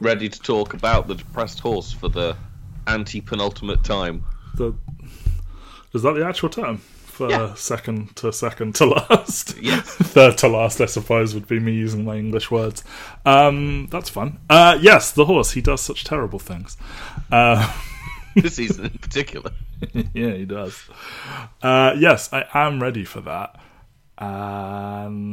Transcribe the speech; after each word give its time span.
Ready 0.00 0.28
to 0.28 0.40
talk 0.40 0.74
about 0.74 1.08
the 1.08 1.14
depressed 1.14 1.60
horse 1.60 1.92
for 1.92 2.08
the 2.08 2.36
anti-penultimate 2.86 3.84
time. 3.84 4.24
The, 4.54 4.74
is 5.94 6.02
that 6.02 6.14
the 6.14 6.26
actual 6.26 6.48
term 6.48 6.78
for 6.78 7.30
Yeah. 7.30 7.54
second 7.54 8.14
to 8.16 8.32
second 8.32 8.74
to 8.76 8.86
last? 9.10 9.56
Yes. 9.60 9.82
Third 9.86 10.38
to 10.38 10.48
last, 10.48 10.80
I 10.80 10.86
suppose, 10.86 11.34
would 11.34 11.46
be 11.48 11.60
me 11.60 11.72
using 11.72 12.04
my 12.04 12.16
English 12.16 12.50
words. 12.50 12.82
Um, 13.24 13.88
that's 13.90 14.08
fun. 14.08 14.38
Uh, 14.50 14.78
yes, 14.80 15.12
the 15.12 15.24
horse. 15.26 15.52
He 15.52 15.60
does 15.60 15.80
such 15.80 16.04
terrible 16.04 16.38
things. 16.38 16.76
Uh, 17.30 17.72
this 18.36 18.56
season 18.56 18.86
in 18.86 18.98
particular. 18.98 19.50
yeah, 20.14 20.32
he 20.32 20.44
does. 20.44 20.78
Uh, 21.62 21.94
yes, 21.98 22.32
I 22.32 22.44
am 22.54 22.82
ready 22.82 23.04
for 23.04 23.20
that. 23.22 23.56
And 24.18 25.24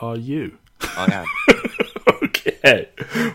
are 0.00 0.16
you? 0.16 0.58
I 0.80 1.12
am. 1.12 1.26
Okay. 2.46 2.88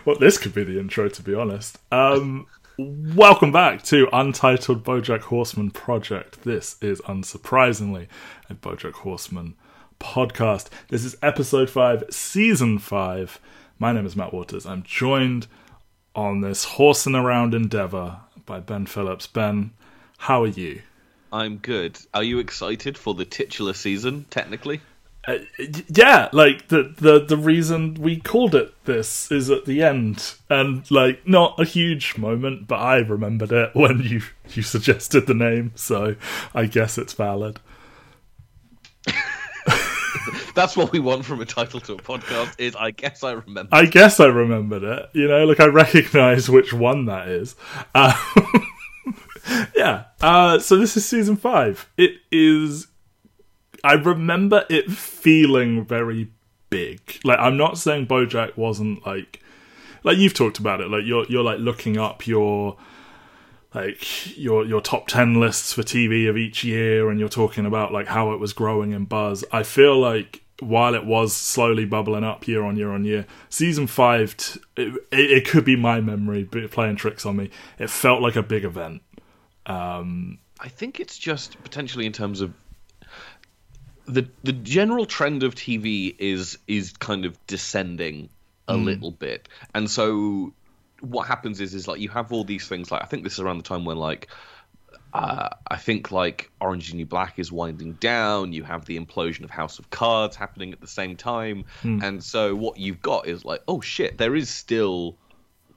Well, 0.04 0.16
this 0.18 0.38
could 0.38 0.54
be 0.54 0.64
the 0.64 0.78
intro, 0.78 1.08
to 1.08 1.22
be 1.22 1.34
honest. 1.34 1.78
Um, 1.92 2.46
welcome 2.78 3.52
back 3.52 3.82
to 3.84 4.08
Untitled 4.12 4.84
Bojack 4.84 5.22
Horseman 5.22 5.70
Project. 5.70 6.42
This 6.42 6.76
is 6.82 7.00
unsurprisingly 7.02 8.08
a 8.48 8.54
Bojack 8.54 8.92
Horseman 8.92 9.54
podcast. 9.98 10.68
This 10.88 11.04
is 11.04 11.16
episode 11.22 11.70
five, 11.70 12.04
season 12.10 12.78
five. 12.78 13.40
My 13.78 13.92
name 13.92 14.06
is 14.06 14.16
Matt 14.16 14.32
Waters. 14.32 14.66
I'm 14.66 14.82
joined 14.82 15.46
on 16.14 16.40
this 16.40 16.64
horsing 16.64 17.14
around 17.14 17.54
endeavor 17.54 18.18
by 18.46 18.60
Ben 18.60 18.86
Phillips. 18.86 19.26
Ben, 19.26 19.72
how 20.18 20.42
are 20.42 20.48
you? 20.48 20.82
I'm 21.32 21.58
good. 21.58 21.98
Are 22.12 22.24
you 22.24 22.40
excited 22.40 22.98
for 22.98 23.14
the 23.14 23.24
titular 23.24 23.72
season? 23.72 24.26
Technically, 24.30 24.80
Uh, 25.28 25.38
yeah, 25.88 26.30
like 26.32 26.68
the 26.68 26.94
the 26.96 27.22
the 27.22 27.36
reason 27.36 27.94
we 27.94 28.18
called 28.18 28.54
it 28.54 28.72
this 28.86 29.30
is 29.30 29.50
at 29.50 29.66
the 29.66 29.82
end, 29.82 30.34
and 30.48 30.90
like 30.90 31.26
not 31.28 31.60
a 31.60 31.64
huge 31.64 32.16
moment, 32.16 32.66
but 32.66 32.76
I 32.76 32.96
remembered 32.96 33.52
it 33.52 33.74
when 33.74 34.00
you 34.00 34.22
you 34.48 34.62
suggested 34.62 35.26
the 35.26 35.34
name, 35.34 35.72
so 35.74 36.16
I 36.54 36.66
guess 36.66 36.96
it's 36.96 37.12
valid. 37.12 37.60
that's 40.54 40.76
what 40.76 40.92
we 40.92 40.98
want 41.00 41.24
from 41.24 41.40
a 41.40 41.46
title 41.46 41.80
to 41.80 41.94
a 41.94 41.96
podcast. 41.96 42.54
Is 42.58 42.74
I 42.76 42.90
guess 42.90 43.22
I 43.22 43.32
remember. 43.32 43.68
I 43.72 43.86
guess 43.86 44.20
I 44.20 44.26
remembered 44.26 44.82
it. 44.82 45.10
You 45.12 45.28
know, 45.28 45.44
like 45.44 45.60
I 45.60 45.66
recognize 45.66 46.48
which 46.48 46.72
one 46.72 47.06
that 47.06 47.28
is. 47.28 47.56
Uh, 47.94 48.14
yeah. 49.76 50.04
Uh, 50.20 50.58
so 50.58 50.76
this 50.76 50.96
is 50.96 51.04
season 51.04 51.36
five. 51.36 51.88
It 51.96 52.12
is. 52.30 52.86
I 53.82 53.94
remember 53.94 54.64
it 54.68 54.90
feeling 54.90 55.84
very 55.84 56.30
big. 56.68 57.20
Like 57.24 57.38
I'm 57.38 57.56
not 57.56 57.78
saying 57.78 58.06
BoJack 58.06 58.56
wasn't 58.56 59.04
like, 59.06 59.40
like 60.04 60.18
you've 60.18 60.34
talked 60.34 60.58
about 60.58 60.80
it. 60.80 60.90
Like 60.90 61.04
you're 61.04 61.26
you're 61.26 61.44
like 61.44 61.58
looking 61.58 61.98
up 61.98 62.26
your 62.26 62.76
like 63.74 64.36
your 64.36 64.64
your 64.64 64.80
top 64.80 65.06
10 65.06 65.38
lists 65.38 65.72
for 65.72 65.82
TV 65.82 66.28
of 66.28 66.36
each 66.36 66.64
year 66.64 67.10
and 67.10 67.20
you're 67.20 67.28
talking 67.28 67.66
about 67.66 67.92
like 67.92 68.08
how 68.08 68.32
it 68.32 68.40
was 68.40 68.52
growing 68.52 68.92
in 68.92 69.04
buzz. 69.04 69.44
I 69.52 69.62
feel 69.62 69.98
like 69.98 70.42
while 70.60 70.94
it 70.94 71.06
was 71.06 71.34
slowly 71.34 71.86
bubbling 71.86 72.24
up 72.24 72.46
year 72.46 72.62
on 72.62 72.76
year 72.76 72.90
on 72.90 73.04
year, 73.04 73.26
season 73.48 73.86
5 73.86 74.36
t- 74.36 74.60
it, 74.76 74.94
it, 75.10 75.30
it 75.30 75.48
could 75.48 75.64
be 75.64 75.76
my 75.76 76.00
memory 76.00 76.44
playing 76.44 76.96
tricks 76.96 77.24
on 77.24 77.36
me. 77.36 77.50
It 77.78 77.88
felt 77.88 78.20
like 78.20 78.36
a 78.36 78.42
big 78.42 78.64
event. 78.64 79.02
Um, 79.66 80.38
I 80.58 80.68
think 80.68 81.00
it's 81.00 81.16
just 81.16 81.62
potentially 81.62 82.04
in 82.04 82.12
terms 82.12 82.40
of 82.40 82.52
the 84.10 84.28
the 84.42 84.52
general 84.52 85.06
trend 85.06 85.42
of 85.42 85.54
TV 85.54 86.14
is 86.18 86.58
is 86.66 86.92
kind 86.92 87.24
of 87.24 87.38
descending 87.46 88.28
a 88.68 88.76
little 88.76 89.10
bit, 89.10 89.48
and 89.74 89.90
so 89.90 90.52
what 91.00 91.26
happens 91.26 91.60
is 91.60 91.74
is 91.74 91.88
like 91.88 92.00
you 92.00 92.08
have 92.08 92.32
all 92.32 92.44
these 92.44 92.68
things 92.68 92.90
like 92.90 93.02
I 93.02 93.06
think 93.06 93.24
this 93.24 93.34
is 93.34 93.40
around 93.40 93.58
the 93.58 93.64
time 93.64 93.84
when 93.84 93.96
like 93.96 94.28
uh, 95.12 95.48
I 95.66 95.76
think 95.76 96.12
like 96.12 96.50
Orange 96.60 96.88
is 96.88 96.94
New 96.94 97.06
Black 97.06 97.38
is 97.38 97.50
winding 97.50 97.94
down. 97.94 98.52
You 98.52 98.62
have 98.62 98.84
the 98.84 98.98
implosion 98.98 99.42
of 99.42 99.50
House 99.50 99.78
of 99.78 99.90
Cards 99.90 100.36
happening 100.36 100.72
at 100.72 100.80
the 100.80 100.86
same 100.86 101.16
time, 101.16 101.64
and 102.02 102.22
so 102.22 102.54
what 102.54 102.78
you've 102.78 103.02
got 103.02 103.26
is 103.26 103.44
like, 103.44 103.62
oh 103.66 103.80
shit, 103.80 104.18
there 104.18 104.36
is 104.36 104.48
still 104.48 105.16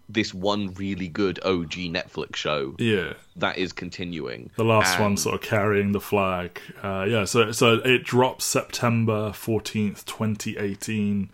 this 0.10 0.34
one 0.34 0.74
really 0.74 1.08
good 1.08 1.40
OG 1.44 1.72
Netflix 1.92 2.36
show 2.36 2.76
Yeah. 2.78 3.14
that 3.38 3.58
is 3.58 3.72
continuing. 3.72 4.50
The 4.58 4.66
last 4.66 5.00
one 5.00 5.16
sort 5.18 5.36
of 5.36 5.42
carrying 5.42 5.92
the 5.94 6.02
flag. 6.02 6.60
Uh, 6.84 7.06
yeah, 7.10 7.26
so 7.26 7.52
so 7.52 7.76
it 7.76 8.04
drops 8.04 8.44
September 8.46 9.30
14th, 9.32 10.04
2018. 10.06 11.30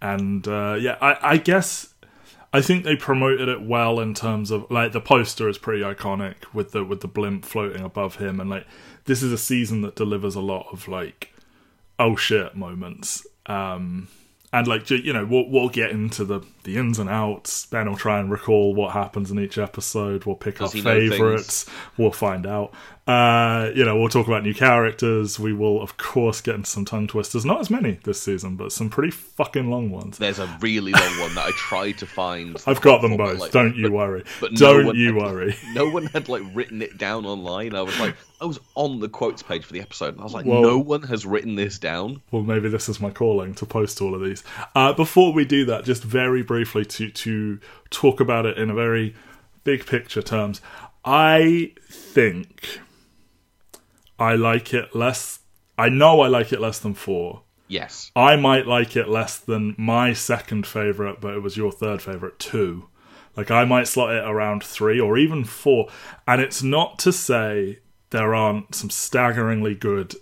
And 0.00 0.46
uh, 0.46 0.76
yeah, 0.80 0.96
I, 1.00 1.16
I 1.32 1.36
guess 1.38 1.92
I 2.52 2.60
think 2.62 2.84
they 2.84 2.94
promoted 2.96 3.48
it 3.48 3.62
well 3.62 3.98
in 4.00 4.14
terms 4.14 4.50
of 4.50 4.70
like 4.70 4.92
the 4.92 5.00
poster 5.00 5.48
is 5.48 5.58
pretty 5.58 5.82
iconic 5.82 6.36
with 6.54 6.70
the 6.70 6.84
with 6.84 7.00
the 7.00 7.08
blimp 7.08 7.44
floating 7.44 7.82
above 7.82 8.16
him 8.16 8.40
and 8.40 8.48
like 8.48 8.66
this 9.06 9.22
is 9.22 9.32
a 9.32 9.38
season 9.38 9.82
that 9.82 9.96
delivers 9.96 10.34
a 10.36 10.40
lot 10.40 10.66
of 10.72 10.86
like 10.88 11.32
oh 11.98 12.14
shit 12.14 12.54
moments. 12.54 13.26
Um 13.46 14.08
and 14.52 14.66
like 14.68 14.88
you 14.88 15.12
know 15.12 15.26
we'll 15.26 15.48
we'll 15.50 15.68
get 15.68 15.90
into 15.90 16.24
the 16.24 16.40
the 16.68 16.76
ins 16.78 16.98
and 16.98 17.08
outs. 17.08 17.66
Ben 17.66 17.88
will 17.88 17.96
try 17.96 18.18
and 18.20 18.30
recall 18.30 18.74
what 18.74 18.92
happens 18.92 19.30
in 19.30 19.38
each 19.40 19.56
episode. 19.58 20.24
We'll 20.26 20.36
pick 20.36 20.58
Does 20.58 20.70
up 20.70 20.74
he 20.74 20.82
favorites. 20.82 21.66
We'll 21.96 22.12
find 22.12 22.46
out. 22.46 22.74
Uh, 23.06 23.70
you 23.74 23.86
know, 23.86 23.98
we'll 23.98 24.10
talk 24.10 24.26
about 24.26 24.42
new 24.42 24.52
characters. 24.52 25.40
We 25.40 25.54
will, 25.54 25.80
of 25.80 25.96
course, 25.96 26.42
get 26.42 26.56
into 26.56 26.68
some 26.68 26.84
tongue 26.84 27.06
twisters. 27.06 27.42
Not 27.46 27.58
as 27.58 27.70
many 27.70 27.98
this 28.04 28.20
season, 28.20 28.56
but 28.56 28.70
some 28.70 28.90
pretty 28.90 29.10
fucking 29.10 29.70
long 29.70 29.90
ones. 29.90 30.18
There's 30.18 30.38
a 30.38 30.58
really 30.60 30.92
long 30.92 31.18
one 31.18 31.34
that 31.34 31.46
I 31.46 31.50
tried 31.52 31.96
to 31.98 32.06
find. 32.06 32.62
I've 32.66 32.82
got 32.82 33.00
them 33.00 33.16
both. 33.16 33.38
like, 33.40 33.50
Don't 33.50 33.76
you 33.76 33.84
but- 33.84 33.92
worry. 33.92 34.24
but 34.40 34.52
no 34.52 34.58
Don't 34.58 34.86
one 34.88 34.96
you 34.96 35.14
had- 35.14 35.22
worry. 35.22 35.56
No 35.72 35.88
one 35.88 36.04
had 36.06 36.28
like 36.28 36.42
written 36.52 36.82
it 36.82 36.98
down 36.98 37.24
online. 37.24 37.74
I 37.74 37.80
was 37.82 37.98
like, 37.98 38.14
I 38.42 38.44
was 38.44 38.60
on 38.74 39.00
the 39.00 39.08
quotes 39.08 39.42
page 39.42 39.64
for 39.64 39.72
the 39.72 39.80
episode, 39.80 40.10
and 40.14 40.20
I 40.20 40.24
was 40.24 40.34
like, 40.34 40.44
Well- 40.44 40.60
no 40.60 40.78
one 40.78 41.02
has 41.04 41.24
written 41.24 41.54
this 41.54 41.78
down. 41.78 42.20
Well, 42.30 42.42
maybe 42.42 42.68
this 42.68 42.90
is 42.90 43.00
my 43.00 43.10
calling 43.10 43.54
to 43.54 43.64
post 43.64 44.02
all 44.02 44.14
of 44.14 44.20
these. 44.22 44.44
Uh, 44.74 44.92
before 44.92 45.32
we 45.32 45.46
do 45.46 45.64
that, 45.66 45.84
just 45.86 46.02
very 46.02 46.42
briefly 46.42 46.57
to 46.64 47.10
to 47.10 47.60
talk 47.90 48.20
about 48.20 48.46
it 48.46 48.58
in 48.58 48.70
a 48.70 48.74
very 48.74 49.14
big 49.64 49.86
picture 49.86 50.22
terms. 50.22 50.60
I 51.04 51.72
think 51.88 52.80
I 54.18 54.34
like 54.34 54.74
it 54.74 54.94
less. 54.94 55.40
I 55.76 55.88
know 55.88 56.20
I 56.20 56.28
like 56.28 56.52
it 56.52 56.60
less 56.60 56.78
than 56.78 56.94
four. 56.94 57.42
Yes, 57.68 58.10
I 58.16 58.36
might 58.36 58.66
like 58.66 58.96
it 58.96 59.08
less 59.08 59.38
than 59.38 59.74
my 59.76 60.12
second 60.12 60.66
favorite, 60.66 61.20
but 61.20 61.34
it 61.34 61.42
was 61.42 61.56
your 61.56 61.70
third 61.70 62.00
favorite, 62.02 62.38
two. 62.38 62.88
Like 63.36 63.52
I 63.52 63.64
might 63.64 63.86
slot 63.86 64.12
it 64.14 64.24
around 64.24 64.64
three 64.64 64.98
or 64.98 65.16
even 65.16 65.44
four. 65.44 65.88
And 66.26 66.40
it's 66.40 66.62
not 66.62 66.98
to 67.00 67.12
say 67.12 67.78
there 68.10 68.34
aren't 68.34 68.74
some 68.74 68.90
staggeringly 68.90 69.76
good 69.76 70.16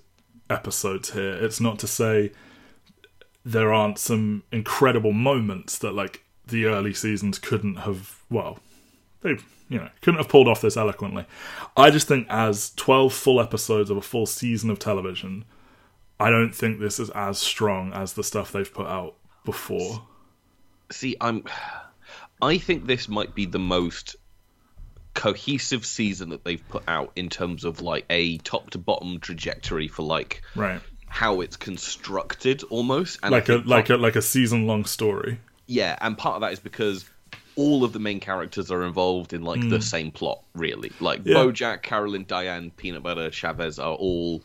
episodes 0.50 1.12
here. 1.12 1.32
It's 1.32 1.60
not 1.60 1.78
to 1.78 1.86
say 1.86 2.32
there 3.42 3.72
aren't 3.72 3.98
some 3.98 4.42
incredible 4.52 5.12
moments 5.12 5.78
that 5.78 5.92
like 5.94 6.24
the 6.46 6.66
early 6.66 6.94
seasons 6.94 7.38
couldn't 7.38 7.76
have 7.76 8.22
well 8.30 8.58
they 9.22 9.30
you 9.68 9.78
know 9.78 9.88
couldn't 10.00 10.18
have 10.18 10.28
pulled 10.28 10.48
off 10.48 10.60
this 10.60 10.76
eloquently. 10.76 11.24
I 11.76 11.90
just 11.90 12.06
think 12.06 12.26
as 12.30 12.72
12 12.76 13.12
full 13.12 13.40
episodes 13.40 13.90
of 13.90 13.96
a 13.96 14.02
full 14.02 14.26
season 14.26 14.70
of 14.70 14.78
television 14.78 15.44
I 16.18 16.30
don't 16.30 16.54
think 16.54 16.80
this 16.80 16.98
is 16.98 17.10
as 17.10 17.38
strong 17.38 17.92
as 17.92 18.14
the 18.14 18.24
stuff 18.24 18.52
they've 18.52 18.72
put 18.72 18.86
out 18.86 19.16
before. 19.44 20.02
see, 20.90 21.16
I'm. 21.20 21.44
I 22.40 22.58
think 22.58 22.86
this 22.86 23.08
might 23.08 23.34
be 23.34 23.46
the 23.46 23.58
most 23.58 24.16
cohesive 25.14 25.84
season 25.86 26.28
that 26.30 26.44
they've 26.44 26.66
put 26.68 26.82
out 26.86 27.12
in 27.16 27.28
terms 27.28 27.64
of 27.64 27.80
like 27.80 28.04
a 28.10 28.36
top 28.38 28.70
to 28.70 28.78
bottom 28.78 29.18
trajectory 29.20 29.88
for 29.88 30.02
like 30.02 30.42
Right. 30.54 30.80
how 31.08 31.40
it's 31.40 31.56
constructed 31.56 32.62
almost. 32.64 33.18
And 33.22 33.32
Like 33.32 33.48
a 33.48 33.56
like 33.64 33.90
a 33.90 33.96
like 33.96 34.16
a 34.16 34.22
season 34.22 34.66
long 34.66 34.84
story. 34.84 35.38
Yeah, 35.66 35.96
and 36.00 36.16
part 36.16 36.36
of 36.36 36.40
that 36.42 36.52
is 36.52 36.60
because 36.60 37.04
all 37.56 37.84
of 37.84 37.92
the 37.92 37.98
main 37.98 38.20
characters 38.20 38.70
are 38.70 38.82
involved 38.84 39.32
in 39.32 39.42
like 39.42 39.66
the 39.68 39.80
same 39.80 40.10
plot, 40.10 40.42
really. 40.54 40.92
Like. 41.00 41.22
Yeah. 41.24 41.36
Bojack, 41.36 41.82
Carolyn, 41.82 42.24
Diane, 42.28 42.70
Peanut 42.76 43.02
Butter, 43.02 43.30
Chavez 43.30 43.78
are 43.78 43.94
all 43.94 44.44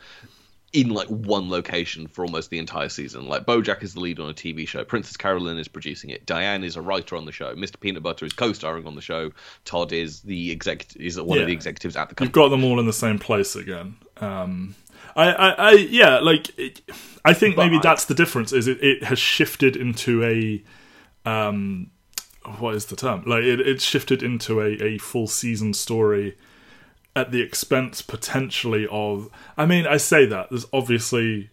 in 0.73 0.89
like 0.89 1.07
one 1.09 1.49
location 1.49 2.07
for 2.07 2.23
almost 2.23 2.49
the 2.49 2.57
entire 2.57 2.87
season. 2.87 3.27
Like 3.27 3.45
Bojack 3.45 3.83
is 3.83 3.93
the 3.93 3.99
lead 3.99 4.19
on 4.21 4.29
a 4.29 4.33
TV 4.33 4.65
show, 4.65 4.85
Princess 4.85 5.17
Carolyn 5.17 5.57
is 5.57 5.67
producing 5.67 6.09
it, 6.11 6.25
Diane 6.25 6.63
is 6.63 6.77
a 6.77 6.81
writer 6.81 7.17
on 7.17 7.25
the 7.25 7.31
show, 7.33 7.53
Mr. 7.55 7.77
Peanut 7.77 8.01
Butter 8.01 8.25
is 8.25 8.31
co-starring 8.31 8.87
on 8.87 8.95
the 8.95 9.01
show, 9.01 9.31
Todd 9.65 9.91
is 9.91 10.21
the 10.21 10.49
exec 10.49 10.95
is 10.95 11.19
one 11.19 11.35
Yeah. 11.37 11.41
of 11.41 11.47
the 11.47 11.53
executives 11.53 11.97
at 11.97 12.07
the 12.07 12.15
company. 12.15 12.27
You've 12.27 12.33
got 12.33 12.47
them 12.55 12.63
all 12.63 12.79
in 12.79 12.85
the 12.85 12.93
same 12.93 13.19
place 13.19 13.53
again. 13.57 13.97
Um, 14.21 14.75
I, 15.17 15.31
I, 15.33 15.49
I 15.49 15.71
yeah, 15.73 16.19
like 16.19 16.57
it, 16.57 16.81
I 17.25 17.33
think 17.33 17.57
maybe 17.57 17.75
But- 17.75 17.83
that's 17.83 18.05
the 18.05 18.13
difference. 18.15 18.53
Is 18.53 18.69
it, 18.69 18.81
it 18.81 19.03
has 19.03 19.19
shifted 19.19 19.75
into 19.75 20.23
a 20.23 20.63
um, 21.25 21.91
what 22.57 22.75
is 22.75 22.85
the 22.87 22.95
term? 22.95 23.23
Like 23.25 23.43
it, 23.43 23.59
it's 23.61 23.83
shifted 23.83 24.23
into 24.23 24.61
a, 24.61 24.71
a 24.81 24.97
full 24.97 25.27
season 25.27 25.73
story 25.73 26.37
at 27.15 27.31
the 27.31 27.41
expense 27.41 28.01
potentially 28.01 28.87
of. 28.89 29.29
I 29.57 29.65
mean, 29.65 29.85
I 29.85 29.97
say 29.97 30.25
that 30.25 30.49
there's 30.49 30.65
obviously 30.71 31.49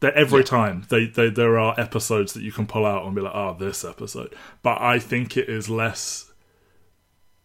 That 0.00 0.14
every 0.14 0.44
time 0.44 0.84
they, 0.90 1.06
they 1.06 1.30
there 1.30 1.58
are 1.58 1.74
episodes 1.80 2.34
that 2.34 2.42
you 2.42 2.52
can 2.52 2.66
pull 2.66 2.84
out 2.84 3.06
and 3.06 3.14
be 3.14 3.22
like, 3.22 3.34
oh, 3.34 3.56
this 3.58 3.82
episode. 3.84 4.34
But 4.62 4.80
I 4.80 4.98
think 4.98 5.36
it 5.36 5.48
is 5.48 5.70
less. 5.70 6.30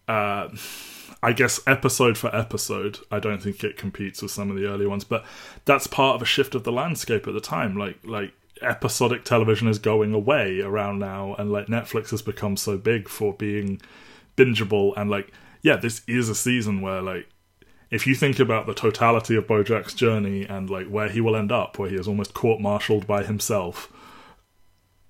Uh, 0.07 0.49
I 1.23 1.31
guess 1.33 1.61
episode 1.65 2.17
for 2.17 2.35
episode, 2.35 2.99
I 3.09 3.19
don't 3.19 3.41
think 3.41 3.63
it 3.63 3.77
competes 3.77 4.21
with 4.21 4.31
some 4.31 4.49
of 4.49 4.57
the 4.57 4.65
early 4.65 4.85
ones, 4.85 5.05
but 5.05 5.23
that's 5.63 5.87
part 5.87 6.15
of 6.15 6.21
a 6.21 6.25
shift 6.25 6.55
of 6.55 6.63
the 6.63 6.71
landscape 6.71 7.27
at 7.27 7.33
the 7.33 7.39
time. 7.39 7.77
Like 7.77 7.99
like 8.03 8.33
episodic 8.61 9.23
television 9.23 9.67
is 9.67 9.79
going 9.79 10.13
away 10.13 10.61
around 10.61 10.99
now, 10.99 11.35
and 11.35 11.51
like 11.51 11.67
Netflix 11.67 12.11
has 12.11 12.21
become 12.21 12.57
so 12.57 12.77
big 12.77 13.07
for 13.07 13.33
being 13.33 13.81
bingeable, 14.37 14.93
and 14.95 15.09
like 15.09 15.31
yeah, 15.61 15.75
this 15.75 16.01
is 16.07 16.29
a 16.29 16.35
season 16.35 16.81
where 16.81 17.01
like 17.01 17.29
if 17.89 18.07
you 18.07 18.15
think 18.15 18.39
about 18.39 18.65
the 18.65 18.73
totality 18.73 19.35
of 19.35 19.45
Bojack's 19.45 19.93
journey 19.93 20.45
and 20.45 20.69
like 20.69 20.87
where 20.87 21.09
he 21.09 21.21
will 21.21 21.35
end 21.35 21.51
up, 21.51 21.77
where 21.77 21.89
he 21.89 21.95
is 21.95 22.07
almost 22.07 22.33
court-martialed 22.33 23.05
by 23.05 23.23
himself, 23.23 23.91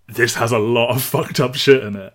this 0.07 0.35
has 0.35 0.51
a 0.51 0.57
lot 0.57 0.89
of 0.95 1.03
fucked 1.03 1.39
up 1.39 1.55
shit 1.55 1.83
in 1.83 1.95
it. 1.95 2.13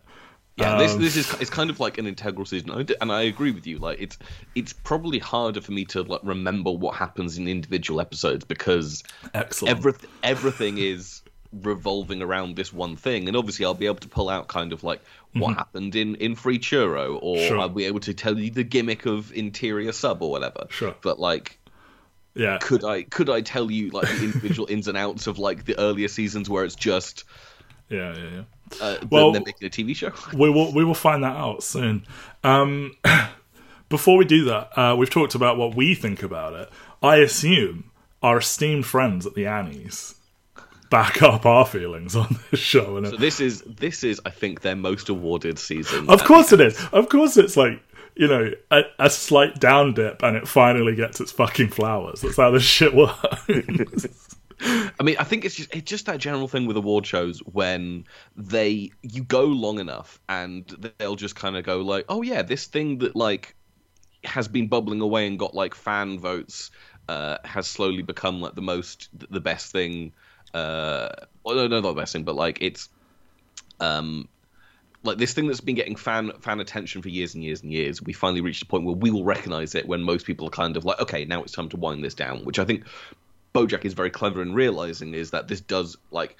Yeah, 0.56 0.78
this 0.78 0.94
um, 0.94 1.02
this 1.02 1.16
is 1.16 1.34
it's 1.34 1.50
kind 1.50 1.68
of 1.68 1.80
like 1.80 1.98
an 1.98 2.06
integral 2.06 2.46
season, 2.46 2.70
and 3.00 3.12
I 3.12 3.22
agree 3.22 3.50
with 3.50 3.66
you. 3.66 3.76
Like 3.78 4.00
it's 4.00 4.16
it's 4.54 4.72
probably 4.72 5.18
harder 5.18 5.60
for 5.60 5.72
me 5.72 5.84
to 5.86 6.02
like 6.02 6.22
remember 6.24 6.70
what 6.70 6.96
happens 6.96 7.36
in 7.36 7.46
individual 7.46 8.00
episodes 8.00 8.42
because 8.44 9.04
Excellent. 9.34 9.76
every, 9.76 9.92
everything 10.22 10.78
is 10.78 11.20
revolving 11.62 12.22
around 12.22 12.56
this 12.56 12.72
one 12.72 12.96
thing, 12.96 13.28
and 13.28 13.36
obviously 13.36 13.64
I'll 13.64 13.74
be 13.74 13.86
able 13.86 13.96
to 13.96 14.08
pull 14.08 14.28
out 14.28 14.48
kind 14.48 14.72
of 14.72 14.82
like 14.84 15.00
what 15.32 15.54
happened 15.56 15.94
in 15.94 16.14
in 16.16 16.34
Free 16.34 16.58
Churro, 16.58 17.18
or 17.22 17.36
Mm-hmm. 17.36 17.48
Sure. 17.48 17.58
I'll 17.58 17.68
be 17.68 17.84
able 17.84 18.00
to 18.00 18.14
tell 18.14 18.38
you 18.38 18.50
the 18.50 18.64
gimmick 18.64 19.06
of 19.06 19.32
interior 19.32 19.92
sub 19.92 20.22
or 20.22 20.30
whatever. 20.30 20.66
Sure. 20.70 20.94
but 21.02 21.18
like 21.18 21.58
yeah, 22.34 22.58
could 22.60 22.84
I 22.84 23.02
could 23.04 23.30
I 23.30 23.40
tell 23.40 23.70
you 23.70 23.90
like 23.90 24.08
the 24.08 24.24
individual 24.24 24.68
ins 24.70 24.88
and 24.88 24.96
outs 24.98 25.26
of 25.26 25.38
like 25.38 25.64
the 25.64 25.78
earlier 25.78 26.08
seasons 26.08 26.50
where 26.50 26.64
it's 26.64 26.74
just 26.74 27.24
yeah, 27.88 28.14
yeah, 28.16 28.28
yeah. 28.30 28.42
uh, 28.84 28.96
Well- 29.10 29.32
they're 29.32 29.40
making 29.40 29.66
a 29.66 29.70
TV 29.70 29.94
show? 29.94 30.12
we 30.36 30.50
will 30.50 30.72
we 30.74 30.84
will 30.84 30.94
find 30.94 31.22
that 31.24 31.36
out 31.36 31.62
soon. 31.62 32.04
Um, 32.44 32.96
before 33.88 34.16
we 34.18 34.24
do 34.24 34.44
that, 34.46 34.76
uh, 34.78 34.96
we've 34.96 35.08
talked 35.10 35.34
about 35.34 35.56
what 35.56 35.74
we 35.76 35.94
think 35.94 36.22
about 36.22 36.52
it. 36.54 36.68
I 37.02 37.16
assume 37.18 37.90
our 38.22 38.38
esteemed 38.38 38.86
friends 38.86 39.24
at 39.26 39.34
the 39.34 39.46
Annies 39.46 40.15
back 40.90 41.22
up 41.22 41.46
our 41.46 41.66
feelings 41.66 42.16
on 42.16 42.38
this 42.50 42.60
show, 42.60 42.96
and 42.96 43.06
So 43.06 43.16
this 43.16 43.40
is 43.40 43.62
this 43.62 44.04
is 44.04 44.20
I 44.24 44.30
think 44.30 44.62
their 44.62 44.76
most 44.76 45.08
awarded 45.08 45.58
season. 45.58 46.08
of 46.08 46.24
course 46.24 46.52
it 46.52 46.60
is. 46.60 46.82
Of 46.92 47.08
course, 47.08 47.36
it's 47.36 47.56
like 47.56 47.82
you 48.14 48.28
know 48.28 48.50
a, 48.70 48.82
a 48.98 49.10
slight 49.10 49.58
down 49.60 49.94
dip, 49.94 50.22
and 50.22 50.36
it 50.36 50.48
finally 50.48 50.94
gets 50.94 51.20
its 51.20 51.32
fucking 51.32 51.68
flowers. 51.68 52.20
That's 52.20 52.36
how 52.36 52.50
this 52.50 52.62
shit 52.62 52.94
works. 52.94 53.48
I 54.60 55.02
mean, 55.02 55.16
I 55.18 55.24
think 55.24 55.44
it's 55.44 55.54
just 55.54 55.74
it's 55.74 55.88
just 55.88 56.06
that 56.06 56.18
general 56.18 56.48
thing 56.48 56.66
with 56.66 56.76
award 56.76 57.06
shows 57.06 57.40
when 57.40 58.04
they 58.36 58.90
you 59.02 59.22
go 59.22 59.44
long 59.44 59.78
enough 59.78 60.18
and 60.28 60.66
they'll 60.98 61.16
just 61.16 61.36
kind 61.36 61.56
of 61.56 61.64
go 61.64 61.82
like, 61.82 62.06
oh 62.08 62.22
yeah, 62.22 62.42
this 62.42 62.66
thing 62.66 62.98
that 62.98 63.14
like 63.14 63.54
has 64.24 64.48
been 64.48 64.66
bubbling 64.68 65.00
away 65.00 65.26
and 65.26 65.38
got 65.38 65.54
like 65.54 65.74
fan 65.74 66.18
votes 66.18 66.70
uh, 67.08 67.38
has 67.44 67.66
slowly 67.66 68.02
become 68.02 68.40
like 68.40 68.54
the 68.54 68.62
most 68.62 69.08
the 69.30 69.40
best 69.40 69.72
thing. 69.72 70.12
Uh, 70.56 71.08
well, 71.44 71.54
no, 71.56 71.68
no, 71.68 71.80
not 71.80 71.96
the 71.96 72.06
thing, 72.06 72.24
but 72.24 72.34
like 72.34 72.58
it's 72.62 72.88
um 73.78 74.26
like 75.02 75.18
this 75.18 75.34
thing 75.34 75.46
that's 75.46 75.60
been 75.60 75.74
getting 75.74 75.96
fan 75.96 76.32
fan 76.40 76.60
attention 76.60 77.02
for 77.02 77.10
years 77.10 77.34
and 77.34 77.44
years 77.44 77.62
and 77.62 77.70
years. 77.70 78.02
We 78.02 78.14
finally 78.14 78.40
reached 78.40 78.62
a 78.62 78.66
point 78.66 78.84
where 78.84 78.94
we 78.94 79.10
will 79.10 79.24
recognize 79.24 79.74
it 79.74 79.86
when 79.86 80.02
most 80.02 80.24
people 80.24 80.46
are 80.46 80.50
kind 80.50 80.78
of 80.78 80.84
like, 80.86 81.00
okay, 81.00 81.26
now 81.26 81.42
it's 81.42 81.52
time 81.52 81.68
to 81.70 81.76
wind 81.76 82.02
this 82.02 82.14
down, 82.14 82.44
which 82.44 82.58
I 82.58 82.64
think 82.64 82.84
Bojack 83.54 83.84
is 83.84 83.92
very 83.92 84.10
clever 84.10 84.40
in 84.40 84.54
realizing 84.54 85.12
is 85.12 85.32
that 85.32 85.46
this 85.46 85.60
does 85.60 85.98
like 86.10 86.36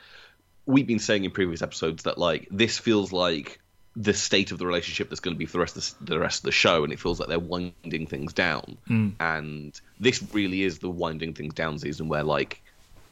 we've 0.65 0.87
been 0.87 0.99
saying 0.99 1.25
in 1.25 1.31
previous 1.31 1.61
episodes 1.61 2.05
that 2.05 2.17
like 2.17 2.49
this 2.51 2.79
feels 2.79 3.13
like 3.13 3.61
the 3.97 4.15
state 4.15 4.51
of 4.51 4.59
the 4.59 4.67
relationship 4.67 5.11
that's 5.11 5.21
going 5.21 5.35
to 5.35 5.39
be 5.39 5.47
for 5.47 5.53
the 5.53 5.61
rest 5.61 5.77
of 5.77 6.07
the, 6.07 6.15
the 6.15 6.19
rest 6.19 6.41
of 6.41 6.45
the 6.45 6.53
show, 6.53 6.85
and 6.85 6.93
it 6.93 7.01
feels 7.01 7.21
like 7.21 7.29
they're 7.29 7.39
winding 7.39 8.07
things 8.07 8.33
down. 8.33 8.79
And 9.21 9.79
this 10.01 10.23
really 10.33 10.63
is 10.63 10.79
the 10.79 10.91
winding 10.91 11.35
things 11.35 11.53
down 11.53 11.79
season 11.79 12.09
where 12.09 12.23
like 12.23 12.63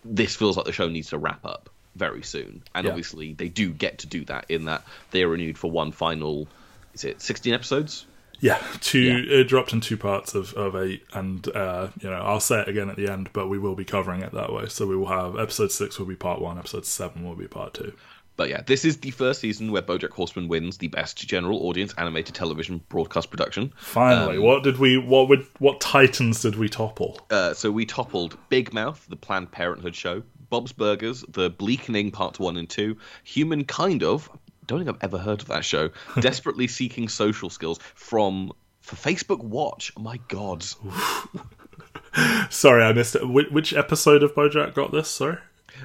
this 0.05 0.37
feels 0.37 0.57
like 0.57 0.67
the 0.67 0.73
show 0.73 0.89
needs 0.89 1.11
to 1.11 1.19
wrap 1.19 1.45
up 1.45 1.71
very 1.97 2.23
soon. 2.23 2.63
And 2.75 2.85
Yeah. 2.85 2.91
obviously 2.91 3.33
they 3.35 3.49
do 3.49 3.71
get 3.73 3.99
to 3.99 4.07
do 4.07 4.25
that 4.27 4.47
in 4.49 4.65
that 4.67 4.85
they 5.13 5.23
are 5.23 5.29
renewed 5.29 5.59
for 5.59 5.71
one 5.71 5.93
final. 5.93 6.49
Is 6.93 7.05
it 7.05 7.21
sixteen 7.23 7.55
episodes? 7.55 8.07
Yeah, 8.41 8.61
two 8.81 9.25
it 9.29 9.45
dropped 9.45 9.73
in 9.73 9.81
two 9.81 9.97
parts 9.97 10.35
of, 10.35 10.53
of 10.55 10.75
eight, 10.77 11.03
and 11.15 11.47
uh, 11.57 11.89
you 12.01 12.11
know 12.11 12.17
I'll 12.17 12.41
say 12.41 12.61
it 12.61 12.69
again 12.69 12.91
at 12.91 12.97
the 12.97 13.09
end, 13.11 13.31
but 13.33 13.49
we 13.49 13.59
will 13.59 13.77
be 13.77 13.85
covering 13.85 14.21
it 14.23 14.33
that 14.33 14.53
way. 14.53 14.67
So 14.69 14.87
we 14.87 14.97
will 14.97 15.07
have 15.07 15.39
episode 15.39 15.71
six 15.73 15.99
will 15.99 16.07
be 16.07 16.17
part 16.17 16.41
one, 16.41 16.59
episode 16.59 16.85
seven 16.85 17.25
will 17.25 17.37
be 17.37 17.47
part 17.47 17.75
two. 17.75 17.95
But 18.37 18.49
yeah, 18.49 18.63
this 18.67 18.85
is 18.85 18.99
the 18.99 19.11
first 19.11 19.41
season 19.41 19.71
where 19.71 19.83
BoJack 19.83 20.11
Horseman 20.11 20.49
wins 20.49 20.79
the 20.79 20.89
best 20.89 21.19
general 21.19 21.67
audience 21.67 21.95
animated 21.99 22.35
television 22.35 22.81
broadcast 22.89 23.31
production. 23.31 23.73
Finally, 23.77 24.39
what 24.39 24.65
did 24.65 24.79
we 24.79 24.99
what 24.99 25.29
would 25.29 25.47
what 25.59 25.81
titans 25.81 26.43
did 26.43 26.57
we 26.57 26.69
topple? 26.69 27.21
Uh, 27.31 27.55
so 27.55 27.71
we 27.71 27.87
toppled 27.87 28.37
Big 28.49 28.73
Mouth, 28.73 29.07
the 29.09 29.17
Planned 29.17 29.53
Parenthood 29.53 29.95
show, 29.95 30.23
Bob's 30.51 30.73
Burgers, 30.73 31.25
the 31.29 31.51
Bleakening 31.51 32.11
Parts 32.11 32.39
1 32.39 32.57
and 32.57 32.69
2, 32.69 32.97
Human 33.25 33.65
Kind 33.65 34.03
of, 34.03 34.29
don't 34.67 34.79
think 34.85 34.89
I've 34.89 35.05
ever 35.05 35.19
heard 35.19 35.41
of 35.43 35.49
that 35.49 35.65
show, 35.65 35.91
Desperately 36.21 36.67
Seeking 36.67 37.09
Social 37.09 37.51
Skills 37.51 37.79
from 37.95 38.53
for 38.81 38.97
Facebook 38.97 39.43
Watch. 39.43 39.93
Oh 39.97 40.03
my 40.03 40.19
god. 40.29 40.65
Sorry, 42.51 42.85
I 42.85 42.93
missed 42.93 43.17
it. 43.17 43.29
Which, 43.29 43.51
which 43.51 43.75
episode 43.75 44.23
of 44.23 44.35
BoJack 44.35 44.75
got 44.75 44.93
this? 44.93 45.09
Sorry. 45.09 45.39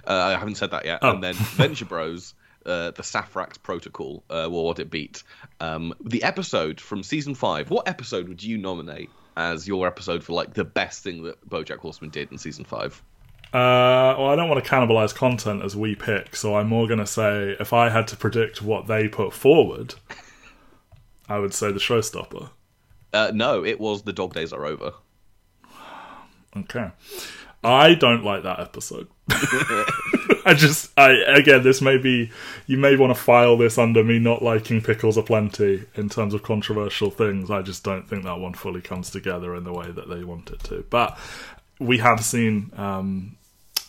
Uh, 0.06 0.14
I 0.14 0.32
haven't 0.38 0.56
said 0.56 0.72
that 0.72 0.86
yet. 0.86 1.00
And 1.02 1.24
then 1.24 1.34
Venture 1.34 1.86
Bros, 1.86 2.34
uh, 2.66 2.92
the 2.92 3.04
Saphrax 3.04 3.62
Protocol, 3.62 4.24
uh, 4.30 4.48
well, 4.50 4.64
what 4.64 4.80
it 4.80 4.90
beat. 4.90 5.24
Um, 5.60 5.94
the 6.04 6.24
episode 6.24 6.80
from 6.80 7.04
season 7.04 7.36
five. 7.36 7.70
What 7.70 7.88
episode 7.88 8.28
would 8.28 8.44
you 8.44 8.58
nominate 8.58 9.10
as 9.38 9.68
your 9.68 9.88
episode 9.88 10.24
for 10.24 10.34
like 10.34 10.54
the 10.54 10.66
best 10.66 11.04
thing 11.04 11.24
that 11.24 11.48
BoJack 11.50 11.78
Horseman 11.78 12.10
did 12.10 12.32
in 12.32 12.38
season 12.38 12.66
five? 12.66 13.02
Uh, 13.52 14.14
well, 14.18 14.28
I 14.28 14.36
don't 14.36 14.48
want 14.48 14.64
to 14.64 14.70
cannibalize 14.70 15.16
content 15.16 15.64
as 15.64 15.76
we 15.76 15.96
pick, 15.96 16.36
so 16.36 16.56
I'm 16.56 16.68
more 16.68 16.88
going 16.88 17.00
to 17.00 17.08
say 17.08 17.56
if 17.60 17.74
I 17.74 17.90
had 17.90 18.08
to 18.10 18.18
predict 18.18 18.62
what 18.62 18.86
they 18.86 19.08
put 19.08 19.34
forward, 19.34 19.96
I 21.28 21.40
would 21.40 21.54
say 21.54 21.72
the 21.72 21.80
showstopper. 21.80 22.52
Uh, 23.12 23.32
no, 23.34 23.66
it 23.66 23.80
was 23.80 24.04
the 24.04 24.14
Dog 24.14 24.36
Days 24.36 24.54
Are 24.54 24.66
Over. 24.66 24.94
Okay. 26.56 26.92
I 27.64 27.94
don't 27.94 28.24
like 28.24 28.44
that 28.44 28.60
episode. 28.60 29.08
I 29.30 30.54
just, 30.56 30.92
I 30.98 31.12
again, 31.28 31.62
this 31.64 31.82
may 31.82 31.98
be, 31.98 32.32
you 32.68 32.78
may 32.78 32.96
want 32.96 33.14
to 33.16 33.22
file 33.22 33.58
this 33.58 33.78
under 33.78 34.04
me 34.04 34.18
not 34.20 34.42
liking 34.42 34.82
pickles 34.82 35.18
aplenty 35.18 35.86
in 35.96 36.10
terms 36.10 36.34
of 36.34 36.42
controversial 36.44 37.10
things. 37.12 37.52
I 37.52 37.62
just 37.62 37.84
don't 37.84 38.08
think 38.08 38.24
that 38.24 38.40
one 38.40 38.54
fully 38.54 38.82
comes 38.82 39.10
together 39.12 39.56
in 39.56 39.64
the 39.66 39.74
way 39.74 39.92
that 39.92 40.10
they 40.10 40.24
want 40.24 40.50
it 40.52 40.64
to. 40.66 40.86
But 40.90 41.18
we 41.80 41.98
have 42.00 42.24
seen 42.24 42.72
um, 42.78 43.38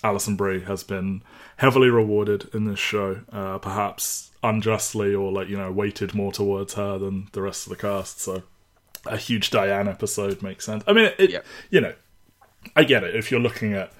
Alison 0.02 0.36
Brie 0.36 0.60
has 0.62 0.82
been 0.82 1.22
heavily 1.56 1.88
rewarded 1.90 2.48
in 2.52 2.64
this 2.64 2.78
show, 2.80 3.20
uh, 3.32 3.58
perhaps 3.58 4.30
unjustly 4.42 5.14
or 5.14 5.30
like 5.30 5.48
you 5.48 5.56
know 5.58 5.70
weighted 5.70 6.14
more 6.14 6.32
towards 6.32 6.72
her 6.74 6.96
than 6.98 7.28
the 7.32 7.42
rest 7.42 7.66
of 7.66 7.70
the 7.70 7.76
cast. 7.76 8.20
So 8.20 8.42
a 9.06 9.16
huge 9.16 9.50
Diane 9.50 9.86
episode 9.88 10.42
makes 10.42 10.64
sense. 10.64 10.82
I 10.86 10.92
mean, 10.92 11.10
it, 11.18 11.30
Yeah. 11.30 11.40
you 11.70 11.80
know, 11.80 11.94
I 12.76 12.84
get 12.84 13.04
it. 13.04 13.14
If 13.16 13.30
you're 13.30 13.40
looking 13.40 13.72
at, 13.74 13.92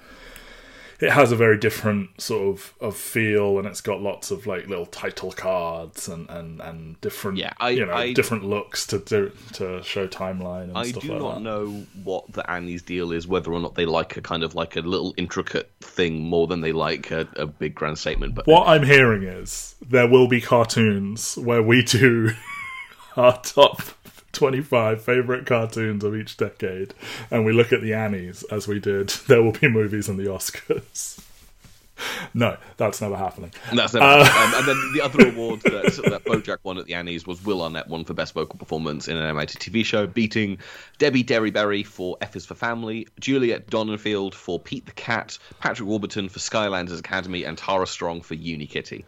it 0.99 1.09
has 1.11 1.31
a 1.31 1.35
very 1.35 1.57
different 1.57 2.21
sort 2.21 2.43
of, 2.55 2.73
of 2.79 2.95
feel, 2.95 3.57
and 3.57 3.67
it's 3.67 3.81
got 3.81 4.01
lots 4.01 4.29
of 4.29 4.45
like 4.45 4.67
little 4.67 4.85
title 4.85 5.31
cards 5.31 6.07
and 6.07 6.29
and, 6.29 6.61
and 6.61 7.01
different, 7.01 7.39
Yeah, 7.39 7.53
I- 7.59 7.71
you 7.71 7.85
know, 7.87 7.93
I- 7.93 8.13
different 8.13 8.43
looks 8.45 8.85
to 8.87 8.99
do 8.99 9.31
to 9.53 9.81
show 9.81 10.07
timeline 10.07 10.65
and 10.65 10.77
I 10.77 10.83
stuff 10.91 11.01
do 11.01 11.09
like 11.13 11.19
not 11.21 11.33
that. 11.35 11.41
know 11.41 11.85
what 12.03 12.31
the 12.33 12.47
Annie's 12.49 12.83
deal 12.83 13.11
is, 13.11 13.27
whether 13.27 13.51
or 13.51 13.59
not 13.59 13.73
they 13.73 13.85
like 13.85 14.15
a 14.15 14.21
kind 14.21 14.43
of 14.43 14.53
like 14.53 14.75
a 14.75 14.81
little 14.81 15.15
intricate 15.17 15.71
thing 15.81 16.21
more 16.21 16.45
than 16.45 16.61
they 16.61 16.71
like 16.71 17.09
a, 17.09 17.27
a 17.35 17.47
big 17.47 17.73
grand 17.73 17.97
statement. 17.97 18.35
But 18.35 18.45
What 18.45 18.67
I'm 18.67 18.83
hearing 18.83 19.23
is 19.23 19.73
there 19.81 20.07
will 20.07 20.27
be 20.27 20.39
cartoons 20.39 21.35
where 21.35 21.63
we 21.63 21.81
do 21.83 22.33
our 23.17 23.41
top 23.41 23.81
25 24.33 25.01
favorite 25.01 25.45
cartoons 25.45 26.03
of 26.03 26.15
each 26.15 26.37
decade, 26.37 26.93
and 27.29 27.45
we 27.45 27.53
look 27.53 27.71
at 27.73 27.81
the 27.81 27.93
Annies 27.93 28.43
as 28.43 28.67
we 28.67 28.79
did. 28.79 29.13
There 29.27 29.41
will 29.41 29.53
be 29.53 29.69
movies 29.69 30.09
and 30.09 30.19
the 30.19 30.25
Oscars. 30.25 31.19
No, 32.33 32.57
that's 32.77 32.99
never 33.01 33.15
happening. 33.15 33.51
that's 33.73 33.93
never 33.93 34.05
Uh, 34.05 34.21
um, 34.21 34.53
and 34.55 34.67
then 34.67 34.91
the 34.93 35.01
other 35.01 35.27
award 35.29 35.61
that, 35.61 36.01
that 36.09 36.23
BoJack 36.25 36.57
won 36.63 36.77
at 36.77 36.85
the 36.85 36.95
Annies 36.95 37.27
was 37.27 37.43
Will 37.45 37.61
Arnett 37.61 37.87
won 37.87 38.03
for 38.03 38.13
best 38.13 38.33
vocal 38.33 38.57
performance 38.57 39.07
in 39.07 39.17
an 39.17 39.23
animated 39.23 39.61
TV 39.61 39.85
show, 39.85 40.07
beating 40.07 40.57
Debbie 40.97 41.23
Derryberry 41.23 41.85
for 41.85 42.17
F 42.21 42.35
is 42.35 42.45
for 42.45 42.55
Family, 42.55 43.07
Juliet 43.19 43.67
Donenfeld 43.67 44.33
for 44.33 44.59
Pete 44.59 44.85
the 44.85 44.91
Cat, 44.93 45.37
Patrick 45.59 45.87
Warburton 45.87 46.29
for 46.29 46.39
Skylanders 46.39 46.99
Academy, 46.99 47.43
and 47.43 47.57
Tara 47.57 47.87
Strong 47.87 48.21
for 48.21 48.35
Unikitty. 48.35 49.03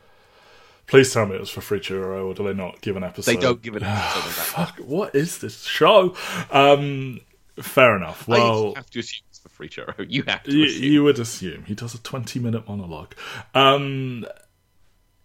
Please 0.87 1.11
tell 1.13 1.25
me 1.25 1.35
it 1.35 1.39
was 1.39 1.49
for 1.49 1.61
Free 1.61 1.79
Churro, 1.79 2.27
or 2.27 2.33
do 2.33 2.43
they 2.43 2.53
not 2.53 2.81
give 2.81 2.95
an 2.97 3.03
episode? 3.03 3.31
They 3.31 3.39
don't 3.39 3.61
give 3.61 3.75
an 3.75 3.83
episode 3.83 4.21
that. 4.23 4.31
Fuck, 4.45 4.77
what 4.79 5.15
is 5.15 5.37
this 5.39 5.63
show? 5.63 6.15
Um, 6.51 7.21
fair 7.59 7.95
enough. 7.95 8.27
I 8.29 8.33
Well, 8.33 8.75
have 8.75 8.89
to 8.91 8.99
assume 8.99 9.23
it's 9.29 9.39
for 9.39 9.49
Free 9.49 9.69
Churro. 9.69 10.05
You 10.09 10.23
have 10.27 10.43
to. 10.43 10.51
you, 10.51 10.65
assume. 10.65 10.83
you 10.83 11.03
would 11.03 11.19
assume 11.19 11.63
he 11.65 11.73
does 11.75 11.95
a 11.95 11.99
20 11.99 12.39
minute 12.39 12.67
monologue. 12.67 13.15
Um, 13.55 14.25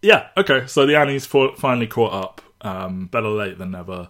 yeah, 0.01 0.27
okay. 0.37 0.65
So 0.67 0.85
the 0.85 0.95
Annies 0.95 1.25
for, 1.25 1.55
finally 1.57 1.87
caught 1.87 2.13
up. 2.13 2.41
Um, 2.61 3.07
better 3.07 3.29
late 3.29 3.57
than 3.57 3.71
never. 3.71 4.09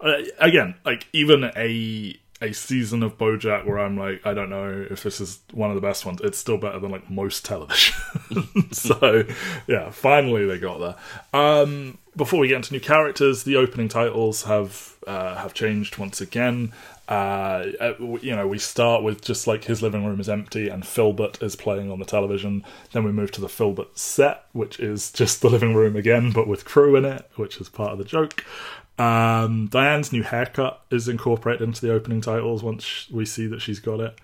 Uh, 0.00 0.12
again, 0.38 0.74
like 0.84 1.06
even 1.12 1.44
a 1.56 2.16
a 2.40 2.52
season 2.52 3.02
of 3.02 3.18
BoJack 3.18 3.66
where 3.66 3.78
I'm 3.78 3.96
like, 3.96 4.24
I 4.24 4.32
don't 4.32 4.50
know 4.50 4.86
if 4.90 5.02
this 5.02 5.20
is 5.20 5.40
one 5.52 5.70
of 5.70 5.74
the 5.74 5.80
best 5.80 6.06
ones. 6.06 6.20
It's 6.22 6.38
still 6.38 6.58
better 6.58 6.78
than 6.78 6.90
like 6.90 7.10
most 7.10 7.44
television. 7.44 7.94
so 8.72 9.24
yeah, 9.66 9.90
finally 9.90 10.46
they 10.46 10.58
got 10.58 10.78
there. 10.78 11.40
Um, 11.40 11.98
before 12.16 12.38
we 12.40 12.48
get 12.48 12.56
into 12.56 12.72
new 12.72 12.80
characters, 12.80 13.44
the 13.44 13.56
opening 13.56 13.88
titles 13.88 14.44
have 14.44 14.96
uh, 15.06 15.36
have 15.36 15.54
changed 15.54 15.98
once 15.98 16.20
again. 16.20 16.72
Uh, 17.08 17.72
uh, 17.80 17.94
you 18.20 18.36
know, 18.36 18.46
we 18.46 18.58
start 18.58 19.02
with 19.02 19.22
just 19.22 19.46
like 19.46 19.64
his 19.64 19.80
living 19.80 20.04
room 20.04 20.20
is 20.20 20.28
empty 20.28 20.68
and 20.68 20.82
Philbert 20.82 21.42
is 21.42 21.56
playing 21.56 21.90
on 21.90 21.98
the 21.98 22.04
television. 22.04 22.62
Then 22.92 23.02
we 23.02 23.12
move 23.12 23.30
to 23.32 23.40
the 23.40 23.46
Philbert 23.46 23.96
set, 23.96 24.44
which 24.52 24.78
is 24.78 25.10
just 25.10 25.40
the 25.40 25.48
living 25.48 25.74
room 25.74 25.96
again, 25.96 26.32
but 26.32 26.46
with 26.46 26.66
crew 26.66 26.96
in 26.96 27.06
it, 27.06 27.28
which 27.36 27.58
is 27.60 27.70
part 27.70 27.92
of 27.92 27.98
the 27.98 28.04
joke. 28.04 28.44
Um, 28.98 29.68
Diane's 29.68 30.12
new 30.12 30.22
haircut 30.22 30.82
is 30.90 31.08
incorporated 31.08 31.62
into 31.62 31.80
the 31.80 31.92
opening 31.92 32.20
titles 32.20 32.62
once 32.62 33.08
we 33.10 33.24
see 33.24 33.46
that 33.46 33.60
she's 33.60 33.80
got 33.80 34.00
it. 34.00 34.18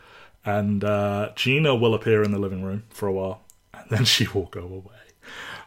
And 0.45 0.85
uh, 0.85 1.31
Gina 1.37 1.75
will 1.75 1.95
appear 1.95 2.23
in 2.23 2.31
the 2.33 2.39
living 2.39 2.63
room 2.63 2.83
for 2.91 3.07
a 3.09 3.13
while, 3.13 3.43
and 3.73 3.89
then 3.89 4.05
she 4.05 4.27
will 4.35 4.47
go 4.47 4.61
away. 4.63 4.91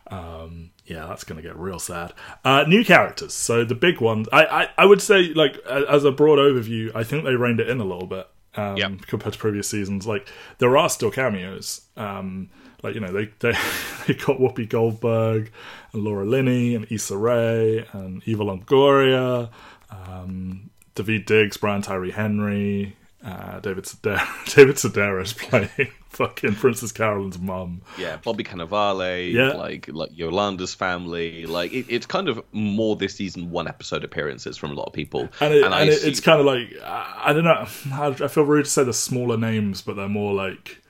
Um, 0.10 0.72
yeah, 0.86 1.08
that's 1.08 1.24
going 1.24 1.42
to 1.42 1.48
get 1.48 1.58
real 1.58 1.80
sad. 1.80 2.14
Uh, 2.46 2.64
new 2.68 2.84
characters. 2.86 3.34
So 3.34 3.66
the 3.66 3.76
big 3.76 4.00
ones, 4.00 4.28
I, 4.32 4.46
I, 4.46 4.70
I 4.78 4.86
would 4.86 5.02
say, 5.02 5.34
like 5.34 5.58
as 5.66 6.04
a 6.06 6.12
broad 6.12 6.38
overview, 6.40 6.92
I 6.96 7.04
think 7.04 7.24
they 7.26 7.36
reined 7.36 7.60
it 7.60 7.70
in 7.70 7.80
a 7.80 7.84
little 7.86 8.08
bit 8.08 8.28
um, 8.56 8.78
Yep. 8.78 9.02
compared 9.08 9.34
to 9.34 9.40
previous 9.40 9.68
seasons. 9.68 10.06
Like 10.08 10.30
there 10.60 10.78
are 10.78 10.90
still 10.90 11.12
cameos. 11.12 11.82
Um, 11.98 12.50
like 12.84 12.94
you 12.96 13.00
know, 13.02 13.12
they 13.12 13.26
they 13.40 13.52
they 14.08 14.14
got 14.14 14.38
Whoopi 14.40 14.68
Goldberg 14.70 15.52
and 15.94 16.04
Laura 16.04 16.26
Linney 16.26 16.76
and 16.76 16.86
Issa 16.92 17.18
Rae 17.18 17.86
and 17.94 18.22
Eva 18.26 18.44
Longoria, 18.44 19.50
um, 19.90 20.70
Daveed 20.96 21.26
Diggs, 21.26 21.58
Brian 21.58 21.82
Tyree 21.82 22.12
Henry, 22.12 22.96
uh, 23.24 23.60
David 23.60 23.86
Sedaris, 23.86 24.56
David 24.56 24.76
Sedaris 24.76 25.36
playing 25.38 25.92
fucking 26.10 26.56
Princess 26.56 26.92
Carolyn's 26.92 27.38
mum. 27.40 27.82
yeah, 27.98 28.18
Bobby 28.18 28.44
Cannavale, 28.44 29.32
Yeah. 29.34 29.50
like 29.54 29.88
like 29.90 30.10
Yolanda's 30.18 30.74
family, 30.74 31.46
like 31.46 31.72
it, 31.74 31.86
it's 31.90 32.06
kind 32.06 32.28
of 32.30 32.42
more 32.52 32.96
this 32.96 33.16
season 33.16 33.50
one 33.52 33.68
episode 33.68 34.04
appearances 34.04 34.56
from 34.58 34.72
a 34.72 34.74
lot 34.76 34.86
of 34.86 34.94
people, 34.94 35.30
and, 35.42 35.54
it, 35.54 35.64
I 35.64 35.82
and 35.82 35.90
it, 35.90 36.00
see- 36.00 36.10
it's 36.10 36.20
kind 36.20 36.40
of 36.40 36.46
like 36.46 36.74
I 36.84 37.24
I 37.26 37.34
don't 37.34 37.44
know. 37.44 37.66
I 37.94 38.08
I 38.08 38.28
feel 38.28 38.44
rude 38.44 38.66
to 38.66 38.72
say 38.72 38.84
the 38.84 38.94
smaller 38.94 39.38
names, 39.38 39.82
but 39.82 39.96
they're 39.96 40.08
more 40.10 40.34
like 40.34 40.82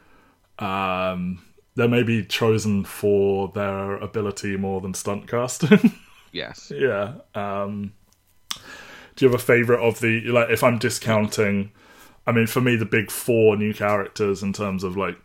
um, 0.59 1.43
they're 1.77 1.87
maybe 1.87 2.25
chosen 2.25 2.83
for 2.83 3.49
their 3.49 3.97
ability 3.97 4.57
more 4.57 4.81
than 4.81 4.95
stunt 4.95 5.27
casting. 5.27 5.93
yes, 6.31 6.71
yeah. 6.75 7.13
Um, 7.35 7.93
do 9.15 9.25
you 9.25 9.31
have 9.31 9.39
a 9.39 9.43
favorite 9.43 9.79
of 9.79 9.99
the 9.99 10.21
like? 10.21 10.49
If 10.49 10.63
I'm 10.63 10.79
discounting, 10.79 11.71
I 12.25 12.31
mean, 12.31 12.47
for 12.47 12.61
me, 12.61 12.75
the 12.75 12.85
big 12.85 13.11
four 13.11 13.55
new 13.55 13.75
characters 13.75 14.41
in 14.41 14.53
terms 14.53 14.83
of 14.83 14.97
like 14.97 15.17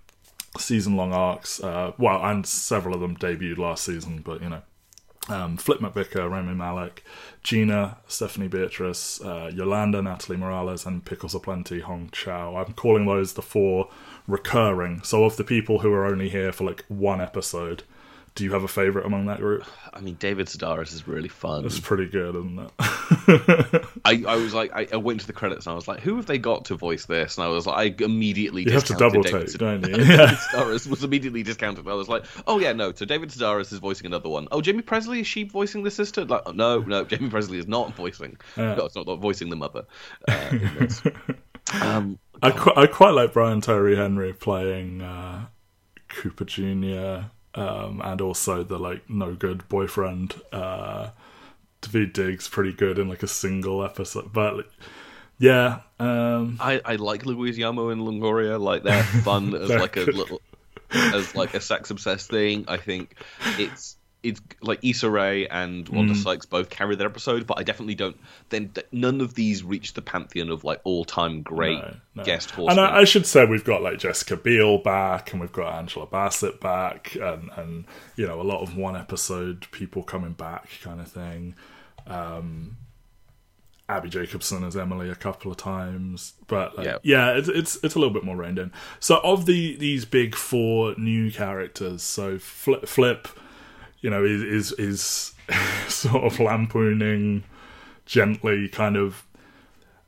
season 0.59 0.95
long 0.95 1.15
arcs. 1.15 1.59
Uh, 1.59 1.93
well, 1.97 2.23
and 2.23 2.47
several 2.47 2.95
of 2.95 3.01
them 3.01 3.17
debuted 3.17 3.57
last 3.57 3.85
season, 3.85 4.21
but 4.21 4.43
you 4.43 4.51
know, 4.51 4.63
um, 5.31 5.57
Flip 5.57 5.81
McVicker, 5.81 6.31
Rami 6.31 6.55
Malek, 6.55 7.03
Gina, 7.43 7.97
Stephanie 8.07 8.49
Beatrice, 8.49 9.23
uh, 9.23 9.51
Yolanda, 9.55 10.03
Natalie 10.03 10.37
Morales, 10.37 10.85
and 10.85 11.03
Pickles 11.03 11.35
Aplenty, 11.35 11.81
Hong 11.81 12.11
Chau. 12.13 12.57
I'm 12.57 12.75
calling 12.75 13.07
those 13.07 13.33
the 13.33 13.43
four 13.43 13.89
recurring. 14.27 15.03
So, 15.03 15.25
of 15.25 15.37
the 15.37 15.45
people 15.45 15.81
who 15.81 15.93
are 15.93 16.07
only 16.07 16.29
here 16.29 16.53
for 16.53 16.65
like 16.65 16.85
one 16.89 17.21
episode, 17.21 17.83
do 18.35 18.45
you 18.45 18.53
have 18.53 18.63
a 18.63 18.69
favorite 18.69 19.05
among 19.05 19.27
that 19.27 19.41
group? 19.41 19.65
I 19.93 20.01
mean 20.01 20.15
David 20.15 20.47
Sedaris 20.47 20.95
is 20.95 21.07
really 21.07 21.29
fun. 21.29 21.67
It's 21.67 21.79
pretty 21.79 22.07
good, 22.07 22.35
isn't 22.35 22.59
it? 22.59 22.71
I, 24.07 24.25
I 24.27 24.37
was 24.37 24.55
like, 24.55 24.73
I, 24.75 24.89
I 24.91 24.97
went 24.97 25.21
to 25.21 25.27
the 25.27 25.35
credits 25.35 25.67
and 25.67 25.73
I 25.73 25.75
was 25.77 25.87
like, 25.87 26.01
who 26.01 26.17
have 26.17 26.25
they 26.25 26.39
got 26.39 26.65
to 26.67 26.77
voice 26.77 27.05
this? 27.05 27.37
And 27.37 27.45
I 27.45 27.49
was 27.49 27.67
like, 27.67 28.01
I 28.01 28.05
immediately 28.05 28.63
You 28.63 28.73
have 28.73 28.85
to 28.85 28.95
double 28.95 29.21
David 29.21 29.41
take, 29.41 29.49
Sed- 29.51 29.61
don't 29.61 29.87
you? 29.87 29.93
David 29.97 30.09
Yeah. 30.09 30.27
Sedaris 30.29 30.87
was 30.89 31.05
immediately 31.05 31.43
discounted. 31.43 31.87
I 31.87 31.93
was 31.93 32.09
like, 32.09 32.25
oh 32.47 32.59
yeah, 32.59 32.73
no. 32.73 32.93
So 32.95 33.05
David 33.05 33.29
Sedaris 33.29 33.71
is 33.71 33.81
voicing 33.81 34.07
another 34.07 34.31
one. 34.31 34.49
Oh, 34.51 34.63
Jaime 34.65 34.83
Pressly 34.83 35.21
is 35.21 35.27
she 35.27 35.43
voicing 35.45 35.83
the 35.83 35.91
sister? 35.91 36.25
Like, 36.25 36.41
oh, 36.47 36.53
no, 36.53 36.79
no, 36.79 37.05
Jaime 37.05 37.29
Pressly 37.29 37.59
is 37.59 37.69
not 37.69 37.95
voicing. 37.95 38.39
No, 38.57 38.73
it's 38.87 38.97
not, 38.97 39.07
not 39.07 39.17
voicing 39.21 39.51
the 39.51 39.57
mother. 39.57 39.85
Uh, 40.27 40.59
um, 41.83 42.19
I, 42.43 42.51
qu- 42.51 42.73
I 42.77 42.87
quite 42.87 43.11
like 43.11 43.33
Brian 43.33 43.61
Tyree 43.61 43.97
Henry 43.97 44.33
playing 44.33 45.01
uh, 45.01 45.47
Cooper 46.09 46.45
Jr. 46.45 47.31
Um, 47.55 48.01
and 48.03 48.21
also 48.21 48.65
the 48.65 48.79
like 48.79 49.09
no 49.09 49.35
good 49.35 49.69
boyfriend. 49.69 50.35
Uh, 50.53 51.11
Daveed 51.83 52.13
Diggs 52.13 52.49
pretty 52.49 52.73
good 52.73 52.99
in 52.99 53.09
like 53.09 53.23
a 53.23 53.29
single 53.29 53.85
episode, 53.85 54.33
but 54.33 54.57
like, 54.57 54.71
yeah, 55.39 55.81
um, 55.99 56.57
I, 56.61 56.81
I 56.85 56.97
like 56.97 57.27
Louise 57.27 57.59
Yamo 57.59 57.93
and 57.93 58.03
Longoria. 58.03 58.61
Like 58.61 58.85
they're 58.85 59.03
fun 59.03 59.55
as 59.61 59.71
like 59.71 59.97
a 59.97 60.03
little 60.03 60.41
as 60.91 61.35
like 61.35 61.55
a 61.55 61.61
sex 61.61 61.91
obsessed 61.91 62.31
thing. 62.31 62.65
I 62.69 62.77
think 62.77 63.17
it's 63.59 63.97
it's 64.23 64.41
like 64.61 64.79
Issa 64.85 65.11
Rae 65.11 65.49
and 65.49 65.89
Wanda 65.89 66.15
Mm. 66.15 66.23
Sykes 66.23 66.47
both 66.47 66.71
carry 66.71 66.95
that 66.95 67.05
episode, 67.05 67.47
but 67.47 67.59
I 67.59 67.65
definitely 67.65 67.97
don't. 67.97 68.17
Then 68.51 68.73
none 68.93 69.21
of 69.21 69.35
these 69.35 69.65
reach 69.65 69.95
the 69.95 70.03
pantheon 70.03 70.49
of 70.49 70.63
like 70.63 70.81
all 70.85 71.05
time 71.05 71.43
great 71.43 71.79
No, 71.79 71.95
no. 72.15 72.23
guest 72.25 72.53
And. 72.57 72.79
I, 72.79 72.99
I 73.01 73.05
should 73.05 73.27
say 73.27 73.45
we've 73.45 73.65
got 73.65 73.83
like 73.83 73.99
Jessica 73.99 74.37
Biel 74.37 74.79
back, 74.79 75.33
and 75.33 75.41
we've 75.41 75.51
got 75.53 75.75
Angela 75.75 76.07
Bassett 76.07 76.61
back, 76.61 77.15
and 77.17 77.51
and 77.57 77.85
you 78.17 78.27
know 78.27 78.41
a 78.41 78.45
lot 78.45 78.61
of 78.63 78.77
one 78.77 78.97
episode 78.97 79.67
people 79.73 80.03
coming 80.05 80.33
back, 80.35 80.69
kind 80.83 81.01
of 81.01 81.09
thing. 81.11 81.55
Um, 82.07 82.77
Abby 83.89 84.09
Jacobson 84.09 84.65
as 84.65 84.77
Emily 84.77 85.11
a 85.11 85.15
couple 85.15 85.51
of 85.51 85.57
times, 85.59 86.35
but 86.47 86.79
like, 86.79 86.87
Yeah. 86.87 86.97
yeah, 87.03 87.33
it's 87.37 87.49
it's 87.49 87.79
it's 87.83 87.95
a 87.95 87.99
little 87.99 88.15
bit 88.15 88.25
more 88.25 88.37
reined 88.37 88.59
in. 88.59 88.71
So 89.01 89.19
of 89.25 89.45
the 89.47 89.77
these 89.77 90.05
big 90.05 90.35
four 90.35 90.95
new 90.97 91.31
characters, 91.31 92.03
so 92.03 92.39
Flip, 92.39 92.87
Flip 92.87 93.29
you 94.03 94.11
know, 94.11 94.25
is 94.25 94.43
is, 94.43 94.73
is 94.79 95.35
sort 95.89 96.25
of 96.25 96.39
lampooning 96.39 97.45
gently, 98.05 98.69
kind 98.69 98.97
of 98.97 99.27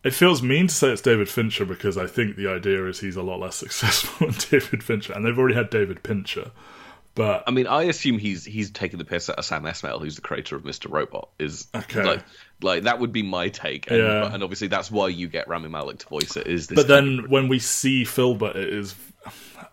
it 0.02 0.12
feels 0.12 0.42
mean 0.42 0.66
to 0.66 0.74
say 0.74 0.90
it's 0.90 1.00
David 1.00 1.30
Fincher 1.30 1.64
because 1.64 1.96
I 1.96 2.06
think 2.06 2.36
the 2.36 2.48
idea 2.48 2.84
is 2.86 3.00
he's 3.00 3.16
a 3.16 3.22
lot 3.22 3.40
less 3.40 3.56
successful 3.64 4.26
than 4.26 4.36
David 4.50 4.82
Fincher, 4.84 5.14
and 5.14 5.24
they've 5.24 5.38
already 5.38 5.54
had 5.54 5.70
David 5.70 6.02
Pincher. 6.02 6.50
But 7.14 7.44
I 7.46 7.52
mean, 7.52 7.68
I 7.68 7.84
assume 7.84 8.18
he's 8.18 8.44
he's 8.44 8.70
taking 8.72 8.98
the 8.98 9.04
piss 9.04 9.30
out 9.30 9.36
of 9.38 9.44
Sam 9.44 9.62
Esmail, 9.62 10.00
who's 10.00 10.16
the 10.16 10.20
creator 10.20 10.56
of 10.56 10.64
Mr. 10.64 10.90
Robot. 10.90 11.28
Is 11.38 11.68
Okay. 11.72 12.02
like 12.02 12.24
like 12.60 12.82
that 12.82 12.98
would 12.98 13.12
be 13.12 13.22
my 13.22 13.48
take, 13.50 13.88
and, 13.88 13.98
Yeah. 14.00 14.34
and 14.34 14.42
obviously 14.42 14.66
that's 14.66 14.90
why 14.90 15.08
you 15.08 15.28
get 15.28 15.46
Rami 15.46 15.68
Malek 15.68 16.00
to 16.00 16.08
voice 16.08 16.36
it. 16.36 16.48
Is 16.48 16.66
this? 16.66 16.74
but 16.76 16.88
then 16.88 17.30
when 17.30 17.46
we 17.46 17.60
see 17.60 18.02
Philbert, 18.02 18.56
it 18.56 18.68
is 18.68 18.96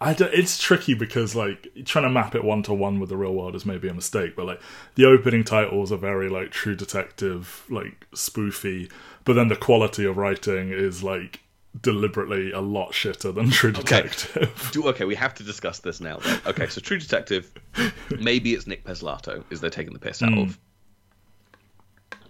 I 0.02 0.14
don't, 0.14 0.34
it's 0.34 0.58
tricky 0.58 0.96
because 0.96 1.36
like 1.36 1.68
trying 1.86 2.06
to 2.06 2.10
map 2.10 2.34
it 2.34 2.44
one 2.44 2.64
to 2.64 2.74
one 2.74 3.00
with 3.00 3.10
the 3.10 3.18
real 3.18 3.36
world 3.36 3.56
is 3.56 3.68
maybe 3.68 3.88
a 3.88 3.94
mistake. 3.94 4.36
But 4.36 4.48
like 4.48 4.62
the 4.96 5.06
opening 5.06 5.44
titles 5.44 5.92
are 5.92 5.98
very 5.98 6.28
like 6.28 6.50
True 6.50 6.76
Detective, 6.76 7.64
like 7.70 8.08
spoofy. 8.16 8.92
But 9.26 9.34
then 9.34 9.48
the 9.48 9.56
quality 9.56 10.04
of 10.06 10.18
writing 10.18 10.72
is 10.72 11.04
like 11.04 11.42
deliberately 11.80 12.52
a 12.52 12.62
lot 12.62 12.94
shitter 12.94 13.34
than 13.34 13.50
True 13.52 13.72
Detective. 13.72 14.72
Do, 14.74 14.88
okay, 14.88 15.06
we 15.06 15.14
have 15.14 15.36
to 15.36 15.44
discuss 15.44 15.80
this 15.80 16.02
now. 16.02 16.18
Then. 16.18 16.42
Okay, 16.48 16.68
so 16.68 16.82
True 16.82 16.98
Detective, 16.98 17.54
maybe 18.20 18.56
it's 18.56 18.66
Nic 18.66 18.84
Pizzolatto 18.84 19.44
is 19.52 19.62
they're 19.62 19.70
taking 19.70 19.94
the 19.94 20.00
piss 20.00 20.24
out 20.24 20.34
hmm. 20.34 20.40
of, 20.40 20.60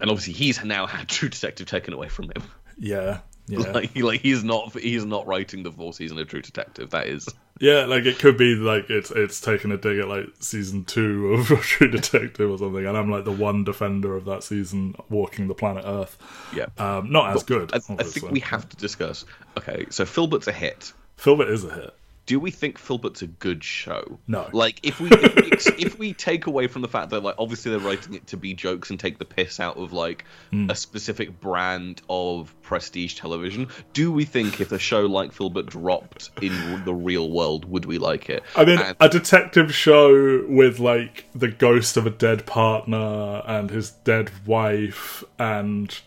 and 0.01 0.09
obviously 0.09 0.33
he's 0.33 0.61
now 0.65 0.85
had 0.85 1.07
True 1.07 1.29
Detective 1.29 1.67
taken 1.67 1.93
away 1.93 2.09
from 2.09 2.25
him. 2.25 2.43
yeah, 2.77 3.19
yeah. 3.47 3.59
Like, 3.71 3.95
like 3.97 4.21
he's 4.21 4.43
not 4.43 4.77
he's 4.77 5.05
not 5.05 5.27
writing 5.27 5.63
the 5.63 5.71
full 5.71 5.93
season 5.93 6.17
of 6.19 6.27
True 6.27 6.41
Detective. 6.41 6.91
That 6.91 7.07
is 7.07 7.27
Yeah, 7.61 7.85
like 7.85 8.05
it 8.05 8.17
could 8.17 8.37
be 8.37 8.55
like 8.55 8.89
it's 8.89 9.11
it's 9.11 9.39
taking 9.39 9.71
a 9.71 9.77
dig 9.77 9.99
at 9.99 10.07
like 10.07 10.25
season 10.39 10.83
two 10.83 11.33
of 11.33 11.47
True 11.61 11.89
Detective 11.89 12.49
or 12.49 12.57
something, 12.57 12.85
and 12.87 12.97
I'm 12.97 13.11
like 13.11 13.23
the 13.23 13.31
one 13.31 13.63
defender 13.63 14.15
of 14.15 14.25
that 14.25 14.43
season 14.43 14.95
walking 15.09 15.47
the 15.47 15.53
planet 15.53 15.83
Earth. 15.85 16.17
yeah. 16.55 16.65
Um, 16.79 17.11
not 17.11 17.35
as 17.35 17.43
good. 17.43 17.71
I, 17.71 17.77
I 17.77 18.03
think 18.03 18.31
we 18.31 18.39
have 18.39 18.67
to 18.67 18.75
discuss. 18.77 19.25
Okay, 19.59 19.85
so 19.91 20.05
Philbert's 20.05 20.47
a 20.47 20.51
hit. 20.51 20.91
Filbert 21.17 21.49
is 21.49 21.63
a 21.63 21.71
hit. 21.71 21.93
Do 22.31 22.39
we 22.39 22.49
think 22.49 22.77
Philbert's 22.79 23.21
a 23.21 23.27
good 23.27 23.61
show? 23.61 24.17
No. 24.25 24.47
Like 24.53 24.79
if 24.83 25.01
we 25.01 25.09
if 25.11 25.35
we, 25.35 25.51
ex- 25.51 25.67
if 25.77 25.99
we 25.99 26.13
take 26.13 26.45
away 26.47 26.67
from 26.67 26.81
the 26.81 26.87
fact 26.87 27.09
that 27.09 27.21
like 27.23 27.35
obviously 27.37 27.71
they're 27.71 27.81
writing 27.81 28.13
it 28.13 28.25
to 28.27 28.37
be 28.37 28.53
jokes 28.53 28.89
and 28.89 28.97
take 28.97 29.17
the 29.19 29.25
piss 29.25 29.59
out 29.59 29.75
of 29.75 29.91
like 29.91 30.23
Hmm. 30.49 30.69
a 30.69 30.75
specific 30.75 31.41
brand 31.41 32.01
of 32.09 32.55
prestige 32.61 33.15
television, 33.15 33.67
do 33.91 34.13
we 34.13 34.23
think 34.23 34.61
if 34.61 34.71
a 34.71 34.79
show 34.79 35.01
like 35.07 35.33
Filbert 35.33 35.65
dropped 35.65 36.29
in 36.41 36.85
the 36.85 36.93
real 36.93 37.29
world, 37.29 37.65
would 37.65 37.83
we 37.83 37.97
like 37.97 38.29
it? 38.29 38.43
I 38.55 38.63
mean, 38.63 38.79
And- 38.79 38.95
a 39.01 39.09
detective 39.09 39.75
show 39.75 40.45
with 40.47 40.79
like 40.79 41.25
the 41.35 41.49
ghost 41.49 41.97
of 41.97 42.07
a 42.07 42.11
dead 42.11 42.45
partner 42.45 43.41
and 43.45 43.69
his 43.69 43.91
dead 43.91 44.31
wife 44.47 45.21
and 45.37 45.99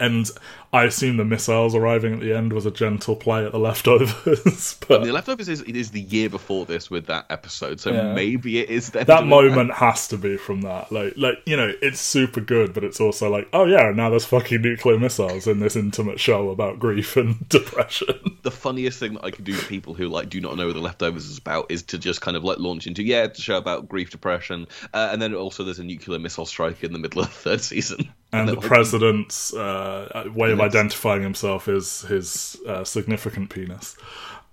and 0.00 0.30
I 0.74 0.84
assume 0.84 1.16
the 1.18 1.24
missiles 1.24 1.74
arriving 1.74 2.14
at 2.14 2.20
the 2.20 2.32
end 2.36 2.52
was 2.52 2.66
a 2.66 2.70
gentle 2.70 3.14
play 3.14 3.46
at 3.46 3.52
the 3.52 3.58
leftovers. 3.60 4.76
but 4.88 5.04
The 5.04 5.12
leftovers 5.12 5.48
is 5.48 5.60
it 5.62 5.76
is 5.76 5.92
the 5.92 6.00
year 6.00 6.28
before 6.28 6.66
this 6.66 6.90
with 6.90 7.06
that 7.06 7.26
episode, 7.30 7.78
so 7.80 7.92
Yeah. 7.92 8.12
maybe 8.12 8.58
it 8.58 8.70
is 8.70 8.90
that 8.90 9.24
moment 9.24 9.72
has 9.74 10.08
to 10.08 10.18
be 10.18 10.36
from 10.36 10.62
that. 10.62 10.90
Like, 10.90 11.14
like 11.16 11.36
you 11.46 11.56
know, 11.56 11.72
it's 11.80 12.00
super 12.00 12.40
good, 12.40 12.74
but 12.74 12.82
it's 12.82 13.00
also 13.00 13.30
like, 13.30 13.48
oh 13.52 13.66
yeah, 13.66 13.92
now 13.94 14.10
there's 14.10 14.24
fucking 14.24 14.62
nuclear 14.62 14.98
missiles 14.98 15.46
in 15.46 15.60
this 15.60 15.76
intimate 15.76 16.18
show 16.18 16.50
about 16.50 16.80
grief 16.80 17.16
and 17.16 17.48
depression. 17.48 18.38
the 18.42 18.50
funniest 18.50 18.98
thing 18.98 19.14
that 19.14 19.24
I 19.24 19.30
could 19.30 19.44
do 19.44 19.54
to 19.54 19.64
people 19.66 19.94
who 19.94 20.08
like 20.08 20.28
do 20.28 20.40
not 20.40 20.56
know 20.56 20.66
what 20.66 20.74
the 20.74 20.80
leftovers 20.80 21.26
is 21.26 21.38
about 21.38 21.70
is 21.70 21.82
to 21.84 21.98
just 21.98 22.20
kind 22.20 22.36
of 22.36 22.42
like 22.42 22.58
launch 22.58 22.88
into 22.88 23.04
yeah, 23.04 23.22
it's 23.24 23.38
a 23.38 23.42
show 23.42 23.58
about 23.58 23.88
grief, 23.88 24.10
depression, 24.10 24.66
uh, 24.92 25.08
and 25.12 25.22
then 25.22 25.34
also 25.34 25.62
there's 25.62 25.78
a 25.78 25.84
nuclear 25.84 26.18
missile 26.18 26.46
strike 26.46 26.82
in 26.82 26.92
the 26.92 26.98
middle 26.98 27.22
of 27.22 27.28
the 27.28 27.34
third 27.34 27.60
season, 27.60 28.12
And 28.32 28.48
the 28.48 28.54
like, 28.54 28.64
president's 28.64 29.54
uh, 29.54 30.24
way 30.34 30.52
identifying 30.64 31.22
himself 31.22 31.68
is 31.68 32.02
his 32.02 32.56
uh, 32.66 32.84
significant 32.84 33.50
penis. 33.50 33.96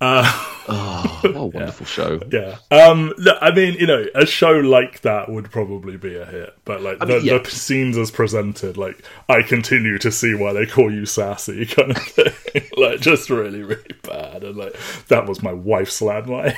Uh, 0.02 0.24
oh, 0.68 1.20
what 1.22 1.36
a 1.36 1.46
wonderful 1.58 1.86
show. 1.86 2.20
yeah. 2.32 2.58
Um, 2.72 3.14
look, 3.20 3.38
I 3.40 3.54
mean, 3.54 3.76
you 3.76 3.86
know, 3.86 4.04
a 4.16 4.26
show 4.26 4.54
like 4.54 5.02
that 5.02 5.30
would 5.30 5.52
probably 5.52 5.96
be 5.96 6.16
a 6.16 6.26
hit, 6.26 6.58
but 6.66 6.82
like 6.82 6.98
the, 6.98 7.06
mean, 7.06 7.26
yeah. 7.26 7.38
the 7.38 7.52
scenes 7.52 8.00
as 8.00 8.10
presented, 8.10 8.78
like 8.78 9.04
I 9.30 9.44
continue 9.44 10.00
to 10.00 10.12
see 10.12 10.34
why 10.34 10.54
they 10.54 10.66
call 10.66 10.92
you 10.92 11.06
sassy, 11.06 11.66
kind 11.68 11.92
of 11.92 11.98
thing. 12.00 12.64
like 12.78 13.00
just 13.00 13.30
really, 13.30 13.62
really 13.62 13.96
bad, 14.02 14.44
and 14.44 14.58
like 14.58 14.76
that 15.10 15.28
was 15.28 15.44
my 15.44 15.54
wife's 15.54 16.02
landline. 16.02 16.56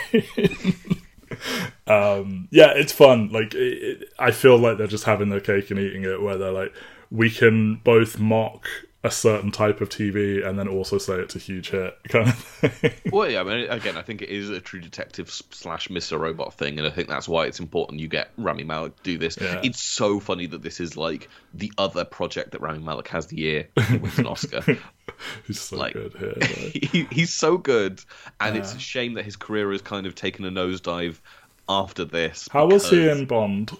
um, 1.87 2.47
yeah, 2.49 2.71
it's 2.73 2.93
fun. 2.93 3.29
Like 3.29 3.53
it, 3.53 3.83
it, 3.83 4.09
I 4.17 4.31
feel 4.31 4.57
like 4.57 4.77
they're 4.77 4.87
just 4.87 5.03
having 5.03 5.27
their 5.27 5.41
cake 5.41 5.69
and 5.69 5.81
eating 5.81 6.03
it, 6.03 6.21
where 6.21 6.37
they're 6.37 6.51
like, 6.51 6.73
we 7.11 7.29
can 7.29 7.75
both 7.83 8.19
mock 8.19 8.69
a 9.05 9.11
certain 9.11 9.51
type 9.51 9.81
of 9.81 9.89
TV 9.89 10.45
and 10.45 10.57
then 10.57 10.67
also 10.69 10.97
say 10.97 11.15
it's 11.15 11.35
a 11.35 11.39
huge 11.39 11.71
hit, 11.71 11.97
kind 12.07 12.29
of 12.29 12.35
thing. 12.35 12.93
Well, 13.11 13.29
yeah, 13.29 13.41
I 13.41 13.43
mean, 13.43 13.69
again, 13.69 13.97
I 13.97 14.01
think 14.01 14.21
it 14.21 14.29
is 14.29 14.49
a 14.49 14.61
True 14.61 14.79
Detective 14.79 15.29
slash 15.29 15.89
Mr. 15.89 16.17
Robot 16.17 16.53
thing, 16.53 16.77
and 16.79 16.87
I 16.87 16.89
think 16.89 17.09
that's 17.09 17.27
why 17.27 17.45
it's 17.45 17.59
important 17.59 17.99
you 17.99 18.07
get 18.07 18.29
Rami 18.37 18.63
Malek 18.63 18.93
do 19.03 19.17
this. 19.17 19.37
Yeah. 19.41 19.59
It's 19.61 19.83
so 19.83 20.21
funny 20.21 20.45
that 20.47 20.61
this 20.63 20.79
is 20.79 20.95
like 20.95 21.27
the 21.53 21.71
other 21.77 22.05
project 22.05 22.51
that 22.51 22.61
Rami 22.61 22.79
Malek 22.79 23.09
has 23.09 23.27
the 23.27 23.37
year 23.37 23.67
wins 24.01 24.17
an 24.19 24.25
Oscar. 24.27 24.63
He's 25.47 25.59
so 25.59 25.75
Like- 25.77 25.93
good 25.93 26.13
here. 26.17 26.33
like. 26.39 26.49
he, 26.85 27.07
he's 27.11 27.33
so 27.33 27.57
good, 27.57 28.01
and 28.39 28.55
it's 28.55 28.73
a 28.73 28.79
shame 28.79 29.15
that 29.15 29.25
his 29.25 29.35
career 29.35 29.69
has 29.73 29.81
kind 29.81 30.05
of 30.07 30.15
taken 30.15 30.45
a 30.45 30.49
nosedive 30.49 31.19
after 31.67 32.05
this. 32.05 32.47
How 32.51 32.67
was 32.67 32.89
he 32.89 33.09
in 33.09 33.25
Bond? 33.25 33.71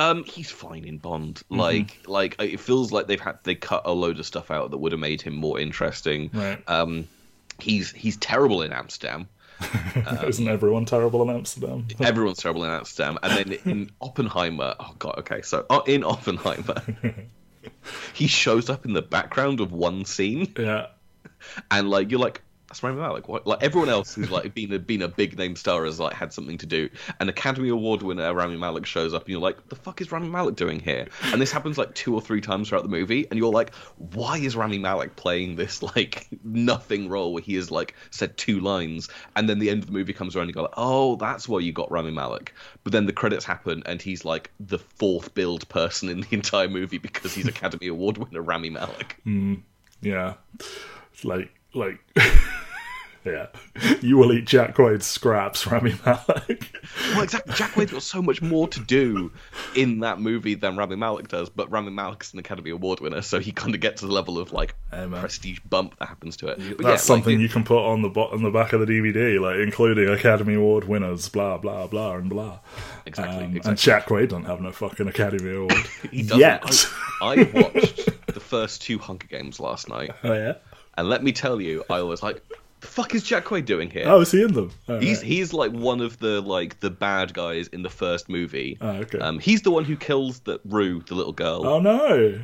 Um, 0.00 0.24
he's 0.24 0.50
fine 0.50 0.84
in 0.84 0.96
Bond. 0.96 1.36
Mm-hmm. 1.36 1.56
Like, 1.58 1.98
like 2.06 2.36
it 2.40 2.58
feels 2.58 2.90
like 2.90 3.06
they've 3.06 3.20
had 3.20 3.38
they 3.42 3.54
cut 3.54 3.82
a 3.84 3.92
load 3.92 4.18
of 4.18 4.24
stuff 4.24 4.50
out 4.50 4.70
that 4.70 4.78
would 4.78 4.92
have 4.92 5.00
made 5.00 5.20
him 5.20 5.34
more 5.34 5.60
interesting. 5.60 6.30
Right. 6.32 6.58
Um, 6.66 7.06
he's 7.58 7.92
he's 7.92 8.16
terrible 8.16 8.62
in 8.62 8.72
Amsterdam. 8.72 9.28
Isn't 10.26 10.48
everyone 10.48 10.86
terrible 10.86 11.20
in 11.22 11.28
Amsterdam? 11.28 11.86
Everyone's 12.00 12.38
terrible 12.38 12.64
in 12.64 12.70
Amsterdam, 12.70 13.18
and 13.22 13.32
then 13.36 13.58
in 13.66 13.90
Oppenheimer. 14.00 14.74
Oh 14.80 14.94
god, 14.98 15.16
okay. 15.18 15.42
So 15.42 15.66
uh, 15.68 15.82
in 15.86 16.02
Oppenheimer, 16.02 16.82
he 18.14 18.26
shows 18.26 18.70
up 18.70 18.86
in 18.86 18.94
the 18.94 19.02
background 19.02 19.60
of 19.60 19.70
one 19.70 20.06
scene, 20.06 20.50
yeah. 20.58 20.86
and 21.70 21.90
like 21.90 22.10
you're 22.10 22.20
like. 22.20 22.42
That's 22.70 22.84
Rami 22.84 23.00
Malek. 23.00 23.26
What? 23.26 23.48
Like 23.48 23.64
everyone 23.64 23.88
else 23.88 24.14
who's 24.14 24.30
like 24.30 24.54
been 24.54 24.72
a 24.72 24.78
been 24.78 25.02
a 25.02 25.08
big 25.08 25.36
name 25.36 25.56
star 25.56 25.84
has 25.86 25.98
like 25.98 26.14
had 26.14 26.32
something 26.32 26.56
to 26.58 26.66
do. 26.66 26.88
An 27.18 27.28
Academy 27.28 27.68
Award 27.68 28.00
winner 28.02 28.32
Rami 28.32 28.56
Malek 28.56 28.86
shows 28.86 29.12
up, 29.12 29.22
and 29.22 29.30
you're 29.30 29.40
like, 29.40 29.68
"The 29.68 29.74
fuck 29.74 30.00
is 30.00 30.12
Rami 30.12 30.28
Malek 30.28 30.54
doing 30.54 30.78
here?" 30.78 31.08
And 31.32 31.42
this 31.42 31.50
happens 31.50 31.78
like 31.78 31.96
two 31.96 32.14
or 32.14 32.20
three 32.20 32.40
times 32.40 32.68
throughout 32.68 32.84
the 32.84 32.88
movie, 32.88 33.26
and 33.28 33.36
you're 33.36 33.50
like, 33.50 33.74
"Why 33.96 34.38
is 34.38 34.54
Rami 34.54 34.78
Malek 34.78 35.16
playing 35.16 35.56
this 35.56 35.82
like 35.96 36.28
nothing 36.44 37.08
role 37.08 37.32
where 37.32 37.42
he 37.42 37.56
has 37.56 37.72
like 37.72 37.96
said 38.12 38.36
two 38.36 38.60
lines?" 38.60 39.08
And 39.34 39.48
then 39.48 39.58
the 39.58 39.68
end 39.68 39.82
of 39.82 39.86
the 39.86 39.92
movie 39.92 40.12
comes 40.12 40.36
around, 40.36 40.42
and 40.44 40.50
you 40.50 40.54
go, 40.54 40.62
like, 40.62 40.74
"Oh, 40.76 41.16
that's 41.16 41.48
why 41.48 41.58
you 41.58 41.72
got 41.72 41.90
Rami 41.90 42.12
Malek." 42.12 42.54
But 42.84 42.92
then 42.92 43.06
the 43.06 43.12
credits 43.12 43.44
happen, 43.44 43.82
and 43.84 44.00
he's 44.00 44.24
like 44.24 44.52
the 44.60 44.78
fourth 44.78 45.34
billed 45.34 45.68
person 45.68 46.08
in 46.08 46.20
the 46.20 46.28
entire 46.30 46.68
movie 46.68 46.98
because 46.98 47.34
he's 47.34 47.48
Academy 47.48 47.88
Award 47.88 48.18
winner 48.18 48.42
Rami 48.42 48.70
Malek. 48.70 49.20
Mm, 49.26 49.62
yeah. 50.02 50.34
It's 51.12 51.24
like, 51.24 51.59
like, 51.74 51.98
yeah. 53.24 53.46
You 54.00 54.16
will 54.16 54.32
eat 54.32 54.46
Jack 54.46 54.74
Quaid's 54.74 55.04
scraps, 55.06 55.66
Rami 55.66 55.94
Malek. 56.06 56.70
Well, 57.12 57.22
exactly. 57.22 57.54
Jack 57.54 57.72
Quaid's 57.72 57.92
got 57.92 58.02
so 58.02 58.22
much 58.22 58.40
more 58.40 58.66
to 58.68 58.80
do 58.80 59.30
in 59.76 60.00
that 60.00 60.20
movie 60.20 60.54
than 60.54 60.76
Rami 60.76 60.96
Malek 60.96 61.28
does, 61.28 61.50
but 61.50 61.70
Rami 61.70 61.90
Malek's 61.90 62.32
an 62.32 62.38
Academy 62.38 62.70
Award 62.70 63.00
winner, 63.00 63.20
so 63.20 63.38
he 63.38 63.52
kind 63.52 63.74
of 63.74 63.80
gets 63.82 64.00
to 64.00 64.06
the 64.06 64.12
level 64.12 64.38
of 64.38 64.52
like 64.52 64.74
Hey, 64.90 65.06
prestige 65.10 65.60
bump 65.68 65.98
that 65.98 66.08
happens 66.08 66.36
to 66.38 66.48
it. 66.48 66.58
But 66.78 66.78
That's 66.86 67.02
yeah, 67.02 67.14
something 67.14 67.38
it- 67.38 67.42
you 67.42 67.48
can 67.50 67.62
put 67.62 67.78
on 67.86 68.00
the 68.02 68.08
bo- 68.08 68.28
on 68.30 68.42
the 68.42 68.50
back 68.50 68.72
of 68.72 68.80
the 68.80 68.86
DVD, 68.86 69.38
like 69.40 69.56
including 69.56 70.08
Academy 70.08 70.54
Award 70.54 70.84
winners, 70.84 71.28
blah 71.28 71.58
blah 71.58 71.86
blah 71.86 72.14
and 72.16 72.30
blah. 72.30 72.60
Exactly, 73.06 73.36
Um, 73.44 73.56
exactly. 73.56 73.70
And 73.70 73.78
Jack 73.78 74.10
Wade 74.10 74.30
don't 74.30 74.44
have 74.44 74.60
no 74.62 74.72
fucking 74.72 75.08
Academy 75.08 75.54
Award 75.54 75.72
he 76.10 76.22
doesn't. 76.22 76.40
yet. 76.40 76.86
I, 77.22 77.32
I 77.34 77.50
watched 77.52 78.08
the 78.28 78.40
first 78.40 78.80
two 78.82 78.98
Hunger 78.98 79.26
Games 79.26 79.60
last 79.60 79.88
night, 79.90 80.10
oh 80.24 80.32
yeah. 80.32 80.54
And 81.00 81.08
let 81.08 81.22
me 81.24 81.32
tell 81.32 81.60
you, 81.60 81.84
I 81.90 82.02
was 82.02 82.22
like, 82.22 82.42
"The 82.80 82.86
fuck 82.86 83.14
is 83.14 83.22
Jack 83.24 83.44
Quaid 83.46 83.64
doing 83.64 83.90
here?" 83.90 84.04
Oh, 84.06 84.20
is 84.20 84.30
he 84.32 84.42
in 84.42 84.52
them? 84.54 84.70
Oh, 84.88 84.98
He's 85.00 85.18
right. 85.18 85.26
he's 85.26 85.52
like 85.52 85.72
one 85.72 86.00
of 86.00 86.18
the 86.18 86.40
like 86.40 86.80
the 86.80 86.90
bad 86.90 87.34
guys 87.34 87.66
in 87.68 87.82
the 87.82 87.90
first 87.90 88.28
movie. 88.28 88.78
Oh, 88.80 88.88
okay. 88.90 89.18
Um, 89.18 89.38
he's 89.38 89.62
the 89.62 89.70
one 89.70 89.84
who 89.84 89.96
kills 89.96 90.40
the 90.40 90.60
Rue, 90.64 91.02
the 91.06 91.14
little 91.14 91.32
girl. 91.32 91.66
Oh 91.66 91.80
no. 91.80 92.40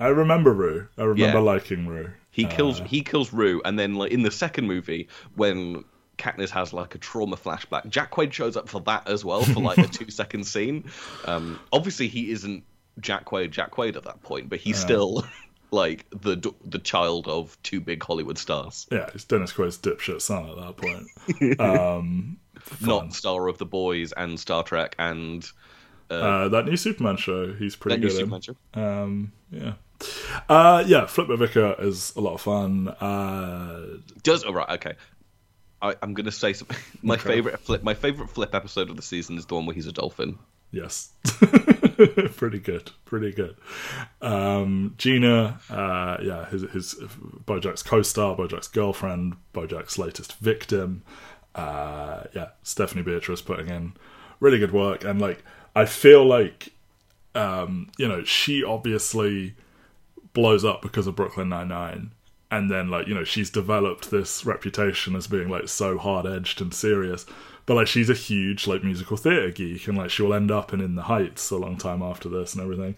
I 0.00 0.08
remember 0.08 0.52
Rue. 0.52 0.88
I 0.98 1.02
remember 1.02 1.38
Yeah. 1.38 1.42
liking 1.44 1.86
Rue. 1.86 2.10
He 2.30 2.44
kills 2.46 2.80
Uh. 2.80 2.84
he 2.84 3.02
kills 3.02 3.32
Rue, 3.32 3.60
and 3.64 3.78
then 3.78 3.94
like 3.94 4.12
in 4.12 4.22
the 4.22 4.30
second 4.30 4.66
movie 4.66 5.08
when 5.36 5.84
Katniss 6.18 6.50
has 6.50 6.72
like 6.72 6.94
a 6.94 6.98
trauma 6.98 7.36
flashback, 7.36 7.88
Jack 7.88 8.10
Quaid 8.12 8.32
shows 8.32 8.56
up 8.56 8.68
for 8.68 8.80
that 8.82 9.08
as 9.08 9.24
well 9.24 9.42
for 9.44 9.60
like 9.60 9.78
a 9.78 9.86
two 9.98 10.10
second 10.10 10.44
scene. 10.46 10.84
Um, 11.26 11.58
obviously 11.72 12.08
he 12.08 12.30
isn't 12.32 12.64
Jack 13.00 13.24
Quaid, 13.26 13.50
Jack 13.50 13.72
Quaid 13.72 13.96
at 13.96 14.04
that 14.04 14.22
point, 14.22 14.48
but 14.48 14.58
he's 14.60 14.78
still 14.78 15.24
like 15.74 16.06
the 16.10 16.36
the 16.64 16.78
child 16.78 17.26
of 17.28 17.56
two 17.62 17.80
big 17.80 18.02
Hollywood 18.02 18.38
stars, 18.38 18.86
Yeah, 18.90 19.10
it's 19.14 19.24
Dennis 19.24 19.52
Quaid's 19.52 19.78
dipshit 19.78 20.20
son 20.22 20.48
at 20.48 20.56
that 20.56 20.76
point. 20.76 21.60
um, 21.60 22.38
fun. 22.58 22.88
not 22.88 23.12
star 23.14 23.48
of 23.48 23.58
The 23.58 23.66
Boys 23.66 24.12
and 24.12 24.38
Star 24.40 24.62
Trek 24.62 24.94
and 24.98 25.44
uh, 26.10 26.48
that 26.48 26.66
new 26.66 26.76
Superman 26.76 27.16
show, 27.16 27.52
he's 27.54 27.76
pretty 27.76 27.96
that 27.96 28.00
new 28.02 28.08
good 28.08 28.14
in. 28.20 28.20
Superman 28.20 28.40
show. 28.40 28.56
Um, 28.74 29.32
yeah. 29.50 29.72
Uh, 30.48 30.84
yeah, 30.86 31.06
Flip 31.06 31.28
Vicar 31.38 31.76
is 31.78 32.12
a 32.16 32.20
lot 32.20 32.34
of 32.34 32.40
fun. 32.40 32.88
Uh, 32.88 33.98
Does 34.22 34.44
oh, 34.44 34.52
right? 34.52 34.68
Okay. 34.70 34.92
I, 35.80 35.94
I'm 36.02 36.14
gonna 36.14 36.30
say 36.32 36.52
something. 36.52 36.76
My 37.02 37.14
Okay. 37.14 37.24
favorite 37.28 37.60
flip. 37.60 37.82
My 37.82 37.94
favorite 37.94 38.28
flip 38.30 38.54
episode 38.54 38.90
of 38.90 38.96
the 38.96 39.02
season 39.02 39.38
is 39.38 39.46
the 39.46 39.54
one 39.54 39.66
where 39.66 39.74
he's 39.74 39.86
a 39.86 39.92
dolphin. 39.92 40.38
yes. 40.72 41.10
pretty 42.36 42.58
good. 42.58 42.90
Pretty 43.04 43.32
good. 43.32 43.56
Um, 44.20 44.94
Gina, 44.98 45.60
uh, 45.70 46.18
yeah, 46.22 46.48
his, 46.48 46.62
his 46.72 46.94
Bojack's 47.46 47.82
co-star, 47.82 48.36
Bojack's 48.36 48.68
girlfriend, 48.68 49.36
Bojack's 49.52 49.98
latest 49.98 50.38
victim. 50.38 51.02
Uh, 51.54 52.24
yeah, 52.34 52.48
Stephanie 52.62 53.02
Beatrice 53.02 53.40
putting 53.40 53.68
in 53.68 53.94
really 54.40 54.58
good 54.58 54.72
work. 54.72 55.04
And, 55.04 55.20
like, 55.20 55.44
I 55.76 55.84
feel 55.84 56.24
like, 56.24 56.72
um, 57.34 57.90
you 57.98 58.08
know, 58.08 58.24
she 58.24 58.62
obviously 58.62 59.54
blows 60.34 60.64
up 60.64 60.82
because 60.82 61.06
of 61.06 61.16
Brooklyn 61.16 61.48
Nine 61.48 61.68
Nine, 61.68 62.10
and 62.50 62.70
then 62.70 62.90
like 62.90 63.06
you 63.06 63.14
know 63.14 63.24
she's 63.24 63.48
developed 63.48 64.10
this 64.10 64.44
reputation 64.44 65.16
as 65.16 65.26
being 65.26 65.48
like 65.48 65.68
so 65.68 65.96
hard 65.96 66.26
edged 66.26 66.60
and 66.60 66.74
serious. 66.74 67.24
But 67.66 67.74
like 67.74 67.86
she's 67.86 68.10
a 68.10 68.14
huge 68.14 68.66
like 68.66 68.84
musical 68.84 69.16
theatre 69.16 69.50
geek, 69.50 69.88
and 69.88 69.96
like 69.96 70.10
she'll 70.10 70.34
end 70.34 70.50
up 70.50 70.72
in 70.72 70.80
In 70.80 70.94
the 70.96 71.02
Heights 71.02 71.50
a 71.50 71.56
long 71.56 71.76
time 71.76 72.02
after 72.02 72.28
this 72.28 72.54
and 72.54 72.62
everything. 72.62 72.96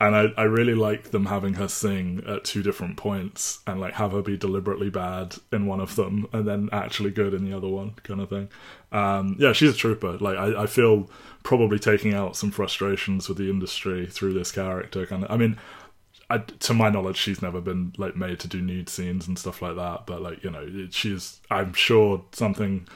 And 0.00 0.16
I, 0.16 0.26
I 0.36 0.42
really 0.42 0.74
like 0.74 1.12
them 1.12 1.26
having 1.26 1.54
her 1.54 1.68
sing 1.68 2.22
at 2.26 2.44
two 2.44 2.62
different 2.62 2.96
points 2.96 3.60
and 3.66 3.80
like 3.80 3.94
have 3.94 4.10
her 4.12 4.22
be 4.22 4.36
deliberately 4.36 4.90
bad 4.90 5.36
in 5.52 5.66
one 5.66 5.80
of 5.80 5.94
them 5.94 6.26
and 6.32 6.46
then 6.46 6.68
actually 6.72 7.12
good 7.12 7.32
in 7.32 7.44
the 7.44 7.56
other 7.56 7.68
one, 7.68 7.92
kind 8.02 8.20
of 8.20 8.28
thing. 8.28 8.48
Um, 8.90 9.36
yeah, 9.38 9.52
she's 9.52 9.70
a 9.70 9.76
trooper. 9.76 10.18
Like 10.18 10.36
I, 10.36 10.64
I 10.64 10.66
feel 10.66 11.08
probably 11.44 11.78
taking 11.78 12.12
out 12.12 12.36
some 12.36 12.50
frustrations 12.50 13.28
with 13.28 13.38
the 13.38 13.48
industry 13.48 14.06
through 14.06 14.34
this 14.34 14.50
character. 14.50 15.06
Kind 15.06 15.24
of, 15.24 15.30
I 15.30 15.36
mean, 15.36 15.58
I, 16.28 16.38
to 16.38 16.74
my 16.74 16.90
knowledge, 16.90 17.16
she's 17.16 17.40
never 17.40 17.60
been 17.60 17.92
like 17.96 18.16
made 18.16 18.40
to 18.40 18.48
do 18.48 18.60
nude 18.60 18.88
scenes 18.88 19.28
and 19.28 19.38
stuff 19.38 19.62
like 19.62 19.76
that. 19.76 20.06
But 20.06 20.22
like 20.22 20.42
you 20.42 20.50
know, 20.50 20.88
she's 20.90 21.40
I'm 21.50 21.72
sure 21.72 22.24
something 22.32 22.88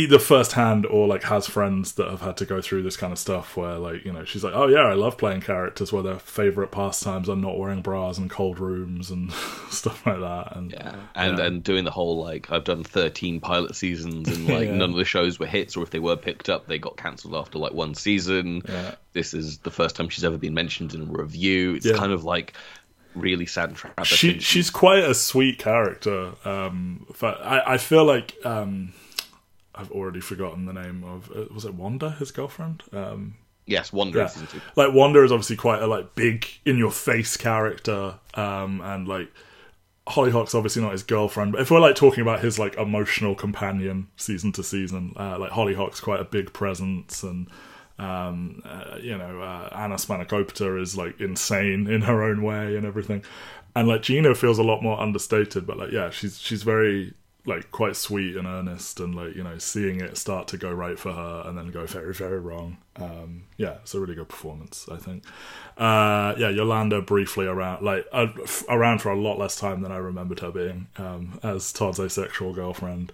either 0.00 0.18
firsthand 0.18 0.84
or 0.86 1.06
like 1.06 1.22
has 1.24 1.46
friends 1.46 1.92
that 1.92 2.08
have 2.08 2.20
had 2.20 2.36
to 2.36 2.44
go 2.44 2.60
through 2.60 2.82
this 2.82 2.96
kind 2.96 3.12
of 3.12 3.18
stuff 3.18 3.56
where 3.56 3.76
like 3.78 4.04
you 4.04 4.12
know 4.12 4.24
she's 4.24 4.42
like 4.44 4.54
oh 4.54 4.66
yeah 4.66 4.80
i 4.80 4.94
love 4.94 5.16
playing 5.18 5.40
characters 5.40 5.92
where 5.92 6.02
their 6.02 6.18
favorite 6.18 6.70
pastimes 6.70 7.28
are 7.28 7.36
not 7.36 7.58
wearing 7.58 7.82
bras 7.82 8.18
and 8.18 8.30
cold 8.30 8.58
rooms 8.58 9.10
and 9.10 9.32
stuff 9.70 10.04
like 10.06 10.20
that 10.20 10.56
and 10.56 10.72
Yeah, 10.72 10.94
and 11.14 11.38
Yeah. 11.38 11.44
and 11.44 11.62
doing 11.64 11.84
the 11.84 11.90
whole 11.90 12.22
like 12.22 12.50
I've 12.50 12.64
done 12.64 12.82
13 12.84 13.40
pilot 13.40 13.74
seasons 13.76 14.28
and 14.28 14.48
like 14.48 14.68
Yeah. 14.68 14.74
none 14.76 14.90
of 14.90 14.96
the 14.96 15.04
shows 15.04 15.38
were 15.38 15.46
hits, 15.46 15.76
or 15.76 15.82
if 15.82 15.90
they 15.90 15.98
were 15.98 16.16
picked 16.16 16.48
up, 16.48 16.66
they 16.66 16.78
got 16.78 16.96
cancelled 16.96 17.34
after 17.34 17.58
like 17.58 17.72
one 17.72 17.94
season. 17.94 18.62
Yeah. 18.68 18.94
This 19.12 19.34
is 19.34 19.58
the 19.58 19.70
first 19.70 19.96
time 19.96 20.08
she's 20.08 20.24
ever 20.24 20.38
been 20.38 20.54
mentioned 20.54 20.94
in 20.94 21.02
a 21.02 21.04
review. 21.04 21.74
It's 21.74 21.86
Yeah. 21.86 21.96
kind 21.96 22.12
of 22.12 22.24
like 22.24 22.54
really 23.14 23.46
sad 23.46 23.70
and. 23.98 24.06
She 24.06 24.38
she's 24.38 24.70
quite 24.70 25.02
a 25.04 25.14
sweet 25.14 25.58
character. 25.58 26.32
Um, 26.44 27.06
but 27.20 27.40
I 27.44 27.74
I 27.74 27.78
feel 27.78 28.04
like 28.04 28.34
um, 28.44 28.92
I've 29.74 29.90
already 29.90 30.20
forgotten 30.20 30.66
the 30.66 30.72
name 30.72 31.04
of 31.04 31.30
uh, 31.34 31.44
was 31.52 31.64
it 31.64 31.74
Wanda, 31.74 32.10
his 32.10 32.30
girlfriend. 32.30 32.82
Um, 32.92 33.36
yes, 33.66 33.92
Wanda 33.92 34.18
yeah. 34.18 34.24
is 34.26 34.32
season 34.32 34.48
two. 34.48 34.60
like 34.76 34.92
Wanda 34.92 35.22
is 35.22 35.32
obviously 35.32 35.56
quite 35.56 35.82
a 35.82 35.86
like 35.86 36.14
big 36.14 36.46
in 36.64 36.76
your 36.76 36.90
face 36.90 37.36
character, 37.36 38.16
um, 38.34 38.80
and 38.80 39.06
like 39.06 39.30
Hollyhock's 40.08 40.54
obviously 40.54 40.82
not 40.82 40.92
his 40.92 41.04
girlfriend, 41.04 41.52
but 41.52 41.60
if 41.60 41.70
we're 41.70 41.80
like 41.80 41.94
talking 41.94 42.22
about 42.22 42.40
his 42.40 42.58
like 42.58 42.76
emotional 42.76 43.34
companion 43.34 44.08
season 44.16 44.50
to 44.52 44.64
season, 44.64 45.12
uh, 45.16 45.38
like 45.38 45.52
Hollyhock's 45.52 46.00
quite 46.00 46.20
a 46.20 46.24
big 46.24 46.52
presence, 46.52 47.22
and 47.22 47.46
um, 47.98 48.62
uh, 48.64 48.96
you 49.00 49.16
know 49.16 49.40
uh, 49.40 49.68
Anna 49.72 49.94
Spanakopita 49.96 50.80
is 50.80 50.96
like 50.96 51.20
insane 51.20 51.86
in 51.86 52.02
her 52.02 52.22
own 52.24 52.42
way 52.42 52.76
and 52.76 52.84
everything, 52.84 53.22
and 53.76 53.86
like 53.86 54.02
Gina 54.02 54.34
feels 54.34 54.58
a 54.58 54.64
lot 54.64 54.82
more 54.82 55.00
understated, 55.00 55.66
but 55.66 55.78
like 55.78 55.92
yeah, 55.92 56.10
she's 56.10 56.40
she's 56.40 56.64
very 56.64 57.14
like 57.46 57.70
quite 57.70 57.96
sweet 57.96 58.36
and 58.36 58.46
earnest 58.46 59.00
and 59.00 59.14
like 59.14 59.34
you 59.34 59.42
know 59.42 59.56
seeing 59.58 60.00
it 60.00 60.16
start 60.16 60.46
to 60.48 60.58
go 60.58 60.70
right 60.70 60.98
for 60.98 61.12
her 61.12 61.42
and 61.46 61.56
then 61.56 61.70
go 61.70 61.86
very 61.86 62.12
very 62.12 62.38
wrong. 62.38 62.76
Um 62.96 63.44
yeah 63.56 63.76
it's 63.82 63.94
a 63.94 64.00
really 64.00 64.14
good 64.14 64.28
performance 64.28 64.86
i 64.90 64.96
think. 64.96 65.24
Uh 65.76 66.34
yeah 66.38 66.50
yolanda 66.50 67.00
briefly 67.00 67.46
around 67.46 67.82
like 67.82 68.06
uh, 68.12 68.26
f- 68.42 68.64
around 68.68 69.00
for 69.00 69.10
a 69.10 69.18
lot 69.18 69.38
less 69.38 69.56
time 69.56 69.80
than 69.80 69.90
i 69.92 69.96
remembered 69.96 70.40
her 70.40 70.50
being 70.50 70.88
um 70.96 71.40
as 71.42 71.72
todd's 71.72 71.98
asexual 71.98 72.52
girlfriend 72.52 73.12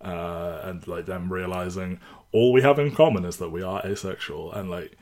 uh 0.00 0.60
and 0.62 0.86
like 0.86 1.06
them 1.06 1.32
realizing 1.32 1.98
all 2.34 2.52
we 2.52 2.62
have 2.62 2.78
in 2.80 2.90
common 2.90 3.24
is 3.24 3.36
that 3.36 3.50
we 3.50 3.62
are 3.62 3.80
asexual. 3.86 4.52
And 4.52 4.68
like 4.68 4.96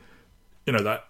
you 0.67 0.73
know 0.73 0.83
that 0.83 1.05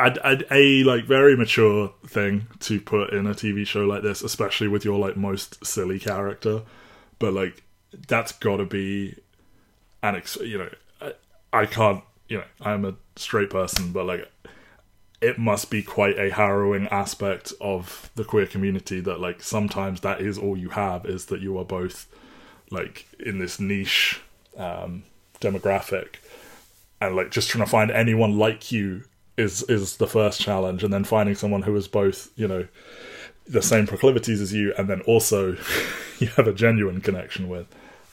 A 0.00 0.84
like 0.84 1.04
very 1.04 1.36
mature 1.36 1.92
thing 2.06 2.46
to 2.60 2.80
put 2.80 3.10
in 3.12 3.26
a 3.26 3.34
TV 3.34 3.66
show 3.66 3.84
like 3.84 4.02
this, 4.02 4.22
especially 4.22 4.68
with 4.68 4.84
your 4.84 4.98
like 4.98 5.16
most 5.16 5.64
silly 5.64 5.98
character. 5.98 6.62
But 7.18 7.34
like 7.34 7.62
that's 8.08 8.32
got 8.32 8.58
to 8.58 8.64
be 8.64 9.16
an 10.02 10.16
ex- 10.16 10.36
you 10.36 10.58
know 10.58 10.70
I, 11.02 11.12
I 11.52 11.66
can't 11.66 12.02
you 12.28 12.38
know 12.38 12.44
I'm 12.60 12.84
a 12.84 12.94
straight 13.16 13.50
person, 13.50 13.92
but 13.92 14.06
like 14.06 14.30
it 15.20 15.38
must 15.38 15.70
be 15.70 15.82
quite 15.82 16.18
a 16.18 16.30
harrowing 16.30 16.88
aspect 16.88 17.52
of 17.60 18.10
the 18.14 18.24
queer 18.24 18.46
community 18.46 19.00
that 19.00 19.20
like 19.20 19.42
sometimes 19.42 20.00
that 20.00 20.20
is 20.20 20.38
all 20.38 20.56
you 20.56 20.70
have 20.70 21.04
is 21.04 21.26
that 21.26 21.40
you 21.40 21.58
are 21.58 21.64
both 21.64 22.06
like 22.70 23.06
in 23.18 23.38
this 23.38 23.60
niche 23.60 24.20
um, 24.56 25.02
demographic 25.40 26.14
and 27.00 27.16
like 27.16 27.30
just 27.30 27.50
trying 27.50 27.64
to 27.64 27.70
find 27.70 27.90
anyone 27.90 28.38
like 28.38 28.72
you 28.72 29.04
is 29.36 29.62
is 29.64 29.96
the 29.96 30.06
first 30.06 30.40
challenge, 30.40 30.84
and 30.84 30.92
then 30.92 31.04
finding 31.04 31.34
someone 31.34 31.62
who 31.62 31.74
is 31.76 31.88
both 31.88 32.30
you 32.36 32.48
know 32.48 32.66
the 33.46 33.62
same 33.62 33.86
proclivities 33.86 34.40
as 34.40 34.52
you, 34.52 34.72
and 34.76 34.88
then 34.88 35.00
also 35.02 35.56
you 36.18 36.28
have 36.36 36.46
a 36.46 36.52
genuine 36.52 37.00
connection 37.00 37.48
with. 37.48 37.66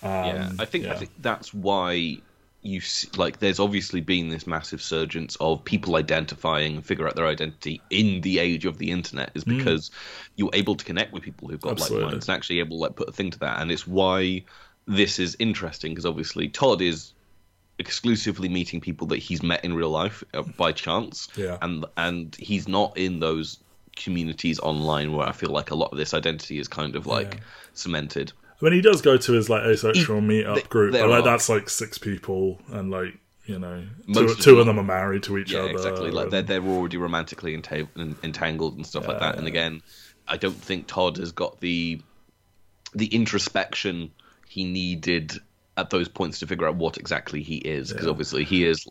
Um, 0.03 0.11
yeah, 0.11 0.49
I 0.59 0.65
think 0.65 0.85
yeah. 0.85 0.93
I 0.93 0.95
think 0.95 1.11
that's 1.19 1.53
why 1.53 2.19
you 2.61 2.81
see, 2.81 3.09
like. 3.17 3.39
There's 3.39 3.59
obviously 3.59 4.01
been 4.01 4.29
this 4.29 4.47
massive 4.47 4.81
surgence 4.81 5.35
of 5.39 5.63
people 5.63 5.95
identifying 5.95 6.75
and 6.75 6.85
figure 6.85 7.07
out 7.07 7.15
their 7.15 7.27
identity 7.27 7.81
in 7.89 8.21
the 8.21 8.39
age 8.39 8.65
of 8.65 8.77
the 8.77 8.91
internet, 8.91 9.31
is 9.35 9.43
because 9.43 9.91
you're 10.35 10.51
able 10.53 10.75
to 10.75 10.85
connect 10.85 11.13
with 11.13 11.23
people 11.23 11.47
who've 11.47 11.61
got 11.61 11.79
like 11.79 11.91
minds 11.91 12.27
and 12.27 12.35
actually 12.35 12.59
able 12.59 12.77
to 12.77 12.81
like 12.81 12.95
put 12.95 13.09
a 13.09 13.11
thing 13.11 13.31
to 13.31 13.39
that, 13.39 13.61
and 13.61 13.71
it's 13.71 13.87
why 13.87 14.43
this 14.87 15.19
is 15.19 15.35
interesting 15.37 15.91
because 15.91 16.05
obviously 16.05 16.47
Todd 16.47 16.81
is 16.81 17.13
exclusively 17.79 18.49
meeting 18.49 18.81
people 18.81 19.07
that 19.07 19.17
he's 19.17 19.43
met 19.43 19.63
in 19.63 19.73
real 19.73 19.89
life 19.89 20.23
uh, 20.33 20.41
by 20.57 20.71
chance 20.71 21.27
Yeah. 21.35 21.57
and 21.61 21.85
and 21.95 22.35
he's 22.35 22.67
not 22.67 22.97
in 22.97 23.19
those 23.19 23.59
communities 23.95 24.59
online 24.59 25.13
where 25.13 25.27
I 25.27 25.31
feel 25.31 25.49
like 25.49 25.71
a 25.71 25.75
lot 25.75 25.91
of 25.91 25.97
this 25.97 26.13
identity 26.13 26.59
is 26.59 26.67
kind 26.67 26.95
of 26.95 27.05
like 27.07 27.35
Yeah. 27.35 27.39
cemented. 27.73 28.31
I 28.61 28.65
mean, 28.65 28.73
he 28.73 28.81
does 28.81 29.01
go 29.01 29.17
to 29.17 29.31
his 29.33 29.49
like 29.49 29.63
asexual 29.63 30.21
meetup 30.21 30.67
group, 30.69 30.93
but 30.93 31.07
like 31.07 31.19
are- 31.21 31.23
that's 31.23 31.49
like 31.49 31.69
six 31.69 31.97
people, 31.97 32.59
and 32.71 32.89
like 32.89 33.17
you 33.45 33.57
know, 33.59 33.83
two, 34.13 34.25
of 34.25 34.39
two 34.39 34.59
of 34.59 34.65
them- 34.65 34.77
are 34.79 34.83
married 34.83 35.23
to 35.23 35.37
each 35.37 35.51
Yeah, 35.53 35.59
other. 35.59 35.69
exactly. 35.71 36.11
Like 36.11 36.23
and- 36.25 36.31
they're 36.33 36.41
they're 36.59 36.63
already 36.63 36.97
romantically 36.97 37.55
enta- 37.55 37.87
entangled 38.23 38.75
and 38.75 38.85
stuff 38.85 39.07
like 39.07 39.19
that. 39.19 39.37
And 39.37 39.47
again, 39.47 39.81
I 40.27 40.35
don't 40.37 40.59
think 40.61 40.87
Todd 40.87 41.17
has 41.17 41.31
got 41.31 41.59
the 41.61 42.01
the 42.93 43.05
introspection 43.07 44.11
he 44.47 44.63
needed 44.65 45.33
at 45.77 45.89
those 45.91 46.07
points 46.09 46.39
to 46.39 46.47
figure 46.47 46.67
out 46.67 46.75
what 46.75 46.97
exactly 46.97 47.41
he 47.43 47.57
is, 47.57 47.89
because 47.91 48.05
Yeah. 48.05 48.11
obviously 48.11 48.43
he 48.43 48.65
is 48.65 48.85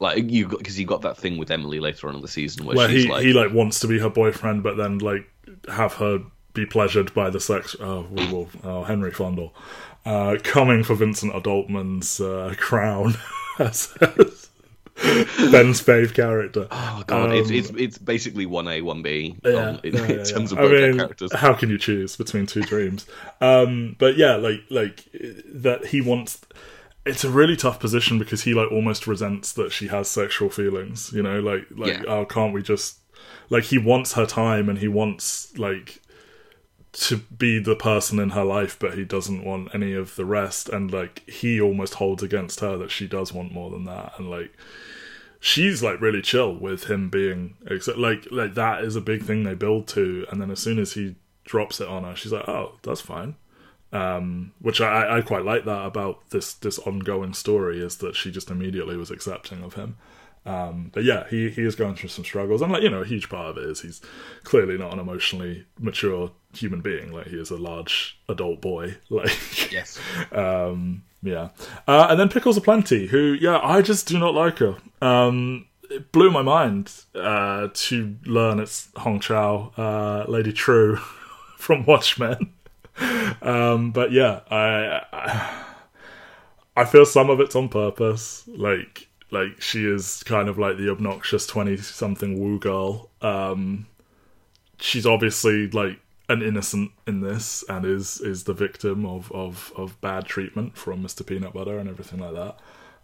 like 0.00 0.28
you 0.30 0.48
because 0.48 0.80
you 0.80 0.86
got 0.86 1.02
that 1.02 1.16
thing 1.16 1.38
with 1.38 1.50
Emily 1.50 1.78
later 1.78 2.08
on 2.08 2.16
in 2.16 2.22
the 2.22 2.28
season 2.28 2.66
where 2.66 2.76
where 2.76 2.88
she's 2.88 3.04
he 3.04 3.10
like, 3.10 3.22
he 3.24 3.32
like 3.32 3.52
wants 3.52 3.78
to 3.80 3.86
be 3.86 3.98
her 4.00 4.10
boyfriend, 4.10 4.62
but 4.62 4.76
then 4.76 4.98
like 4.98 5.28
have 5.68 5.92
her 5.94 6.18
be 6.54 6.66
pleasured 6.66 7.14
by 7.14 7.30
the 7.30 7.40
sex. 7.40 7.76
Oh, 7.80 8.06
we 8.10 8.26
will. 8.32 8.48
Oh, 8.64 8.82
Henry 8.84 9.12
Fondle, 9.12 9.54
uh, 10.04 10.36
coming 10.42 10.82
for 10.84 10.94
Vincent 10.94 11.32
Adultman's 11.32 12.20
uh, 12.20 12.54
crown 12.58 13.14
as 13.58 13.94
Ben's 15.50 15.82
fave 15.82 16.14
character. 16.14 16.68
oh 16.70 17.02
god, 17.06 17.32
it's, 17.32 17.48
Um, 17.50 17.54
it's 17.56 17.70
it's 17.70 17.98
basically 17.98 18.46
one 18.46 18.68
A 18.68 18.82
one 18.82 19.02
B 19.02 19.36
in, 19.44 19.52
yeah, 19.52 19.78
in 19.84 19.92
terms 20.24 20.52
yeah. 20.52 20.58
of 20.58 20.58
I 20.58 20.68
mean, 20.72 20.98
characters. 20.98 21.32
how 21.34 21.54
can 21.54 21.70
you 21.70 21.78
choose 21.78 22.16
between 22.16 22.46
two 22.46 22.62
dreams? 22.62 23.06
um, 23.40 23.96
but 23.98 24.16
yeah, 24.16 24.36
like 24.36 24.60
like 24.70 25.06
that 25.12 25.86
he 25.86 26.00
wants. 26.00 26.40
It's 27.04 27.24
a 27.24 27.30
really 27.30 27.56
tough 27.56 27.80
position 27.80 28.18
because 28.20 28.44
he 28.44 28.54
like 28.54 28.70
almost 28.70 29.06
resents 29.08 29.52
that 29.54 29.72
she 29.72 29.88
has 29.88 30.08
sexual 30.08 30.50
feelings. 30.50 31.12
You 31.12 31.22
know, 31.22 31.40
like 31.40 31.66
like 31.76 31.94
Yeah. 31.94 32.02
oh, 32.06 32.24
can't 32.24 32.52
we 32.54 32.62
just 32.62 32.98
like 33.50 33.64
he 33.64 33.78
wants 33.78 34.12
her 34.12 34.24
time 34.26 34.68
and 34.68 34.78
he 34.78 34.86
wants 34.88 35.56
like 35.58 36.00
to 36.92 37.16
be 37.16 37.58
the 37.58 37.74
person 37.74 38.18
in 38.18 38.30
her 38.30 38.44
life, 38.44 38.78
but 38.78 38.94
he 38.94 39.04
doesn't 39.04 39.42
want 39.44 39.74
any 39.74 39.94
of 39.94 40.14
the 40.14 40.24
rest. 40.26 40.68
And 40.68 40.92
like 40.92 41.28
he 41.28 41.60
almost 41.60 41.94
holds 41.94 42.22
against 42.22 42.60
her 42.60 42.76
that 42.76 42.90
she 42.90 43.08
does 43.08 43.32
want 43.32 43.50
more 43.52 43.70
than 43.70 43.84
that. 43.86 44.12
And 44.18 44.30
like 44.30 44.52
she's 45.44 45.82
like 45.82 46.00
really 46.00 46.22
chill 46.22 46.54
with 46.54 46.84
him 46.84 47.10
being 47.10 47.56
except 47.66 47.98
like 47.98 48.28
like 48.30 48.54
that 48.54 48.84
is 48.84 48.94
a 48.94 49.00
big 49.00 49.24
thing 49.24 49.42
they 49.42 49.54
build 49.54 49.88
to. 49.88 50.24
And 50.30 50.40
then 50.40 50.52
as 50.52 50.60
soon 50.60 50.78
as 50.78 50.92
he 50.92 51.16
drops 51.44 51.80
it 51.80 51.88
on 51.88 52.04
her, 52.04 52.14
she's 52.14 52.32
like, 52.32 52.48
oh, 52.48 52.78
that's 52.82 53.00
fine. 53.00 53.34
Um, 53.92 54.52
which 54.60 54.80
I, 54.80 55.18
I 55.18 55.20
quite 55.20 55.44
like 55.44 55.64
that 55.66 55.84
about 55.84 56.30
this 56.30 56.54
this 56.54 56.78
ongoing 56.78 57.34
story 57.34 57.82
is 57.82 57.96
that 57.98 58.14
she 58.14 58.30
just 58.30 58.50
immediately 58.50 58.96
was 58.96 59.10
accepting 59.10 59.64
of 59.64 59.74
him. 59.74 59.96
Um, 60.44 60.90
but 60.92 61.04
yeah, 61.04 61.28
he 61.28 61.50
he 61.50 61.62
is 61.62 61.76
going 61.76 61.94
through 61.94 62.08
some 62.08 62.24
struggles, 62.24 62.62
and 62.62 62.72
like 62.72 62.82
you 62.82 62.90
know, 62.90 63.02
a 63.02 63.06
huge 63.06 63.28
part 63.28 63.50
of 63.50 63.58
it 63.58 63.68
is 63.68 63.82
he's 63.82 64.00
clearly 64.42 64.76
not 64.76 64.92
an 64.92 64.98
emotionally 64.98 65.66
mature 65.78 66.32
human 66.52 66.80
being. 66.80 67.12
Like 67.12 67.28
he 67.28 67.38
is 67.38 67.50
a 67.50 67.56
large 67.56 68.18
adult 68.28 68.60
boy. 68.60 68.96
Like 69.10 69.72
yes, 69.72 69.98
um, 70.32 71.04
yeah, 71.22 71.50
uh, 71.86 72.08
and 72.10 72.18
then 72.18 72.28
Pickles 72.28 72.56
Aplenty, 72.56 73.06
who 73.06 73.36
yeah, 73.40 73.60
I 73.62 73.82
just 73.82 74.08
do 74.08 74.18
not 74.18 74.34
like 74.34 74.58
her. 74.58 74.76
Um, 75.00 75.66
it 75.90 76.10
blew 76.10 76.30
my 76.30 76.42
mind 76.42 76.90
uh, 77.14 77.68
to 77.72 78.16
learn 78.24 78.58
it's 78.58 78.88
Hong 78.96 79.20
Chau, 79.20 79.72
uh, 79.76 80.24
Lady 80.30 80.52
Trieu 80.52 80.96
from 81.56 81.84
Watchmen. 81.86 82.52
Um, 83.40 83.90
but 83.90 84.12
yeah, 84.12 84.40
I, 84.50 85.00
I 85.12 85.64
I 86.76 86.84
feel 86.84 87.04
some 87.04 87.30
of 87.30 87.40
it's 87.40 87.56
on 87.56 87.68
purpose. 87.68 88.44
Like 88.46 89.08
like 89.32 89.60
she 89.60 89.86
is 89.86 90.22
kind 90.24 90.48
of 90.48 90.58
like 90.58 90.76
the 90.76 90.90
obnoxious 90.90 91.46
twenty 91.46 91.76
something 91.78 92.38
woo 92.38 92.58
girl. 92.58 93.08
Um, 93.20 93.86
she's 94.78 95.06
obviously 95.06 95.68
like 95.70 95.98
an 96.28 96.42
innocent 96.42 96.92
in 97.06 97.20
this 97.20 97.64
and 97.68 97.84
is 97.84 98.20
is 98.20 98.44
the 98.44 98.54
victim 98.54 99.04
of 99.06 99.32
of 99.32 99.72
of 99.76 100.00
bad 100.00 100.26
treatment 100.26 100.76
from 100.76 101.02
Mr. 101.02 101.26
Peanut 101.26 101.52
Butter 101.52 101.78
and 101.78 101.88
everything 101.88 102.20
like 102.20 102.34
that. 102.34 102.58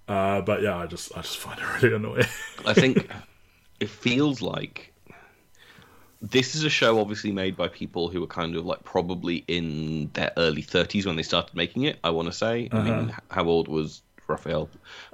Uh, 0.07 0.41
but 0.43 0.63
yeah, 0.63 0.77
I 0.77 0.87
just 0.87 1.17
I 1.17 1.23
just 1.23 1.39
find 1.39 1.59
it 1.59 1.65
really 1.83 1.97
annoying. 1.97 2.27
I 2.67 2.75
think 2.75 3.11
it 3.81 3.89
feels 3.89 4.43
like 4.43 4.93
this 6.21 6.55
is 6.55 6.65
a 6.65 6.71
show 6.71 7.01
obviously 7.01 7.31
made 7.31 7.57
by 7.57 7.69
people 7.69 8.09
who 8.09 8.21
were 8.21 8.27
kind 8.27 8.57
of 8.57 8.67
like 8.67 8.83
probably 8.83 9.45
in 9.47 10.11
their 10.15 10.33
early 10.37 10.63
30s 10.63 11.07
when 11.07 11.15
they 11.17 11.23
started 11.23 11.55
making 11.55 11.85
it. 11.85 11.99
I 12.03 12.11
want 12.11 12.27
to 12.27 12.33
say. 12.33 12.69
I 12.73 12.83
mean, 12.83 13.15
how 13.31 13.45
old 13.45 13.69
was 13.69 14.03
Raphael 14.29 14.69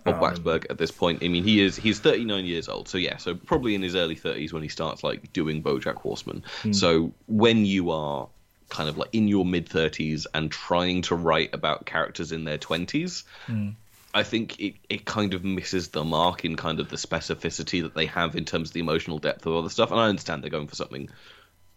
Bob 0.05 0.17
oh, 0.17 0.21
Waksberg 0.21 0.67
at 0.69 0.79
this 0.79 0.91
point? 0.91 1.23
I 1.23 1.29
mean, 1.29 1.45
he 1.45 1.63
is 1.63 1.77
he's 1.77 2.01
39 2.01 2.45
years 2.45 2.69
old, 2.69 2.89
so 2.89 2.99
yeah, 2.99 3.17
so 3.17 3.35
probably 3.35 3.75
in 3.75 3.83
his 3.83 3.95
early 3.95 4.17
30s 4.17 4.53
when 4.53 4.63
he 4.63 4.69
starts 4.69 5.03
like 5.03 5.33
doing 5.33 5.63
BoJack 5.63 5.97
Horseman. 5.97 6.45
Hmm. 6.63 6.73
So 6.73 7.13
when 7.27 7.65
you 7.65 7.91
are 7.91 8.29
kind 8.69 8.89
of 8.89 8.99
like 8.99 9.11
in 9.13 9.29
your 9.29 9.45
mid 9.45 9.69
30s 9.69 10.27
and 10.35 10.51
trying 10.51 11.03
to 11.03 11.15
write 11.15 11.55
about 11.55 11.87
characters 11.87 12.33
in 12.33 12.45
their 12.45 12.59
20s. 12.59 13.25
Hmm. 13.47 13.71
I 14.13 14.23
think 14.23 14.61
it, 14.61 14.75
it 14.89 15.05
kind 15.05 15.35
of 15.35 15.43
misses 15.45 15.89
the 15.89 16.05
mark 16.05 16.45
in 16.45 16.55
kind 16.55 16.79
of 16.79 16.89
the 16.89 16.97
specificity 16.97 17.83
that 17.83 17.95
they 17.95 18.07
have 18.07 18.37
in 18.37 18.45
terms 18.45 18.71
of 18.71 18.75
the 18.75 18.81
emotional 18.81 19.19
depth 19.19 19.45
of 19.45 19.57
other 19.57 19.69
stuff. 19.69 19.91
And 19.91 19.99
I 19.99 20.07
understand 20.07 20.43
they're 20.43 20.51
going 20.51 20.69
for 20.69 20.77
something 20.77 21.09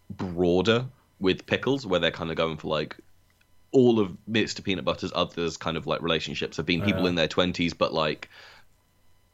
broader 0.08 0.86
with 1.18 1.46
Pickles, 1.46 1.84
where 1.84 1.98
they're 1.98 2.12
kind 2.12 2.30
of 2.30 2.36
going 2.36 2.56
for 2.56 2.68
like 2.68 2.96
all 3.72 4.00
of 4.00 4.16
Mr. 4.28 4.62
Peanut 4.62 4.84
Butter's 4.84 5.12
others 5.14 5.56
kind 5.56 5.76
of 5.76 5.86
like 5.86 6.02
relationships 6.02 6.56
have 6.56 6.66
been 6.66 6.82
people 6.82 7.04
Yeah. 7.04 7.10
in 7.10 7.14
their 7.14 7.28
20s, 7.28 7.76
but 7.76 7.92
like 7.92 8.28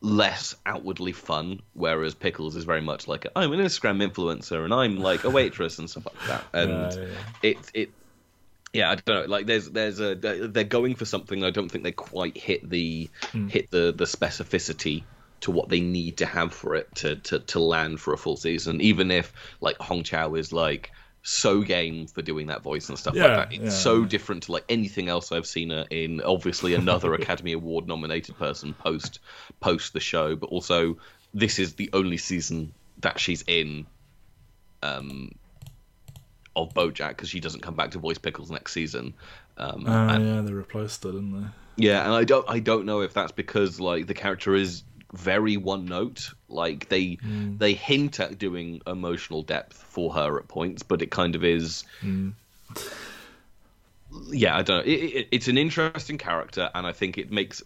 less 0.01 0.55
outwardly 0.67 1.13
fun, 1.13 1.61
whereas 1.73 2.15
Pickles 2.15 2.57
is 2.57 2.65
very 2.65 2.83
much 2.83 3.09
like 3.09 3.27
I'm 3.35 3.53
an 3.53 3.61
Instagram 3.61 4.07
influencer 4.07 4.65
and 4.65 4.75
I'm 4.75 4.97
like 4.97 5.25
a 5.25 5.31
waitress 5.31 5.79
and 5.79 5.89
stuff 5.89 6.07
like 6.07 6.27
that. 6.27 6.49
And 6.53 6.93
Yeah, 6.93 7.23
it 7.43 7.71
it 7.75 7.95
yeah, 8.73 8.91
I 8.91 8.97
don't 8.97 9.23
know. 9.23 9.31
Like 9.31 9.47
there's 9.47 9.71
there's 9.71 10.01
a 10.01 10.15
they're 10.17 10.65
going 10.65 10.97
for 10.97 11.05
something. 11.05 11.45
I 11.45 11.51
don't 11.51 11.69
think 11.71 11.85
they 11.85 11.93
quite 11.93 12.37
hit 12.37 12.69
the 12.69 13.11
Hmm. 13.33 13.49
hit 13.49 13.71
the 13.71 13.95
the 13.97 14.05
specificity 14.05 15.07
to 15.43 15.51
what 15.51 15.69
they 15.69 15.81
need 15.81 16.19
to 16.19 16.27
have 16.27 16.53
for 16.53 16.75
it 16.75 16.93
to 16.97 17.17
to 17.17 17.39
to 17.41 17.61
land 17.61 18.01
for 18.01 18.13
a 18.13 18.19
full 18.19 18.37
season. 18.37 18.81
Even 18.81 19.11
if 19.11 19.33
like 19.61 19.77
Hong 19.81 20.03
Chau 20.03 20.35
is 20.35 20.53
like 20.53 20.91
so 21.27 21.63
game 21.63 22.07
for 22.07 22.21
doing 22.23 22.49
that 22.49 22.63
voice 22.63 22.91
and 22.91 22.99
stuff 22.99 23.15
Yeah, 23.15 23.37
like 23.39 23.51
that. 23.51 23.53
It's 23.55 23.65
yeah, 23.65 23.71
so 23.71 24.03
yeah. 24.03 24.09
different 24.09 24.43
to 24.45 24.53
like 24.53 24.65
anything 24.69 25.09
else 25.09 25.33
I've 25.33 25.47
seen 25.47 25.71
her 25.71 25.87
in. 25.91 26.21
Obviously, 26.21 26.75
another 26.75 27.15
Academy 27.21 27.53
Award 27.53 27.89
nominated 27.89 28.37
person 28.39 28.75
post 28.75 29.21
post 29.59 29.95
the 29.95 30.01
show, 30.01 30.37
but 30.37 30.51
also 30.51 30.99
this 31.33 31.59
is 31.59 31.75
the 31.75 31.91
only 31.95 32.19
season 32.19 32.73
that 33.01 33.19
she's 33.19 33.43
in 33.47 33.87
um, 34.83 35.33
of 36.55 36.73
BoJack 36.75 37.09
because 37.11 37.31
she 37.31 37.41
doesn't 37.41 37.63
come 37.63 37.75
back 37.75 37.93
to 37.93 37.99
voice 37.99 38.19
Pickles 38.19 38.51
next 38.51 38.73
season. 38.73 39.15
Um, 39.57 39.85
Oh 39.87 40.09
and, 40.09 40.27
yeah, 40.27 40.41
they 40.43 40.53
replaced 40.53 41.05
her, 41.05 41.13
didn't 41.13 41.41
they? 41.41 41.49
yeah, 41.77 42.05
and 42.05 42.13
I 42.13 42.25
don't 42.25 42.45
I 42.49 42.59
don't 42.61 42.85
know 42.87 43.01
if 43.01 43.15
that's 43.15 43.33
because 43.33 43.81
like 43.81 44.07
the 44.07 44.15
character 44.15 44.55
is 44.55 44.85
very 45.15 45.57
one 45.57 45.87
note. 45.87 46.31
Like 46.49 46.89
they 46.89 47.15
Hmm. 47.23 47.57
they 47.59 47.75
hint 47.75 48.21
at 48.21 48.39
doing 48.39 48.81
emotional 48.87 49.43
depth 49.43 49.77
for 49.77 50.13
her 50.15 50.39
at 50.39 50.49
points, 50.49 50.83
but 50.83 51.03
it 51.03 51.11
kind 51.11 51.35
of 51.35 51.45
is. 51.45 51.85
Hmm. 52.01 52.31
Yeah, 54.31 54.57
I 54.57 54.63
don't 54.63 54.79
know. 54.87 54.93
It, 54.93 54.97
it, 54.97 55.29
it's 55.33 55.49
an 55.49 55.59
interesting 55.59 56.19
character, 56.19 56.71
and 56.75 56.87
I 56.87 56.93
think 56.93 57.19
it 57.19 57.33
makes 57.33 57.63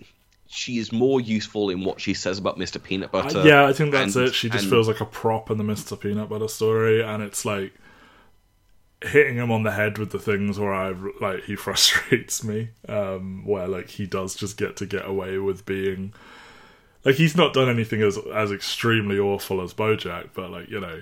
she 0.51 0.79
is 0.79 0.93
more 0.93 1.21
useful 1.21 1.69
in 1.69 1.85
what 1.85 2.01
she 2.01 2.15
says 2.15 2.39
about 2.39 2.59
Mr. 2.59 2.83
Peanut 2.83 3.13
Butter. 3.13 3.41
Uh, 3.41 3.45
yeah, 3.45 3.67
I 3.67 3.75
think 3.75 3.93
that's 3.93 4.17
and- 4.17 4.29
it. 4.29 4.35
She 4.35 4.49
just 4.49 4.65
and- 4.65 4.71
feels 4.71 4.89
like 4.89 5.01
a 5.01 5.05
prop 5.05 5.51
in 5.51 5.59
the 5.59 5.65
Mr. 5.65 5.99
Peanut 6.01 6.31
Butter 6.31 6.49
story, 6.49 7.03
and 7.03 7.23
it's 7.23 7.45
like 7.45 7.75
hitting 9.05 9.37
him 9.37 9.51
on 9.53 9.63
the 9.63 9.71
head 9.73 9.97
with 9.99 10.11
the 10.11 10.19
things 10.19 10.59
where 10.59 10.73
I 10.73 10.93
like 11.21 11.45
he 11.45 11.55
frustrates 11.65 12.43
me. 12.43 12.71
Um, 12.89 13.45
where 13.45 13.69
like 13.69 13.91
he 13.91 14.07
does 14.07 14.35
just 14.35 14.57
get 14.57 14.77
to 14.77 14.87
get 14.87 15.05
away 15.07 15.37
with 15.39 15.67
being 15.67 16.15
like 17.09 17.16
he's 17.16 17.37
not 17.37 17.55
done 17.55 17.68
anything 17.68 18.03
as 18.03 18.18
as 18.35 18.53
extremely 18.53 19.18
awful 19.18 19.61
as 19.62 19.73
BoJack, 19.75 20.31
but 20.35 20.51
like 20.51 20.68
you 20.71 20.79
know, 20.81 21.01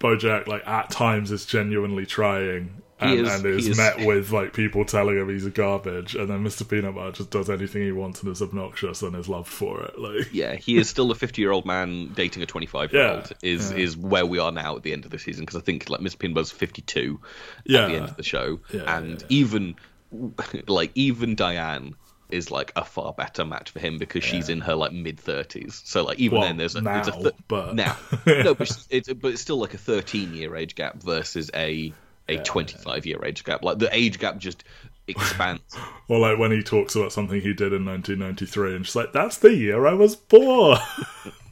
BoJack 0.00 0.46
like 0.48 0.66
at 0.66 0.90
times 0.90 1.30
is 1.30 1.46
genuinely 1.46 2.06
trying. 2.06 2.82
And, 3.00 3.18
is- 3.18 3.34
and 3.34 3.46
is 3.46 3.66
is- 3.68 3.76
met 3.76 4.06
with 4.06 4.30
like 4.30 4.52
people 4.52 4.84
telling 4.84 5.16
him 5.18 5.28
he's 5.28 5.44
a 5.44 5.50
garbage, 5.50 6.14
and 6.14 6.30
then 6.30 6.44
Mr. 6.44 6.68
Peanut 6.68 6.94
Butter 6.94 7.10
just 7.10 7.30
does 7.30 7.50
anything 7.50 7.82
he 7.82 7.90
wants 7.90 8.22
and 8.22 8.30
is 8.30 8.40
obnoxious 8.40 9.02
and 9.02 9.16
is 9.16 9.28
loved 9.28 9.48
for 9.48 9.82
it. 9.82 9.98
Like, 9.98 10.32
yeah, 10.32 10.54
he 10.54 10.76
is 10.76 10.88
still 10.94 11.10
a 11.10 11.14
50 11.16 11.42
year 11.42 11.50
old 11.50 11.66
man 11.66 12.12
dating 12.14 12.44
a 12.44 12.46
25 12.46 12.92
year 12.92 13.08
old. 13.08 13.32
Yeah, 13.42 13.50
Is 13.50 13.72
yeah. 13.72 13.78
is 13.78 13.96
where 13.96 14.24
we 14.24 14.38
are 14.38 14.52
now 14.52 14.76
at 14.76 14.84
the 14.84 14.92
end 14.92 15.04
of 15.04 15.10
the 15.10 15.18
season 15.18 15.44
because 15.44 15.60
I 15.60 15.64
think 15.64 15.88
like 15.90 16.00
Mr. 16.00 16.16
Peanut 16.16 16.36
Butter's 16.36 16.52
52 16.52 17.20
Yeah. 17.64 17.80
at 17.80 17.88
the 17.88 17.94
end 17.96 18.04
of 18.04 18.16
the 18.16 18.22
show, 18.22 18.60
Yeah, 18.72 18.96
and 18.98 19.24
even 19.28 19.74
like 20.68 20.92
even 20.94 21.34
Diane 21.34 21.96
is 22.32 22.50
like 22.50 22.72
a 22.74 22.84
far 22.84 23.12
better 23.12 23.44
match 23.44 23.70
for 23.70 23.78
him 23.78 23.98
because 23.98 24.24
she's 24.24 24.48
in 24.48 24.60
her 24.60 24.74
like 24.74 24.92
mid 24.92 25.18
30s. 25.18 25.86
So 25.86 26.02
like 26.04 26.18
even 26.18 26.38
Well, 26.38 26.48
then 26.48 26.56
there's 26.56 26.74
a, 26.74 26.80
now, 26.80 26.98
it's 27.00 27.08
a 27.08 27.12
th- 27.12 27.34
but- 27.48 27.74
now 27.74 27.96
no, 28.26 28.54
but 28.54 28.70
it's, 28.90 29.12
but 29.12 29.32
it's 29.32 29.42
still 29.42 29.58
like 29.58 29.74
a 29.74 29.78
13 29.78 30.34
year 30.34 30.56
age 30.56 30.74
gap 30.74 31.02
versus 31.02 31.50
a 31.54 31.92
a 32.28 32.38
25 32.38 33.06
year 33.06 33.24
age 33.24 33.44
gap. 33.44 33.62
Like 33.62 33.78
the 33.78 33.94
age 33.94 34.18
gap 34.18 34.38
just 34.38 34.64
expands. 35.06 35.62
Or 36.08 36.18
like 36.18 36.38
when 36.38 36.50
he 36.52 36.62
talks 36.62 36.94
about 36.94 37.12
something 37.12 37.40
he 37.40 37.52
did 37.52 37.72
in 37.72 37.84
1993, 37.84 38.76
and 38.76 38.86
she's 38.86 38.96
like, 38.96 39.12
"That's 39.12 39.38
the 39.38 39.54
year 39.54 39.86
I 39.86 39.94
was 39.94 40.16
born." 40.16 40.78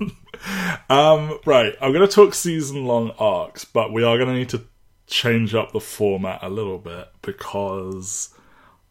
um, 0.90 1.38
right, 1.44 1.74
I'm 1.80 1.92
going 1.92 2.06
to 2.06 2.12
talk 2.12 2.34
season-long 2.34 3.12
arcs, 3.18 3.64
but 3.64 3.92
we 3.92 4.04
are 4.04 4.16
going 4.16 4.28
to 4.28 4.34
need 4.34 4.48
to 4.50 4.62
change 5.06 5.54
up 5.54 5.72
the 5.72 5.80
format 5.80 6.38
a 6.42 6.48
little 6.48 6.78
bit 6.78 7.08
because 7.22 8.32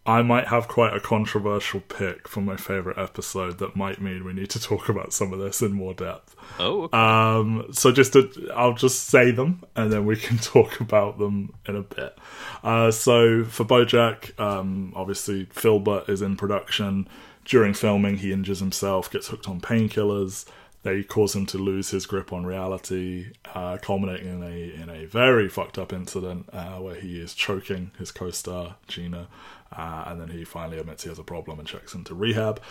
I 0.06 0.22
might 0.22 0.48
have 0.48 0.68
quite 0.68 0.96
a 0.96 1.00
controversial 1.00 1.82
pick 1.82 2.28
for 2.28 2.42
my 2.42 2.56
favorite 2.56 2.98
episode 2.98 3.60
that 3.60 3.76
might 3.76 4.02
mean 4.02 4.24
we 4.24 4.34
need 4.34 4.50
to 4.52 4.60
talk 4.60 4.90
about 4.90 5.14
some 5.14 5.34
of 5.34 5.40
this 5.40 5.62
in 5.62 5.74
more 5.74 5.94
depth. 5.94 6.36
Oh, 6.58 6.84
okay. 6.84 6.98
Um, 6.98 7.68
so 7.72 7.92
just 7.92 8.14
to, 8.14 8.50
I'll 8.56 8.74
just 8.74 9.06
say 9.06 9.32
them 9.32 9.64
and 9.76 9.92
then 9.92 10.06
we 10.06 10.16
can 10.18 10.38
talk 10.38 10.80
about 10.80 11.20
them 11.20 11.54
in 11.68 11.76
a 11.76 11.82
bit. 11.82 12.18
Uh, 12.64 12.92
so 12.92 13.44
for 13.44 13.66
BoJack, 13.66 14.40
um, 14.40 14.94
obviously 14.96 15.46
Philbert 15.48 16.10
is 16.10 16.22
in 16.22 16.38
production. 16.38 17.08
During 17.46 17.74
filming, 17.74 18.18
he 18.18 18.32
injures 18.32 18.60
himself, 18.60 19.12
gets 19.12 19.28
hooked 19.28 19.48
on 19.50 19.60
painkillers. 19.60 20.46
They 20.84 21.04
cause 21.04 21.36
him 21.36 21.46
to 21.48 21.58
lose 21.58 21.90
his 21.90 22.06
grip 22.06 22.32
on 22.32 22.46
reality, 22.46 23.34
uh, 23.54 23.78
culminating 23.82 24.42
in 24.42 24.44
a 24.44 24.82
in 24.82 24.90
a 24.90 25.06
very 25.06 25.50
fucked 25.50 25.78
up 25.78 25.92
incident 25.92 26.48
uh, 26.54 26.78
where 26.78 26.96
he 26.96 27.20
is 27.20 27.34
choking 27.34 27.92
his 28.00 28.12
co-star 28.12 28.78
Gina, 28.88 29.28
uh, 29.72 30.06
and 30.08 30.20
then 30.20 30.30
he 30.30 30.44
finally 30.44 30.78
admits 30.80 31.04
he 31.04 31.10
has 31.10 31.20
a 31.20 31.24
problem 31.24 31.60
and 31.60 31.68
checks 31.68 31.94
into 31.94 32.14
rehab. 32.14 32.62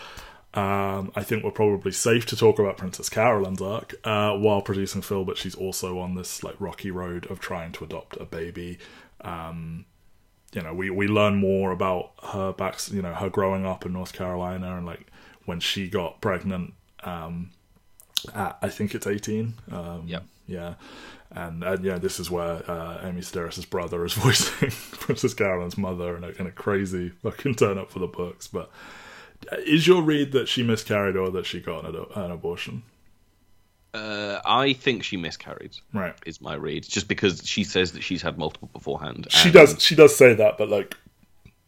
Um, 0.54 1.12
I 1.14 1.22
think 1.24 1.44
we're 1.44 1.50
probably 1.50 1.92
safe 1.92 2.24
to 2.26 2.36
talk 2.36 2.58
about 2.58 2.78
Princess 2.78 3.10
Carolyn's 3.10 3.60
arc 3.60 3.94
uh, 4.04 4.34
while 4.36 4.62
producing 4.62 5.02
Phil, 5.02 5.24
but 5.24 5.36
she's 5.36 5.54
also 5.54 5.98
on 5.98 6.14
this 6.14 6.42
like 6.42 6.56
rocky 6.58 6.90
road 6.90 7.30
of 7.30 7.38
trying 7.38 7.72
to 7.72 7.84
adopt 7.84 8.16
a 8.16 8.24
baby. 8.24 8.78
Um, 9.20 9.84
you 10.52 10.62
know, 10.62 10.72
we, 10.72 10.88
we 10.88 11.06
learn 11.06 11.36
more 11.36 11.70
about 11.70 12.12
her 12.32 12.52
back, 12.52 12.78
you 12.90 13.02
know, 13.02 13.12
her 13.12 13.28
growing 13.28 13.66
up 13.66 13.84
in 13.84 13.92
North 13.92 14.14
Carolina 14.14 14.76
and 14.76 14.86
like 14.86 15.06
when 15.44 15.60
she 15.60 15.88
got 15.88 16.20
pregnant. 16.22 16.72
Um, 17.04 17.50
at, 18.34 18.58
I 18.62 18.68
think 18.70 18.94
it's 18.94 19.06
eighteen. 19.06 19.54
Um, 19.70 20.04
Yep. 20.06 20.24
Yeah. 20.46 20.74
And, 21.30 21.62
and 21.62 21.84
yeah, 21.84 21.98
this 21.98 22.18
is 22.18 22.30
where 22.30 22.68
uh, 22.70 23.00
Amy 23.02 23.20
Sedaris' 23.20 23.68
brother 23.68 24.04
is 24.04 24.12
voicing 24.14 24.70
Princess 24.92 25.34
Carolyn's 25.34 25.76
mother 25.76 26.16
in 26.16 26.24
a, 26.24 26.28
in 26.30 26.46
a 26.46 26.50
crazy 26.50 27.10
fucking 27.10 27.56
turn 27.56 27.78
up 27.78 27.90
for 27.90 27.98
the 27.98 28.06
books. 28.06 28.46
But 28.46 28.70
is 29.66 29.86
your 29.86 30.02
read 30.02 30.32
that 30.32 30.48
she 30.48 30.62
miscarried 30.62 31.16
or 31.16 31.30
that 31.30 31.46
she 31.46 31.60
got 31.60 31.84
an, 31.84 32.06
an 32.14 32.30
abortion? 32.30 32.82
Uh, 33.94 34.40
I 34.44 34.72
think 34.74 35.02
she 35.02 35.16
miscarried. 35.16 35.76
Right. 35.92 36.14
Is 36.26 36.40
my 36.40 36.54
read 36.54 36.84
just 36.84 37.08
because 37.08 37.46
she 37.46 37.64
says 37.64 37.92
that 37.92 38.02
she's 38.02 38.22
had 38.22 38.38
multiple 38.38 38.68
beforehand. 38.72 39.26
She 39.30 39.50
does. 39.50 39.82
She 39.82 39.94
does 39.94 40.14
say 40.16 40.34
that, 40.34 40.58
but 40.58 40.68
like, 40.68 40.96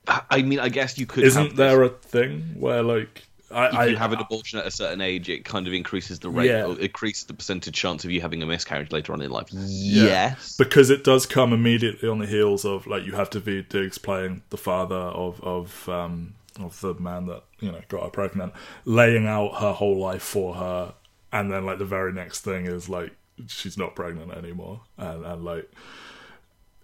I 0.07 0.43
mean, 0.43 0.59
I 0.59 0.69
guess 0.69 0.99
you 0.99 1.07
could. 1.07 1.25
isn't 1.25 1.57
there 1.57 1.83
a 1.83 1.89
thing 1.89 2.57
where 2.59 2.83
like 2.83 3.25
I, 3.51 3.67
If 3.69 3.75
I 3.75 3.85
you 3.87 3.97
have 3.97 4.13
an 4.13 4.21
abortion 4.21 4.59
at 4.61 4.67
a 4.67 4.71
certain 4.71 5.01
age, 5.01 5.29
it 5.29 5.45
kind 5.45 5.67
of 5.67 5.73
increases 5.73 6.19
the 6.21 6.31
rate, 6.31 6.49
Yeah. 6.51 6.67
or 6.67 6.79
increases 6.79 7.25
the 7.25 7.35
percentage 7.35 7.75
chance 7.75 8.05
of 8.05 8.11
you 8.11 8.21
having 8.21 8.43
a 8.43 8.47
miscarriage 8.47 8.93
later 8.93 9.13
on 9.13 9.21
in 9.21 9.31
life. 9.31 9.49
Yes. 9.53 10.57
because 10.57 10.91
it 10.91 11.03
does 11.05 11.27
come 11.27 11.53
immediately 11.53 12.09
on 12.09 12.19
the 12.21 12.27
heels 12.27 12.65
of 12.65 12.87
like 12.87 13.05
you 13.05 13.13
have 13.13 13.31
to 13.31 13.41
be 13.41 13.63
Diggs 13.63 13.99
playing 13.99 14.43
the 14.51 14.57
father 14.57 14.95
of 14.97 15.43
of 15.43 15.89
um 15.89 16.35
of 16.59 16.81
the 16.81 16.95
man 16.95 17.27
that 17.27 17.43
you 17.61 17.71
know 17.73 17.81
got 17.89 18.03
her 18.05 18.11
pregnant, 18.11 18.53
laying 18.85 19.27
out 19.27 19.61
her 19.61 19.73
whole 19.73 19.99
life 19.99 20.23
for 20.23 20.55
her, 20.55 20.95
and 21.33 21.51
then 21.53 21.65
like 21.65 21.79
the 21.79 21.85
very 21.85 22.13
next 22.13 22.41
thing 22.41 22.67
is 22.67 22.89
like 22.89 23.13
she's 23.47 23.79
not 23.79 23.95
pregnant 23.97 24.33
anymore, 24.33 24.83
and 24.99 25.25
and 25.25 25.45
like 25.45 25.71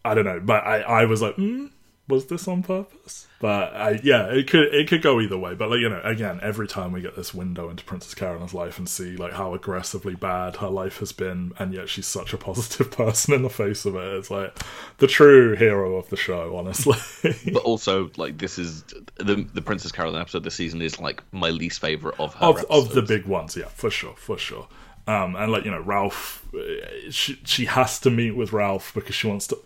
I 0.05 0.14
don't 0.14 0.24
know, 0.24 0.40
but 0.40 0.64
I 0.64 0.81
I 0.83 1.05
was 1.05 1.20
like. 1.22 1.37
Mm, 1.37 1.70
was 2.08 2.26
this 2.26 2.46
on 2.46 2.62
purpose? 2.62 3.26
But 3.38 3.74
I, 3.74 4.00
yeah, 4.02 4.26
it 4.26 4.48
could 4.48 4.72
it 4.72 4.88
could 4.88 5.02
go 5.02 5.20
either 5.20 5.36
way. 5.36 5.54
But 5.54 5.70
like 5.70 5.80
you 5.80 5.88
know, 5.88 6.00
again, 6.02 6.40
every 6.42 6.66
time 6.66 6.92
we 6.92 7.02
get 7.02 7.16
this 7.16 7.34
window 7.34 7.68
into 7.68 7.84
Princess 7.84 8.14
Carolyn's 8.14 8.54
life 8.54 8.78
and 8.78 8.88
see 8.88 9.16
like 9.16 9.32
how 9.32 9.54
aggressively 9.54 10.14
bad 10.14 10.56
her 10.56 10.68
life 10.68 11.00
has 11.00 11.12
been, 11.12 11.52
and 11.58 11.74
yet 11.74 11.88
she's 11.88 12.06
such 12.06 12.32
a 12.32 12.38
positive 12.38 12.90
person 12.96 13.34
in 13.34 13.42
the 13.42 13.50
face 13.50 13.84
of 13.84 13.94
it, 13.96 14.14
it's 14.14 14.30
like 14.30 14.56
the 14.98 15.06
true 15.06 15.54
hero 15.54 15.96
of 15.96 16.08
the 16.08 16.16
show, 16.16 16.56
honestly. 16.56 16.96
But 17.52 17.62
also, 17.62 18.10
like 18.16 18.38
this 18.38 18.58
is 18.58 18.82
the 19.16 19.46
the 19.52 19.62
Princess 19.62 19.92
Carolyn 19.92 20.20
episode 20.20 20.44
this 20.44 20.54
season 20.54 20.80
is 20.80 20.98
like 21.00 21.22
my 21.32 21.50
least 21.50 21.80
favorite 21.80 22.18
of 22.18 22.34
her 22.34 22.46
of 22.46 22.64
of 22.70 22.94
the 22.94 23.02
big 23.02 23.26
ones, 23.26 23.56
yeah, 23.56 23.68
for 23.68 23.90
sure, 23.90 24.14
for 24.16 24.38
sure. 24.38 24.68
Um, 25.06 25.36
and 25.36 25.52
like 25.52 25.64
you 25.64 25.70
know, 25.70 25.80
Ralph, 25.80 26.46
uh, 26.54 27.10
she 27.10 27.40
she 27.44 27.66
has 27.66 28.00
to 28.00 28.10
meet 28.10 28.32
with 28.32 28.52
Ralph 28.52 28.92
because 28.94 29.14
she 29.14 29.26
wants 29.26 29.46
to. 29.48 29.58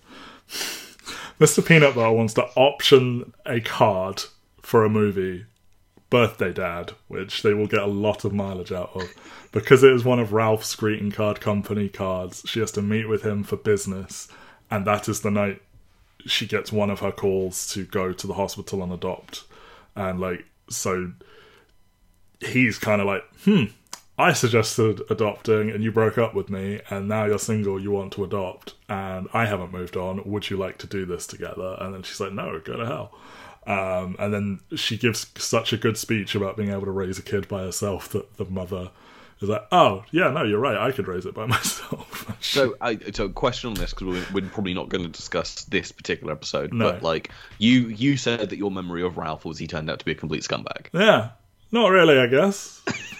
Mr. 1.41 1.67
Peanut 1.67 1.95
Butter 1.95 2.13
wants 2.13 2.35
to 2.35 2.45
option 2.55 3.33
a 3.47 3.61
card 3.61 4.25
for 4.61 4.85
a 4.85 4.91
movie, 4.91 5.47
Birthday 6.11 6.53
Dad, 6.53 6.93
which 7.09 7.41
they 7.41 7.55
will 7.55 7.67
get 7.67 7.81
a 7.81 7.87
lot 7.87 8.27
of 8.27 8.35
mileage 8.35 8.73
out 8.73 8.91
of. 8.95 9.09
Because 9.51 9.83
it 9.83 9.91
is 9.91 10.05
one 10.05 10.21
of 10.21 10.35
Ralph's 10.35 10.75
greeting 10.77 11.11
card 11.11 11.41
company 11.41 11.89
cards, 11.89 12.43
she 12.45 12.61
has 12.61 12.71
to 12.73 12.83
meet 12.83 13.09
with 13.09 13.23
him 13.23 13.43
for 13.43 13.57
business, 13.57 14.29
and 14.71 14.87
that 14.87 15.09
is 15.09 15.23
the 15.23 15.31
night 15.31 15.63
she 16.27 16.47
gets 16.47 16.71
one 16.71 16.91
of 16.91 17.01
her 17.01 17.11
calls 17.11 17.73
to 17.73 17.87
go 17.87 18.13
to 18.13 18.27
the 18.27 18.35
hospital 18.35 18.83
and 18.83 18.93
adopt. 18.93 19.45
And 19.97 20.21
like, 20.21 20.45
so 20.69 21.11
he's 22.41 22.79
kind 22.79 23.01
of 23.01 23.07
like, 23.07 23.25
hmm, 23.45 23.65
I 24.21 24.33
suggested 24.33 25.03
adopting 25.11 25.71
and 25.71 25.83
you 25.83 25.91
broke 25.91 26.19
up 26.19 26.35
with 26.35 26.51
me, 26.51 26.81
and 26.91 27.09
now 27.09 27.25
you're 27.25 27.39
single, 27.39 27.81
you 27.81 27.91
want 27.91 28.13
to 28.15 28.25
adopt, 28.25 28.75
and 28.89 29.29
I 29.33 29.47
haven't 29.47 29.73
moved 29.73 29.97
on. 29.97 30.23
Would 30.25 30.51
you 30.51 30.57
like 30.57 30.79
to 30.79 30.87
do 30.87 31.07
this 31.07 31.27
together? 31.27 31.77
And 31.81 31.95
then 31.95 32.03
she's 32.03 32.21
like, 32.21 32.33
no, 32.33 32.61
go 32.61 32.77
to 32.77 32.87
hell. 32.87 33.13
Um, 33.67 34.17
and 34.19 34.33
then 34.33 34.61
she 34.77 34.97
gives 34.97 35.27
such 35.37 35.73
a 35.73 35.77
good 35.77 35.97
speech 35.97 36.35
about 36.35 36.57
being 36.57 36.71
able 36.71 36.85
to 36.87 36.91
raise 36.91 37.19
a 37.19 37.23
kid 37.23 37.49
by 37.49 37.63
herself 37.63 38.09
that 38.11 38.37
the 38.37 38.45
mother 38.45 38.91
is 39.41 39.49
like, 39.49 39.67
"Oh, 39.71 40.05
yeah, 40.11 40.31
no, 40.31 40.45
you're 40.45 40.59
right. 40.59 40.77
I 40.77 40.93
could 40.93 41.09
raise 41.09 41.27
it 41.27 41.35
by 41.35 41.47
myself." 41.57 42.37
So, 42.41 42.77
I, 42.81 42.99
so 43.13 43.29
question 43.29 43.69
on 43.69 43.75
this 43.75 43.91
because 43.91 44.07
we're, 44.07 44.27
we're 44.43 44.49
probably 44.49 44.75
not 44.75 44.89
going 44.89 45.05
to 45.05 45.11
discuss 45.11 45.65
this 45.65 45.93
particular 45.93 46.33
episode. 46.33 46.73
No. 46.73 46.93
But 46.93 47.03
like 47.03 47.31
you, 47.59 47.89
you 47.89 48.17
said 48.17 48.51
that 48.51 48.57
your 48.57 48.71
memory 48.71 49.03
of 49.03 49.19
Ralph 49.19 49.45
was 49.45 49.59
he 49.59 49.67
turned 49.67 49.91
out 49.91 49.99
to 49.99 50.05
be 50.05 50.13
a 50.13 50.17
complete 50.17 50.43
scumbag. 50.43 50.87
yeah, 50.93 51.31
not 51.71 51.89
really, 51.89 52.19
I 52.19 52.27
guess. 52.27 52.83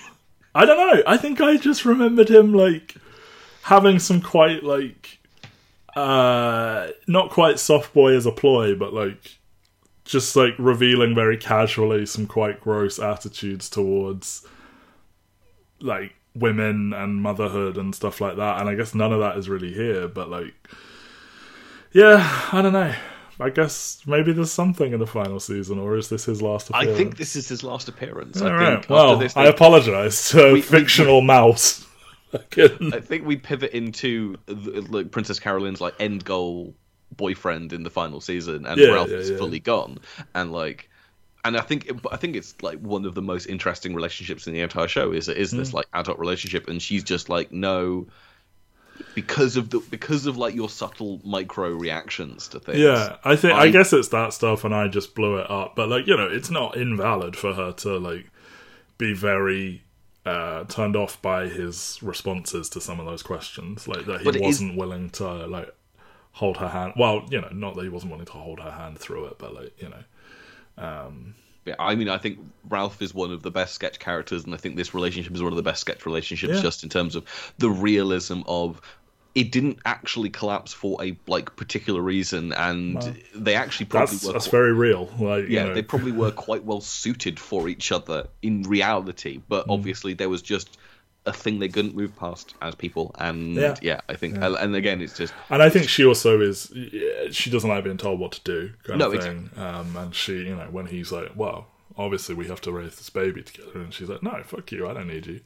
I 0.55 0.65
don't 0.65 0.77
know. 0.77 1.03
I 1.07 1.17
think 1.17 1.41
I 1.41 1.57
just 1.57 1.85
remembered 1.85 2.29
him 2.29 2.53
like 2.53 2.97
having 3.63 3.99
some 3.99 4.21
quite 4.21 4.65
like 4.65 5.19
uh 5.95 6.89
not 7.07 7.31
quite 7.31 7.59
soft 7.59 7.93
boy 7.95 8.17
as 8.17 8.27
a 8.27 8.33
ploy, 8.33 8.75
but 8.75 8.93
like 8.93 9.39
just 10.05 10.35
like 10.35 10.55
revealing 10.59 11.15
very 11.15 11.37
casually 11.37 12.05
some 12.05 12.27
quite 12.27 12.61
gross 12.61 12.99
attitudes 12.99 13.71
towards 13.71 14.47
like 15.81 16.15
women 16.35 16.93
and 16.93 17.23
motherhood 17.23 17.77
and 17.77 17.95
stuff 17.95 18.21
like 18.21 18.37
that. 18.37 18.61
And 18.61 18.69
I 18.69 18.75
guess 18.75 18.95
none 18.95 19.13
of 19.13 19.21
that 19.21 19.37
is 19.37 19.49
really 19.49 19.73
here, 19.73 20.09
but 20.09 20.29
like 20.29 20.55
yeah, 21.93 22.49
I 22.53 22.63
don't 22.63 22.73
know. 22.73 22.95
I 23.41 23.51
guess 23.51 24.01
maybe 24.07 24.33
there's 24.33 24.53
something 24.53 24.93
in 24.93 24.99
the 25.01 25.07
final 25.07 25.41
season, 25.41 25.79
or 25.79 25.97
is 25.97 26.09
this 26.09 26.25
his 26.27 26.43
last 26.43 26.71
appearance? 26.71 26.91
I 26.91 26.95
think 26.97 27.17
this 27.17 27.37
is 27.37 27.49
his 27.49 27.63
last 27.65 27.89
appearance. 27.89 28.41
All 28.43 28.49
I 28.49 28.53
right. 28.53 28.79
think 28.81 28.91
Well, 28.91 29.13
after 29.13 29.25
this, 29.25 29.37
I 29.37 29.47
apologize 29.47 30.29
to 30.31 30.53
we- 30.55 30.61
fictional 30.61 31.21
mouse. 31.23 31.87
I 32.57 33.01
think 33.01 33.27
we 33.27 33.37
pivot 33.37 33.73
into 33.73 34.37
the, 34.47 34.83
like 34.89 35.11
Princess 35.11 35.41
Carolyn's 35.41 35.81
like 35.81 35.95
end 35.99 36.25
goal 36.25 36.75
boyfriend 37.17 37.73
in 37.73 37.83
the 37.83 37.91
final 37.91 38.21
season, 38.21 38.67
and 38.67 38.79
Yeah, 38.81 38.89
Ralph 38.93 39.11
yeah, 39.11 39.17
is 39.17 39.31
yeah. 39.31 39.37
fully 39.39 39.61
gone, 39.61 39.99
and 40.35 40.53
like. 40.53 40.89
And 41.43 41.57
I 41.57 41.63
think 41.63 41.91
I 42.13 42.17
think 42.19 42.37
it's 42.37 42.55
like 42.61 42.79
one 42.81 43.07
of 43.07 43.15
the 43.15 43.23
most 43.23 43.47
interesting 43.47 43.95
relationships 43.95 44.47
in 44.47 44.53
the 44.53 44.61
entire 44.61 44.87
show 44.89 45.11
is 45.11 45.27
is 45.27 45.55
Mm. 45.55 45.57
this 45.57 45.73
like 45.73 45.87
adult 45.95 46.19
relationship, 46.19 46.69
and 46.69 46.83
she's 46.83 47.03
just 47.03 47.31
like 47.31 47.51
no, 47.51 48.07
because 49.15 49.57
of 49.57 49.71
the 49.71 49.81
because 49.91 50.27
of 50.27 50.37
like 50.37 50.55
your 50.55 50.69
subtle 50.69 51.21
micro 51.25 51.71
reactions 51.71 52.49
to 52.49 52.61
things. 52.61 52.79
yeah, 52.79 53.17
I 53.25 53.37
think 53.37 53.55
I, 53.55 53.63
I- 53.65 53.71
guess 53.71 53.93
it's 53.93 54.09
that 54.09 54.33
stuff, 54.33 54.65
and 54.65 54.75
I 54.75 54.89
just 54.89 55.15
blew 55.15 55.37
it 55.39 55.51
up. 55.51 55.77
But 55.77 55.89
like 55.89 56.07
you 56.07 56.17
know, 56.17 56.29
it's 56.29 56.51
not 56.51 56.77
invalid 56.77 57.37
for 57.37 57.55
her 57.55 57.73
to 57.73 57.99
like 57.99 58.31
be 58.99 59.13
very 59.15 59.83
uh 60.27 60.65
turned 60.65 60.97
off 60.97 61.21
by 61.23 61.49
his 61.49 61.99
responses 62.03 62.69
to 62.71 62.81
some 62.81 63.01
of 63.01 63.07
those 63.07 63.23
questions, 63.23 63.89
like 63.89 64.05
that 64.07 64.21
he 64.21 64.29
it 64.29 64.37
is- 64.37 64.43
wasn't 64.43 64.77
willing 64.77 65.11
to 65.11 65.47
like 65.47 65.75
hold 66.33 66.59
her 66.59 66.69
hand. 66.69 66.93
Well, 66.97 67.27
you 67.31 67.41
know, 67.41 67.49
not 67.53 67.75
that 67.77 67.83
he 67.83 67.89
wasn't 67.89 68.13
willing 68.13 68.27
to 68.27 68.33
hold 68.33 68.61
her 68.61 68.71
hand 68.71 68.99
through 68.99 69.27
it, 69.27 69.37
but 69.39 69.55
like 69.55 69.73
you 69.83 69.89
know, 69.89 70.03
Yeah, 70.79 71.35
I 71.79 71.95
mean, 71.95 72.09
I 72.09 72.19
think 72.19 72.39
Ralph 72.69 73.01
is 73.03 73.15
one 73.15 73.33
of 73.33 73.43
the 73.43 73.51
best 73.51 73.75
sketch 73.75 73.99
characters, 73.99 74.45
and 74.45 74.55
I 74.55 74.57
think 74.57 74.77
this 74.77 74.95
relationship 74.95 75.35
is 75.35 75.43
one 75.43 75.53
of 75.53 75.57
the 75.57 75.63
best 75.63 75.81
sketch 75.81 76.07
relationships, 76.07 76.57
Yeah. 76.57 76.63
just 76.63 76.83
in 76.83 76.89
terms 76.89 77.15
of 77.17 77.25
the 77.59 77.71
realism 77.71 78.41
of 78.47 78.81
it 79.35 79.53
didn't 79.53 79.79
actually 79.85 80.29
collapse 80.29 80.73
for 80.73 81.03
a 81.05 81.17
like 81.29 81.55
particular 81.55 82.01
reason, 82.01 82.53
and 82.53 83.01
they 83.35 83.55
actually 83.55 83.87
probably 83.87 84.17
that's 84.17 84.25
were. 84.27 84.33
that's 84.33 84.49
very 84.49 84.73
real. 84.73 85.07
Like 85.19 85.45
you 85.45 85.51
yeah, 85.51 85.67
know, 85.67 85.75
they 85.75 85.83
probably 85.83 86.11
were 86.13 86.33
quite 86.33 86.65
well 86.65 86.81
suited 86.81 87.39
for 87.39 87.69
each 87.69 87.93
other 87.93 88.27
in 88.43 88.63
reality, 88.65 89.41
but 89.49 89.67
Mm. 89.69 89.75
obviously 89.75 90.15
there 90.15 90.29
was 90.29 90.43
just 90.43 90.79
a 91.27 91.33
thing 91.33 91.59
they 91.59 91.69
couldn't 91.69 91.95
move 91.95 92.17
past 92.17 92.55
as 92.63 92.75
people, 92.75 93.15
and 93.19 93.55
Yeah. 93.55 93.77
yeah, 93.83 94.01
I 94.09 94.15
think, 94.15 94.37
and 94.41 94.75
again, 94.75 95.01
it's 95.03 95.17
just 95.17 95.35
And 95.51 95.63
I 95.63 95.69
think 95.69 95.89
she 95.89 96.05
also 96.05 96.41
is. 96.41 96.73
She 97.31 97.51
doesn't 97.51 97.69
like 97.69 97.85
being 97.85 97.99
told 97.99 98.19
what 98.21 98.33
to 98.33 98.41
do, 98.43 98.71
kind 98.85 98.99
No, 98.99 99.13
of 99.13 99.23
thing. 99.23 99.51
Um, 99.57 99.97
and 99.97 100.15
she, 100.15 100.39
you 100.39 100.57
know, 100.57 100.69
when 100.71 100.87
he's 100.87 101.13
like, 101.13 101.33
"Well, 101.37 101.67
obviously 101.99 102.35
we 102.35 102.47
have 102.49 102.61
to 102.63 102.73
raise 102.73 102.97
this 102.97 103.11
baby 103.11 103.43
together," 103.43 103.73
and 103.81 103.93
she's 103.93 104.09
like, 104.09 104.23
"No, 104.23 104.43
fuck 104.45 104.73
you, 104.73 104.89
I 104.89 104.95
don't 104.95 105.09
need 105.09 105.27
you." 105.27 105.41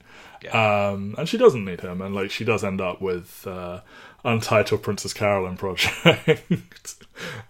Um, 0.56 1.14
and 1.18 1.28
she 1.28 1.38
doesn't 1.38 1.64
need 1.64 1.80
him, 1.80 2.00
and 2.00 2.14
like 2.14 2.30
she 2.30 2.44
does 2.44 2.62
end 2.62 2.80
up 2.80 3.00
with 3.02 3.44
uh, 3.46 3.80
Untitled 4.24 4.82
Princess 4.82 5.12
Carolyn 5.12 5.56
project, 5.56 6.06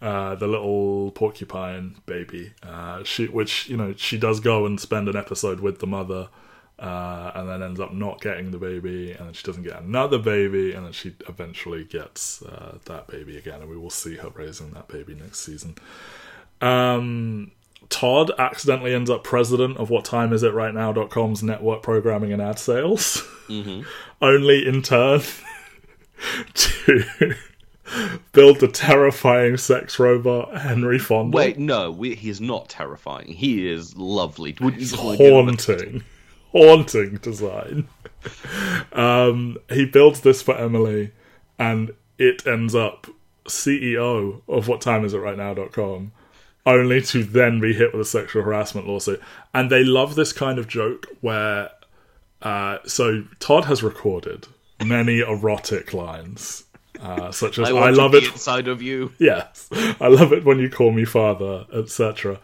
uh, 0.02 0.34
the 0.34 0.46
little 0.46 1.10
porcupine 1.10 1.96
baby. 2.06 2.52
Uh, 2.62 3.04
she, 3.04 3.26
which 3.26 3.68
you 3.68 3.76
know, 3.76 3.92
she 3.96 4.18
does 4.18 4.40
go 4.40 4.64
and 4.64 4.80
spend 4.80 5.08
an 5.08 5.16
episode 5.16 5.60
with 5.60 5.80
the 5.80 5.86
mother. 5.86 6.28
Uh, 6.84 7.32
and 7.34 7.48
then 7.48 7.62
ends 7.62 7.80
up 7.80 7.94
not 7.94 8.20
getting 8.20 8.50
the 8.50 8.58
baby, 8.58 9.12
and 9.12 9.26
then 9.26 9.32
she 9.32 9.42
doesn't 9.42 9.62
get 9.62 9.80
another 9.80 10.18
baby, 10.18 10.74
and 10.74 10.84
then 10.84 10.92
she 10.92 11.14
eventually 11.26 11.82
gets 11.82 12.42
uh, 12.42 12.76
that 12.84 13.06
baby 13.06 13.38
again, 13.38 13.62
and 13.62 13.70
we 13.70 13.76
will 13.76 13.88
see 13.88 14.16
her 14.16 14.28
raising 14.34 14.70
that 14.72 14.86
baby 14.88 15.14
next 15.14 15.38
season. 15.40 15.76
Um, 16.60 17.52
Todd 17.88 18.32
accidentally 18.38 18.92
ends 18.92 19.08
up 19.08 19.24
president 19.24 19.78
of 19.78 19.88
what 19.88 20.04
time 20.04 20.34
is 20.34 20.42
it 20.42 20.52
right 20.52 20.74
now.com's 20.74 21.42
network 21.42 21.82
programming 21.82 22.34
and 22.34 22.42
ad 22.42 22.58
sales, 22.58 23.26
only 24.20 24.66
in 24.68 24.82
turn 24.82 25.22
to 26.54 27.34
build 28.32 28.60
the 28.60 28.68
terrifying 28.68 29.56
sex 29.56 29.98
robot 29.98 30.54
Henry 30.60 30.98
Fondle. 30.98 31.38
wait, 31.38 31.58
no, 31.58 31.90
we, 31.90 32.14
he 32.14 32.28
is 32.28 32.40
not 32.42 32.68
terrifying. 32.68 33.28
He 33.28 33.66
is 33.66 33.96
lovely. 33.96 34.54
Wouldn't 34.60 34.82
you 34.82 34.88
just 34.88 35.02
wanna 35.02 35.16
give 35.16 35.26
him 35.28 35.34
a- 35.34 35.42
haunting, 35.44 36.02
haunting 36.54 37.16
design. 37.16 37.88
Um, 38.92 39.58
he 39.68 39.84
builds 39.84 40.20
this 40.20 40.40
for 40.40 40.56
Emily, 40.56 41.10
and 41.58 41.92
it 42.16 42.46
ends 42.46 42.74
up 42.74 43.06
CEO 43.46 44.40
of 44.48 44.68
what 44.68 44.80
time 44.80 45.04
is 45.04 45.12
it 45.12 45.18
right 45.18 45.36
now.com, 45.36 46.12
only 46.64 47.02
to 47.02 47.24
then 47.24 47.60
be 47.60 47.74
hit 47.74 47.92
with 47.92 48.02
a 48.02 48.08
sexual 48.08 48.42
harassment 48.42 48.86
lawsuit. 48.86 49.20
And 49.52 49.70
they 49.70 49.84
love 49.84 50.14
this 50.14 50.32
kind 50.32 50.58
of 50.58 50.68
joke 50.68 51.06
where, 51.20 51.70
uh, 52.40 52.78
so 52.86 53.24
Todd 53.40 53.66
has 53.66 53.82
recorded 53.82 54.46
many 54.82 55.20
erotic 55.20 55.92
lines. 55.92 56.64
Uh, 57.00 57.32
such 57.32 57.58
as 57.58 57.70
I, 57.70 57.76
I, 57.76 57.90
love 57.90 58.14
it 58.14 58.24
inside 58.24 58.68
of 58.68 58.80
you. 58.80 59.12
yes 59.18 59.68
i 60.00 60.06
love 60.06 60.32
it 60.32 60.44
when 60.44 60.60
you 60.60 60.70
call 60.70 60.92
me 60.92 61.04
father 61.04 61.66
etc 61.74 62.38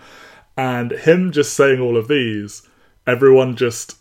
and 0.57 0.91
him 0.91 1.31
just 1.31 1.55
saying 1.55 1.81
all 1.81 1.97
of 1.97 2.09
these 2.09 2.69
everyone 3.07 3.55
just 3.55 4.00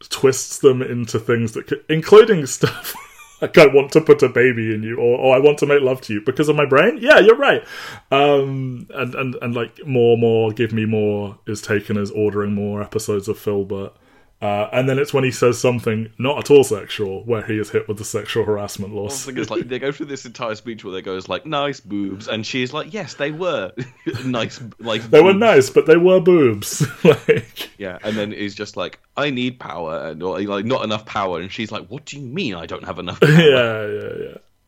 twists 0.00 0.58
them 0.58 0.82
into 0.82 1.18
things 1.18 1.52
that 1.52 1.66
could, 1.66 1.84
including 1.88 2.46
stuff 2.46 2.94
like 3.42 3.56
i 3.58 3.66
want 3.66 3.92
to 3.92 4.00
put 4.00 4.22
a 4.22 4.28
baby 4.28 4.74
in 4.74 4.82
you 4.82 4.96
or, 4.96 5.18
or 5.18 5.36
i 5.36 5.38
want 5.38 5.58
to 5.58 5.66
make 5.66 5.82
love 5.82 6.00
to 6.00 6.12
you 6.14 6.20
because 6.20 6.48
of 6.48 6.56
my 6.56 6.66
brain? 6.66 6.98
Yeah 7.00 7.18
you're 7.18 7.36
right. 7.36 7.64
Um 8.10 8.86
and 8.94 9.14
and, 9.14 9.34
and 9.42 9.54
like 9.54 9.84
more 9.86 10.16
more 10.16 10.52
give 10.52 10.72
me 10.72 10.84
more 10.84 11.38
is 11.46 11.60
taken 11.62 11.96
as 11.96 12.10
ordering 12.10 12.54
more 12.54 12.82
episodes 12.82 13.28
of 13.28 13.38
Philbert 13.38 13.92
uh, 14.40 14.68
and 14.72 14.88
then 14.88 15.00
it's 15.00 15.12
when 15.12 15.24
he 15.24 15.32
says 15.32 15.58
something 15.58 16.12
not 16.16 16.38
at 16.38 16.50
all 16.50 16.62
sexual, 16.62 17.24
where 17.24 17.42
he 17.42 17.58
is 17.58 17.70
hit 17.70 17.88
with 17.88 17.98
the 17.98 18.04
sexual 18.04 18.44
harassment 18.44 18.94
The 18.94 19.08
thing 19.10 19.36
is, 19.38 19.50
like, 19.50 19.66
they 19.66 19.80
go 19.80 19.90
through 19.90 20.06
this 20.06 20.26
entire 20.26 20.54
speech 20.54 20.84
where 20.84 20.94
they 20.94 21.02
go, 21.02 21.16
"Is 21.16 21.28
like 21.28 21.44
nice 21.44 21.80
boobs," 21.80 22.28
and 22.28 22.46
she's 22.46 22.72
like, 22.72 22.92
"Yes, 22.94 23.14
they 23.14 23.32
were 23.32 23.72
nice." 24.24 24.60
Like 24.78 25.02
They 25.02 25.20
were 25.22 25.34
nice, 25.34 25.70
but 25.70 25.86
they 25.86 25.96
were 25.96 26.20
boobs. 26.20 26.86
like, 27.04 27.70
Yeah, 27.78 27.98
and 28.04 28.16
then 28.16 28.30
he's 28.30 28.54
just 28.54 28.76
like, 28.76 29.00
"I 29.16 29.30
need 29.30 29.58
power," 29.58 30.06
and 30.06 30.22
or, 30.22 30.40
like 30.40 30.64
not 30.64 30.84
enough 30.84 31.04
power, 31.04 31.40
and 31.40 31.50
she's 31.50 31.72
like, 31.72 31.88
"What 31.88 32.04
do 32.04 32.16
you 32.20 32.22
mean 32.24 32.54
I 32.54 32.66
don't 32.66 32.84
have 32.84 33.00
enough?" 33.00 33.18
Power? 33.20 33.30
yeah, 33.30 33.86
yeah, 33.86 34.12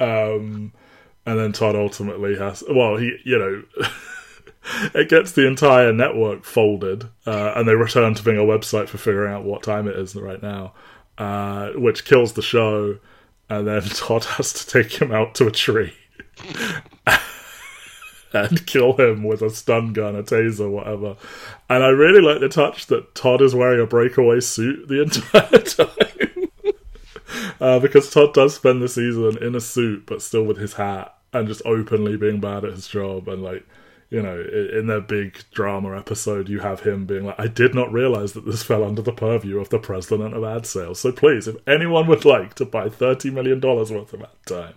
yeah. 0.01 0.33
Um, 0.35 0.73
and 1.27 1.39
then 1.39 1.53
Todd 1.53 1.77
ultimately 1.77 2.37
has. 2.37 2.65
Well, 2.69 2.97
he, 2.97 3.17
you 3.25 3.39
know, 3.39 3.63
it 4.95 5.09
gets 5.09 5.33
the 5.33 5.47
entire 5.47 5.93
network 5.93 6.45
folded, 6.45 7.05
uh, 7.27 7.53
and 7.57 7.66
they 7.66 7.75
return 7.75 8.14
to 8.14 8.23
being 8.23 8.38
a 8.38 8.43
website 8.43 8.88
for 8.88 8.99
figuring 8.99 9.33
out 9.33 9.45
what 9.45 9.62
time 9.62 9.88
it 9.88 9.97
is 9.97 10.14
right 10.16 10.43
now, 10.43 10.75
uh, 11.19 11.71
which 11.75 12.05
kills 12.05 12.33
the 12.33 12.43
show. 12.43 12.99
And 13.49 13.66
then 13.66 13.83
Todd 13.83 14.25
has 14.25 14.53
to 14.53 14.66
take 14.66 15.01
him 15.01 15.12
out 15.12 15.35
to 15.37 15.47
a 15.47 15.51
tree. 15.51 15.95
and 18.33 18.64
kill 18.66 18.97
him 18.97 19.25
with 19.25 19.43
a 19.43 19.51
stun 19.51 19.93
gun, 19.93 20.14
a 20.14 20.23
taser, 20.23 20.71
whatever. 20.71 21.16
And 21.69 21.83
I 21.83 21.88
really 21.88 22.21
like 22.21 22.40
the 22.40 22.49
touch 22.49 22.87
that 22.87 23.14
Todd 23.14 23.43
is 23.43 23.55
wearing 23.55 23.81
a 23.81 23.87
breakaway 23.87 24.40
suit 24.40 24.88
the 24.88 25.03
entire 25.03 25.59
time. 25.59 26.75
uh, 27.61 27.79
because 27.81 28.11
Todd 28.11 28.35
does 28.35 28.55
spend 28.55 28.83
the 28.83 28.88
season 28.88 29.43
in 29.43 29.55
a 29.55 29.61
suit, 29.61 30.07
but 30.07 30.23
still 30.23 30.45
with 30.45 30.59
his 30.59 30.75
hat 30.75 31.14
and 31.33 31.49
just 31.49 31.62
openly 31.64 32.16
being 32.16 32.40
bad 32.40 32.64
at 32.64 32.73
his 32.73 32.88
job. 32.88 33.29
And, 33.29 33.43
like, 33.43 33.66
you 34.11 34.20
know, 34.20 34.44
in 34.73 34.88
their 34.88 35.01
big 35.01 35.38
drama 35.53 35.96
episode, 35.96 36.49
you 36.49 36.59
have 36.59 36.81
him 36.81 37.07
being 37.07 37.25
like, 37.25 37.39
I 37.39 37.47
did 37.47 37.74
not 37.74 37.93
realize 37.93 38.32
that 38.32 38.45
this 38.45 38.62
fell 38.62 38.82
under 38.82 39.03
the 39.03 39.12
purview 39.12 39.61
of 39.61 39.68
the 39.68 39.78
president 39.78 40.35
of 40.35 40.43
ad 40.43 40.66
sales. 40.66 40.99
So 40.99 41.12
please, 41.12 41.47
if 41.47 41.57
anyone 41.68 42.09
would 42.09 42.24
like 42.24 42.55
to 42.55 42.64
buy 42.64 42.89
$30 42.89 43.32
million 43.32 43.61
worth 43.61 44.12
of 44.12 44.20
ad 44.20 44.28
time, 44.47 44.74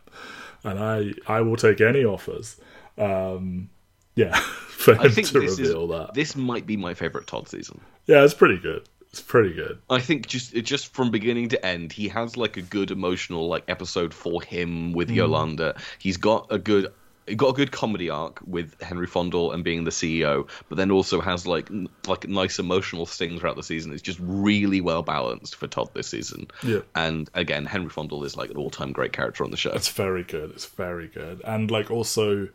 and 0.63 0.79
I, 0.79 1.13
I 1.27 1.41
will 1.41 1.57
take 1.57 1.81
any 1.81 2.05
offers. 2.05 2.57
Um, 2.97 3.69
yeah, 4.15 4.35
for 4.39 4.93
I 4.99 5.05
him 5.05 5.11
think 5.11 5.27
to 5.29 5.39
this 5.39 5.53
is 5.53 5.59
reveal 5.59 5.87
that. 5.87 6.13
this 6.13 6.35
might 6.35 6.67
be 6.67 6.77
my 6.77 6.93
favorite 6.93 7.25
Todd 7.25 7.49
season. 7.49 7.81
Yeah, 8.05 8.23
it's 8.23 8.35
pretty 8.35 8.59
good. 8.59 8.87
It's 9.09 9.21
pretty 9.21 9.53
good. 9.53 9.79
I 9.89 9.99
think 9.99 10.27
just 10.27 10.53
just 10.55 10.93
from 10.93 11.11
beginning 11.11 11.49
to 11.49 11.65
end, 11.65 11.91
he 11.91 12.07
has 12.09 12.35
like 12.35 12.57
a 12.57 12.63
good 12.63 12.89
emotional 12.89 13.47
like 13.47 13.63
episode 13.67 14.11
for 14.13 14.41
him 14.41 14.91
with 14.93 15.09
Yolanda. 15.11 15.75
He's 15.99 16.17
got 16.17 16.47
a 16.49 16.57
good 16.57 16.91
it 17.25 17.35
got 17.35 17.49
a 17.49 17.53
good 17.53 17.71
comedy 17.71 18.09
arc 18.09 18.39
with 18.45 18.79
Henry 18.81 19.07
Fondle 19.07 19.51
and 19.51 19.63
being 19.63 19.85
the 19.85 19.91
CEO, 19.91 20.47
but 20.67 20.77
then 20.77 20.91
also 20.91 21.21
has 21.21 21.47
like 21.47 21.69
n- 21.71 21.89
like 22.07 22.27
nice 22.27 22.59
emotional 22.59 23.05
stings 23.05 23.39
throughout 23.39 23.55
the 23.55 23.63
season. 23.63 23.93
It's 23.93 24.01
just 24.01 24.19
really 24.21 24.81
well 24.81 25.03
balanced 25.03 25.55
for 25.55 25.67
Todd 25.67 25.89
this 25.93 26.07
season. 26.07 26.47
Yeah. 26.63 26.79
And 26.95 27.29
again, 27.33 27.65
Henry 27.65 27.89
Fondle 27.89 28.23
is 28.25 28.35
like 28.35 28.49
an 28.49 28.57
all 28.57 28.69
time 28.69 28.91
great 28.91 29.13
character 29.13 29.43
on 29.43 29.51
the 29.51 29.57
show. 29.57 29.71
It's 29.71 29.89
very 29.89 30.23
good. 30.23 30.51
It's 30.51 30.65
very 30.65 31.07
good, 31.07 31.41
and 31.45 31.71
like 31.71 31.89
also, 31.89 32.49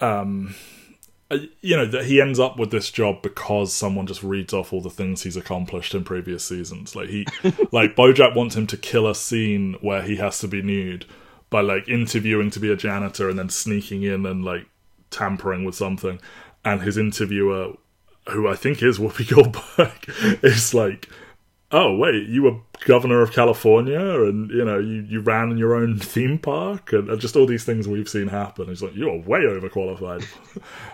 um, 0.00 0.54
uh, 1.30 1.38
you 1.60 1.76
know 1.76 1.86
that 1.86 2.04
he 2.04 2.20
ends 2.20 2.38
up 2.38 2.58
with 2.58 2.70
this 2.70 2.88
job 2.88 3.20
because 3.20 3.72
someone 3.72 4.06
just 4.06 4.22
reads 4.22 4.52
off 4.52 4.72
all 4.72 4.80
the 4.80 4.90
things 4.90 5.24
he's 5.24 5.36
accomplished 5.36 5.92
in 5.92 6.04
previous 6.04 6.44
seasons. 6.44 6.94
Like 6.94 7.08
he, 7.08 7.26
like 7.72 7.96
BoJack 7.96 8.36
wants 8.36 8.54
him 8.54 8.68
to 8.68 8.76
kill 8.76 9.08
a 9.08 9.14
scene 9.14 9.74
where 9.80 10.02
he 10.02 10.16
has 10.16 10.38
to 10.38 10.48
be 10.48 10.62
nude 10.62 11.04
by 11.52 11.60
like 11.60 11.88
interviewing 11.88 12.50
to 12.50 12.58
be 12.58 12.72
a 12.72 12.76
janitor 12.76 13.28
and 13.28 13.38
then 13.38 13.48
sneaking 13.48 14.02
in 14.02 14.26
and 14.26 14.44
like 14.44 14.66
tampering 15.10 15.64
with 15.64 15.76
something, 15.76 16.20
and 16.64 16.82
his 16.82 16.98
interviewer, 16.98 17.74
who 18.30 18.48
I 18.48 18.56
think 18.56 18.82
is 18.82 18.98
Whoopi 18.98 19.28
Goldberg, 19.32 20.42
is 20.42 20.74
like 20.74 21.08
oh 21.72 21.96
wait 21.96 22.28
you 22.28 22.42
were 22.42 22.56
governor 22.84 23.22
of 23.22 23.32
california 23.32 24.22
and 24.24 24.50
you 24.50 24.64
know 24.64 24.78
you, 24.78 25.06
you 25.08 25.20
ran 25.20 25.56
your 25.56 25.74
own 25.74 25.98
theme 25.98 26.38
park 26.38 26.92
and, 26.92 27.08
and 27.08 27.18
just 27.18 27.34
all 27.34 27.46
these 27.46 27.64
things 27.64 27.88
we've 27.88 28.08
seen 28.08 28.28
happen. 28.28 28.68
He's 28.68 28.82
like 28.82 28.94
you're 28.94 29.16
way 29.18 29.40
overqualified. 29.40 30.26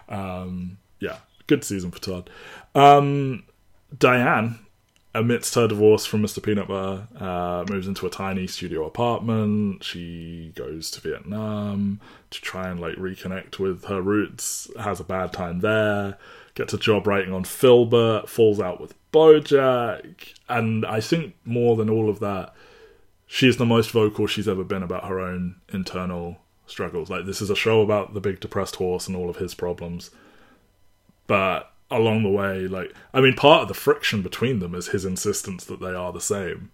Um, 0.09 0.79
yeah 1.01 1.19
good 1.47 1.65
season 1.65 1.91
for 1.91 1.99
todd. 1.99 2.31
Um, 2.75 3.45
diane 3.99 4.59
amidst 5.19 5.55
her 5.55 5.66
divorce 5.66 6.07
from 6.07 6.23
mr 6.23 6.43
peanut 6.43 6.69
butter 6.69 7.07
uh, 7.19 7.64
moves 7.69 7.87
into 7.87 8.07
a 8.07 8.11
tiny 8.11 8.47
studio 8.47 8.85
apartment. 8.85 9.83
She 9.83 10.53
goes 10.55 10.91
to 10.93 11.01
vietnam 11.01 12.01
to 12.31 12.41
try 12.41 12.69
and 12.69 12.81
like 12.81 12.97
reconnect 12.97 13.59
with 13.59 13.85
her 13.85 14.01
roots 14.01 14.71
has 14.81 15.01
a 15.01 15.05
bad 15.05 15.33
time 15.33 15.61
there 15.61 16.19
gets 16.55 16.75
a 16.75 16.79
job 16.79 17.07
writing 17.07 17.33
on 17.33 17.45
Philbert 17.45 18.29
falls 18.29 18.61
out 18.61 18.81
with 18.81 18.95
bojack 19.12 20.35
and 20.49 20.85
i 20.85 21.01
think 21.01 21.35
more 21.45 21.77
than 21.77 21.89
all 21.89 22.11
of 22.11 22.21
that 22.21 22.53
she 23.27 23.47
is 23.47 23.59
the 23.59 23.66
most 23.66 23.91
vocal 23.91 24.27
she's 24.27 24.49
ever 24.49 24.64
been 24.64 24.83
about 24.83 25.07
her 25.07 25.21
own 25.21 25.57
internal 25.71 26.39
struggles. 26.66 27.11
Like 27.11 27.27
this 27.27 27.43
is 27.43 27.51
a 27.51 27.57
show 27.57 27.83
about 27.83 28.14
the 28.14 28.21
big 28.21 28.41
depressed 28.41 28.77
horse 28.77 29.07
and 29.07 29.16
all 29.16 29.29
of 29.29 29.37
his 29.37 29.55
problems. 29.55 30.11
But 31.27 31.71
along 31.91 32.22
the 32.22 32.28
way 32.28 32.68
like 32.68 32.95
i 33.14 33.20
mean 33.20 33.34
part 33.34 33.62
of 33.62 33.68
the 33.68 33.72
friction 33.72 34.20
between 34.20 34.59
them 34.59 34.74
is 34.74 34.89
his 34.89 35.07
insistence 35.07 35.64
that 35.64 35.80
they 35.80 35.95
are 35.95 36.12
the 36.12 36.20
same 36.20 36.70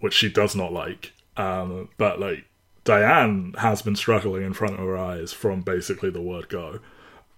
which 0.00 0.14
she 0.14 0.28
does 0.28 0.56
not 0.56 0.72
like. 0.72 1.12
Um, 1.36 1.88
but 1.96 2.18
like 2.18 2.44
diane 2.84 3.54
has 3.58 3.82
been 3.82 3.96
struggling 3.96 4.42
in 4.42 4.54
front 4.54 4.74
of 4.74 4.80
her 4.80 4.98
eyes 4.98 5.32
from 5.32 5.60
basically 5.60 6.10
the 6.10 6.20
word 6.20 6.48
go. 6.48 6.80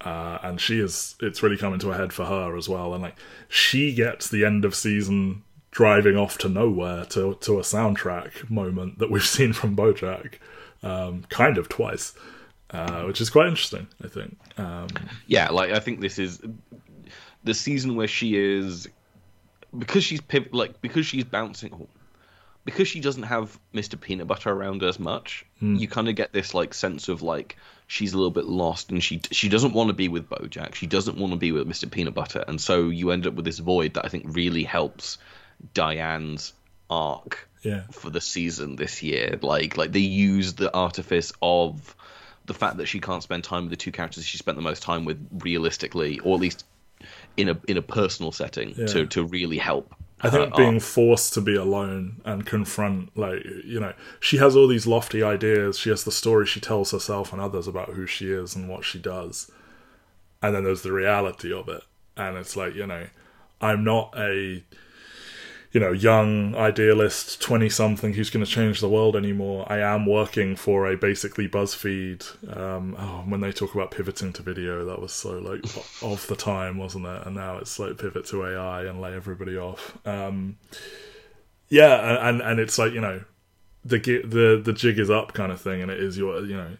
Uh, 0.00 0.38
and 0.42 0.60
she 0.60 0.80
is 0.80 1.14
it's 1.20 1.42
really 1.42 1.56
coming 1.56 1.78
to 1.80 1.90
a 1.90 1.96
head 1.96 2.12
for 2.12 2.24
her 2.24 2.56
as 2.56 2.68
well. 2.68 2.94
And 2.94 3.02
like 3.02 3.16
she 3.48 3.92
gets 3.94 4.28
the 4.28 4.44
end 4.44 4.64
of 4.64 4.74
season 4.74 5.42
driving 5.70 6.16
off 6.16 6.38
to 6.38 6.48
nowhere 6.48 7.04
to 7.06 7.34
to 7.34 7.58
a 7.58 7.62
soundtrack 7.62 8.48
moment 8.50 8.98
that 8.98 9.10
we've 9.10 9.24
seen 9.36 9.52
from 9.52 9.76
bojack 9.76 10.34
um, 10.82 11.24
kind 11.28 11.56
of 11.58 11.68
twice 11.68 12.14
uh, 12.72 13.02
which 13.04 13.20
is 13.20 13.30
quite 13.30 13.46
interesting 13.48 13.86
i 14.04 14.08
think. 14.08 14.36
Um, 14.58 14.88
yeah, 15.26 15.48
like 15.50 15.70
I 15.70 15.78
think 15.78 16.00
this 16.00 16.18
is 16.18 16.42
the 17.45 17.55
season 17.55 17.97
where 17.97 18.09
she 18.09 18.36
is 18.36 18.88
because 19.76 20.05
she's 20.05 20.20
piv- 20.20 20.53
like 20.53 20.80
because 20.80 21.07
she's 21.07 21.24
bouncing 21.24 21.88
because 22.64 22.86
she 22.86 23.01
doesn't 23.01 23.24
have 23.24 23.59
Mr. 23.74 24.01
Peanut 24.01 24.26
Butter 24.26 24.51
around 24.51 24.82
as 24.82 24.99
much. 24.99 25.45
Hmm. 25.59 25.76
You 25.76 25.88
kind 25.88 26.09
of 26.09 26.14
get 26.14 26.32
this 26.32 26.55
like 26.55 26.74
sense 26.74 27.09
of 27.09 27.22
like 27.22 27.57
she's 27.86 28.12
a 28.12 28.16
little 28.16 28.30
bit 28.30 28.45
lost 28.45 28.90
and 28.90 29.03
she 29.03 29.20
she 29.30 29.49
doesn't 29.49 29.72
want 29.72 29.88
to 29.88 29.95
be 29.95 30.09
with 30.09 30.28
BoJack. 30.28 30.74
She 30.74 30.86
doesn't 30.86 31.18
want 31.18 31.32
to 31.32 31.38
be 31.38 31.53
with 31.53 31.68
Mr. 31.68 31.90
Peanut 31.90 32.14
Butter, 32.14 32.45
and 32.47 32.61
so 32.61 32.88
you 32.88 33.11
end 33.11 33.26
up 33.26 33.34
with 33.34 33.45
this 33.45 33.59
void 33.59 33.95
that 33.95 34.05
I 34.05 34.09
think 34.09 34.26
really 34.28 34.64
helps 34.64 35.18
Diane's 35.74 36.53
arc 36.90 37.49
yeah 37.62 37.82
for 37.90 38.11
the 38.11 38.20
season 38.20 38.76
this 38.76 39.03
year. 39.03 39.38
Like 39.43 39.76
like 39.76 39.93
they 39.93 40.01
use 40.01 40.55
the 40.55 40.72
artifice 40.72 41.32
of 41.43 41.97
the 42.45 42.55
fact 42.55 42.78
that 42.78 42.86
she 42.86 43.01
can't 43.01 43.22
spend 43.22 43.45
time 43.45 43.64
with 43.64 43.70
the 43.70 43.76
two 43.76 43.93
characters 43.93 44.24
she 44.24 44.36
spent 44.36 44.57
the 44.57 44.62
most 44.62 44.82
time 44.82 45.05
with 45.05 45.28
realistically, 45.32 46.18
or 46.20 46.34
at 46.34 46.40
least 46.40 46.64
in 47.36 47.48
a 47.48 47.59
in 47.68 47.76
a 47.76 47.82
personal 47.82 48.32
setting 48.32 48.74
Yeah. 48.76 48.86
to 48.86 49.07
to 49.07 49.24
really 49.24 49.59
help. 49.59 49.94
I 50.24 50.30
think 50.30 50.55
being 50.55 50.74
arc. 50.74 50.82
forced 50.82 51.34
to 51.34 51.40
be 51.40 51.57
alone 51.57 52.20
and 52.24 52.46
confront, 52.46 53.16
like, 53.18 53.44
you 53.64 53.80
know, 53.80 53.92
she 54.20 54.36
has 54.36 54.55
all 54.55 54.68
these 54.68 54.86
lofty 54.86 55.20
ideas. 55.20 55.76
She 55.76 55.90
has 55.90 56.05
the 56.05 56.12
story 56.12 56.46
she 56.46 56.61
tells 56.61 56.92
herself 56.92 57.32
and 57.32 57.42
others 57.42 57.66
about 57.66 57.88
who 57.94 58.07
she 58.07 58.30
is 58.30 58.55
and 58.55 58.68
what 58.68 58.84
she 58.84 59.00
does. 59.00 59.50
And 60.40 60.55
then 60.55 60.62
there's 60.62 60.82
the 60.82 60.92
reality 60.92 61.53
of 61.53 61.68
it. 61.68 61.82
And 62.16 62.36
it's 62.36 62.55
like, 62.57 62.76
you 62.76 62.86
know, 62.86 63.09
I'm 63.61 63.82
not 63.82 64.14
a, 64.16 64.62
you 65.72 65.80
know, 65.80 65.90
young 65.90 66.54
idealist 66.54 67.40
20 67.40 67.70
something 67.70 68.12
who's 68.12 68.28
going 68.28 68.44
to 68.44 68.50
change 68.50 68.80
the 68.80 68.88
world 68.88 69.16
anymore. 69.16 69.66
I 69.72 69.78
am 69.78 70.04
working 70.04 70.54
for 70.54 70.86
a 70.86 70.98
basically 70.98 71.48
BuzzFeed. 71.48 72.54
Um, 72.54 72.94
oh, 72.98 73.24
when 73.26 73.40
they 73.40 73.52
talk 73.52 73.74
about 73.74 73.90
pivoting 73.90 74.34
to 74.34 74.42
video, 74.42 74.84
that 74.84 75.00
was 75.00 75.12
so 75.12 75.38
like 75.38 75.64
of 76.02 76.26
the 76.26 76.36
time, 76.36 76.76
wasn't 76.76 77.06
it? 77.06 77.26
And 77.26 77.34
now 77.34 77.56
it's 77.56 77.78
like 77.78 77.96
pivot 77.96 78.26
to 78.26 78.44
AI 78.44 78.84
and 78.84 79.00
lay 79.00 79.14
everybody 79.14 79.56
off. 79.56 79.96
Um, 80.06 80.58
yeah, 81.70 82.28
and 82.28 82.42
and 82.42 82.60
it's 82.60 82.78
like 82.78 82.92
you 82.92 83.00
know, 83.00 83.24
the 83.82 83.98
the 83.98 84.60
the 84.62 84.74
jig 84.74 84.98
is 84.98 85.08
up 85.08 85.32
kind 85.32 85.50
of 85.50 85.58
thing, 85.58 85.80
and 85.80 85.90
it 85.90 85.98
is 85.98 86.18
your 86.18 86.44
you 86.44 86.54
know, 86.54 86.76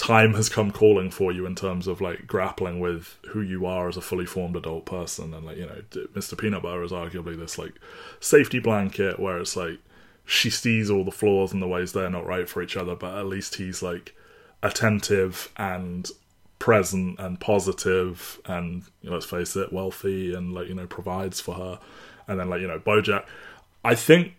time 0.00 0.32
has 0.32 0.48
come 0.48 0.70
calling 0.70 1.10
for 1.10 1.30
you 1.30 1.44
in 1.44 1.54
terms 1.54 1.86
of 1.86 2.00
like 2.00 2.26
grappling 2.26 2.80
with 2.80 3.18
who 3.28 3.42
you 3.42 3.66
are 3.66 3.86
as 3.86 3.98
a 3.98 4.00
fully 4.00 4.24
formed 4.24 4.56
adult 4.56 4.86
person, 4.86 5.34
and 5.34 5.44
like 5.44 5.58
you 5.58 5.66
know, 5.66 5.82
Mr. 6.14 6.38
Peanut 6.38 6.62
Butter 6.62 6.82
is 6.82 6.90
arguably 6.90 7.38
this 7.38 7.58
like 7.58 7.74
safety 8.18 8.58
blanket 8.58 9.20
where 9.20 9.38
it's 9.38 9.56
like 9.56 9.78
she 10.24 10.48
sees 10.48 10.90
all 10.90 11.04
the 11.04 11.10
flaws 11.10 11.52
and 11.52 11.60
the 11.60 11.68
ways 11.68 11.92
they're 11.92 12.08
not 12.08 12.26
right 12.26 12.48
for 12.48 12.62
each 12.62 12.78
other, 12.78 12.96
but 12.96 13.18
at 13.18 13.26
least 13.26 13.56
he's 13.56 13.82
like 13.82 14.16
attentive 14.62 15.52
and 15.58 16.10
present 16.58 17.18
and 17.18 17.38
positive 17.38 18.40
and 18.46 18.84
you 19.02 19.10
know, 19.10 19.16
let's 19.16 19.26
face 19.26 19.54
it, 19.54 19.70
wealthy 19.70 20.34
and 20.34 20.54
like 20.54 20.68
you 20.68 20.74
know 20.74 20.86
provides 20.86 21.40
for 21.40 21.56
her, 21.56 21.78
and 22.26 22.40
then 22.40 22.48
like 22.48 22.62
you 22.62 22.68
know 22.68 22.78
Bojack. 22.78 23.26
I 23.84 23.94
think 23.94 24.34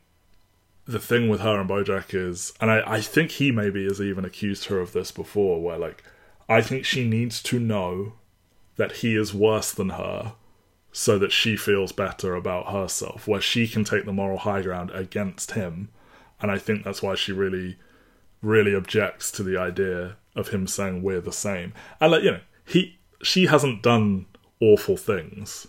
the 0.92 1.00
thing 1.00 1.30
with 1.30 1.42
her 1.42 1.60
and 1.60 1.70
Bojack 1.70 2.14
is, 2.14 2.54
and 2.62 2.70
I, 2.70 2.84
I 2.86 3.02
think 3.02 3.32
he 3.32 3.52
maybe 3.52 3.84
has 3.86 4.02
even 4.02 4.26
accused 4.26 4.66
her 4.66 4.80
of 4.80 4.94
this 4.94 5.12
before, 5.12 5.62
where 5.62 5.78
like 5.78 6.04
I 6.48 6.62
think 6.62 6.86
she 6.86 7.08
needs 7.08 7.42
to 7.44 7.60
know 7.60 8.14
that 8.76 8.98
he 8.98 9.16
is 9.16 9.34
worse 9.34 9.72
than 9.72 9.90
her 9.90 10.34
so 10.92 11.18
that 11.18 11.32
she 11.32 11.56
feels 11.56 11.92
better 11.92 12.36
about 12.36 12.72
herself, 12.72 13.28
where 13.28 13.42
she 13.42 13.68
can 13.68 13.84
take 13.84 14.06
the 14.06 14.14
moral 14.14 14.40
high 14.40 14.62
ground 14.62 14.92
against 14.92 15.52
him. 15.52 15.90
And 16.42 16.52
I 16.52 16.58
think 16.58 16.84
that's 16.84 17.02
why 17.02 17.16
she 17.16 17.32
really, 17.32 17.78
really 18.42 18.74
objects 18.74 19.32
to 19.34 19.44
the 19.44 19.58
idea 19.58 20.18
of 20.36 20.50
him 20.50 20.68
saying 20.68 21.02
we're 21.02 21.22
the 21.22 21.32
same. 21.32 21.74
And 22.00 22.12
like, 22.12 22.24
you 22.24 22.32
know, 22.32 22.42
he 22.66 23.00
she 23.24 23.46
hasn't 23.46 23.84
done 23.84 24.26
awful 24.60 24.98
things, 24.98 25.68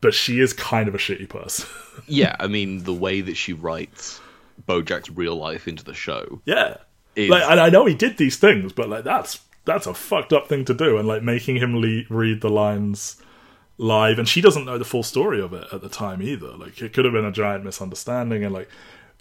but 0.00 0.14
she 0.14 0.40
is 0.40 0.52
kind 0.52 0.88
of 0.88 0.94
a 0.94 0.98
shitty 0.98 1.28
person. 1.28 1.68
yeah, 2.06 2.34
I 2.40 2.46
mean 2.46 2.84
the 2.84 2.94
way 2.94 3.20
that 3.20 3.36
she 3.36 3.52
writes 3.52 4.20
BoJack's 4.66 5.10
real 5.10 5.36
life 5.36 5.66
into 5.68 5.84
the 5.84 5.94
show. 5.94 6.40
yeah. 6.44 6.76
Is- 7.16 7.30
Like 7.30 7.44
and 7.48 7.60
I 7.60 7.68
know 7.70 7.86
he 7.86 7.94
did 7.94 8.16
these 8.16 8.36
things, 8.36 8.72
but 8.72 8.88
like 8.88 9.04
that's 9.04 9.40
that's 9.64 9.86
a 9.86 9.94
fucked 9.94 10.32
up 10.32 10.48
thing 10.48 10.64
to 10.66 10.74
do 10.74 10.98
and 10.98 11.06
like 11.08 11.22
making 11.22 11.56
him 11.56 11.76
le- 11.80 12.02
read 12.10 12.40
the 12.40 12.48
lines 12.50 13.22
live 13.78 14.18
and 14.18 14.28
she 14.28 14.40
doesn't 14.40 14.64
know 14.66 14.78
the 14.78 14.84
full 14.84 15.02
story 15.02 15.40
of 15.40 15.52
it 15.52 15.66
at 15.72 15.80
the 15.80 15.88
time 15.88 16.22
either 16.22 16.48
like 16.56 16.80
it 16.82 16.92
could 16.92 17.04
have 17.04 17.14
been 17.14 17.24
a 17.24 17.32
giant 17.32 17.64
misunderstanding 17.64 18.44
and 18.44 18.54
like 18.54 18.68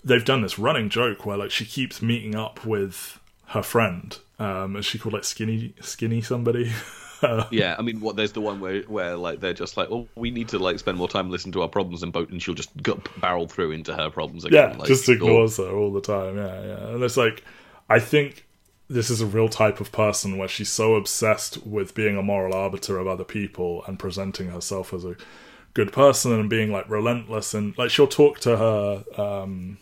they've 0.04 0.26
done 0.26 0.42
this 0.44 0.60
running 0.60 0.90
joke 0.90 1.26
where 1.26 1.38
like 1.38 1.50
she 1.50 1.66
keeps 1.66 2.02
meeting 2.04 2.36
up 2.36 2.64
with 2.66 3.20
her 3.48 3.64
friend 3.64 4.20
um 4.38 4.76
is 4.76 4.86
she 4.86 5.00
called 5.00 5.14
like 5.14 5.24
skinny 5.24 5.74
skinny 5.82 6.22
somebody 6.22 6.72
Yeah, 7.52 7.76
I 7.78 7.82
mean, 7.82 8.00
what 8.02 8.16
there's 8.16 8.32
the 8.34 8.42
one 8.42 8.60
where 8.60 8.82
where 8.84 9.16
like 9.16 9.40
they're 9.40 9.54
just 9.54 9.78
like, 9.78 9.90
well, 9.90 10.08
we 10.16 10.32
need 10.32 10.50
to 10.50 10.60
like 10.60 10.80
spend 10.80 10.98
more 10.98 11.08
time 11.08 11.30
listening 11.30 11.54
to 11.54 11.62
our 11.62 11.68
problems 11.68 12.04
and 12.04 12.12
boat, 12.12 12.30
and 12.30 12.42
she'll 12.42 12.54
just 12.54 12.76
go, 12.82 13.02
barrel 13.20 13.48
through 13.48 13.72
into 13.72 13.94
her 13.94 14.10
problems 14.10 14.46
again. 14.46 14.72
yeah 14.72 14.78
like, 14.78 14.88
just 14.88 15.08
or- 15.10 15.14
ignores 15.14 15.58
her 15.58 15.72
all 15.76 15.92
the 15.92 16.02
time 16.02 16.38
yeah 16.38 16.64
yeah 16.64 16.88
and 16.90 17.04
it's 17.04 17.18
like 17.18 17.44
i 17.90 18.00
think 18.00 18.46
this 18.90 19.10
is 19.10 19.22
a 19.22 19.26
real 19.26 19.50
type 19.50 19.80
of 19.80 19.92
person 19.92 20.38
where 20.38 20.48
she's 20.48 20.70
so 20.70 20.96
obsessed 20.96 21.66
with 21.66 21.96
being 21.96 22.18
a 22.18 22.22
moral 22.22 22.54
arbiter 22.54 22.98
of 23.00 23.08
other 23.08 23.24
people 23.24 23.84
and 23.88 23.98
presenting 23.98 24.50
herself 24.50 24.94
as 24.94 25.06
a 25.06 25.16
good 25.74 25.92
person 25.92 26.32
and 26.34 26.50
being 26.50 26.72
like 26.72 26.88
relentless 26.90 27.54
and 27.54 27.76
like 27.78 27.90
she'll 27.90 28.08
talk 28.08 28.40
to 28.40 28.58
her 28.58 29.04
um 29.18 29.78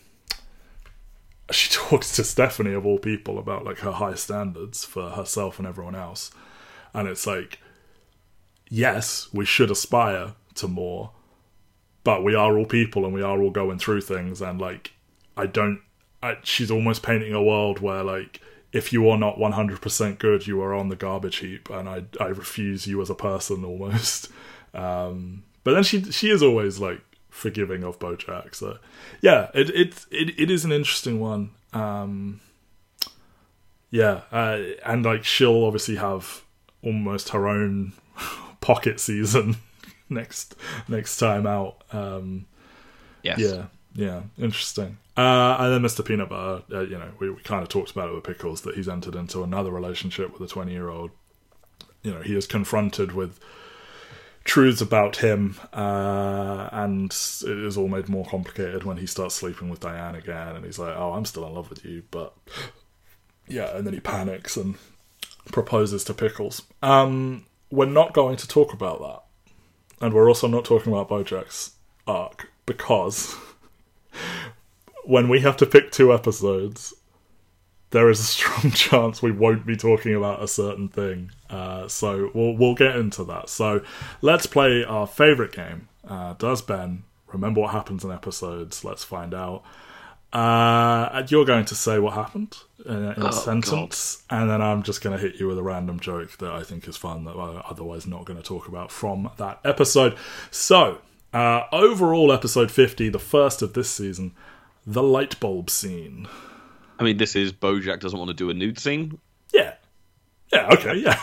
she 1.50 1.68
talks 1.72 2.16
to 2.16 2.24
stephanie 2.24 2.72
of 2.72 2.86
all 2.86 2.98
people 2.98 3.38
about 3.38 3.64
like 3.64 3.78
her 3.80 3.92
high 3.92 4.14
standards 4.14 4.84
for 4.84 5.10
herself 5.10 5.58
and 5.58 5.66
everyone 5.68 5.94
else 5.94 6.30
and 6.94 7.08
it's 7.08 7.26
like 7.26 7.58
yes 8.68 9.28
we 9.32 9.44
should 9.44 9.70
aspire 9.70 10.32
to 10.54 10.68
more 10.68 11.10
but 12.04 12.24
we 12.24 12.34
are 12.34 12.56
all 12.56 12.66
people 12.66 13.04
and 13.04 13.14
we 13.14 13.22
are 13.22 13.40
all 13.40 13.50
going 13.50 13.78
through 13.78 14.00
things 14.00 14.40
and 14.40 14.60
like 14.60 14.92
i 15.36 15.46
don't 15.46 15.80
I, 16.22 16.38
she's 16.44 16.70
almost 16.70 17.02
painting 17.02 17.32
a 17.32 17.42
world 17.42 17.80
where 17.80 18.04
like 18.04 18.40
if 18.72 18.92
you 18.92 19.08
are 19.10 19.18
not 19.18 19.36
100% 19.36 20.18
good, 20.18 20.46
you 20.46 20.62
are 20.62 20.72
on 20.72 20.88
the 20.88 20.96
garbage 20.96 21.36
heap, 21.36 21.68
and 21.68 21.88
I 21.88 22.04
I 22.18 22.28
refuse 22.28 22.86
you 22.86 23.00
as 23.02 23.10
a 23.10 23.14
person 23.14 23.64
almost. 23.66 24.28
Um, 24.74 25.44
but 25.64 25.74
then 25.74 25.82
she 25.82 26.10
she 26.10 26.30
is 26.30 26.42
always 26.42 26.78
like 26.78 27.00
forgiving 27.28 27.84
of 27.84 27.98
Bojack. 27.98 28.54
So 28.54 28.78
yeah, 29.20 29.50
it 29.54 29.70
it 29.70 30.06
it, 30.10 30.40
it 30.40 30.50
is 30.50 30.64
an 30.64 30.72
interesting 30.72 31.20
one. 31.20 31.50
Um, 31.72 32.40
yeah, 33.90 34.22
uh, 34.32 34.60
and 34.84 35.04
like 35.04 35.24
she'll 35.24 35.64
obviously 35.64 35.96
have 35.96 36.42
almost 36.82 37.30
her 37.30 37.46
own 37.48 37.92
pocket 38.60 39.00
season 39.00 39.56
next 40.08 40.54
next 40.88 41.18
time 41.18 41.46
out. 41.46 41.82
Um, 41.92 42.46
Yes. 43.22 43.38
yeah, 43.38 43.66
yeah, 43.94 44.22
interesting. 44.36 44.98
Uh, 45.16 45.56
and 45.60 45.72
then 45.72 45.82
Mr. 45.82 46.04
Peanut 46.04 46.28
Butter, 46.28 46.64
uh, 46.74 46.80
you 46.80 46.98
know, 46.98 47.10
we, 47.20 47.30
we 47.30 47.40
kind 47.42 47.62
of 47.62 47.68
talked 47.68 47.92
about 47.92 48.08
it 48.08 48.14
with 48.14 48.24
Pickles 48.24 48.62
that 48.62 48.74
he's 48.74 48.88
entered 48.88 49.14
into 49.14 49.44
another 49.44 49.70
relationship 49.70 50.32
with 50.32 50.42
a 50.50 50.52
20 50.52 50.72
year 50.72 50.88
old. 50.88 51.10
You 52.02 52.12
know, 52.14 52.20
he 52.22 52.34
is 52.34 52.48
confronted 52.48 53.12
with 53.12 53.38
truths 54.42 54.80
about 54.80 55.18
him, 55.18 55.54
uh, 55.72 56.68
and 56.72 57.12
it 57.12 57.58
is 57.64 57.76
all 57.76 57.86
made 57.86 58.08
more 58.08 58.24
complicated 58.26 58.82
when 58.82 58.96
he 58.96 59.06
starts 59.06 59.36
sleeping 59.36 59.68
with 59.68 59.78
Diane 59.78 60.16
again, 60.16 60.56
and 60.56 60.64
he's 60.64 60.80
like, 60.80 60.96
"Oh, 60.96 61.12
I'm 61.12 61.24
still 61.24 61.46
in 61.46 61.54
love 61.54 61.70
with 61.70 61.84
you," 61.84 62.02
but 62.10 62.34
yeah, 63.46 63.76
and 63.76 63.86
then 63.86 63.94
he 63.94 64.00
panics 64.00 64.56
and 64.56 64.74
proposes 65.50 66.04
to 66.04 66.14
Pickles. 66.14 66.62
Um, 66.82 67.46
we're 67.70 67.86
not 67.86 68.12
going 68.12 68.36
to 68.36 68.48
talk 68.48 68.72
about 68.72 69.00
that, 69.00 70.04
and 70.04 70.14
we're 70.14 70.28
also 70.28 70.46
not 70.46 70.64
talking 70.64 70.92
about 70.92 71.08
Bojack's 71.08 71.72
arc 72.06 72.48
because 72.66 73.36
when 75.04 75.28
we 75.28 75.40
have 75.40 75.56
to 75.58 75.66
pick 75.66 75.90
two 75.90 76.12
episodes, 76.12 76.94
there 77.90 78.10
is 78.10 78.20
a 78.20 78.22
strong 78.24 78.72
chance 78.72 79.22
we 79.22 79.32
won't 79.32 79.66
be 79.66 79.76
talking 79.76 80.14
about 80.14 80.42
a 80.42 80.48
certain 80.48 80.88
thing. 80.88 81.30
Uh, 81.48 81.88
so 81.88 82.30
we'll 82.34 82.56
we'll 82.56 82.74
get 82.74 82.96
into 82.96 83.24
that. 83.24 83.48
So 83.48 83.82
let's 84.20 84.46
play 84.46 84.84
our 84.84 85.06
favorite 85.06 85.52
game. 85.52 85.88
Uh, 86.06 86.34
does 86.34 86.62
Ben 86.62 87.04
remember 87.32 87.60
what 87.60 87.72
happens 87.72 88.04
in 88.04 88.10
episodes? 88.10 88.84
Let's 88.84 89.04
find 89.04 89.34
out. 89.34 89.62
Uh, 90.32 91.10
and 91.12 91.30
you're 91.30 91.44
going 91.44 91.64
to 91.66 91.74
say 91.74 91.98
what 91.98 92.14
happened 92.14 92.56
in, 92.86 92.94
in 93.12 93.22
a 93.22 93.26
Oh, 93.28 93.30
sentence, 93.30 94.22
and 94.30 94.48
then 94.48 94.62
I'm 94.62 94.82
just 94.82 95.02
going 95.02 95.14
to 95.16 95.22
hit 95.22 95.38
you 95.38 95.46
with 95.46 95.58
a 95.58 95.62
random 95.62 96.00
joke 96.00 96.38
that 96.38 96.50
I 96.52 96.62
think 96.62 96.88
is 96.88 96.96
fun 96.96 97.24
that 97.24 97.32
I'm 97.36 97.62
otherwise 97.68 98.06
not 98.06 98.24
going 98.24 98.38
to 98.38 98.42
talk 98.42 98.66
about 98.66 98.90
from 98.90 99.30
that 99.36 99.60
episode. 99.64 100.16
So, 100.50 100.98
uh, 101.34 101.64
overall, 101.70 102.32
episode 102.32 102.70
50, 102.70 103.10
the 103.10 103.18
first 103.18 103.60
of 103.62 103.74
this 103.74 103.90
season, 103.90 104.34
the 104.86 105.02
light 105.02 105.38
bulb 105.38 105.68
scene. 105.68 106.26
I 106.98 107.04
mean, 107.04 107.18
this 107.18 107.36
is 107.36 107.52
Bojack 107.52 108.00
doesn't 108.00 108.18
want 108.18 108.28
to 108.28 108.34
do 108.34 108.48
a 108.48 108.54
nude 108.54 108.78
scene. 108.78 109.18
Yeah. 109.52 109.74
Yeah, 110.52 110.68
okay, 110.72 110.94
yeah. 110.96 111.18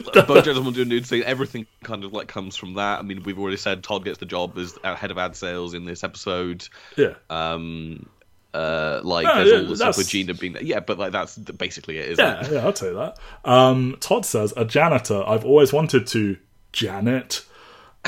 Bojack 0.00 0.44
doesn't 0.44 0.64
want 0.64 0.76
to 0.76 0.84
do 0.84 0.88
a 0.88 0.92
nude 0.92 1.06
scene. 1.06 1.22
Everything 1.24 1.66
kind 1.82 2.04
of 2.04 2.12
like 2.12 2.28
comes 2.28 2.56
from 2.56 2.74
that. 2.74 2.98
I 2.98 3.02
mean, 3.02 3.22
we've 3.24 3.38
already 3.38 3.56
said 3.56 3.82
Todd 3.82 4.04
gets 4.04 4.18
the 4.18 4.26
job 4.26 4.56
as 4.58 4.76
head 4.84 5.10
of 5.10 5.18
ad 5.18 5.34
sales 5.36 5.74
in 5.74 5.84
this 5.84 6.04
episode. 6.04 6.68
yeah. 6.96 7.14
Um, 7.30 8.06
uh, 8.54 9.00
like 9.02 9.24
No, 9.26 9.34
there's 9.36 9.50
yeah, 9.50 9.58
all 9.58 9.64
the 9.66 9.76
stuff 9.76 9.96
with 9.98 10.08
Gina 10.08 10.32
being 10.34 10.52
there. 10.54 10.62
Yeah, 10.62 10.80
but 10.80 10.98
like 10.98 11.12
that's 11.12 11.36
basically 11.36 11.98
it, 11.98 12.12
isn't 12.12 12.24
Yeah, 12.24 12.44
it? 12.46 12.52
yeah, 12.52 12.64
I'll 12.64 12.72
tell 12.72 12.88
you 12.88 12.94
that. 12.94 13.18
Um, 13.44 13.96
Todd 14.00 14.24
says, 14.24 14.54
a 14.56 14.64
janitor. 14.64 15.22
I've 15.26 15.44
always 15.44 15.72
wanted 15.72 16.06
to 16.08 16.36
Janet. 16.72 17.44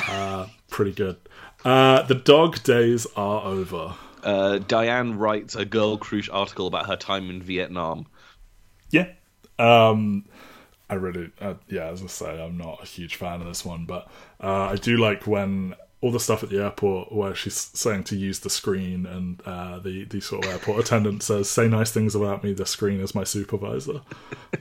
Uh, 0.09 0.47
pretty 0.71 0.93
good. 0.93 1.17
Uh, 1.65 2.03
the 2.03 2.15
dog 2.15 2.63
days 2.63 3.07
are 3.17 3.43
over. 3.45 3.95
Uh, 4.23 4.59
Diane 4.59 5.19
writes 5.19 5.55
a 5.57 5.65
Girl 5.65 5.99
Croosh 5.99 6.29
article 6.33 6.67
about 6.67 6.87
her 6.87 6.97
time 6.97 7.29
in 7.31 7.43
Vietnam. 7.43 8.07
Yeah. 8.91 9.09
Um, 9.59 10.27
I 10.89 10.95
really, 10.95 11.31
uh, 11.41 11.55
yeah, 11.69 11.87
as 11.87 12.03
I 12.03 12.07
say, 12.07 12.43
I'm 12.45 12.57
not 12.57 12.81
a 12.83 12.87
huge 12.87 13.17
fan 13.17 13.41
of 13.41 13.47
this 13.47 13.65
one, 13.65 13.85
but 13.87 14.09
uh, 14.41 14.67
I 14.67 14.77
do 14.77 14.97
like 14.97 15.27
when 15.27 15.75
all 16.01 16.11
the 16.11 16.21
stuff 16.21 16.43
at 16.43 16.51
the 16.51 16.63
airport 16.63 17.11
where 17.11 17.35
she's 17.35 17.55
saying 17.55 18.05
to 18.05 18.17
use 18.17 18.41
the 18.41 18.51
screen 18.51 19.07
and 19.07 19.41
uh, 19.47 19.79
the, 19.79 20.05
the 20.05 20.21
sort 20.21 20.45
of 20.45 20.53
airport 20.53 20.81
attendant 20.81 21.23
says, 21.23 21.49
say 21.49 21.69
nice 21.69 21.91
things 21.91 22.15
about 22.15 22.45
me, 22.45 22.53
the 22.53 22.67
screen 22.67 23.01
is 23.01 23.15
my 23.15 23.25
supervisor. 23.25 24.03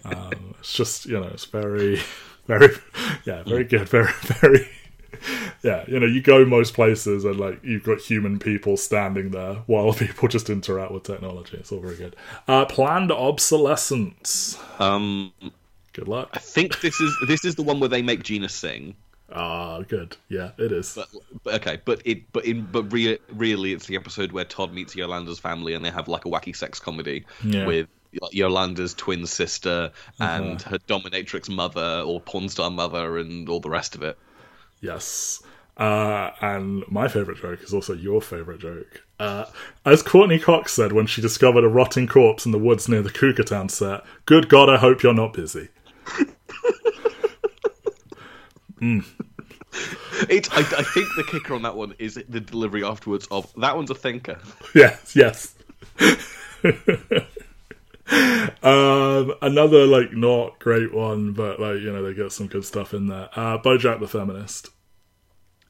Um, 0.06 0.56
it's 0.60 0.74
just, 0.74 1.06
you 1.06 1.20
know, 1.20 1.28
it's 1.28 1.46
very, 1.46 2.02
very, 2.48 2.70
yeah, 3.26 3.44
very 3.44 3.66
good, 3.66 3.90
very, 3.90 4.14
very. 4.24 4.70
Yeah, 5.64 5.84
you 5.88 6.00
know, 6.00 6.06
you 6.06 6.22
go 6.22 6.46
most 6.46 6.74
places 6.74 7.26
and 7.26 7.40
like 7.40 7.64
you've 7.64 7.84
got 7.84 8.00
human 8.00 8.38
people 8.38 8.78
standing 8.78 9.32
there 9.32 9.56
while 9.66 9.92
people 9.94 10.28
just 10.28 10.50
interact 10.50 10.92
with 10.92 11.04
technology. 11.04 11.58
It's 11.58 11.72
all 11.72 11.80
very 11.80 11.96
good. 11.96 12.16
Uh, 12.48 12.66
planned 12.66 13.12
obsolescence. 13.12 14.58
Um, 14.80 15.34
Good 15.96 16.10
luck. 16.10 16.30
I 16.34 16.40
think 16.40 16.82
this 16.82 17.00
is 17.00 17.18
this 17.26 17.46
is 17.46 17.56
the 17.56 17.64
one 17.64 17.80
where 17.80 17.88
they 17.88 18.02
make 18.02 18.22
Gina 18.22 18.50
sing. 18.50 18.96
Ah, 19.32 19.82
good. 19.82 20.16
Yeah, 20.30 20.52
it 20.58 20.72
is. 20.72 20.94
But, 20.96 21.08
but 21.44 21.54
okay, 21.56 21.80
but 21.84 22.02
it 22.06 22.32
but 22.32 22.46
in 22.46 22.68
but 22.72 22.84
re- 22.94 23.18
really 23.34 23.74
it's 23.74 23.88
the 23.88 23.96
episode 23.96 24.32
where 24.32 24.46
Todd 24.46 24.74
meets 24.74 24.96
Yolanda's 24.96 25.40
family 25.40 25.74
and 25.74 25.84
they 25.84 25.90
have 25.90 26.08
like 26.08 26.26
a 26.26 26.30
wacky 26.30 26.56
sex 26.56 26.80
comedy 26.80 27.26
Yeah. 27.44 27.62
Uh-huh. 27.62 27.68
with 27.68 27.88
Yolanda's 28.32 28.94
twin 28.94 29.26
sister 29.26 29.92
and 30.20 30.62
her 30.62 30.78
dominatrix 30.88 31.50
mother 31.50 32.02
or 32.06 32.22
porn 32.22 32.48
star 32.50 32.70
mother 32.70 33.18
and 33.18 33.50
all 33.50 33.60
the 33.60 33.70
rest 33.70 33.96
of 33.96 34.04
it. 34.04 34.18
Yes. 34.80 35.42
Uh, 35.76 36.32
and 36.40 36.84
my 36.88 37.10
favourite 37.10 37.42
joke 37.42 37.62
is 37.62 37.74
also 37.74 37.94
your 37.94 38.22
favourite 38.22 38.62
joke. 38.62 39.02
Uh, 39.20 39.46
as 39.86 40.02
Courteney 40.02 40.40
Cox 40.40 40.72
said 40.72 40.94
when 40.94 41.08
she 41.08 41.22
discovered 41.22 41.66
a 41.66 41.68
rotting 41.68 42.08
corpse 42.08 42.46
in 42.46 42.54
the 42.54 42.60
woods 42.60 42.88
near 42.88 43.02
the 43.02 43.10
Cougar 43.10 43.44
Town 43.44 43.68
set, 43.68 44.06
good 44.26 44.48
God, 44.48 44.70
I 44.70 44.78
hope 44.78 45.04
you're 45.04 45.14
not 45.14 45.34
busy. 45.34 45.68
It, 50.30 50.48
I, 50.54 50.60
I 50.60 50.84
think 50.84 51.08
the 51.18 51.24
kicker 51.30 51.54
on 51.54 51.64
that 51.64 51.76
one 51.76 51.96
is 52.00 52.16
the 52.30 52.40
delivery 52.40 52.84
afterwards 52.84 53.28
of 53.30 53.52
that 53.58 53.76
one's 53.76 53.92
a 53.92 53.96
thinker. 53.96 54.40
Yes, 54.76 55.16
yes. 55.16 55.56
um, 58.64 59.34
another 59.42 59.86
like 59.86 60.14
not 60.14 60.60
great 60.60 60.94
one, 60.94 61.34
but 61.34 61.60
like 61.60 61.82
you 61.82 61.92
know 61.92 62.04
they 62.04 62.14
get 62.14 62.32
some 62.32 62.48
good 62.48 62.66
stuff 62.66 62.94
in 62.94 63.08
there. 63.08 63.30
Uh, 63.36 63.58
BoJack 63.58 64.00
the 64.00 64.08
feminist. 64.08 64.70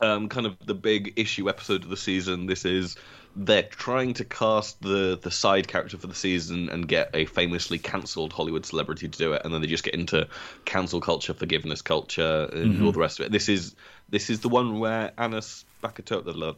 um, 0.01 0.29
kind 0.29 0.45
of 0.45 0.57
the 0.65 0.73
big 0.75 1.13
issue 1.15 1.49
episode 1.49 1.83
of 1.83 1.89
the 1.89 1.97
season. 1.97 2.45
This 2.45 2.65
is 2.65 2.95
they're 3.35 3.63
trying 3.63 4.13
to 4.13 4.25
cast 4.25 4.81
the 4.81 5.19
the 5.21 5.31
side 5.31 5.67
character 5.67 5.97
for 5.97 6.07
the 6.07 6.15
season 6.15 6.69
and 6.69 6.87
get 6.87 7.09
a 7.13 7.25
famously 7.25 7.77
cancelled 7.77 8.31
Hollywood 8.31 8.65
celebrity 8.65 9.07
to 9.09 9.17
do 9.17 9.33
it, 9.33 9.41
and 9.43 9.53
then 9.53 9.61
they 9.61 9.67
just 9.67 9.83
get 9.83 9.93
into 9.93 10.27
cancel 10.63 11.01
culture, 11.01 11.33
forgiveness 11.33 11.81
culture, 11.81 12.49
and 12.53 12.75
mm-hmm. 12.75 12.85
all 12.85 12.91
the 12.91 12.99
rest 12.99 13.19
of 13.19 13.25
it. 13.25 13.31
This 13.31 13.49
is 13.49 13.75
this 14.09 14.29
is 14.29 14.39
the 14.39 14.49
one 14.49 14.79
where 14.79 15.11
Anna 15.17 15.39
Spakato, 15.39 16.55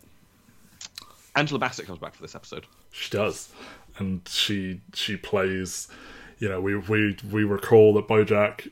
Angela 1.36 1.60
Bassett 1.60 1.88
comes 1.88 2.00
back 2.00 2.16
for 2.16 2.22
this 2.22 2.36
episode. 2.36 2.66
She 2.92 3.10
does, 3.10 3.52
and 3.98 4.22
she 4.28 4.82
she 4.94 5.18
plays. 5.18 5.88
You 6.40 6.50
know, 6.50 6.62
we 6.62 6.76
we 6.76 7.18
we 7.32 7.44
recall 7.44 7.96
that 7.96 8.08
BoJack 8.08 8.70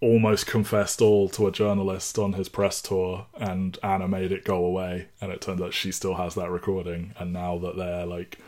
almost 0.00 0.46
confessed 0.46 1.00
all 1.00 1.28
to 1.30 1.46
a 1.46 1.52
journalist 1.52 2.18
on 2.18 2.34
his 2.34 2.48
press 2.48 2.82
tour, 2.82 3.26
and 3.34 3.78
Anna 3.82 4.08
made 4.08 4.32
it 4.32 4.44
go 4.44 4.64
away. 4.64 5.08
And 5.20 5.32
it 5.32 5.40
turns 5.40 5.62
out 5.62 5.74
she 5.74 5.92
still 5.92 6.14
has 6.14 6.34
that 6.34 6.50
recording. 6.50 7.14
And 7.18 7.32
now 7.32 7.58
that 7.58 7.76
they're 7.76 8.06
like 8.06 8.38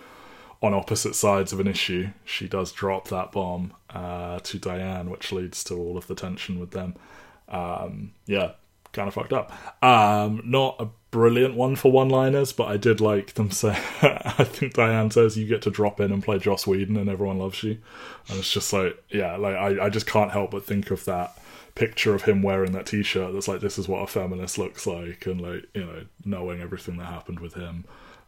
on 0.61 0.75
opposite 0.75 1.15
sides 1.15 1.53
of 1.53 1.61
an 1.61 1.69
issue, 1.69 2.09
she 2.25 2.49
does 2.49 2.73
drop 2.73 3.09
that 3.09 3.33
bomb 3.33 3.73
uh, 3.91 4.41
to 4.41 4.59
Diane, 4.59 5.11
which 5.11 5.33
leads 5.33 5.65
to 5.65 5.75
all 5.75 5.97
of 5.97 6.07
the 6.07 6.15
tension 6.15 6.59
with 6.59 6.73
them. 6.73 6.95
Um, 7.49 8.13
yeah, 8.27 8.53
kind 8.93 9.09
of 9.09 9.15
fucked 9.15 9.33
up. 9.33 9.53
Um, 9.83 10.43
not 10.45 10.77
a 10.79 10.89
brilliant 11.11 11.55
one 11.55 11.77
for 11.77 11.91
one-liners, 11.91 12.53
but 12.53 12.69
I 12.69 12.77
did 12.77 13.01
like 13.01 13.35
them 13.35 13.51
say. 13.51 13.71
I 14.03 14.45
think 14.45 14.75
Diane 14.75 15.11
says 15.11 15.37
you 15.37 15.47
get 15.47 15.63
to 15.63 15.71
drop 15.71 16.01
in 16.01 16.13
and 16.13 16.23
play 16.23 16.39
Joss 16.39 16.67
Whedon, 16.67 16.97
and 16.97 17.09
everyone 17.09 17.39
loves 17.39 17.63
you. 17.63 17.79
And 18.29 18.39
it's 18.39 18.53
just 18.53 18.73
like, 18.73 19.03
yeah, 19.11 19.37
like 19.37 19.57
I, 19.57 19.87
I 19.87 19.89
just 19.91 20.07
can't 20.07 20.31
help 20.31 20.51
but 20.51 20.65
think 20.65 20.91
of 20.91 21.05
that 21.07 21.39
picture 21.75 22.13
of 22.13 22.23
him 22.23 22.43
wearing 22.43 22.73
that 22.73 22.87
t-shirt 22.87 23.33
that's 23.33 23.47
like 23.47 23.61
this 23.61 23.79
is 23.79 23.87
what 23.87 24.03
a 24.03 24.07
feminist 24.09 24.59
looks 24.59 24.85
like 24.85 25.25
and 25.27 25.41
like 25.41 25.65
you 25.75 25.85
know 25.85 26.05
knowing 26.25 26.61
everything 26.61 26.97
that 26.97 27.05
happened 27.05 27.39
with 27.39 27.55
him 27.55 27.85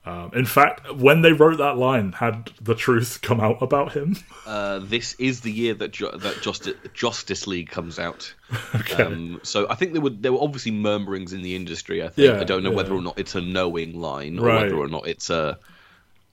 um, 0.06 0.30
in 0.34 0.46
fact 0.46 0.94
when 0.94 1.20
they 1.22 1.32
wrote 1.32 1.58
that 1.58 1.76
line 1.76 2.12
had 2.12 2.50
the 2.60 2.74
truth 2.74 3.20
come 3.22 3.40
out 3.40 3.60
about 3.62 3.92
him 3.92 4.16
Uh, 4.46 4.80
this 4.80 5.14
is 5.20 5.42
the 5.42 5.52
year 5.52 5.74
that 5.74 5.92
jo- 5.92 6.16
that 6.16 6.42
Justice, 6.42 6.74
Justice 6.92 7.46
League 7.46 7.68
comes 7.70 8.00
out. 8.00 8.34
okay 8.74 9.04
Um, 9.04 9.38
so 9.44 9.68
I 9.70 9.76
think 9.76 9.92
there 9.92 10.00
were 10.02 10.10
there 10.10 10.32
were 10.32 10.42
obviously 10.42 10.72
murmurings 10.72 11.32
in 11.32 11.42
the 11.42 11.54
industry. 11.54 12.02
I 12.02 12.08
think 12.08 12.32
Yeah, 12.34 12.40
I 12.40 12.44
don't 12.44 12.64
know 12.64 12.70
yeah. 12.70 12.76
whether 12.76 12.92
or 12.92 13.00
not 13.02 13.16
it's 13.16 13.36
a 13.36 13.40
knowing 13.40 14.00
line 14.00 14.40
or 14.40 14.46
Right. 14.46 14.62
whether 14.62 14.74
or 14.76 14.88
not 14.88 15.06
it's 15.06 15.30
a 15.30 15.56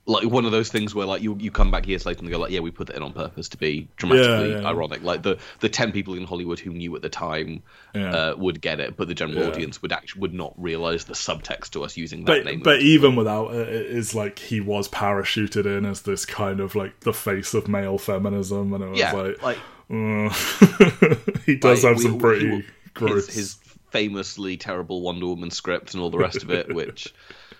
like 0.08 0.24
one 0.24 0.44
of 0.46 0.52
those 0.52 0.70
things 0.70 0.94
where 0.94 1.06
like 1.06 1.20
you 1.22 1.36
you 1.38 1.50
come 1.50 1.70
back 1.70 1.86
years 1.86 2.06
later 2.06 2.20
and 2.20 2.30
go 2.30 2.38
like 2.38 2.50
yeah 2.50 2.60
we 2.60 2.70
put 2.70 2.86
that 2.86 2.96
in 2.96 3.02
on 3.02 3.12
purpose 3.12 3.48
to 3.50 3.58
be 3.58 3.86
dramatically 3.96 4.50
Yeah, 4.52 4.60
yeah. 4.62 4.66
ironic 4.68 5.02
like 5.02 5.22
the 5.22 5.36
the 5.60 5.68
10 5.68 5.92
people 5.92 6.14
in 6.14 6.24
hollywood 6.24 6.58
who 6.58 6.70
knew 6.72 6.96
at 6.96 7.02
the 7.02 7.10
time 7.10 7.62
Yeah. 7.94 8.10
uh, 8.14 8.34
would 8.36 8.60
get 8.62 8.80
it 8.80 8.96
but 8.96 9.06
the 9.06 9.14
general 9.14 9.46
audience 9.46 9.82
would 9.82 9.92
actually 9.92 10.22
would 10.22 10.32
not 10.34 10.54
realize 10.56 11.04
the 11.04 11.12
subtext 11.12 11.70
to 11.72 11.84
us 11.84 11.96
using 11.98 12.24
that 12.24 12.38
But, 12.38 12.44
name 12.46 12.60
but 12.60 12.80
even 12.80 13.16
without 13.16 13.52
it, 13.54 13.68
it 13.68 13.86
is 13.86 14.14
like 14.14 14.38
he 14.38 14.60
was 14.62 14.88
parachuted 14.88 15.66
in 15.66 15.84
as 15.84 16.00
this 16.02 16.24
kind 16.24 16.60
of 16.60 16.74
like 16.74 17.00
the 17.00 17.12
face 17.12 17.52
of 17.52 17.68
male 17.68 17.98
feminism, 17.98 18.72
and 18.72 18.82
it 18.84 18.88
was 18.88 18.98
yeah 18.98 19.12
like, 19.12 19.42
like 19.42 19.58
mm. 19.90 21.42
he 21.44 21.56
does 21.56 21.84
like, 21.84 21.90
have 21.90 21.98
we- 21.98 22.02
some 22.10 22.18
pretty 22.18 22.48
he- 22.48 22.64
gross. 22.94 23.26
his, 23.26 23.34
his 23.34 23.56
famously 23.90 24.56
terrible 24.56 25.02
wonder 25.02 25.26
woman 25.26 25.50
script 25.50 25.92
and 25.94 26.02
all 26.02 26.10
the 26.10 26.18
rest 26.18 26.42
of 26.42 26.50
it 26.50 26.74
which 26.74 27.12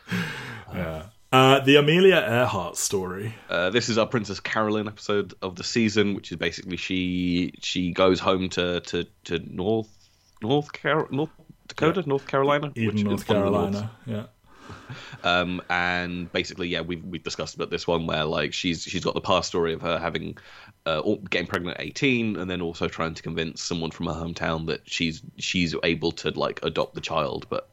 yeah. 0.74 1.04
Uh, 1.30 1.60
the 1.60 1.76
Amelia 1.76 2.16
Earhart 2.16 2.76
story. 2.76 3.34
Uh, 3.50 3.68
this 3.68 3.90
is 3.90 3.98
our 3.98 4.06
Princess 4.06 4.40
Carolyn 4.40 4.88
episode 4.88 5.34
of 5.42 5.56
the 5.56 5.64
season, 5.64 6.14
which 6.14 6.32
is 6.32 6.38
basically 6.38 6.78
she 6.78 7.52
she 7.60 7.92
goes 7.92 8.18
home 8.18 8.48
to 8.50 8.80
to, 8.80 9.04
to 9.24 9.38
North 9.38 9.90
North 10.42 10.72
Car- 10.72 11.08
North 11.10 11.30
Dakota, 11.66 12.02
North 12.06 12.26
Carolina, 12.26 12.72
Even 12.74 12.94
which 12.94 13.04
North 13.04 13.22
is 13.22 13.28
one 13.28 13.36
of 13.36 13.44
the 13.44 13.50
Carolina. 13.50 13.90
Yeah. 14.06 14.22
Um, 15.24 15.60
and 15.68 16.30
basically, 16.32 16.68
yeah, 16.68 16.80
we've 16.80 17.04
we've 17.04 17.22
discussed 17.22 17.54
about 17.54 17.70
this 17.70 17.86
one 17.86 18.06
where 18.06 18.24
like 18.24 18.54
she's 18.54 18.82
she's 18.82 19.04
got 19.04 19.14
the 19.14 19.20
past 19.20 19.48
story 19.48 19.72
of 19.74 19.82
her 19.82 19.98
having 19.98 20.38
uh, 20.86 21.02
getting 21.28 21.46
pregnant 21.46 21.78
at 21.78 21.84
eighteen, 21.84 22.36
and 22.36 22.50
then 22.50 22.62
also 22.62 22.88
trying 22.88 23.14
to 23.14 23.22
convince 23.22 23.62
someone 23.62 23.90
from 23.90 24.06
her 24.06 24.12
hometown 24.12 24.66
that 24.66 24.82
she's 24.84 25.22
she's 25.36 25.74
able 25.82 26.12
to 26.12 26.30
like 26.30 26.60
adopt 26.62 26.94
the 26.94 27.00
child, 27.00 27.46
but 27.50 27.68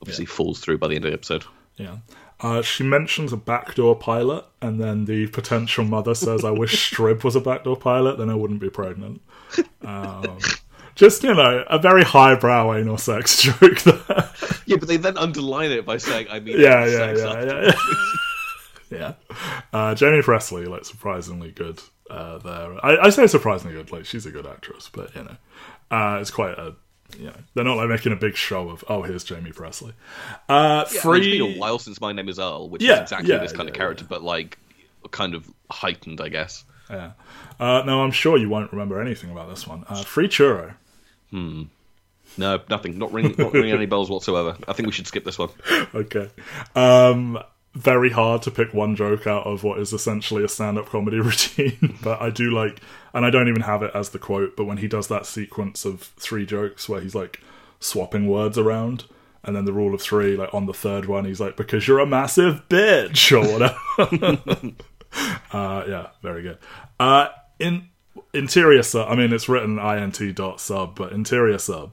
obviously 0.00 0.24
falls 0.24 0.60
through 0.60 0.78
by 0.78 0.88
the 0.88 0.96
end 0.96 1.04
of 1.04 1.10
the 1.10 1.16
episode. 1.16 1.44
Yeah. 1.76 1.96
Uh, 2.42 2.60
she 2.60 2.82
mentions 2.82 3.32
a 3.32 3.36
backdoor 3.36 3.94
pilot, 3.94 4.44
and 4.60 4.80
then 4.80 5.04
the 5.04 5.28
potential 5.28 5.84
mother 5.84 6.14
says, 6.14 6.44
I 6.44 6.50
wish 6.50 6.92
Strib 6.92 7.22
was 7.22 7.36
a 7.36 7.40
backdoor 7.40 7.76
pilot, 7.76 8.18
then 8.18 8.28
I 8.28 8.34
wouldn't 8.34 8.60
be 8.60 8.68
pregnant. 8.68 9.22
Um, 9.82 10.38
just, 10.96 11.22
you 11.22 11.34
know, 11.34 11.64
a 11.70 11.78
very 11.78 12.02
highbrow 12.02 12.74
anal 12.74 12.98
sex 12.98 13.40
joke 13.42 13.80
there. 13.82 14.30
Yeah, 14.66 14.76
but 14.76 14.88
they 14.88 14.96
then 14.96 15.16
underline 15.16 15.70
it 15.70 15.86
by 15.86 15.98
saying, 15.98 16.26
"I 16.30 16.40
mean, 16.40 16.58
yeah, 16.58 16.84
yeah, 16.84 16.96
sex 16.96 17.20
yeah, 17.20 17.26
after 17.28 17.46
yeah, 17.46 17.72
yeah. 18.90 19.14
yeah. 19.30 19.38
Uh, 19.72 19.94
Jaime 19.94 20.22
Pressly, 20.22 20.66
like, 20.66 20.84
surprisingly 20.84 21.52
good 21.52 21.80
uh, 22.10 22.38
there. 22.38 22.84
I, 22.84 23.06
I 23.06 23.10
say 23.10 23.28
surprisingly 23.28 23.76
good, 23.76 23.92
like, 23.92 24.04
she's 24.04 24.26
a 24.26 24.30
good 24.30 24.46
actress, 24.46 24.90
but, 24.92 25.14
you 25.14 25.22
know, 25.24 25.36
uh, 25.92 26.18
it's 26.20 26.30
quite 26.30 26.58
a, 26.58 26.74
you 27.18 27.26
know, 27.26 27.34
they're 27.54 27.64
not, 27.64 27.76
like, 27.76 27.88
making 27.88 28.12
a 28.12 28.16
big 28.16 28.36
show 28.36 28.70
of, 28.70 28.84
oh, 28.88 29.02
here's 29.02 29.28
Jaime 29.28 29.50
Pressly. 29.52 29.92
Uh, 30.48 30.84
Yeah, 30.90 30.90
I 30.90 30.92
mean, 30.92 31.00
free... 31.00 31.18
it's 31.18 31.42
been 31.46 31.56
a 31.56 31.58
while 31.58 31.78
since 31.78 32.00
My 32.00 32.12
Name 32.12 32.28
Is 32.28 32.38
Earl, 32.38 32.68
which 32.68 32.82
Yeah, 32.82 32.94
is 32.94 33.00
exactly 33.02 33.30
yeah, 33.30 33.38
this 33.38 33.52
kind 33.52 33.68
of 33.68 33.74
character, 33.74 34.04
but 34.08 34.22
like 34.22 34.58
kind 35.10 35.34
of 35.34 35.48
heightened, 35.70 36.20
I 36.20 36.28
guess. 36.28 36.64
Yeah. 36.90 37.12
Uh, 37.58 37.82
no, 37.86 38.02
I'm 38.02 38.10
sure 38.10 38.36
you 38.36 38.48
won't 38.48 38.72
remember 38.72 39.00
anything 39.00 39.30
about 39.30 39.48
this 39.48 39.66
one. 39.66 39.84
Uh, 39.88 40.02
free 40.02 40.28
churro. 40.28 40.74
Hmm. 41.30 41.64
No, 42.38 42.60
nothing. 42.68 42.98
Not 42.98 43.12
ringing, 43.12 43.34
not 43.36 43.52
ringing 43.52 43.72
any 43.72 43.86
bells 43.92 44.08
whatsoever. 44.10 44.56
I 44.66 44.72
think 44.72 44.86
we 44.86 44.92
should 44.92 45.06
skip 45.06 45.24
this 45.24 45.38
one. 45.38 45.50
Okay. 45.94 46.30
Um, 46.74 47.38
very 47.74 48.10
hard 48.10 48.42
to 48.42 48.50
pick 48.50 48.74
one 48.74 48.96
joke 48.96 49.26
out 49.26 49.46
of 49.46 49.64
what 49.64 49.78
is 49.78 49.92
essentially 49.92 50.44
a 50.44 50.48
stand-up 50.48 50.86
comedy 50.86 51.20
routine, 51.20 51.98
but 52.02 52.20
I 52.20 52.30
do 52.30 52.50
like, 52.50 52.80
and 53.14 53.24
I 53.24 53.30
don't 53.30 53.48
even 53.48 53.62
have 53.62 53.82
it 53.82 53.90
as 53.94 54.10
the 54.10 54.18
quote, 54.18 54.56
but 54.56 54.64
when 54.64 54.78
he 54.78 54.88
does 54.88 55.08
that 55.08 55.26
sequence 55.26 55.84
of 55.84 56.02
three 56.18 56.44
jokes 56.44 56.88
where 56.88 57.00
he's 57.00 57.14
like 57.14 57.40
swapping 57.80 58.26
words 58.26 58.58
around, 58.58 59.04
and 59.44 59.56
then 59.56 59.64
the 59.64 59.72
rule 59.72 59.94
of 59.94 60.00
three, 60.00 60.36
like 60.36 60.52
on 60.54 60.66
the 60.66 60.74
third 60.74 61.06
one, 61.06 61.24
he's 61.24 61.40
like, 61.40 61.56
"Because 61.56 61.88
you're 61.88 61.98
a 61.98 62.06
massive 62.06 62.68
bitch" 62.68 63.32
or 63.32 63.52
whatever. 63.52 64.74
uh, 65.52 65.84
yeah, 65.88 66.08
very 66.22 66.42
good. 66.42 66.58
Uh, 67.00 67.28
in 67.58 67.88
interior 68.32 68.82
sub, 68.82 69.08
I 69.08 69.16
mean, 69.16 69.32
it's 69.32 69.48
written 69.48 69.78
int 69.78 70.34
dot 70.36 70.60
sub, 70.60 70.94
but 70.94 71.12
interior 71.12 71.58
sub. 71.58 71.92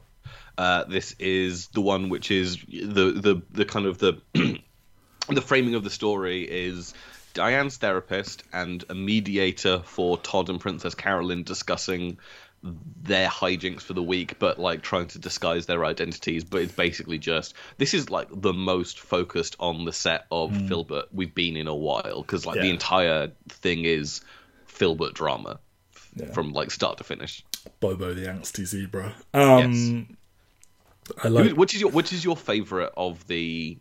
Uh, 0.57 0.83
this 0.83 1.15
is 1.19 1.67
the 1.67 1.81
one 1.81 2.09
which 2.09 2.31
is 2.31 2.57
the 2.67 3.11
the 3.11 3.41
the 3.49 3.65
kind 3.65 3.85
of 3.85 3.97
the 3.97 4.21
the 5.35 5.41
framing 5.41 5.75
of 5.75 5.83
the 5.83 5.89
story 5.89 6.43
is 6.43 6.93
Diane's 7.33 7.77
therapist 7.77 8.43
and 8.53 8.83
a 8.89 8.95
mediator 8.95 9.81
for 9.85 10.17
Todd 10.17 10.49
and 10.49 10.59
Princess 10.59 10.95
Carolyn 10.95 11.43
discussing 11.43 12.17
their 12.61 13.29
hijinks 13.29 13.81
for 13.81 13.93
the 13.93 14.03
week, 14.03 14.37
but 14.37 14.59
like 14.59 14.81
trying 14.81 15.07
to 15.07 15.19
disguise 15.19 15.65
their 15.65 15.85
identities. 15.85 16.43
But 16.43 16.63
it's 16.63 16.73
basically 16.73 17.17
just 17.17 17.53
this 17.77 17.93
is 17.93 18.09
like 18.09 18.27
the 18.31 18.51
most 18.53 18.99
focused 18.99 19.55
on 19.59 19.85
the 19.85 19.93
set 19.93 20.25
of 20.31 20.51
Philbert 20.51 21.05
we've 21.13 21.33
been 21.33 21.55
in 21.55 21.67
a 21.67 21.75
while 21.75 22.21
because 22.21 22.45
like 22.45 22.59
the 22.59 22.69
entire 22.69 23.31
thing 23.47 23.85
is 23.85 24.21
Philbert 24.67 25.13
drama 25.13 25.59
Yeah. 26.15 26.31
from 26.33 26.51
like 26.51 26.71
start 26.71 26.97
to 26.97 27.03
finish. 27.05 27.45
Bobo 27.79 28.13
the 28.13 28.25
angsty 28.25 28.65
zebra. 28.65 29.13
Um, 29.33 30.17
I 31.23 31.27
like. 31.29 31.55
Which 31.55 31.73
is 31.75 31.81
your 31.81 31.91
which 31.91 32.11
is 32.11 32.25
your 32.25 32.35
favorite 32.35 32.91
of 32.97 33.25
the 33.27 33.77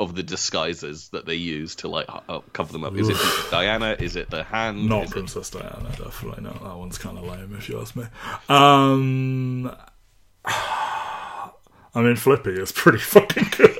of 0.00 0.16
the 0.16 0.22
disguises 0.24 1.10
that 1.10 1.26
they 1.26 1.34
use 1.36 1.76
to 1.76 1.88
like 1.88 2.06
uh, 2.28 2.40
cover 2.52 2.72
them 2.72 2.82
up? 2.82 2.96
Is 2.96 3.08
it 3.08 3.16
Diana? 3.50 3.94
Is 4.00 4.16
it 4.16 4.30
the 4.30 4.42
hand? 4.42 4.88
Not 4.88 5.04
Is 5.04 5.10
it- 5.10 5.12
Princess 5.12 5.50
Diana, 5.50 5.90
definitely 5.96 6.42
not. 6.42 6.60
That 6.64 6.76
one's 6.76 6.98
kind 6.98 7.16
of 7.18 7.24
lame, 7.24 7.54
if 7.56 7.68
you 7.68 7.80
ask 7.80 7.94
me. 7.94 8.04
Um, 8.48 9.70
I 10.44 11.50
mean, 12.02 12.16
Flippy 12.16 12.52
is 12.52 12.72
pretty 12.72 12.98
fucking 13.14 13.48
good. 13.56 13.76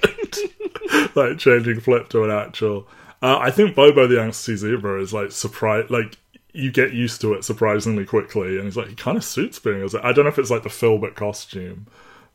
like 1.16 1.38
changing 1.38 1.80
Flip 1.80 2.08
to 2.10 2.24
an 2.24 2.30
actual. 2.30 2.86
Uh, 3.22 3.38
I 3.38 3.50
think 3.50 3.74
Bobo 3.74 4.06
the 4.06 4.16
Angsty 4.16 4.56
Zebra 4.56 5.00
is 5.00 5.12
like 5.12 5.32
surprise. 5.32 5.86
Like 5.90 6.16
you 6.52 6.70
get 6.72 6.92
used 6.92 7.20
to 7.20 7.34
it 7.34 7.44
surprisingly 7.44 8.04
quickly, 8.04 8.56
and 8.56 8.64
he's 8.64 8.76
like 8.76 8.88
he 8.88 8.94
kind 8.94 9.16
of 9.16 9.24
suits 9.24 9.58
being 9.58 9.82
as. 9.82 9.94
I 9.94 10.12
don't 10.12 10.24
know 10.24 10.28
if 10.30 10.38
it's 10.38 10.50
like 10.50 10.62
the 10.62 10.68
Philbert 10.68 11.14
costume. 11.14 11.86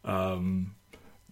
Um, 0.03 0.74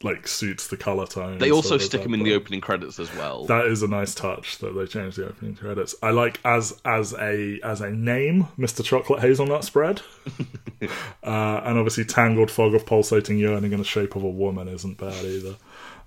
like 0.03 0.27
suits 0.27 0.67
the 0.67 0.77
color 0.77 1.07
tone. 1.07 1.37
They 1.39 1.51
also 1.51 1.77
stick 1.77 2.01
him 2.01 2.13
in 2.13 2.23
the 2.23 2.33
opening 2.33 2.61
credits 2.61 2.99
as 2.99 3.13
well. 3.15 3.45
that 3.45 3.65
is 3.65 3.81
a 3.83 3.87
nice 3.87 4.13
touch 4.13 4.57
that 4.59 4.75
they 4.75 4.85
changed 4.85 5.17
the 5.17 5.27
opening 5.27 5.55
credits. 5.55 5.95
I 6.03 6.11
like 6.11 6.39
as 6.45 6.79
as 6.85 7.13
a 7.13 7.59
as 7.63 7.81
a 7.81 7.89
name, 7.89 8.47
Mr. 8.57 8.83
Chocolate 8.83 9.21
Hazelnut 9.21 9.63
Spread, 9.63 10.01
uh, 10.81 11.61
and 11.63 11.77
obviously 11.77 12.05
Tangled 12.05 12.51
Fog 12.51 12.73
of 12.75 12.85
Pulsating 12.85 13.37
Yearning 13.37 13.71
in 13.71 13.79
the 13.79 13.85
Shape 13.85 14.15
of 14.15 14.23
a 14.23 14.29
Woman 14.29 14.67
isn't 14.67 14.97
bad 14.97 15.23
either. 15.25 15.55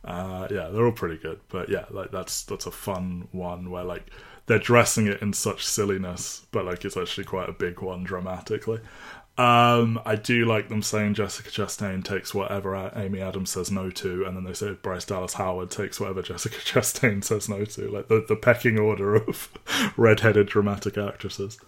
Uh, 0.05 0.47
yeah, 0.51 0.69
they're 0.69 0.85
all 0.85 0.93
pretty 0.93 1.17
good, 1.17 1.41
but 1.49 1.69
yeah, 1.69 1.85
like 1.91 2.11
that's 2.13 2.45
that's 2.45 2.67
a 2.67 2.71
fun 2.71 3.29
one 3.33 3.71
where 3.71 3.85
like 3.85 4.11
they're 4.47 4.59
dressing 4.59 5.07
it 5.09 5.21
in 5.21 5.33
such 5.33 5.67
silliness, 5.67 6.47
but 6.53 6.65
like 6.65 6.85
it's 6.85 6.97
actually 6.97 7.25
quite 7.25 7.49
a 7.49 7.53
big 7.53 7.81
one 7.81 8.05
dramatically. 8.05 8.81
Um, 9.39 10.01
I 10.07 10.17
do 10.17 10.47
like 10.47 10.71
them 10.71 10.83
saying 10.83 11.15
Jessica 11.15 11.51
Chastain 11.51 12.03
takes 12.03 12.33
whatever 12.35 12.91
Amy 12.97 13.21
Adams 13.21 13.51
says 13.51 13.71
no 13.71 13.91
to, 13.91 14.25
and 14.25 14.35
then 14.35 14.45
they 14.45 14.55
say 14.55 14.73
Bryce 14.73 15.05
Dallas 15.05 15.35
Howard 15.35 15.71
takes 15.71 16.01
whatever 16.01 16.23
Jessica 16.23 16.57
Chastain 16.57 17.23
says 17.23 17.49
no 17.49 17.65
to, 17.67 17.89
like 17.91 18.09
the, 18.09 18.25
the 18.27 18.37
pecking 18.37 18.79
order 18.79 19.15
of 19.15 19.51
red-headed 19.97 20.47
dramatic 20.47 20.97
actresses. 20.97 21.59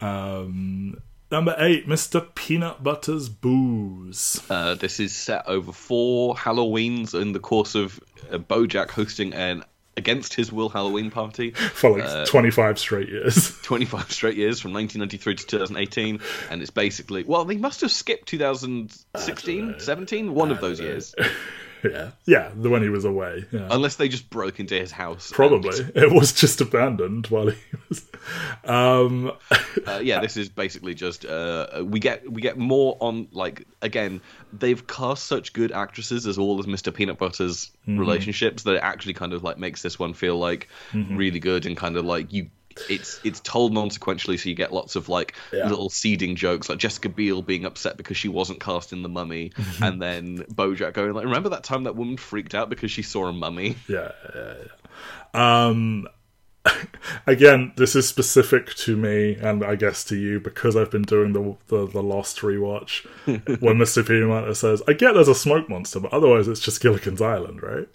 Um, 0.00 1.00
number 1.30 1.54
eight, 1.58 1.88
Mr. 1.88 2.34
Peanut 2.34 2.82
Butter's 2.82 3.30
Boos. 3.30 4.42
Uh, 4.50 4.74
this 4.74 5.00
is 5.00 5.14
set 5.16 5.46
over 5.46 5.72
four 5.72 6.34
Halloweens 6.34 7.18
in 7.18 7.32
the 7.32 7.40
course 7.40 7.74
of 7.74 7.98
uh, 8.30 8.36
BoJack 8.36 8.90
hosting 8.90 9.32
an 9.32 9.64
against 10.00 10.34
his 10.34 10.50
will 10.50 10.70
Halloween 10.70 11.10
party. 11.10 11.50
For 11.52 11.90
like 11.90 12.08
uh, 12.08 12.24
25 12.24 12.78
straight 12.78 13.08
years. 13.08 13.56
25 13.62 14.10
straight 14.10 14.36
years 14.36 14.60
from 14.60 14.72
1993 14.72 15.36
to 15.36 15.46
2018 15.46 16.20
and 16.50 16.62
it's 16.62 16.70
basically 16.70 17.22
well 17.24 17.44
they 17.44 17.56
must 17.56 17.82
have 17.82 17.90
skipped 17.90 18.26
2016 18.28 19.74
17 19.78 20.34
one 20.34 20.50
of 20.50 20.60
those 20.60 20.80
years 20.80 21.14
yeah. 21.84 22.10
Yeah, 22.26 22.50
the 22.54 22.68
when 22.70 22.82
he 22.82 22.88
was 22.88 23.04
away. 23.04 23.44
Yeah. 23.52 23.68
unless 23.70 23.96
they 23.96 24.08
just 24.08 24.30
broke 24.30 24.60
into 24.60 24.74
his 24.74 24.90
house 24.92 25.30
Probably. 25.32 25.76
It 25.94 26.12
was 26.12 26.32
just 26.32 26.60
abandoned 26.60 27.26
while 27.28 27.48
he 27.48 27.58
was. 27.88 28.06
Um, 28.64 29.32
uh, 29.86 30.00
yeah 30.02 30.20
this 30.20 30.36
is 30.36 30.48
basically 30.48 30.94
just 30.94 31.24
uh, 31.24 31.82
we 31.84 31.98
get 32.00 32.30
we 32.30 32.42
get 32.42 32.58
more 32.58 32.96
on 33.00 33.28
like 33.32 33.66
again 33.82 34.20
they've 34.52 34.86
cast 34.86 35.24
such 35.26 35.52
good 35.52 35.72
actresses 35.72 36.26
as 36.26 36.36
all 36.38 36.60
of 36.60 36.66
mr 36.66 36.92
peanut 36.92 37.18
butter's 37.18 37.70
Mm-hmm. 37.88 37.98
relationships 37.98 38.62
that 38.64 38.74
it 38.74 38.82
actually 38.82 39.14
kind 39.14 39.32
of 39.32 39.42
like 39.42 39.56
makes 39.56 39.80
this 39.80 39.98
one 39.98 40.12
feel 40.12 40.36
like 40.38 40.68
Mm-hmm. 40.92 41.16
really 41.16 41.40
good 41.40 41.64
and 41.66 41.76
kind 41.76 41.96
of 41.96 42.04
like 42.04 42.32
you 42.32 42.50
it's 42.88 43.20
it's 43.24 43.40
told 43.40 43.72
non-sequentially 43.72 44.38
so 44.38 44.48
you 44.48 44.54
get 44.54 44.72
lots 44.72 44.96
of 44.96 45.08
like 45.08 45.34
Yeah. 45.52 45.68
little 45.68 45.90
seeding 45.90 46.36
jokes 46.36 46.68
like 46.68 46.78
jessica 46.78 47.08
biel 47.08 47.42
being 47.42 47.64
upset 47.64 47.96
because 47.96 48.16
she 48.16 48.28
wasn't 48.28 48.60
cast 48.60 48.92
in 48.92 49.02
the 49.02 49.08
mummy 49.08 49.52
and 49.82 50.00
then 50.00 50.38
bojack 50.54 50.94
going 50.94 51.12
like 51.12 51.24
remember 51.24 51.50
that 51.50 51.64
time 51.64 51.84
that 51.84 51.96
woman 51.96 52.16
freaked 52.16 52.54
out 52.54 52.70
because 52.70 52.90
she 52.90 53.02
saw 53.02 53.26
a 53.26 53.32
mummy 53.32 53.76
yeah, 53.88 54.12
yeah, 54.34 54.54
yeah. 55.34 55.66
Um, 55.68 56.06
again, 57.26 57.72
this 57.76 57.96
is 57.96 58.06
specific 58.06 58.74
to 58.74 58.94
me 58.96 59.34
and 59.36 59.64
I 59.64 59.76
guess 59.76 60.04
to 60.04 60.16
you 60.16 60.40
because 60.40 60.76
I've 60.76 60.90
been 60.90 61.02
doing 61.02 61.32
the 61.32 61.56
the, 61.68 61.86
the 61.86 62.02
Lost 62.02 62.40
rewatch. 62.40 63.06
when 63.24 63.76
Mr. 63.78 64.06
Butter 64.28 64.54
says, 64.54 64.82
"I 64.86 64.92
get 64.92 65.14
there's 65.14 65.26
a 65.28 65.34
smoke 65.34 65.70
monster, 65.70 66.00
but 66.00 66.12
otherwise 66.12 66.48
it's 66.48 66.60
just 66.60 66.82
Gilligan's 66.82 67.22
Island, 67.22 67.62
right?" 67.62 67.88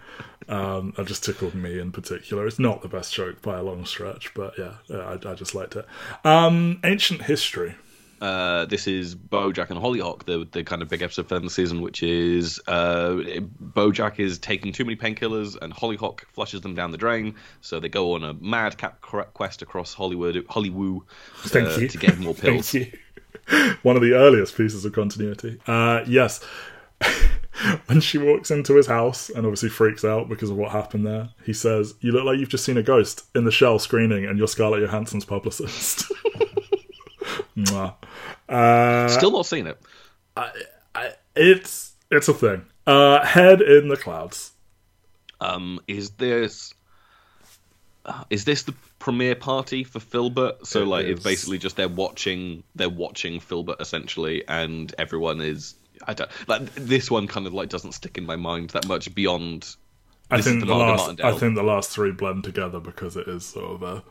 Um, 0.48 0.94
that 0.96 1.08
just 1.08 1.24
tickled 1.24 1.56
me 1.56 1.80
in 1.80 1.92
particular. 1.92 2.46
It's 2.46 2.60
not 2.60 2.82
the 2.82 2.88
best 2.88 3.14
joke 3.14 3.42
by 3.42 3.58
a 3.58 3.64
long 3.64 3.86
stretch, 3.86 4.34
but 4.34 4.58
yeah, 4.58 4.76
I, 4.92 5.18
I 5.26 5.34
just 5.34 5.56
liked 5.56 5.76
it. 5.76 5.86
Um, 6.24 6.80
ancient 6.84 7.24
history. 7.24 7.76
Uh, 8.22 8.66
this 8.66 8.88
is 8.88 9.14
Bojack 9.14 9.70
and 9.70 9.80
Hollyhock, 9.80 10.26
the 10.26 10.48
the 10.52 10.64
kind 10.64 10.82
of 10.82 10.88
big 10.88 11.02
episode 11.02 11.28
for 11.28 11.38
the 11.38 11.50
season, 11.50 11.82
which 11.82 12.02
is 12.02 12.62
uh, 12.68 13.18
Bojack 13.62 14.20
is 14.20 14.40
taking 14.40 14.72
too 14.72 14.86
many 14.86 14.96
painkillers 14.96 15.58
and 15.62 15.74
Hollyhock 15.74 16.26
flushes 16.32 16.62
them 16.62 16.76
down 16.76 16.92
the 16.92 16.98
drain. 16.98 17.36
So 17.62 17.80
they 17.80 17.90
go 17.90 18.14
on 18.14 18.24
a 18.24 18.34
madcap 18.34 19.02
quest 19.02 19.62
across 19.62 19.94
Hollywood, 19.94 20.46
Hollywood, 20.50 21.02
uh, 21.44 21.50
to 21.50 21.98
get 22.00 22.18
more 22.18 22.34
pills. 22.36 22.72
Thank 22.72 22.94
you. 22.94 23.00
One 23.84 23.96
of 23.96 24.02
the 24.02 24.14
earliest 24.14 24.56
pieces 24.56 24.86
of 24.86 24.94
continuity. 24.94 25.60
Uh, 25.68 26.04
yes. 26.08 26.44
when 27.88 28.02
she 28.02 28.18
walks 28.18 28.52
into 28.52 28.76
his 28.76 28.88
house 28.88 29.30
and 29.30 29.46
obviously 29.46 29.70
freaks 29.70 30.04
out 30.04 30.30
because 30.30 30.50
of 30.50 30.58
what 30.58 30.72
happened 30.72 31.06
there, 31.06 31.30
he 31.44 31.54
says, 31.54 31.96
"You 32.02 32.12
look 32.12 32.26
like 32.26 32.40
you've 32.40 32.50
just 32.50 32.66
seen 32.66 32.78
a 32.78 32.84
ghost 32.84 33.26
in 33.36 33.46
the 33.46 33.52
shell 33.52 33.80
screening, 33.80 34.26
and 34.26 34.38
you're 34.38 34.48
Scarlett 34.48 34.82
Johansson's 34.82 35.26
publicist." 35.26 36.12
Uh, 38.48 39.08
Still 39.08 39.32
not 39.32 39.46
seen 39.46 39.66
it. 39.68 39.80
I, 40.36 40.52
it's 41.36 41.94
it's 42.12 42.28
a 42.28 42.34
thing. 42.34 42.66
Uh, 42.86 43.26
head 43.26 43.62
in 43.62 43.88
the 43.88 43.98
clouds. 43.98 44.52
Um, 45.42 45.80
is 45.88 46.12
this 46.12 46.74
uh, 48.06 48.24
is 48.30 48.46
this 48.46 48.64
the 48.64 48.74
premiere 49.00 49.36
party 49.36 49.84
for 49.84 50.00
Philbert? 50.00 50.66
So 50.66 50.84
It 50.84 50.88
like, 50.88 51.06
is. 51.06 51.12
it's 51.12 51.24
basically 51.24 51.58
just 51.58 51.76
they're 51.76 51.88
watching 51.88 52.64
they're 52.76 52.90
watching 52.90 53.40
Philbert 53.40 53.80
essentially, 53.82 54.48
and 54.48 54.94
everyone 54.98 55.42
is. 55.42 55.76
I 56.08 56.14
don't 56.14 56.30
like 56.48 56.74
this 56.76 57.10
one. 57.10 57.28
Kind 57.28 57.48
of 57.48 57.54
like 57.54 57.70
doesn't 57.70 57.94
stick 57.94 58.18
in 58.18 58.26
my 58.26 58.36
mind 58.36 58.72
that 58.72 58.88
much 58.88 59.14
beyond. 59.14 59.76
I 60.30 60.42
think 60.42 60.62
the 60.62 60.66
the 60.66 60.76
last. 60.76 61.22
I 61.22 61.34
think 61.34 61.56
the 61.56 61.64
last 61.64 61.92
three 61.92 62.12
blend 62.12 62.44
together 62.44 62.80
because 62.80 63.16
it 63.18 63.28
is 63.28 63.46
sort 63.46 63.72
of 63.72 63.84
a. 63.84 64.04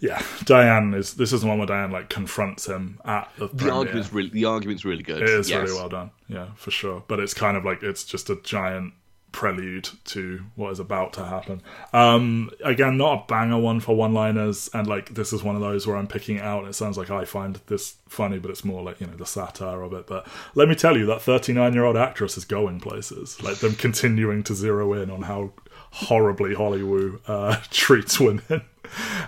Yeah, 0.00 0.22
Diane 0.44 0.92
is. 0.94 1.14
This 1.14 1.32
is 1.32 1.42
the 1.42 1.46
one 1.46 1.58
where 1.58 1.66
Diane 1.66 1.90
like 1.90 2.10
confronts 2.10 2.66
him 2.66 3.00
at 3.04 3.30
the. 3.38 3.48
The 3.48 3.56
premiere. 3.56 3.74
argument's 3.74 4.12
really 4.12 4.30
the 4.30 4.44
argument's 4.44 4.84
really 4.84 5.02
good. 5.02 5.22
It 5.22 5.30
is 5.30 5.48
yes. 5.48 5.62
really 5.62 5.78
well 5.78 5.88
done. 5.88 6.10
Yeah, 6.28 6.48
for 6.56 6.70
sure. 6.70 7.02
But 7.06 7.20
it's 7.20 7.34
kind 7.34 7.56
of 7.56 7.64
like 7.64 7.82
it's 7.82 8.04
just 8.04 8.28
a 8.30 8.36
giant 8.42 8.92
prelude 9.34 9.88
to 10.04 10.44
what 10.54 10.70
is 10.70 10.78
about 10.78 11.12
to 11.14 11.24
happen. 11.24 11.60
Um, 11.92 12.50
again, 12.64 12.96
not 12.96 13.24
a 13.24 13.26
banger 13.26 13.58
one 13.58 13.80
for 13.80 13.96
one-liners, 13.96 14.70
and 14.72 14.86
like 14.86 15.14
this 15.14 15.32
is 15.32 15.42
one 15.42 15.56
of 15.56 15.60
those 15.60 15.86
where 15.86 15.96
I'm 15.96 16.06
picking 16.06 16.36
it 16.36 16.42
out. 16.42 16.60
And 16.60 16.68
it 16.68 16.74
sounds 16.74 16.96
like 16.96 17.10
I 17.10 17.24
find 17.24 17.60
this 17.66 17.96
funny, 18.08 18.38
but 18.38 18.52
it's 18.52 18.64
more 18.64 18.80
like 18.82 19.00
you 19.00 19.08
know 19.08 19.16
the 19.16 19.26
satire 19.26 19.82
of 19.82 19.92
it. 19.92 20.06
But 20.06 20.26
let 20.54 20.68
me 20.68 20.76
tell 20.76 20.96
you, 20.96 21.04
that 21.06 21.18
39-year-old 21.18 21.96
actress 21.96 22.38
is 22.38 22.44
going 22.44 22.78
places. 22.78 23.42
Like 23.42 23.56
them 23.56 23.74
continuing 23.74 24.44
to 24.44 24.54
zero 24.54 24.92
in 24.92 25.10
on 25.10 25.22
how 25.22 25.52
horribly 25.90 26.54
Hollywood 26.54 27.20
uh, 27.26 27.56
treats 27.70 28.20
women. 28.20 28.62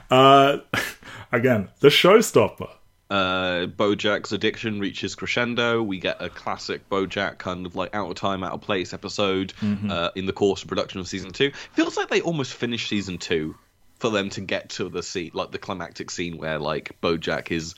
Uh, 0.09 0.59
again, 1.33 1.69
the 1.81 1.89
showstopper. 1.89 2.71
Uh, 3.09 3.67
Bojack's 3.67 4.33
addiction 4.33 4.81
reaches 4.81 5.15
crescendo. 5.15 5.83
We 5.83 5.99
get 6.01 6.21
a 6.21 6.29
classic 6.29 6.89
Bojack 6.91 7.39
kind 7.39 7.65
of 7.67 7.77
like 7.77 7.95
out 7.95 8.09
of 8.11 8.17
time, 8.17 8.43
out 8.43 8.53
of 8.53 8.61
place 8.63 8.93
episode 8.93 9.53
Mm-hmm. 9.61 9.91
uh, 9.91 10.09
in 10.17 10.27
the 10.27 10.33
course 10.33 10.63
of 10.63 10.69
production 10.69 10.99
of 11.01 11.07
season 11.09 11.31
two. 11.31 11.53
Feels 11.73 11.97
like 11.97 12.09
they 12.09 12.21
almost 12.21 12.53
finished 12.55 12.89
season 12.89 13.19
two 13.19 13.55
for 13.99 14.11
them 14.11 14.29
to 14.31 14.41
get 14.41 14.71
to 14.71 14.89
the 14.89 15.03
scene, 15.03 15.31
like 15.35 15.53
the 15.53 15.59
climactic 15.59 16.11
scene 16.11 16.37
where 16.37 16.59
like 16.59 17.01
Bojack 17.01 17.51
is 17.53 17.75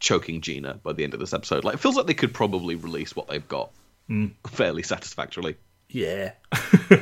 choking 0.00 0.40
Gina 0.40 0.74
by 0.82 0.92
the 0.92 1.04
end 1.04 1.14
of 1.14 1.20
this 1.20 1.32
episode. 1.32 1.64
Like 1.64 1.74
it 1.74 1.80
feels 1.80 1.96
like 1.96 2.06
they 2.06 2.14
could 2.14 2.34
probably 2.34 2.74
release 2.74 3.14
what 3.14 3.28
they've 3.28 3.46
got 3.48 3.70
Mm. 4.10 4.32
fairly 4.48 4.82
satisfactorily. 4.84 5.56
Yeah. 5.88 6.32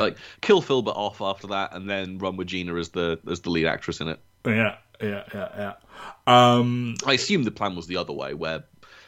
Like 0.00 0.16
kill 0.40 0.62
Philbert 0.62 0.96
off 0.96 1.20
after 1.20 1.48
that, 1.48 1.74
and 1.74 1.88
then 1.90 2.18
run 2.18 2.36
with 2.36 2.46
Gina 2.48 2.74
as 2.76 2.90
the 2.90 3.18
as 3.28 3.40
the 3.40 3.50
lead 3.50 3.66
actress 3.66 4.00
in 4.00 4.08
it. 4.08 4.20
Yeah, 4.46 4.76
yeah, 5.00 5.24
yeah, 5.34 5.48
yeah. 5.56 5.72
Um, 6.26 6.94
I 7.04 7.14
assume 7.14 7.44
the 7.44 7.50
plan 7.50 7.76
was 7.76 7.86
the 7.86 7.96
other 7.96 8.12
way, 8.12 8.34
where 8.34 8.64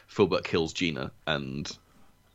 Philbert 0.09 0.43
kills 0.43 0.73
Gina 0.73 1.11
and 1.27 1.71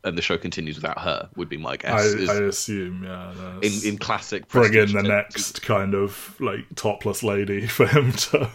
and 0.03 0.17
the 0.17 0.21
show 0.21 0.37
continues 0.37 0.75
without 0.75 0.99
her. 0.99 1.29
Would 1.35 1.49
be 1.49 1.57
my 1.57 1.71
I, 1.71 1.77
guess. 1.77 2.05
is 2.05 2.29
I 2.29 2.43
assume, 2.43 3.03
yeah. 3.03 3.33
in 3.61 3.71
in 3.83 3.97
classic 3.97 4.47
bring 4.47 4.73
in 4.73 4.93
the 4.93 5.01
to- 5.01 5.07
next 5.07 5.61
kind 5.61 5.93
of 5.93 6.35
like 6.39 6.63
topless 6.75 7.23
lady 7.23 7.67
for 7.67 7.87
him 7.87 8.11
to 8.13 8.49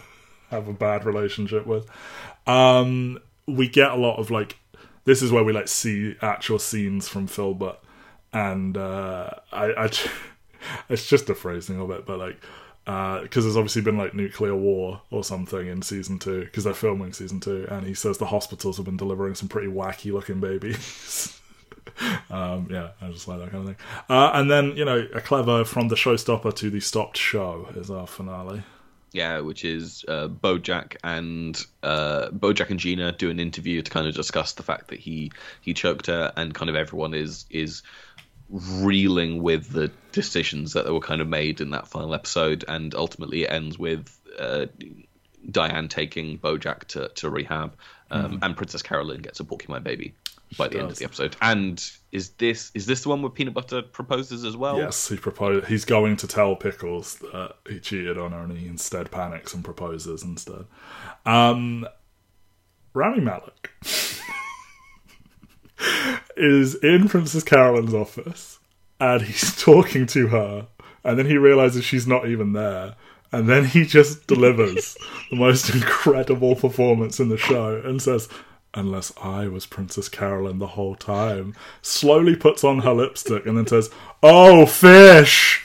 have 0.49 0.67
a 0.67 0.73
bad 0.73 1.05
relationship 1.05 1.67
with. 1.67 1.85
Um, 2.47 3.19
we 3.47 3.67
get 3.67 3.91
a 3.91 3.95
lot 3.95 4.17
of 4.17 4.31
like 4.31 4.57
this 5.05 5.21
is 5.21 5.31
where 5.31 5.43
we 5.43 5.53
like 5.53 5.67
see 5.67 6.15
actual 6.21 6.57
scenes 6.57 7.07
from 7.07 7.27
Philbert, 7.27 7.77
and 8.33 8.77
uh, 8.77 9.29
I, 9.51 9.85
I 9.85 9.89
it's 10.89 11.07
just 11.07 11.29
a 11.29 11.35
phrasing 11.35 11.79
of 11.79 11.91
it, 11.91 12.05
but 12.05 12.17
like. 12.17 12.41
Because 12.85 13.43
there's 13.43 13.57
obviously 13.57 13.81
been 13.81 13.97
like 13.97 14.13
nuclear 14.13 14.55
war 14.55 15.01
or 15.11 15.23
something 15.23 15.67
in 15.67 15.81
season 15.81 16.19
two, 16.19 16.41
because 16.45 16.63
they're 16.63 16.73
filming 16.73 17.13
season 17.13 17.39
two, 17.39 17.67
and 17.69 17.85
he 17.85 17.93
says 17.93 18.17
the 18.17 18.25
hospitals 18.25 18.77
have 18.77 18.85
been 18.85 18.97
delivering 18.97 19.35
some 19.35 19.47
pretty 19.47 19.67
wacky 19.67 20.11
looking 20.11 20.39
babies. 20.39 21.37
Um, 22.29 22.67
yeah, 22.71 22.91
I 23.01 23.09
just 23.09 23.27
like 23.27 23.39
that 23.39 23.51
kind 23.51 23.67
of 23.67 23.75
thing. 23.75 23.85
Uh, 24.09 24.31
and 24.33 24.49
then, 24.49 24.75
you 24.77 24.85
know, 24.85 25.07
a 25.13 25.21
clever 25.21 25.65
from 25.65 25.89
the 25.89 25.95
showstopper 25.95 26.55
to 26.55 26.69
the 26.69 26.79
stopped 26.79 27.17
show 27.17 27.67
is 27.75 27.91
our 27.91 28.07
finale. 28.07 28.63
Yeah, 29.13 29.39
which 29.41 29.65
is 29.65 30.05
uh, 30.07 30.29
BoJack 30.29 30.95
and 31.03 31.61
uh, 31.83 32.29
BoJack 32.29 32.69
and 32.69 32.79
Gina 32.79 33.11
do 33.11 33.29
an 33.29 33.41
interview 33.41 33.81
to 33.81 33.91
kind 33.91 34.07
of 34.07 34.15
discuss 34.15 34.53
the 34.53 34.63
fact 34.63 34.87
that 34.87 34.99
he 34.99 35.33
he 35.59 35.73
choked 35.73 36.07
her, 36.07 36.31
and 36.37 36.53
kind 36.53 36.69
of 36.69 36.77
everyone 36.77 37.13
is 37.13 37.45
is 37.49 37.83
reeling 38.51 39.41
with 39.41 39.69
the 39.71 39.91
decisions 40.11 40.73
that 40.73 40.91
were 40.91 40.99
kind 40.99 41.21
of 41.21 41.27
made 41.27 41.61
in 41.61 41.71
that 41.71 41.87
final 41.87 42.13
episode, 42.13 42.65
and 42.67 42.93
ultimately 42.93 43.43
it 43.43 43.51
ends 43.51 43.79
with 43.79 44.17
uh, 44.37 44.65
Diane 45.49 45.87
taking 45.87 46.37
BoJack 46.37 46.85
to 46.89 47.09
to 47.09 47.29
rehab, 47.29 47.75
um, 48.11 48.39
and 48.41 48.55
Princess 48.55 48.81
Carolyn 48.81 49.21
gets 49.21 49.39
a 49.39 49.43
porcupine 49.43 49.83
baby 49.83 50.13
by 50.57 50.67
the 50.67 50.79
end 50.79 50.91
of 50.91 50.97
the 50.97 51.05
episode. 51.05 51.35
And 51.41 51.83
is 52.11 52.31
this 52.31 52.71
is 52.73 52.85
this 52.85 53.03
the 53.03 53.09
one 53.09 53.21
where 53.21 53.31
Peanut 53.31 53.53
Butter 53.53 53.81
proposes 53.81 54.43
as 54.43 54.57
well? 54.57 54.77
Yes, 54.77 55.07
he 55.07 55.17
proposed. 55.17 55.67
He's 55.67 55.85
going 55.85 56.17
to 56.17 56.27
tell 56.27 56.55
Pickles 56.55 57.15
that 57.15 57.55
he 57.67 57.79
cheated 57.79 58.17
on 58.17 58.31
her, 58.31 58.39
and 58.39 58.57
he 58.57 58.67
instead 58.67 59.11
panics 59.11 59.53
and 59.53 59.63
proposes 59.63 60.23
instead. 60.23 60.65
Um, 61.25 61.87
Rami 62.93 63.21
Malek 63.21 63.71
is 66.37 66.75
in 66.75 67.07
Princess 67.07 67.43
Carolyn's 67.43 67.93
office, 67.93 68.59
and 68.99 69.21
he's 69.21 69.55
talking 69.61 70.05
to 70.07 70.27
her, 70.27 70.67
and 71.03 71.17
then 71.17 71.25
he 71.25 71.37
realizes 71.37 71.83
she's 71.83 72.07
not 72.07 72.27
even 72.27 72.53
there. 72.53 72.95
And 73.31 73.47
then 73.47 73.65
he 73.65 73.85
just 73.85 74.27
delivers 74.27 74.97
the 75.29 75.37
most 75.37 75.69
incredible 75.69 76.55
performance 76.55 77.19
in 77.19 77.29
the 77.29 77.37
show 77.37 77.81
and 77.83 78.01
says, 78.01 78.27
Unless 78.73 79.11
I 79.21 79.47
was 79.47 79.65
Princess 79.65 80.07
Carolyn 80.07 80.59
the 80.59 80.67
whole 80.67 80.95
time. 80.95 81.53
Slowly 81.81 82.37
puts 82.37 82.63
on 82.63 82.79
her 82.79 82.93
lipstick 82.93 83.45
and 83.45 83.57
then 83.57 83.67
says, 83.67 83.89
Oh, 84.23 84.65
fish! 84.65 85.61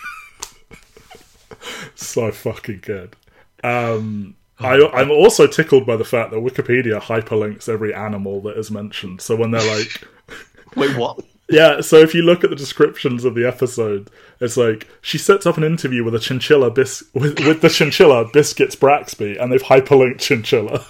so 1.94 2.32
fucking 2.32 2.80
good. 2.82 3.14
Um, 3.62 4.36
I, 4.58 4.78
oh. 4.78 4.90
I'm 4.92 5.10
also 5.10 5.46
tickled 5.46 5.86
by 5.86 5.96
the 5.96 6.04
fact 6.04 6.30
that 6.30 6.38
Wikipedia 6.38 7.00
hyperlinks 7.00 7.68
every 7.68 7.92
animal 7.94 8.40
that 8.42 8.56
is 8.56 8.70
mentioned. 8.70 9.20
So 9.20 9.36
when 9.36 9.50
they're 9.50 9.76
like, 9.76 10.08
Wait, 10.76 10.96
what? 10.96 11.20
yeah, 11.48 11.80
so 11.80 11.96
if 11.96 12.14
you 12.14 12.22
look 12.22 12.42
at 12.42 12.50
the 12.50 12.56
descriptions 12.56 13.24
of 13.24 13.34
the 13.34 13.46
episode, 13.46 14.10
it's 14.40 14.56
like 14.56 14.88
she 15.00 15.18
sets 15.18 15.46
up 15.46 15.56
an 15.56 15.64
interview 15.64 16.04
with 16.04 16.14
a 16.14 16.18
chinchilla 16.18 16.70
bis- 16.70 17.04
with, 17.14 17.38
with 17.40 17.60
the 17.60 17.68
chinchilla 17.68 18.28
Biscuits 18.32 18.76
Braxby, 18.76 19.36
and 19.36 19.52
they've 19.52 19.62
hyperlinked 19.62 20.20
chinchilla. 20.20 20.84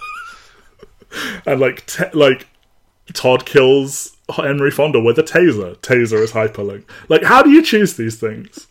and 1.47 1.61
like 1.61 1.85
te- 1.87 2.11
like 2.13 2.47
Todd 3.13 3.47
kills 3.47 4.17
Henry 4.31 4.71
Fondle 4.71 5.05
with 5.05 5.19
a 5.19 5.23
taser. 5.23 5.77
Taser 5.79 6.21
is 6.23 6.33
hyperlinked. 6.33 6.85
Like, 7.09 7.23
how 7.23 7.43
do 7.43 7.51
you 7.51 7.63
choose 7.63 7.97
these 7.97 8.19
things? 8.19 8.67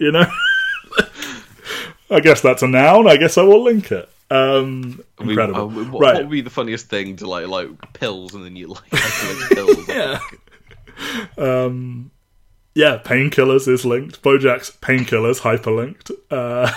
You 0.00 0.12
know. 0.12 0.26
I 2.10 2.20
guess 2.20 2.40
that's 2.40 2.62
a 2.62 2.68
noun. 2.68 3.08
I 3.08 3.16
guess 3.16 3.36
I 3.36 3.42
will 3.42 3.64
link 3.64 3.90
it. 3.90 4.08
Um, 4.30 5.00
incredible. 5.20 5.62
uh, 5.62 5.66
what, 5.66 6.00
right. 6.00 6.14
what 6.14 6.22
would 6.22 6.30
be 6.30 6.40
the 6.40 6.50
funniest 6.50 6.88
thing 6.88 7.16
to 7.16 7.28
like 7.28 7.46
like 7.46 7.68
pills 7.92 8.34
and 8.34 8.44
then 8.44 8.56
you 8.56 8.68
like 8.68 8.92
like 8.92 9.50
pills? 9.50 9.88
Yeah. 9.88 10.20
Um, 11.38 12.10
yeah, 12.74 12.98
painkillers 13.02 13.68
is 13.68 13.84
linked. 13.84 14.22
Bojack's 14.22 14.70
painkillers 14.70 15.40
hyperlinked. 15.40 16.10
Uh, 16.30 16.72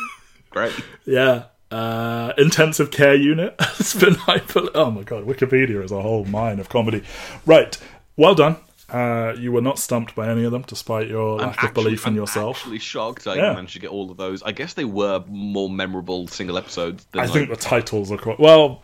Great. 0.50 0.72
yeah. 1.04 1.44
Uh, 1.70 2.32
intensive 2.38 2.90
care 2.90 3.14
unit 3.14 3.54
has 3.60 3.94
been 3.94 4.14
hyper. 4.14 4.68
Oh 4.74 4.90
my 4.90 5.02
god, 5.02 5.24
Wikipedia 5.26 5.82
is 5.82 5.90
a 5.90 6.00
whole 6.00 6.24
mine 6.24 6.60
of 6.60 6.68
comedy. 6.68 7.02
Right, 7.46 7.76
well 8.16 8.34
done. 8.34 8.56
Uh, 8.90 9.34
you 9.38 9.50
were 9.50 9.62
not 9.62 9.78
stumped 9.78 10.14
by 10.14 10.28
any 10.28 10.44
of 10.44 10.52
them, 10.52 10.62
despite 10.66 11.08
your 11.08 11.38
lack 11.38 11.62
of 11.62 11.72
belief 11.74 12.04
in 12.06 12.10
I'm 12.12 12.16
yourself. 12.16 12.58
actually 12.58 12.78
shocked 12.80 13.26
I 13.26 13.34
Yeah. 13.36 13.54
managed 13.54 13.72
to 13.72 13.78
get 13.78 13.90
all 13.90 14.10
of 14.10 14.16
those. 14.18 14.42
I 14.42 14.52
guess 14.52 14.74
they 14.74 14.84
were 14.84 15.24
more 15.26 15.70
memorable 15.70 16.28
single 16.28 16.58
episodes 16.58 17.06
than 17.12 17.20
I 17.22 17.24
like, 17.24 17.32
think 17.32 17.48
the 17.48 17.56
titles 17.56 18.12
are 18.12 18.18
quite 18.18 18.38
well. 18.38 18.82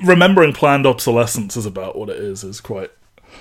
Remembering 0.00 0.52
planned 0.54 0.86
obsolescence 0.86 1.56
is 1.56 1.66
about 1.66 1.96
what 1.98 2.08
it 2.08 2.16
is. 2.16 2.44
Is 2.44 2.60
quite 2.60 2.90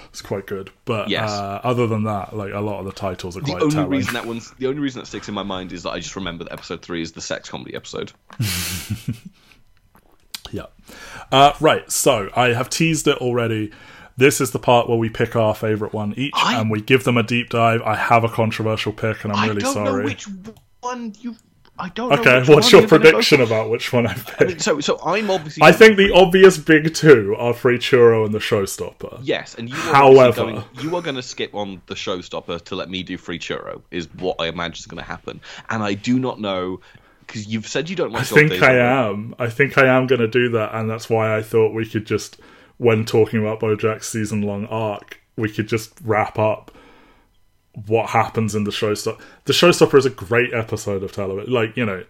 It's 0.09 0.22
quite 0.22 0.47
good, 0.47 0.70
but 0.86 1.09
Yes. 1.09 1.30
uh, 1.30 1.59
other 1.64 1.86
than 1.88 2.03
that, 2.05 2.36
like 2.36 2.53
a 2.53 2.59
lot 2.62 2.80
of 2.80 2.86
the 2.86 2.91
titles 2.93 3.36
are 3.38 3.41
The 3.41 3.45
quite 3.51 3.62
only 3.62 3.76
telling. 3.76 3.89
reason 3.89 4.14
that 4.14 4.26
one's 4.26 4.51
the 4.51 4.68
only 4.68 4.80
reason 4.80 4.99
that 4.99 5.05
sticks 5.05 5.28
in 5.30 5.34
my 5.34 5.43
mind 5.43 5.72
is 5.74 5.84
that 5.84 5.91
I 5.91 5.99
just 5.99 6.16
remember 6.18 6.43
that 6.45 6.51
episode 6.53 6.82
three 6.82 7.01
is 7.01 7.12
the 7.14 7.22
sex 7.22 7.49
comedy 7.49 7.74
episode. 7.76 8.12
Yeah. 10.51 10.66
Uh, 11.32 11.53
right. 11.62 11.89
So 11.89 12.30
I 12.36 12.49
have 12.49 12.70
teased 12.70 13.07
it 13.07 13.18
already. 13.20 13.72
This 14.22 14.39
is 14.39 14.51
the 14.51 14.59
part 14.59 14.88
where 14.88 14.97
we 14.97 15.09
pick 15.09 15.36
our 15.36 15.55
favorite 15.55 15.93
one 15.93 16.13
each, 16.15 16.34
I- 16.36 16.59
and 16.61 16.69
we 16.69 16.80
give 16.82 17.03
them 17.03 17.17
a 17.17 17.24
deep 17.24 17.49
dive. 17.49 17.82
I 17.82 17.95
have 17.95 18.24
a 18.24 18.30
controversial 18.30 18.93
pick, 18.93 19.24
and 19.24 19.34
I'm 19.34 19.49
really 19.49 19.61
I 19.61 19.65
don't 19.65 19.74
sorry. 19.74 20.03
know 20.03 20.05
which 20.09 20.28
one 20.82 21.13
you. 21.19 21.36
I 21.80 21.89
don't. 21.89 22.09
know 22.09 22.15
okay, 22.19 22.53
what's 22.53 22.72
your 22.72 22.88
prediction 22.88 23.41
about 23.41 23.72
which 23.72 23.91
one 23.91 24.05
I've 24.05 24.28
I 24.39 24.43
mean, 24.43 24.49
picked? 24.53 24.61
so, 24.61 24.80
so 24.82 24.99
I'm 25.03 25.32
obviously. 25.32 25.63
I 25.63 25.72
think 25.72 25.97
the 25.97 26.11
obvious 26.13 26.57
big 26.59 26.93
two 26.93 27.36
are 27.39 27.53
Free 27.53 27.80
Churro 27.80 28.24
and 28.24 28.34
the 28.34 28.39
Showstopper. 28.39 29.19
Yes, 29.24 29.55
and 29.55 29.67
you 29.67 29.76
are 29.76 29.95
However- 29.95 30.36
going, 30.43 30.63
you 30.80 30.95
are 30.95 31.01
going 31.01 31.15
to 31.15 31.24
skip 31.24 31.55
on 31.55 31.82
the 31.88 31.95
showstopper 31.95 32.63
to 32.65 32.76
let 32.76 32.89
me 32.91 33.01
do 33.01 33.17
free 33.17 33.39
churro 33.39 33.82
is 33.89 34.07
what 34.19 34.36
I 34.39 34.47
imagine 34.47 34.76
is 34.82 34.86
going 34.86 35.01
to 35.01 35.07
happen, 35.09 35.41
and 35.69 35.82
I 35.82 35.95
do 35.95 36.19
not 36.19 36.39
know 36.39 36.82
because 37.26 37.47
you've 37.47 37.67
said 37.67 37.89
you 37.89 37.95
don't 37.95 38.11
like. 38.11 38.24
I 38.24 38.26
think 38.26 38.61
I 38.61 38.78
am. 39.07 39.34
I 39.39 39.49
think 39.49 39.80
I 39.80 39.88
am 39.88 40.05
going 40.05 40.22
to 40.22 40.28
do 40.28 40.49
that, 40.49 40.76
and 40.76 40.88
that's 40.88 41.09
why 41.09 41.36
I 41.36 41.41
thought 41.41 41.74
we 41.74 41.88
could 41.88 42.05
just, 42.05 42.38
when 42.82 43.06
talking 43.06 43.40
about 43.40 43.60
BoJack's 43.60 44.08
season-long 44.08 44.66
arc, 44.66 45.22
we 45.38 45.52
could 45.52 45.68
just 45.68 45.94
wrap 46.04 46.40
up 46.40 46.72
what 47.86 48.10
happens 48.10 48.56
in 48.56 48.64
the 48.64 48.72
showstopper. 48.72 49.22
The 49.46 49.54
showstopper 49.54 50.00
is 50.00 50.08
a 50.08 50.10
great 50.10 50.52
episode 50.52 51.04
of 51.04 51.12
television. 51.12 51.54
Like 51.54 51.78
you 51.78 51.86
know, 51.86 52.04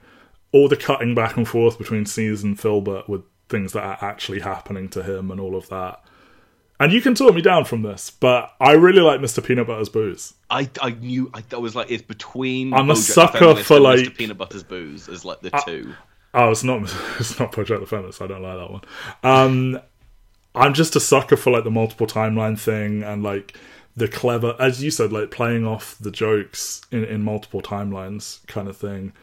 all 0.54 0.70
the 0.70 0.78
cutting 0.78 1.14
back 1.14 1.36
and 1.36 1.46
forth 1.46 1.78
between 1.78 2.06
Seas 2.06 2.42
and 2.42 2.58
Philbert 2.58 3.10
with 3.10 3.22
things 3.50 3.74
that 3.74 3.84
are 3.84 3.98
actually 4.00 4.40
happening 4.40 4.88
to 4.90 5.04
him 5.04 5.30
and 5.30 5.42
all 5.42 5.58
of 5.58 5.68
that. 5.68 6.02
And 6.80 6.94
you 6.94 7.02
can 7.02 7.16
talk 7.16 7.36
me 7.36 7.42
down 7.42 7.66
from 7.66 7.82
this, 7.82 8.10
but 8.10 8.54
I 8.62 8.72
really 8.72 9.02
like 9.02 9.20
Mr. 9.20 9.46
Peanut 9.46 9.68
Butter's 9.68 9.90
Boos. 9.90 10.34
I, 10.50 10.70
I 10.82 10.92
knew 10.92 11.30
I, 11.34 11.44
I 11.52 11.58
was 11.58 11.76
like 11.76 11.92
it's 11.92 12.02
between. 12.02 12.74
I'm 12.74 12.90
a 12.90 12.94
BoJack 12.94 12.96
the 12.96 13.02
sucker 13.02 13.56
for, 13.58 13.80
like- 13.82 14.00
Mr. 14.00 14.18
Peanut 14.18 14.38
Butter's 14.38 14.64
Boos 14.64 15.10
as 15.10 15.26
like 15.26 15.42
the 15.42 15.52
two. 15.66 15.94
Oh, 16.34 16.52
it's 16.52 16.64
not. 16.64 16.90
It's 17.20 17.38
not 17.38 17.52
Project 17.52 17.82
the 17.82 17.88
Feminist. 17.88 18.22
I 18.22 18.28
don't 18.28 18.42
like 18.42 18.58
that 18.58 18.72
one. 18.72 18.82
Um, 19.22 19.82
I'm 20.54 20.74
just 20.74 20.96
a 20.96 21.00
sucker 21.00 21.38
for 21.38 21.52
like 21.52 21.64
the 21.64 21.72
multiple 21.72 22.08
timeline 22.08 22.60
thing 22.60 23.04
and 23.04 23.24
like 23.24 23.58
the 23.96 24.08
clever, 24.08 24.56
as 24.60 24.84
you 24.84 24.92
said, 24.92 25.12
like 25.12 25.32
playing 25.32 25.66
off 25.66 25.98
the 26.00 26.12
jokes 26.12 26.82
in 26.92 27.04
in 27.06 27.22
multiple 27.22 27.62
timelines 27.62 28.46
kind 28.48 28.68
of 28.68 28.78
thing. 28.78 29.14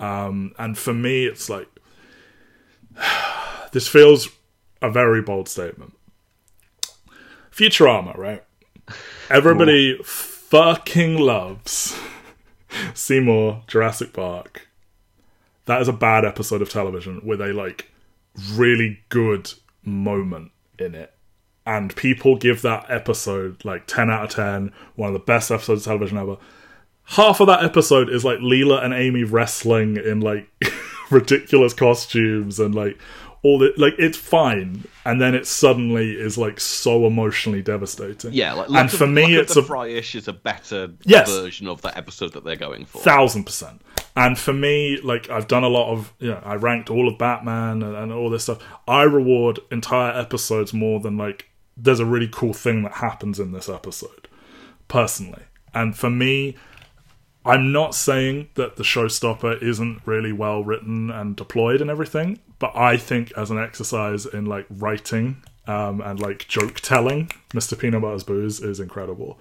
Um, 0.00 0.52
and 0.58 0.76
for 0.76 0.92
me, 0.92 1.26
it's 1.26 1.48
like 1.48 1.68
this 3.72 3.88
feels 3.88 4.28
a 4.80 4.90
very 4.90 5.22
bold 5.22 5.48
statement. 5.48 5.94
Futurama, 7.50 8.16
right? 8.16 8.42
Everybody 9.30 9.98
fucking 10.02 11.18
loves 11.18 11.98
Seymour 12.94 13.62
Jurassic 13.66 14.12
Bark 14.12 14.68
that 15.66 15.80
is 15.80 15.88
a 15.88 15.92
bad 15.92 16.24
episode 16.24 16.62
of 16.62 16.70
television 16.70 17.20
with 17.24 17.40
a 17.40 17.52
like 17.52 17.90
really 18.54 19.00
good 19.08 19.52
moment 19.84 20.50
in 20.82 20.94
it 20.94 21.14
and 21.64 21.94
people 21.96 22.36
give 22.36 22.60
that 22.62 22.84
episode 22.90 23.64
like 23.64 23.86
10 23.86 24.10
out 24.10 24.24
of 24.24 24.30
10 24.30 24.72
one 24.96 25.08
of 25.08 25.12
the 25.14 25.18
best 25.20 25.50
episodes 25.50 25.82
of 25.82 25.84
television 25.86 26.18
ever 26.18 26.36
half 27.04 27.40
of 27.40 27.46
that 27.46 27.64
episode 27.64 28.08
is 28.10 28.24
like 28.24 28.38
Leela 28.38 28.82
and 28.84 28.92
Amy 28.94 29.24
wrestling 29.24 29.96
in 29.96 30.20
like 30.20 30.48
ridiculous 31.10 31.72
costumes 31.74 32.58
and 32.58 32.74
like 32.74 32.98
all 33.44 33.58
the 33.58 33.72
like 33.76 33.94
it's 33.98 34.16
fine 34.16 34.84
and 35.04 35.20
then 35.20 35.34
it 35.34 35.46
suddenly 35.46 36.12
is 36.12 36.38
like 36.38 36.60
so 36.60 37.06
emotionally 37.06 37.60
devastating 37.60 38.32
Yeah, 38.32 38.52
like 38.52 38.66
and 38.66 38.74
Luck 38.74 38.90
for 38.90 39.06
me 39.06 39.34
it's 39.34 39.56
of 39.56 39.68
a 39.68 39.72
Fryrish 39.72 40.14
is 40.14 40.28
a 40.28 40.32
better 40.32 40.90
Yes. 41.04 41.28
version 41.28 41.66
of 41.66 41.82
that 41.82 41.96
episode 41.96 42.32
that 42.34 42.44
they're 42.44 42.54
going 42.56 42.84
for. 42.84 42.98
thousand 43.02 43.44
percent. 43.44 43.82
And 44.14 44.38
for 44.38 44.52
me, 44.52 44.98
like 45.02 45.30
I've 45.30 45.48
done 45.48 45.64
a 45.64 45.68
lot 45.68 45.90
of, 45.90 46.12
you 46.18 46.30
know, 46.30 46.42
I 46.44 46.54
ranked 46.54 46.90
all 46.90 47.08
of 47.08 47.18
Batman 47.18 47.82
and, 47.82 47.96
and 47.96 48.12
all 48.12 48.28
this 48.28 48.44
stuff. 48.44 48.62
I 48.86 49.02
reward 49.04 49.58
entire 49.70 50.18
episodes 50.18 50.74
more 50.74 51.00
than 51.00 51.16
like 51.16 51.48
there's 51.76 52.00
a 52.00 52.06
really 52.06 52.28
cool 52.30 52.52
thing 52.52 52.82
that 52.82 52.92
happens 52.92 53.40
in 53.40 53.52
this 53.52 53.68
episode, 53.68 54.28
personally. 54.88 55.44
And 55.72 55.96
for 55.96 56.10
me, 56.10 56.56
I'm 57.44 57.72
not 57.72 57.94
saying 57.94 58.50
that 58.54 58.76
the 58.76 58.82
showstopper 58.82 59.62
isn't 59.62 60.02
really 60.04 60.32
well 60.32 60.62
written 60.62 61.10
and 61.10 61.34
deployed 61.34 61.80
and 61.80 61.90
everything, 61.90 62.38
but 62.58 62.76
I 62.76 62.98
think 62.98 63.32
as 63.36 63.50
an 63.50 63.58
exercise 63.58 64.26
in 64.26 64.44
like 64.46 64.66
writing 64.70 65.42
um, 65.66 66.00
and 66.02 66.20
like 66.20 66.46
joke 66.46 66.80
telling, 66.80 67.30
Mr. 67.50 67.78
Peanut 67.78 68.02
Butter's 68.02 68.24
Boos 68.24 68.60
is 68.60 68.78
incredible. 68.78 69.40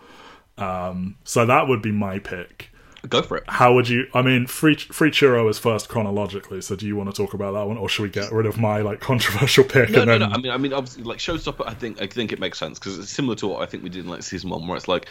Um, 0.57 1.17
so 1.25 1.45
that 1.45 1.67
would 1.67 1.81
be 1.81 1.91
my 1.91 2.19
pick 2.19 2.70
Go 3.09 3.21
for 3.23 3.37
it. 3.37 3.43
how 3.47 3.73
would 3.73 3.89
you 3.89 4.07
i 4.13 4.21
mean 4.21 4.45
free 4.45 4.75
free 4.75 5.09
churro 5.09 5.49
is 5.49 5.57
first 5.57 5.89
chronologically 5.89 6.61
so 6.61 6.75
do 6.75 6.85
you 6.85 6.95
want 6.95 7.09
to 7.09 7.15
talk 7.15 7.33
about 7.33 7.53
that 7.53 7.67
one 7.67 7.77
or 7.77 7.89
should 7.89 8.03
we 8.03 8.09
get 8.09 8.31
rid 8.31 8.45
of 8.45 8.59
my 8.59 8.81
like 8.81 8.99
controversial 8.99 9.63
pick 9.63 9.89
No, 9.89 10.01
and 10.01 10.07
no, 10.07 10.19
then 10.19 10.29
no. 10.29 10.35
I 10.35 10.37
mean, 10.37 10.51
I 10.51 10.57
mean, 10.57 10.73
obviously, 10.73 11.03
like 11.03 11.17
Showstopper. 11.17 11.67
I 11.67 11.73
think, 11.73 12.01
I 12.01 12.07
think 12.07 12.31
it 12.31 12.39
makes 12.39 12.57
sense 12.57 12.79
because 12.79 12.97
it's 12.97 13.09
similar 13.09 13.35
to 13.37 13.47
what 13.47 13.61
I 13.61 13.65
think 13.65 13.83
we 13.83 13.89
did 13.89 14.05
in 14.05 14.09
like 14.09 14.23
season 14.23 14.49
one, 14.49 14.67
where 14.67 14.77
it's 14.77 14.87
like 14.87 15.07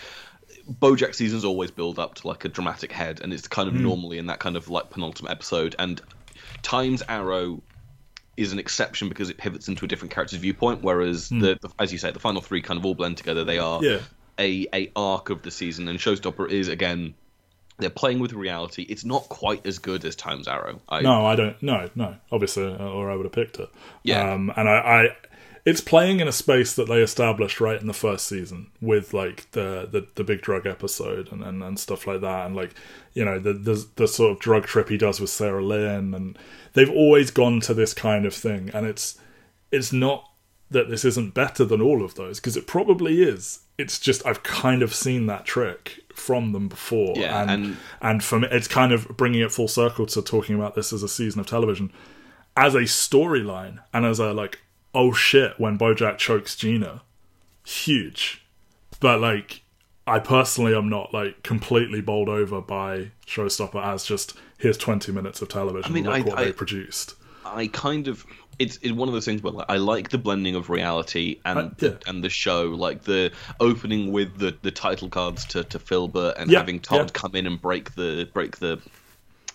BoJack 0.70 1.14
seasons 1.14 1.44
always 1.44 1.70
build 1.70 1.98
up 1.98 2.14
to 2.16 2.28
like 2.28 2.44
a 2.44 2.48
dramatic 2.48 2.92
head, 2.92 3.20
and 3.22 3.32
it's 3.32 3.48
kind 3.48 3.68
of 3.68 3.74
hmm. 3.74 3.82
normally 3.82 4.18
in 4.18 4.26
that 4.26 4.38
kind 4.38 4.56
of 4.56 4.68
like 4.68 4.90
penultimate 4.90 5.32
episode. 5.32 5.74
And 5.78 6.00
Times 6.62 7.02
Arrow 7.08 7.62
is 8.36 8.52
an 8.52 8.58
exception 8.58 9.08
because 9.08 9.28
it 9.28 9.36
pivots 9.36 9.68
into 9.68 9.84
a 9.84 9.88
different 9.88 10.12
character's 10.12 10.38
viewpoint, 10.38 10.82
whereas 10.82 11.28
the, 11.28 11.58
the, 11.60 11.70
as 11.78 11.92
you 11.92 11.98
say, 11.98 12.10
the 12.10 12.20
final 12.20 12.40
three 12.40 12.62
kind 12.62 12.78
of 12.78 12.86
all 12.86 12.94
blend 12.94 13.16
together. 13.16 13.44
They 13.44 13.58
are. 13.58 13.82
Yeah. 13.82 13.98
a 14.38 14.66
a 14.72 14.90
arc 14.96 15.30
of 15.30 15.42
the 15.42 15.50
season, 15.50 15.88
and 15.88 15.98
Showstopper 15.98 16.50
is 16.50 16.68
again. 16.68 17.14
They're 17.80 17.90
playing 17.90 18.20
with 18.20 18.32
reality. 18.32 18.82
It's 18.88 19.04
not 19.04 19.28
quite 19.28 19.66
as 19.66 19.78
good 19.78 20.04
as 20.04 20.14
Times 20.16 20.46
Arrow. 20.48 20.80
I, 20.88 21.00
no 21.02 21.26
i 21.26 21.34
don't 21.36 21.60
no 21.62 21.88
no 21.94 22.16
obviously 22.32 22.64
uh, 22.64 22.76
or 22.88 23.10
i 23.10 23.16
would 23.16 23.24
have 23.26 23.32
picked 23.32 23.58
it 23.58 23.68
Yeah. 24.02 24.32
um 24.34 24.52
and 24.56 24.68
i 24.68 24.72
i 24.78 25.16
it's 25.66 25.80
playing 25.82 26.20
in 26.20 26.28
a 26.28 26.32
space 26.32 26.74
that 26.74 26.88
they 26.88 27.02
established 27.02 27.60
right 27.60 27.80
in 27.80 27.86
the 27.86 27.92
first 27.92 28.26
season 28.26 28.70
with 28.80 29.12
like 29.12 29.50
the 29.52 29.88
the, 29.90 30.06
the 30.14 30.24
big 30.24 30.40
drug 30.40 30.66
episode 30.66 31.30
and, 31.32 31.42
and 31.42 31.62
and 31.62 31.78
stuff 31.78 32.06
like 32.06 32.20
that 32.22 32.46
and 32.46 32.56
like 32.56 32.74
you 33.14 33.24
know 33.24 33.38
the, 33.38 33.52
the 33.52 33.86
the 33.96 34.08
sort 34.08 34.32
of 34.32 34.38
drug 34.40 34.64
trip 34.64 34.88
he 34.88 34.96
does 34.96 35.20
with 35.20 35.30
sarah 35.30 35.64
lynn 35.64 36.14
and 36.14 36.38
they've 36.72 36.90
always 36.90 37.30
gone 37.30 37.60
to 37.60 37.74
this 37.74 37.92
kind 37.94 38.24
of 38.26 38.34
thing 38.34 38.70
and 38.72 38.86
it's 38.86 39.18
it's 39.70 39.92
not 39.92 40.24
that 40.70 40.88
this 40.88 41.04
isn't 41.04 41.34
better 41.34 41.64
than 41.64 41.80
all 41.80 42.02
of 42.04 42.14
those 42.14 42.38
because 42.38 42.56
it 42.56 42.64
probably 42.66 43.22
is. 43.22 43.60
It's 43.80 43.98
just 43.98 44.24
I've 44.26 44.42
kind 44.42 44.82
of 44.82 44.94
seen 44.94 45.26
that 45.26 45.44
trick 45.44 46.00
from 46.14 46.52
them 46.52 46.68
before, 46.68 47.14
Yeah, 47.16 47.40
and, 47.42 47.50
and- 47.50 47.76
and 48.02 48.24
for 48.24 48.40
me, 48.40 48.48
it's 48.50 48.68
kind 48.68 48.92
of 48.92 49.08
bringing 49.16 49.40
it 49.40 49.50
full 49.52 49.68
circle 49.68 50.06
to 50.06 50.20
talking 50.22 50.54
about 50.54 50.74
this 50.74 50.92
as 50.92 51.02
a 51.02 51.08
season 51.08 51.40
of 51.40 51.46
television, 51.46 51.92
as 52.56 52.74
a 52.74 52.80
storyline, 52.80 53.78
and 53.92 54.04
as 54.04 54.18
a 54.18 54.32
like, 54.32 54.60
oh 54.94 55.12
shit, 55.12 55.58
when 55.58 55.78
BoJack 55.78 56.18
chokes 56.18 56.54
Gina, 56.56 57.02
huge, 57.64 58.44
but 59.00 59.20
like. 59.20 59.62
I 60.06 60.18
personally 60.18 60.74
am 60.74 60.88
not 60.88 61.14
like 61.14 61.44
completely 61.44 62.00
bowled 62.00 62.28
over 62.28 62.60
by 62.60 63.12
Showstopper 63.28 63.80
as 63.80 64.04
just 64.04 64.32
here's 64.58 64.76
20 64.76 65.12
minutes 65.12 65.40
of 65.40 65.48
television. 65.48 65.88
I 65.92 65.94
mean, 65.94 66.08
I- 66.08 66.22
what 66.22 66.36
I- 66.38 66.44
they 66.46 66.52
produced. 66.52 67.14
I 67.44 67.68
kind 67.68 68.08
of 68.08 68.26
it's, 68.60 68.78
it's 68.82 68.92
one 68.92 69.08
of 69.08 69.14
those 69.14 69.24
things 69.24 69.42
where 69.42 69.52
like, 69.52 69.66
I 69.68 69.78
like 69.78 70.10
the 70.10 70.18
blending 70.18 70.54
of 70.54 70.70
reality 70.70 71.40
and 71.44 71.58
Uh, 71.58 71.70
yeah. 71.80 71.90
and 72.06 72.22
the 72.22 72.28
show, 72.28 72.66
like 72.68 73.02
the 73.02 73.32
opening 73.58 74.12
with 74.12 74.38
the, 74.38 74.56
the 74.62 74.70
title 74.70 75.08
cards 75.08 75.44
to, 75.46 75.64
to 75.64 75.78
Philbert 75.78 76.34
and 76.38 76.50
Yeah, 76.50 76.58
having 76.58 76.78
Todd 76.78 77.06
yeah. 77.06 77.10
come 77.12 77.34
in 77.34 77.46
and 77.46 77.60
break 77.60 77.94
the 77.96 78.28
break 78.32 78.58
the 78.58 78.78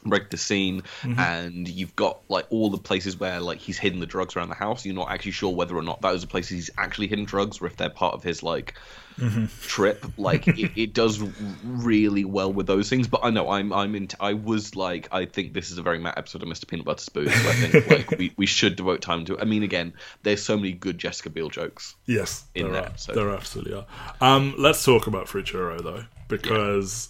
break 0.05 0.29
the 0.29 0.37
scene 0.37 0.81
Mm-hmm. 1.01 1.19
and 1.19 1.67
you've 1.67 1.95
got 1.95 2.19
like 2.29 2.45
all 2.49 2.69
the 2.69 2.77
places 2.77 3.19
where 3.19 3.39
like 3.39 3.59
he's 3.59 3.77
hidden 3.77 3.99
the 3.99 4.05
drugs 4.05 4.35
around 4.35 4.49
the 4.49 4.55
house 4.55 4.85
you're 4.85 4.95
not 4.95 5.09
actually 5.11 5.31
sure 5.31 5.53
whether 5.53 5.75
or 5.75 5.81
not 5.83 6.01
those 6.01 6.23
are 6.23 6.27
places 6.27 6.49
he's 6.51 6.69
actually 6.77 7.07
hidden 7.07 7.25
drugs 7.25 7.61
or 7.61 7.65
if 7.67 7.75
they're 7.77 7.89
part 7.89 8.13
of 8.13 8.23
his 8.23 8.41
like 8.43 8.75
Mm-hmm. 9.17 9.45
trip 9.65 10.05
like 10.17 10.45
it, 10.59 10.71
it 10.75 10.93
does 10.93 11.21
really 11.63 12.25
well 12.25 12.51
with 12.51 12.67
those 12.67 12.89
things 12.89 13.07
but 13.07 13.21
i 13.23 13.29
know 13.29 13.49
i'm 13.49 13.71
i'm 13.71 13.95
in 13.95 14.09
i 14.19 14.33
was 14.33 14.75
like 14.75 15.07
i 15.13 15.23
think 15.23 15.53
this 15.53 15.71
is 15.71 15.77
a 15.77 15.81
very 15.81 15.99
matt 15.99 16.17
episode 16.17 16.43
of 16.43 16.49
mr 16.49 16.67
peanut 16.67 16.85
butter's 16.85 17.07
boos 17.07 17.33
so 17.33 17.49
i 17.49 17.53
think 17.53 17.89
like 18.11 18.19
we, 18.19 18.33
we 18.35 18.45
should 18.45 18.75
devote 18.75 19.01
time 19.01 19.23
to 19.23 19.35
it 19.35 19.41
i 19.41 19.45
mean 19.45 19.63
again 19.63 19.93
there's 20.23 20.43
so 20.43 20.57
many 20.57 20.73
good 20.73 20.97
jessica 20.97 21.29
biel 21.29 21.47
jokes 21.49 21.95
Yes, 22.05 22.43
in 22.55 22.63
there 22.65 22.73
there, 22.73 22.83
are. 22.91 22.97
so- 22.97 23.13
There 23.13 23.29
absolutely 23.29 23.75
are. 23.75 23.85
Um, 24.19 24.53
let's 24.57 24.83
talk 24.83 25.07
about 25.07 25.29
Free 25.29 25.43
Churro 25.43 25.81
though, 25.81 26.03
because 26.27 27.09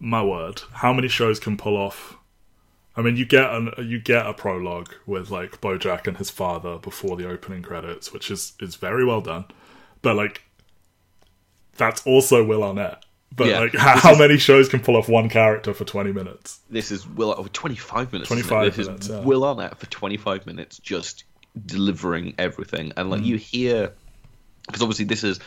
my 0.00 0.22
word, 0.24 0.62
how 0.72 0.92
many 0.94 1.08
shows 1.08 1.38
can 1.38 1.56
pull 1.58 1.76
off? 1.76 2.16
I 2.96 3.00
mean, 3.02 3.16
you 3.16 3.24
get 3.24 3.50
an 3.50 3.72
you 3.78 3.98
get 3.98 4.26
a 4.26 4.34
prologue 4.34 4.92
with 5.06 5.30
like 5.30 5.60
BoJack 5.60 6.06
and 6.06 6.18
his 6.18 6.30
father 6.30 6.76
before 6.78 7.16
the 7.16 7.28
opening 7.28 7.62
credits, 7.62 8.12
which 8.12 8.30
is 8.30 8.52
is 8.60 8.76
very 8.76 9.04
well 9.04 9.20
done, 9.22 9.46
but 10.02 10.14
like 10.16 10.42
that's 11.76 12.06
also 12.06 12.44
Will 12.44 12.62
Arnett. 12.62 13.04
But 13.34 13.46
Yeah, 13.48 13.60
like, 13.60 13.74
how, 13.74 13.98
how 13.98 14.12
is- 14.12 14.18
many 14.18 14.36
shows 14.36 14.68
can 14.68 14.80
pull 14.80 14.94
off 14.96 15.08
one 15.08 15.28
character 15.30 15.72
for 15.72 15.84
twenty 15.84 16.12
minutes? 16.12 16.60
this 16.68 16.90
is 16.90 17.06
will 17.08 17.34
oh, 17.36 17.46
25 17.52 18.12
minutes 18.12 18.28
25 18.28 18.76
this 18.76 18.86
minutes, 18.86 19.06
is 19.08 19.12
yeah. 19.14 19.20
will 19.22 19.44
arnett 19.44 19.78
for 19.78 19.86
25 19.86 20.46
minutes 20.46 20.78
just 20.78 21.24
delivering 21.66 22.34
everything 22.38 22.92
and 22.96 23.08
Mm. 23.08 23.10
like 23.10 23.22
you 23.24 23.36
hear 23.36 23.92
because 24.66 24.82
obviously 24.82 25.04
this 25.06 25.24
is 25.24 25.38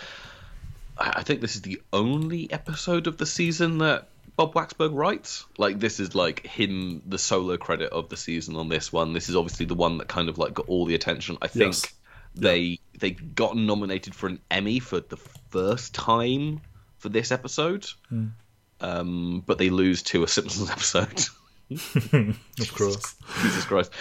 I 0.97 1.23
think 1.23 1.41
this 1.41 1.55
is 1.55 1.61
the 1.61 1.81
only 1.93 2.51
episode 2.51 3.05
of 3.07 3.17
the 3.17 3.25
season 3.25 3.79
that 3.79 4.07
Bob 4.37 4.53
Waksberg 4.53 4.93
writes. 4.93 5.45
Like 5.57 5.79
this 5.79 5.99
is 5.99 6.13
like 6.15 6.45
him, 6.45 7.01
the 7.05 7.17
solo 7.17 7.57
credit 7.57 7.91
of 7.91 8.09
the 8.09 8.17
season 8.17 8.55
on 8.55 8.69
this 8.69 8.91
one. 8.91 9.13
This 9.13 9.29
is 9.29 9.35
obviously 9.35 9.65
the 9.65 9.75
one 9.75 9.97
that 9.99 10.07
kind 10.07 10.29
of 10.29 10.37
like 10.37 10.53
got 10.53 10.67
all 10.67 10.85
the 10.85 10.95
attention. 10.95 11.37
I 11.41 11.47
think 11.47 11.73
Yes. 11.73 11.93
they 12.35 12.79
they 12.99 13.11
got 13.11 13.55
nominated 13.55 14.13
for 14.15 14.27
an 14.27 14.39
Emmy 14.51 14.79
for 14.79 14.99
the 14.99 15.17
first 15.49 15.93
time 15.95 16.61
for 16.97 17.09
this 17.09 17.31
episode, 17.31 17.85
um, 18.81 19.43
but 19.45 19.57
they 19.57 19.69
lose 19.69 20.03
to 20.03 20.23
a 20.23 20.27
Simpsons 20.27 20.69
episode. 20.77 21.23
Of 22.59 22.75
course. 22.75 23.15
Jesus 23.41 23.65
Christ. 23.65 23.91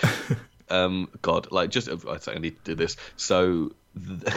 Um, 0.69 1.09
God, 1.23 1.51
like 1.51 1.71
just 1.71 1.89
I 1.89 2.19
I 2.33 2.39
need 2.39 2.57
to 2.65 2.65
do 2.65 2.75
this. 2.75 2.97
So 3.17 3.73
th- 3.97 4.35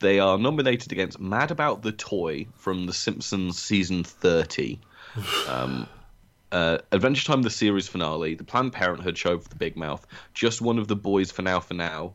they 0.00 0.18
are 0.18 0.36
nominated 0.36 0.90
against 0.92 1.20
Mad 1.20 1.50
About 1.52 1.82
the 1.82 1.92
Toy 1.92 2.46
from 2.56 2.86
The 2.86 2.92
Simpsons 2.92 3.60
season 3.62 4.02
thirty. 4.04 4.80
Um, 5.48 5.86
uh, 6.52 6.78
Adventure 6.92 7.24
Time, 7.24 7.42
the 7.42 7.50
series 7.50 7.88
finale, 7.88 8.34
the 8.34 8.44
Planned 8.44 8.72
Parenthood 8.72 9.18
show 9.18 9.38
for 9.38 9.48
the 9.48 9.56
Big 9.56 9.76
Mouth, 9.76 10.06
just 10.34 10.60
one 10.60 10.78
of 10.78 10.86
the 10.88 10.96
boys 10.96 11.32
for 11.32 11.42
now, 11.42 11.58
for 11.60 11.74
now, 11.74 12.14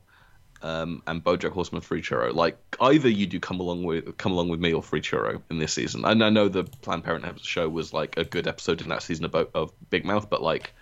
um, 0.61 1.01
and 1.07 1.23
BoJack 1.23 1.51
Horseman 1.51 1.81
Free 1.81 2.01
Churro. 2.01 2.33
Like 2.33 2.57
either 2.79 3.09
you 3.09 3.25
do 3.27 3.39
come 3.39 3.59
along 3.59 3.83
with 3.83 4.17
come 4.17 4.31
along 4.31 4.49
with 4.49 4.59
me 4.59 4.73
or 4.73 4.81
Free 4.83 5.01
Churro 5.01 5.41
in 5.49 5.59
this 5.59 5.73
season. 5.73 6.05
And 6.05 6.23
I 6.23 6.29
know 6.29 6.47
the 6.47 6.63
Planned 6.63 7.03
Parenthood 7.03 7.41
show 7.41 7.67
was 7.67 7.93
like 7.93 8.17
a 8.17 8.23
good 8.25 8.47
episode 8.47 8.81
in 8.81 8.89
that 8.89 9.03
season 9.03 9.25
of, 9.25 9.31
Bo- 9.31 9.49
of 9.53 9.71
Big 9.89 10.05
Mouth, 10.05 10.29
but 10.29 10.41
like 10.41 10.73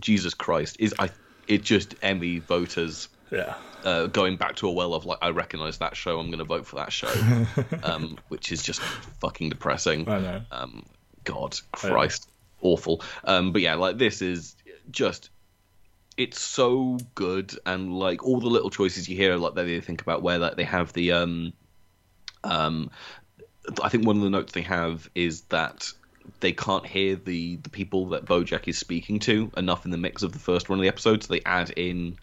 Jesus 0.00 0.34
Christ, 0.34 0.76
is 0.80 0.94
I 0.98 1.10
it 1.46 1.62
just 1.62 1.94
Emmy 2.02 2.38
voters 2.38 3.08
Yeah. 3.30 3.54
uh, 3.84 4.06
going 4.06 4.36
back 4.36 4.56
to 4.56 4.68
a 4.68 4.72
well 4.72 4.92
of 4.94 5.04
like 5.04 5.18
I 5.22 5.30
recognize 5.30 5.78
that 5.78 5.94
show, 5.96 6.18
I'm 6.18 6.26
going 6.28 6.38
to 6.38 6.44
vote 6.44 6.66
for 6.66 6.76
that 6.76 6.90
show, 6.92 7.12
um, 7.84 8.18
which 8.28 8.50
is 8.50 8.62
just 8.62 8.80
fucking 9.20 9.50
depressing. 9.50 10.08
I 10.08 10.18
know. 10.18 10.40
Um, 10.50 10.84
God, 11.24 11.58
Christ, 11.72 12.28
awful. 12.60 13.02
Um, 13.24 13.52
but 13.52 13.62
yeah, 13.62 13.74
like 13.74 13.98
this 13.98 14.22
is 14.22 14.56
just 14.90 15.30
it's 16.16 16.40
so 16.40 16.98
good, 17.14 17.56
and 17.64 17.92
like 17.98 18.24
all 18.24 18.40
the 18.40 18.48
little 18.48 18.70
choices 18.70 19.08
you 19.08 19.16
hear, 19.16 19.36
like 19.36 19.54
they 19.54 19.80
think 19.80 20.02
about 20.02 20.22
where 20.22 20.38
like 20.38 20.56
they 20.56 20.64
have 20.64 20.92
the 20.92 21.12
um, 21.12 21.52
um, 22.44 22.90
I 23.82 23.88
think 23.88 24.06
one 24.06 24.16
of 24.16 24.22
the 24.22 24.30
notes 24.30 24.52
they 24.52 24.62
have 24.62 25.08
is 25.14 25.42
that 25.42 25.90
they 26.40 26.52
can't 26.52 26.86
hear 26.86 27.16
the 27.16 27.56
the 27.56 27.70
people 27.70 28.10
that 28.10 28.24
Bojack 28.24 28.68
is 28.68 28.78
speaking 28.78 29.18
to 29.20 29.50
enough 29.56 29.84
in 29.84 29.90
the 29.90 29.98
mix 29.98 30.22
of 30.22 30.32
the 30.32 30.38
first 30.38 30.68
one 30.68 30.78
of 30.78 30.82
the 30.82 30.88
episodes. 30.88 31.26
They 31.26 31.40
add 31.44 31.70
in 31.70 32.16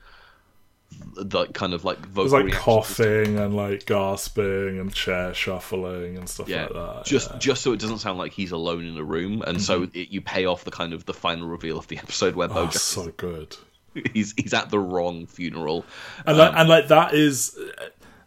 the 1.15 1.45
kind 1.47 1.73
of 1.73 1.83
like 1.83 1.99
vocal 1.99 2.43
like 2.43 2.53
coughing 2.53 3.37
and 3.37 3.55
like 3.55 3.85
gasping 3.85 4.79
and 4.79 4.93
chair 4.93 5.33
shuffling 5.33 6.17
and 6.17 6.29
stuff 6.29 6.47
yeah, 6.47 6.63
like 6.63 6.73
that. 6.73 7.05
just 7.05 7.27
yeah. 7.27 7.31
Mm-hmm. 7.31 7.39
just 7.39 7.61
so 7.61 7.73
it 7.73 7.79
doesn't 7.79 7.99
sound 7.99 8.17
like 8.17 8.31
he's 8.31 8.51
alone 8.51 8.85
in 8.85 8.97
a 8.97 9.03
room, 9.03 9.43
and 9.45 9.61
so 9.61 9.83
it, 9.93 10.09
you 10.09 10.21
pay 10.21 10.45
off 10.45 10.63
the 10.63 10.71
kind 10.71 10.93
of 10.93 11.05
the 11.05 11.13
final 11.13 11.47
reveal 11.47 11.77
of 11.77 11.87
the 11.87 11.97
episode 11.97 12.35
where 12.35 12.49
oh, 12.49 12.67
Bojack 12.67 12.73
so 12.73 13.11
good. 13.17 13.55
he's 14.13 14.33
he's 14.37 14.53
at 14.53 14.69
the 14.69 14.79
wrong 14.79 15.25
funeral. 15.25 15.85
And 16.25 16.37
like, 16.37 16.53
and 16.55 16.69
like 16.69 16.87
that 16.87 17.13
is 17.13 17.57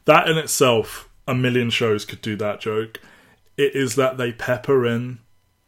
that 0.04 0.28
in 0.28 0.38
itself. 0.38 1.08
A 1.28 1.36
million 1.36 1.70
shows 1.70 2.04
could 2.04 2.20
do 2.20 2.34
that 2.36 2.60
joke. 2.60 3.00
It 3.56 3.76
is 3.76 3.94
that 3.94 4.16
they 4.16 4.32
pepper 4.32 4.84
in 4.84 5.20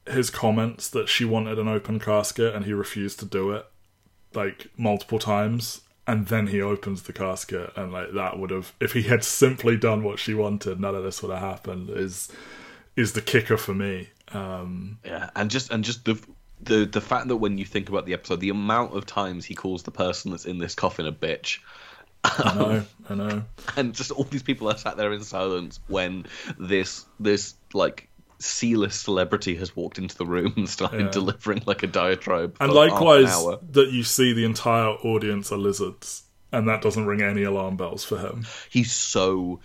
his 0.04 0.28
comments 0.28 0.90
that 0.90 1.08
she 1.08 1.24
wanted 1.24 1.60
an 1.60 1.68
open 1.68 2.00
casket 2.00 2.56
and 2.56 2.64
he 2.64 2.72
refused 2.72 3.20
to 3.20 3.24
do 3.24 3.52
it, 3.52 3.64
like 4.34 4.66
multiple 4.76 5.20
times. 5.20 5.82
And 6.06 6.26
then 6.26 6.48
he 6.48 6.60
opens 6.60 7.02
the 7.02 7.14
casket, 7.14 7.72
and 7.76 7.92
like 7.92 8.12
that 8.12 8.38
would 8.38 8.50
have, 8.50 8.74
if 8.78 8.92
he 8.92 9.02
had 9.02 9.24
simply 9.24 9.76
done 9.78 10.02
what 10.02 10.18
she 10.18 10.34
wanted, 10.34 10.78
none 10.78 10.94
of 10.94 11.02
this 11.02 11.22
would 11.22 11.32
have 11.32 11.40
happened. 11.40 11.88
Is 11.90 12.30
is 12.94 13.12
the 13.14 13.22
kicker 13.22 13.56
for 13.56 13.74
me? 13.74 14.10
Um, 14.32 14.98
Yeah, 15.04 15.30
and 15.34 15.50
just 15.50 15.70
and 15.70 15.82
just 15.82 16.04
the 16.04 16.20
the 16.60 16.84
the 16.84 17.00
fact 17.00 17.28
that 17.28 17.36
when 17.36 17.56
you 17.56 17.64
think 17.64 17.88
about 17.88 18.04
the 18.04 18.12
episode, 18.12 18.40
the 18.40 18.50
amount 18.50 18.94
of 18.94 19.06
times 19.06 19.46
he 19.46 19.54
calls 19.54 19.82
the 19.82 19.90
person 19.90 20.30
that's 20.30 20.44
in 20.44 20.58
this 20.58 20.74
coffin 20.74 21.06
a 21.06 21.12
bitch, 21.12 21.60
I 22.24 22.54
know, 22.54 22.84
I 23.08 23.14
know. 23.14 23.42
and 23.76 23.94
just 23.94 24.10
all 24.10 24.24
these 24.24 24.42
people 24.42 24.70
are 24.70 24.76
sat 24.76 24.96
there 24.96 25.12
in 25.12 25.22
silence 25.22 25.80
when 25.88 26.26
this 26.58 27.06
this 27.20 27.54
like 27.72 28.08
C-list 28.44 29.02
celebrity 29.02 29.54
has 29.56 29.74
walked 29.74 29.98
into 29.98 30.16
the 30.16 30.26
room 30.26 30.52
and 30.56 30.68
started 30.68 31.00
Yeah. 31.06 31.10
delivering 31.10 31.62
like 31.66 31.82
a 31.82 31.86
diatribe, 31.86 32.56
And 32.60 32.70
an 32.70 32.76
likewise, 32.76 33.30
hour. 33.32 33.58
that 33.72 33.90
you 33.90 34.02
see 34.02 34.32
the 34.32 34.44
entire 34.44 34.90
audience 34.90 35.50
are 35.52 35.58
lizards, 35.58 36.22
and 36.52 36.68
that 36.68 36.82
doesn't 36.82 37.06
ring 37.06 37.22
any 37.22 37.42
alarm 37.42 37.76
bells 37.76 38.04
for 38.04 38.18
him. 38.18 38.46
he's 38.70 38.92
so 38.92 39.60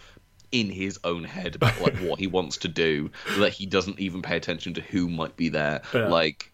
in 0.51 0.69
his 0.71 0.97
own 1.03 1.23
head 1.25 1.53
about 1.55 1.79
like 1.79 1.95
what 1.97 2.17
he 2.17 2.25
wants 2.25 2.57
to 2.57 2.67
do 2.67 3.11
that 3.37 3.53
he 3.53 3.67
doesn't 3.67 3.99
even 3.99 4.23
pay 4.23 4.35
attention 4.35 4.73
to 4.73 4.81
who 4.81 5.07
might 5.07 5.35
be 5.35 5.49
there 5.49 5.81
Yeah. 5.93 6.07
like 6.07 6.48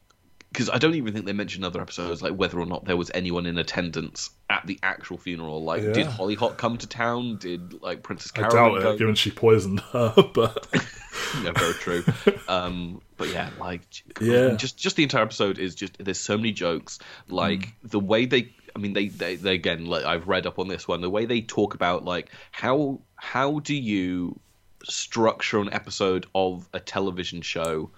because 0.55 0.69
i 0.69 0.77
don't 0.77 0.95
even 0.95 1.11
think 1.13 1.25
they 1.25 1.33
mentioned 1.33 1.65
other 1.65 1.81
episodes 1.81 2.21
like 2.21 2.33
whether 2.33 2.57
or 2.57 2.65
not 2.65 2.85
there 2.85 2.95
was 2.95 3.11
anyone 3.13 3.45
in 3.45 3.57
attendance 3.57 4.29
at 4.49 4.65
the 4.65 4.79
actual 4.81 5.17
funeral 5.17 5.61
like 5.63 5.83
Yeah. 5.83 5.91
did 5.91 6.07
hollyhock 6.07 6.57
come 6.57 6.77
to 6.77 6.87
town 6.87 7.35
did 7.37 7.81
like 7.83 8.03
princess 8.03 8.31
I 8.35 8.47
carolyn 8.47 8.73
doubt 8.75 8.81
go 8.83 8.91
it, 8.91 8.97
given 8.99 9.15
she 9.15 9.31
poisoned 9.31 9.81
her. 9.91 10.13
But 10.33 10.67
yeah, 11.43 11.51
very 11.51 11.73
true. 11.73 12.03
um, 12.47 13.01
but 13.17 13.29
yeah, 13.29 13.49
like 13.59 13.81
Yeah. 14.21 14.55
just 14.55 14.77
just 14.77 14.95
the 14.95 15.03
entire 15.03 15.23
episode 15.23 15.57
is 15.59 15.75
just 15.75 15.97
there's 16.03 16.19
so 16.19 16.37
many 16.37 16.51
jokes. 16.51 16.99
Like 17.29 17.73
the 17.83 17.99
way 17.99 18.25
they, 18.25 18.53
I 18.75 18.79
mean, 18.79 18.93
they, 18.93 19.07
they 19.07 19.35
they 19.35 19.55
again, 19.55 19.85
like 19.85 20.03
I've 20.05 20.27
read 20.27 20.45
up 20.45 20.59
on 20.59 20.67
this 20.67 20.87
one. 20.87 21.01
The 21.01 21.09
way 21.09 21.25
they 21.25 21.41
talk 21.41 21.73
about 21.73 22.03
like 22.05 22.29
how 22.51 22.99
how 23.15 23.59
do 23.59 23.73
you 23.75 24.39
structure 24.83 25.59
an 25.59 25.71
episode 25.73 26.25
of 26.35 26.67
a 26.73 26.79
television 26.79 27.41
show 27.41 27.89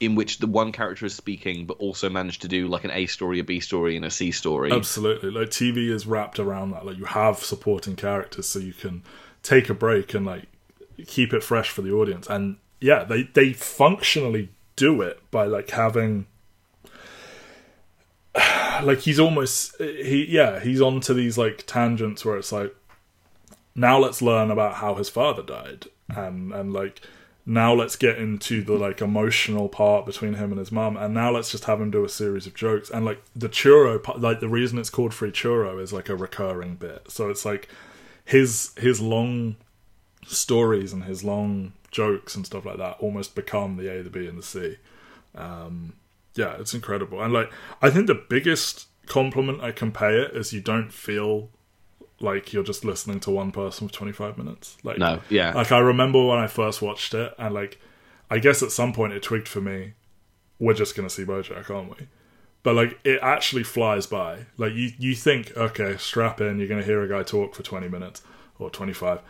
in 0.00 0.14
which 0.14 0.38
the 0.38 0.46
one 0.46 0.72
character 0.72 1.04
is 1.04 1.14
speaking, 1.14 1.66
but 1.66 1.76
also 1.78 2.08
managed 2.08 2.42
to 2.42 2.48
do 2.48 2.66
like 2.66 2.84
an 2.84 2.90
A 2.90 3.06
story, 3.06 3.38
a 3.38 3.44
B 3.44 3.60
story, 3.60 3.96
and 3.96 4.04
a 4.04 4.10
C 4.10 4.32
story. 4.32 4.72
absolutely, 4.72 5.30
like 5.30 5.50
TV 5.50 5.90
is 5.90 6.06
wrapped 6.06 6.38
around 6.38 6.70
that. 6.70 6.86
Like 6.86 6.96
you 6.96 7.04
have 7.04 7.38
supporting 7.38 7.96
characters, 7.96 8.46
so 8.48 8.58
you 8.58 8.72
can 8.72 9.02
take 9.42 9.68
a 9.68 9.74
break 9.74 10.14
and 10.14 10.24
like 10.24 10.44
keep 11.06 11.32
it 11.32 11.42
fresh 11.42 11.70
for 11.70 11.82
the 11.82 11.92
audience. 11.92 12.26
And 12.28 12.56
yeah, 12.80 13.04
they 13.04 13.24
they 13.24 13.52
functionally 13.52 14.48
do 14.76 15.02
it 15.02 15.20
by 15.30 15.44
like 15.44 15.70
having. 15.70 16.26
Like 18.82 19.00
he's 19.00 19.20
almost 19.20 19.76
he 19.78 20.24
yeah 20.26 20.58
he's 20.58 20.80
on 20.80 21.00
to 21.00 21.12
these 21.12 21.36
like 21.36 21.64
tangents 21.66 22.24
where 22.24 22.38
it's 22.38 22.50
like 22.50 22.74
now 23.74 23.98
let's 23.98 24.22
learn 24.22 24.50
about 24.50 24.76
how 24.76 24.94
his 24.94 25.10
father 25.10 25.42
died 25.42 25.84
and 26.08 26.50
and 26.54 26.72
like 26.72 27.02
now 27.46 27.72
let's 27.72 27.96
get 27.96 28.18
into 28.18 28.62
the 28.62 28.74
like 28.74 29.00
emotional 29.00 29.68
part 29.68 30.06
between 30.06 30.34
him 30.34 30.50
and 30.50 30.58
his 30.58 30.70
mum 30.70 30.96
and 30.96 31.14
now 31.14 31.30
let's 31.30 31.50
just 31.50 31.64
have 31.64 31.80
him 31.80 31.90
do 31.90 32.04
a 32.04 32.08
series 32.08 32.46
of 32.46 32.54
jokes. 32.54 32.90
And 32.90 33.04
like 33.04 33.22
the 33.34 33.48
churro 33.48 34.00
like 34.20 34.40
the 34.40 34.48
reason 34.48 34.78
it's 34.78 34.90
called 34.90 35.14
free 35.14 35.32
churro 35.32 35.82
is 35.82 35.92
like 35.92 36.08
a 36.08 36.16
recurring 36.16 36.74
bit. 36.76 37.10
So 37.10 37.30
it's 37.30 37.44
like 37.44 37.68
his 38.24 38.72
his 38.76 39.00
long 39.00 39.56
stories 40.26 40.92
and 40.92 41.04
his 41.04 41.24
long 41.24 41.72
jokes 41.90 42.36
and 42.36 42.46
stuff 42.46 42.64
like 42.64 42.78
that 42.78 42.96
almost 43.00 43.34
become 43.34 43.76
the 43.76 43.88
a 43.88 44.02
the 44.02 44.10
b 44.10 44.26
and 44.26 44.38
the 44.38 44.42
c. 44.42 44.76
Um 45.34 45.94
yeah 46.34 46.56
it's 46.60 46.74
incredible. 46.74 47.22
And 47.22 47.32
like 47.32 47.50
i 47.80 47.90
think 47.90 48.06
the 48.06 48.14
biggest 48.28 48.86
compliment 49.06 49.60
i 49.60 49.72
can 49.72 49.90
pay 49.90 50.20
it 50.20 50.36
is 50.36 50.52
you 50.52 50.60
don't 50.60 50.92
feel 50.92 51.48
like 52.20 52.52
you're 52.52 52.62
just 52.62 52.84
listening 52.84 53.18
to 53.20 53.30
one 53.30 53.50
person 53.50 53.88
for 53.88 53.94
25 53.94 54.36
minutes 54.36 54.76
like 54.82 54.98
no, 54.98 55.20
yeah, 55.30 55.52
like 55.52 55.72
I 55.72 55.78
remember 55.78 56.24
when 56.24 56.38
I 56.38 56.46
first 56.46 56.82
watched 56.82 57.14
it, 57.14 57.34
and 57.38 57.54
like 57.54 57.78
I 58.30 58.38
guess 58.38 58.62
at 58.62 58.70
some 58.70 58.92
point 58.92 59.12
it 59.12 59.22
twigged 59.22 59.48
for 59.48 59.60
me. 59.60 59.94
We're 60.58 60.74
just 60.74 60.94
gonna 60.94 61.10
see 61.10 61.24
BoJack, 61.24 61.70
aren't 61.70 61.98
we? 61.98 62.06
But 62.62 62.74
like 62.74 63.00
it 63.04 63.18
actually 63.22 63.62
flies 63.62 64.06
by. 64.06 64.46
Like 64.58 64.74
you, 64.74 64.90
you 64.98 65.14
think, 65.14 65.56
okay, 65.56 65.96
strap 65.96 66.40
in. 66.40 66.58
You're 66.58 66.68
gonna 66.68 66.82
hear 66.82 67.02
a 67.02 67.08
guy 67.08 67.22
talk 67.22 67.54
for 67.54 67.62
20 67.62 67.88
minutes 67.88 68.22
or 68.58 68.68
25, 68.68 69.20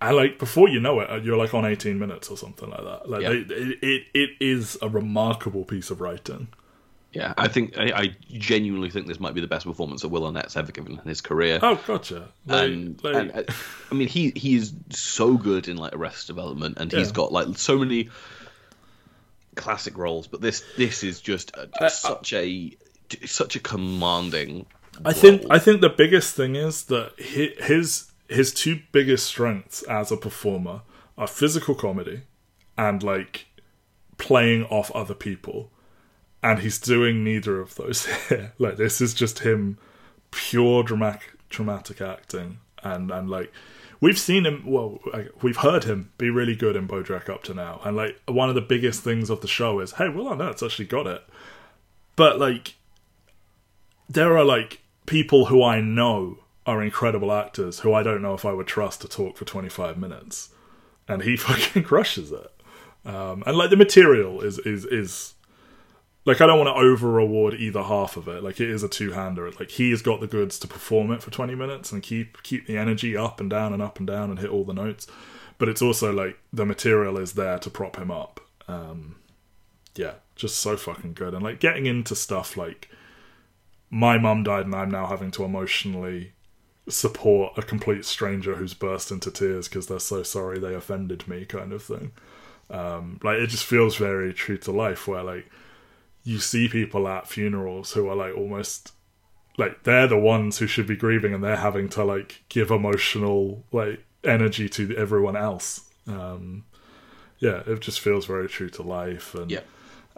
and 0.00 0.16
like 0.16 0.38
before 0.38 0.68
you 0.68 0.80
know 0.80 1.00
it, 1.00 1.10
uh, 1.10 1.16
you're 1.16 1.36
like 1.36 1.52
on 1.52 1.66
18 1.66 1.98
minutes 1.98 2.30
or 2.30 2.36
something 2.38 2.70
like 2.70 2.82
that. 2.82 3.08
Like 3.10 3.22
they, 3.22 3.54
it, 3.54 3.78
it, 3.82 4.02
it 4.14 4.30
is 4.40 4.78
a 4.80 4.88
remarkable 4.88 5.64
piece 5.64 5.90
of 5.90 6.00
writing. 6.00 6.48
Yeah. 7.12 7.34
I 7.36 7.48
think 7.48 7.76
I, 7.78 7.92
I 7.94 8.16
genuinely 8.30 8.90
think 8.90 9.06
this 9.06 9.18
might 9.20 9.34
be 9.34 9.40
the 9.40 9.46
best 9.48 9.66
performance 9.66 10.02
that 10.02 10.08
Will 10.08 10.24
Arnett's 10.26 10.56
ever 10.56 10.72
given 10.72 10.92
in 10.92 11.08
his 11.08 11.20
career. 11.20 11.58
Oh, 11.62 11.80
gotcha. 11.86 12.28
Like, 12.46 12.64
and, 12.70 13.04
like- 13.04 13.14
and, 13.14 13.32
uh, 13.36 13.42
I 13.90 13.94
mean, 13.94 14.08
he 14.08 14.32
he 14.36 14.54
is 14.56 14.72
so 14.90 15.36
good 15.36 15.68
in 15.68 15.76
like 15.76 15.94
Arrested 15.94 16.28
Development, 16.28 16.78
and 16.78 16.92
he's 16.92 17.12
got 17.12 17.32
like 17.32 17.58
so 17.58 17.78
many 17.78 18.08
classic 19.56 19.96
roles. 19.98 20.26
But 20.26 20.40
this 20.40 20.62
this 20.76 21.02
is 21.04 21.20
just 21.20 21.56
Uh, 21.56 21.66
a, 21.80 21.90
such 21.90 22.32
a 22.32 22.76
such 23.26 23.56
a 23.56 23.60
commanding. 23.60 24.66
I 25.04 25.12
think 25.12 25.42
role. 25.42 25.52
I 25.52 25.58
think 25.58 25.80
the 25.80 25.88
biggest 25.88 26.34
thing 26.34 26.56
is 26.56 26.84
that 26.84 27.18
his 27.18 28.10
his 28.28 28.52
two 28.52 28.80
biggest 28.92 29.26
strengths 29.26 29.82
as 29.82 30.12
a 30.12 30.16
performer 30.16 30.82
are 31.18 31.26
physical 31.26 31.74
comedy 31.74 32.22
and 32.78 33.02
like 33.02 33.46
playing 34.18 34.64
off 34.66 34.90
other 34.94 35.14
people, 35.14 35.72
and 36.42 36.60
he's 36.60 36.78
doing 36.78 37.22
neither 37.22 37.60
of 37.60 37.74
those 37.74 38.06
here. 38.28 38.52
like 38.58 38.76
this 38.76 39.00
is 39.00 39.14
just 39.14 39.40
him, 39.40 39.78
pure 40.30 40.82
dramatic 40.82 41.32
dramatic 41.48 42.00
acting. 42.00 42.58
and 42.82 43.10
and 43.10 43.28
like 43.28 43.52
we've 44.00 44.18
seen 44.18 44.46
him. 44.46 44.64
Well, 44.66 45.00
we've 45.42 45.58
heard 45.58 45.84
him 45.84 46.12
be 46.18 46.30
really 46.30 46.56
good 46.56 46.76
in 46.76 46.88
BoJack 46.88 47.28
up 47.28 47.42
to 47.44 47.54
now, 47.54 47.80
and 47.84 47.96
like 47.96 48.20
one 48.26 48.48
of 48.48 48.54
the 48.54 48.60
biggest 48.60 49.02
things 49.02 49.30
of 49.30 49.40
the 49.40 49.48
show 49.48 49.80
is, 49.80 49.92
hey, 49.92 50.08
Will 50.08 50.28
Arnett's 50.28 50.62
actually 50.62 50.86
got 50.86 51.06
it. 51.06 51.22
But 52.16 52.38
like, 52.38 52.76
there 54.08 54.36
are 54.36 54.44
like 54.44 54.80
people 55.06 55.46
who 55.46 55.62
I 55.62 55.80
know 55.80 56.38
are 56.66 56.82
incredible 56.82 57.32
actors 57.32 57.80
who 57.80 57.92
I 57.94 58.02
don't 58.02 58.22
know 58.22 58.34
if 58.34 58.44
I 58.44 58.52
would 58.52 58.66
trust 58.66 59.00
to 59.02 59.08
talk 59.08 59.36
for 59.36 59.44
25 59.44 59.98
minutes, 59.98 60.50
and 61.08 61.22
he 61.22 61.36
fucking 61.36 61.84
crushes 61.84 62.32
it. 62.32 62.50
Um, 63.04 63.42
and 63.46 63.56
like 63.56 63.70
the 63.70 63.76
material 63.76 64.40
is 64.42 64.58
is 64.60 64.84
is 64.84 65.34
like 66.24 66.40
I 66.40 66.46
don't 66.46 66.58
want 66.58 66.68
to 66.68 66.80
over 66.80 67.10
reward 67.10 67.54
either 67.54 67.82
half 67.82 68.16
of 68.16 68.28
it. 68.28 68.42
Like 68.42 68.60
it 68.60 68.68
is 68.68 68.82
a 68.82 68.88
two 68.88 69.12
hander. 69.12 69.50
Like 69.52 69.70
he's 69.70 70.02
got 70.02 70.20
the 70.20 70.26
goods 70.26 70.58
to 70.60 70.68
perform 70.68 71.10
it 71.12 71.22
for 71.22 71.30
twenty 71.30 71.54
minutes 71.54 71.92
and 71.92 72.02
keep 72.02 72.42
keep 72.42 72.66
the 72.66 72.76
energy 72.76 73.16
up 73.16 73.40
and 73.40 73.48
down 73.48 73.72
and 73.72 73.82
up 73.82 73.98
and 73.98 74.06
down 74.06 74.30
and 74.30 74.38
hit 74.38 74.50
all 74.50 74.64
the 74.64 74.74
notes. 74.74 75.06
But 75.58 75.68
it's 75.68 75.82
also 75.82 76.12
like 76.12 76.38
the 76.52 76.66
material 76.66 77.18
is 77.18 77.32
there 77.32 77.58
to 77.58 77.70
prop 77.70 77.96
him 77.96 78.10
up. 78.10 78.40
Um, 78.68 79.16
yeah, 79.96 80.14
just 80.36 80.56
so 80.56 80.76
fucking 80.76 81.14
good. 81.14 81.34
And 81.34 81.42
like 81.42 81.60
getting 81.60 81.86
into 81.86 82.14
stuff 82.14 82.56
like 82.56 82.88
my 83.90 84.18
mum 84.18 84.44
died 84.44 84.66
and 84.66 84.74
I'm 84.74 84.90
now 84.90 85.06
having 85.06 85.30
to 85.32 85.44
emotionally 85.44 86.32
support 86.88 87.58
a 87.58 87.62
complete 87.62 88.04
stranger 88.04 88.56
who's 88.56 88.74
burst 88.74 89.10
into 89.10 89.30
tears 89.30 89.68
because 89.68 89.86
they're 89.86 89.98
so 89.98 90.22
sorry 90.22 90.58
they 90.58 90.74
offended 90.74 91.26
me, 91.28 91.44
kind 91.44 91.72
of 91.72 91.82
thing. 91.82 92.12
Um, 92.68 93.18
like 93.22 93.38
it 93.38 93.48
just 93.48 93.64
feels 93.64 93.96
very 93.96 94.32
true 94.32 94.58
to 94.58 94.70
life 94.70 95.08
where 95.08 95.22
like 95.22 95.50
you 96.24 96.38
see 96.38 96.68
people 96.68 97.08
at 97.08 97.28
funerals 97.28 97.92
who 97.92 98.08
are 98.08 98.16
like 98.16 98.36
almost 98.36 98.92
like 99.58 99.82
they're 99.84 100.06
the 100.06 100.18
ones 100.18 100.58
who 100.58 100.66
should 100.66 100.86
be 100.86 100.96
grieving 100.96 101.34
and 101.34 101.42
they're 101.42 101.56
having 101.56 101.88
to 101.88 102.04
like 102.04 102.42
give 102.48 102.70
emotional 102.70 103.64
like 103.72 104.04
energy 104.24 104.68
to 104.68 104.94
everyone 104.96 105.36
else. 105.36 105.88
Um 106.06 106.64
yeah 107.40 107.62
it 107.66 107.80
just 107.80 108.00
feels 108.00 108.26
very 108.26 108.48
true 108.48 108.68
to 108.70 108.82
life 108.82 109.34
and 109.34 109.50
yeah. 109.50 109.60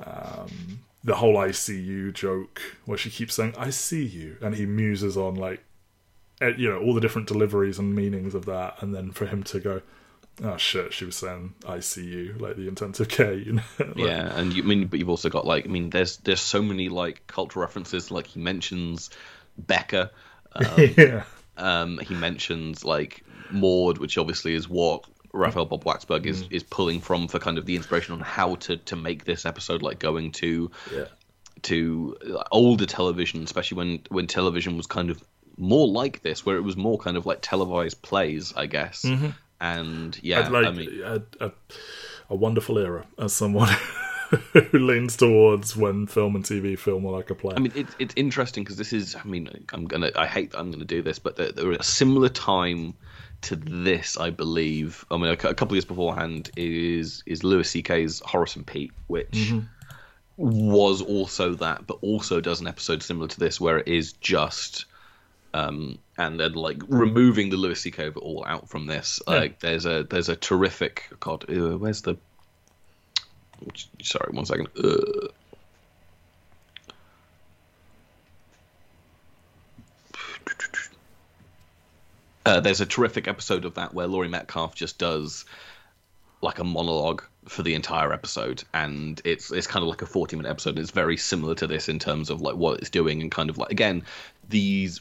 um 0.05 0.81
the 1.03 1.15
whole 1.17 1.39
i 1.39 1.51
see 1.51 1.81
you 1.81 2.13
joke 2.13 2.61
where 2.85 2.99
she 2.99 3.09
keeps 3.09 3.35
saying 3.35 3.55
i 3.57 3.71
see 3.71 4.05
you 4.05 4.37
and 4.43 4.57
he 4.57 4.67
muses 4.67 5.17
on 5.17 5.35
like 5.35 5.65
eh, 6.41 6.53
you 6.59 6.69
know 6.69 6.79
all 6.81 6.93
the 6.93 7.01
different 7.01 7.27
deliveries 7.27 7.79
and 7.79 7.95
meanings 7.95 8.35
of 8.35 8.45
that 8.45 8.81
and 8.83 8.95
then 8.95 9.11
for 9.11 9.27
him 9.27 9.43
to 9.43 9.59
go 9.59 9.81
oh 10.43 10.57
shit, 10.57 10.93
she 10.93 11.05
was 11.05 11.17
saying 11.17 11.55
ICU, 11.63 12.41
like 12.41 12.57
the 12.57 12.69
intensive 12.69 13.09
care 13.09 13.35
unit. 13.35 13.65
like, 13.79 13.97
yeah, 13.97 14.33
and 14.39 14.53
you 14.53 14.63
I 14.63 14.67
mean, 14.67 14.87
but 14.87 14.99
you've 14.99 15.09
also 15.11 15.29
got 15.31 15.47
like, 15.47 15.65
I 15.67 15.69
mean, 15.69 15.91
there's 15.91 16.17
there's 16.19 16.41
so 16.41 16.63
many 16.63 16.89
like 16.89 17.27
cultural 17.27 17.65
references. 17.65 18.11
Like 18.11 18.27
he 18.27 18.41
mentions 18.41 19.11
Becker. 19.59 20.11
Um, 20.55 20.67
yeah. 20.97 21.25
Um, 21.57 21.99
he 21.99 22.15
mentions 22.15 22.85
like 22.85 23.25
Maude, 23.51 23.99
which 23.99 24.17
obviously 24.19 24.55
is 24.55 24.69
what 24.69 25.05
Raphael 25.33 25.67
Bob 25.67 25.85
Waksberg 25.85 26.27
is, 26.27 26.45
Mm. 26.45 26.53
is 26.53 26.63
pulling 26.63 27.01
from 27.01 27.29
for 27.29 27.39
kind 27.39 27.59
of 27.59 27.67
the 27.67 27.77
inspiration 27.77 28.15
on 28.15 28.21
how 28.21 28.55
to, 28.57 28.77
to 28.79 28.97
make 28.97 29.25
this 29.25 29.45
episode 29.47 29.83
like 29.83 29.99
going 29.99 30.33
to 30.33 30.71
Yeah. 30.95 31.05
to 31.63 32.17
older 32.51 32.87
television, 32.87 33.43
especially 33.45 33.77
when 33.77 34.01
when 34.09 34.27
television 34.27 34.77
was 34.77 34.87
kind 34.87 35.11
of 35.11 35.23
more 35.59 35.87
like 35.87 36.23
this, 36.23 36.45
where 36.47 36.57
it 36.57 36.63
was 36.63 36.77
more 36.77 36.99
kind 36.99 37.17
of 37.17 37.27
like 37.27 37.39
televised 37.43 38.01
plays, 38.03 38.53
I 38.57 38.67
guess. 38.67 39.05
And 39.63 40.19
yeah, 40.25 40.41
I'd 40.41 40.51
like 40.51 40.67
I 40.67 40.73
mean, 40.73 41.03
a, 41.05 41.23
a, 41.39 41.53
a 42.31 42.35
wonderful 42.35 42.79
era 42.79 43.07
as 43.17 43.33
someone 43.33 43.69
who 44.53 44.77
leans 44.77 45.17
towards 45.17 45.77
when 45.77 46.09
film 46.09 46.35
and 46.35 46.45
TV 46.45 46.77
film 46.77 47.07
are 47.07 47.13
like 47.13 47.31
a 47.31 47.37
play. 47.37 47.55
I 47.57 47.61
mean, 47.61 47.71
it's 47.77 47.95
it's 48.01 48.13
interesting 48.17 48.65
because 48.65 48.77
this 48.77 48.93
is. 48.93 49.15
I 49.15 49.23
mean, 49.23 49.49
I'm 49.73 49.87
gonna. 49.87 50.11
I 50.17 50.27
hate 50.27 50.51
that 50.51 50.59
I'm 50.59 50.73
gonna 50.73 50.85
do 50.85 51.01
this, 51.01 51.21
but 51.21 51.37
there, 51.37 51.53
there 51.53 51.71
a 51.71 51.81
similar 51.85 52.29
time 52.29 52.95
to 53.43 53.55
this, 53.55 54.19
I 54.19 54.31
believe. 54.31 55.05
I 55.13 55.17
mean, 55.17 55.29
a, 55.29 55.33
a 55.35 55.37
couple 55.37 55.69
of 55.69 55.75
years 55.75 55.85
beforehand 55.85 56.51
is 56.57 57.23
is 57.25 57.45
Louis 57.45 57.71
C.K.'s 57.71 58.21
Horace 58.25 58.57
and 58.57 58.67
Pete, 58.67 58.93
which 59.07 59.53
was 60.37 61.03
also 61.03 61.55
that, 61.55 61.87
but 61.87 61.99
also 62.03 62.41
does 62.41 62.61
an 62.61 62.67
episode 62.67 63.01
similar 63.05 63.29
to 63.29 63.39
this 63.39 63.61
where 63.61 63.79
it 63.79 63.87
is 63.87 64.15
just. 64.15 64.87
Um, 65.55 65.99
and 66.19 66.39
then 66.39 66.53
like 66.53 66.83
removing 66.89 67.51
the 67.51 67.57
Louis 67.57 67.81
C.K. 67.81 68.11
all 68.11 68.45
out 68.47 68.69
from 68.69 68.87
this, 68.87 69.21
like 69.27 69.61
there's 69.61 69.87
a 69.87 70.05
there's 70.09 70.29
a 70.29 70.37
terrific 70.37 71.09
God, 71.21 71.45
uh, 71.51 71.79
where's 71.79 72.03
the 72.03 72.17
sorry, 74.03 74.31
one 74.33 74.47
second. 74.47 74.69
Uh, 74.77 75.29
uh, 82.45 82.61
there's 82.61 82.81
a 82.81 82.87
terrific 82.87 83.29
episode 83.29 83.65
of 83.65 83.75
that 83.75 83.95
where 83.95 84.07
Laurie 84.07 84.29
Metcalf 84.29 84.75
just 84.75 84.99
does 84.99 85.45
like 86.41 86.59
a 86.59 86.65
monologue 86.65 87.23
for 87.47 87.63
the 87.63 87.75
entire 87.75 88.13
episode, 88.13 88.65
and 88.75 89.21
it's 89.25 89.51
it's 89.51 89.67
kind 89.67 89.83
of 89.83 89.89
like 89.89 90.03
a 90.03 90.07
40 90.07 90.37
minute 90.37 90.51
episode. 90.51 90.71
and 90.71 90.81
It's 90.81 90.91
very 90.91 91.17
similar 91.17 91.55
to 91.57 91.67
this 91.67 91.89
in 91.89 91.99
terms 91.99 92.31
of 92.31 92.41
like 92.41 92.57
what 92.57 92.81
it's 92.81 92.91
doing 92.91 93.23
and 93.23 93.31
kind 93.31 93.49
of 93.49 93.59
like 93.59 93.71
again 93.71 94.03
these 94.49 95.01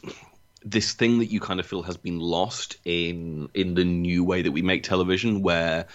this 0.64 0.92
thing 0.92 1.18
that 1.18 1.26
you 1.30 1.40
kind 1.40 1.60
of 1.60 1.66
feel 1.66 1.82
has 1.82 1.96
been 1.96 2.20
lost 2.20 2.76
in 2.84 3.48
in 3.54 3.74
the 3.74 3.84
new 3.84 4.24
way 4.24 4.42
that 4.42 4.52
we 4.52 4.62
make 4.62 4.82
television, 4.82 5.42
where 5.42 5.86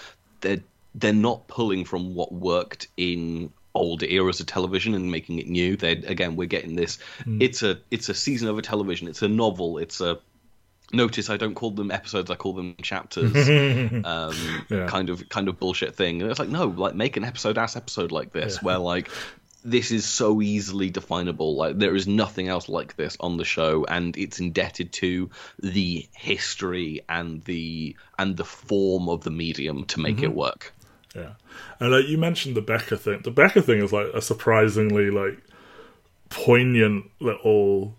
they're 0.42 0.62
they're 0.96 1.14
not 1.14 1.48
pulling 1.48 1.86
from 1.86 2.16
what 2.16 2.32
worked 2.34 2.88
in 2.98 3.52
older 3.76 4.08
eras 4.08 4.40
of 4.40 4.48
television 4.48 4.96
and 4.96 5.12
making 5.12 5.38
it 5.40 5.48
new. 5.48 5.78
They 5.78 5.92
again, 5.92 6.36
we're 6.36 6.48
getting 6.48 6.76
this. 6.76 6.98
It's 7.40 7.64
a 7.64 7.80
it's 7.92 8.10
a 8.10 8.14
season 8.14 8.48
of 8.48 8.58
a 8.58 8.62
television. 8.62 9.08
It's 9.08 9.22
a 9.22 9.28
novel. 9.28 9.78
It's 9.78 10.02
a 10.02 10.20
notice 10.94 11.30
I 11.30 11.38
don't 11.38 11.54
call 11.54 11.72
them 11.72 11.92
episodes. 11.92 12.32
I 12.32 12.36
call 12.36 12.54
them 12.54 12.76
chapters. 12.82 13.34
um, 14.06 14.34
Yeah. 14.70 14.88
Kind 14.88 15.10
of 15.10 15.28
kind 15.30 15.48
of 15.48 15.60
bullshit 15.60 15.96
thing. 15.96 16.22
And 16.22 16.32
it's 16.32 16.40
like 16.40 16.50
no, 16.50 16.66
like 16.68 16.96
make 16.96 17.18
an 17.18 17.24
episode 17.24 17.58
ass 17.58 17.76
episode 17.76 18.12
like 18.12 18.32
this 18.34 18.56
Yeah. 18.56 18.66
where 18.66 18.78
like 18.80 19.10
this 19.64 19.92
is 19.92 20.06
so 20.06 20.42
easily 20.42 20.90
definable. 20.90 21.56
Like 21.56 21.78
there 21.78 21.96
is 21.96 22.08
nothing 22.08 22.48
else 22.48 22.70
like 22.70 22.96
this 22.96 23.18
on 23.20 23.38
the 23.38 23.46
show, 23.46 23.86
and 23.86 24.16
it's 24.18 24.40
indebted 24.40 24.92
to 24.94 25.30
the 25.60 26.08
history 26.14 27.02
and 27.10 27.44
the 27.44 27.96
and 28.18 28.38
the 28.38 28.46
form 28.46 29.10
of 29.10 29.24
the 29.24 29.32
medium 29.32 29.86
to 29.86 30.00
make 30.00 30.20
it 30.20 30.28
mm-hmm. 30.28 30.36
work. 30.36 30.74
Yeah, 31.16 31.34
and 31.80 31.92
like 31.92 32.08
you 32.08 32.18
mentioned 32.18 32.56
the 32.56 32.62
Becker 32.62 32.98
thing. 32.98 33.22
The 33.24 33.32
Becker 33.32 33.62
thing 33.62 33.80
is 33.80 33.92
like 33.92 34.08
a 34.14 34.22
surprisingly 34.22 35.10
like 35.12 35.40
poignant 36.30 37.10
little. 37.20 37.96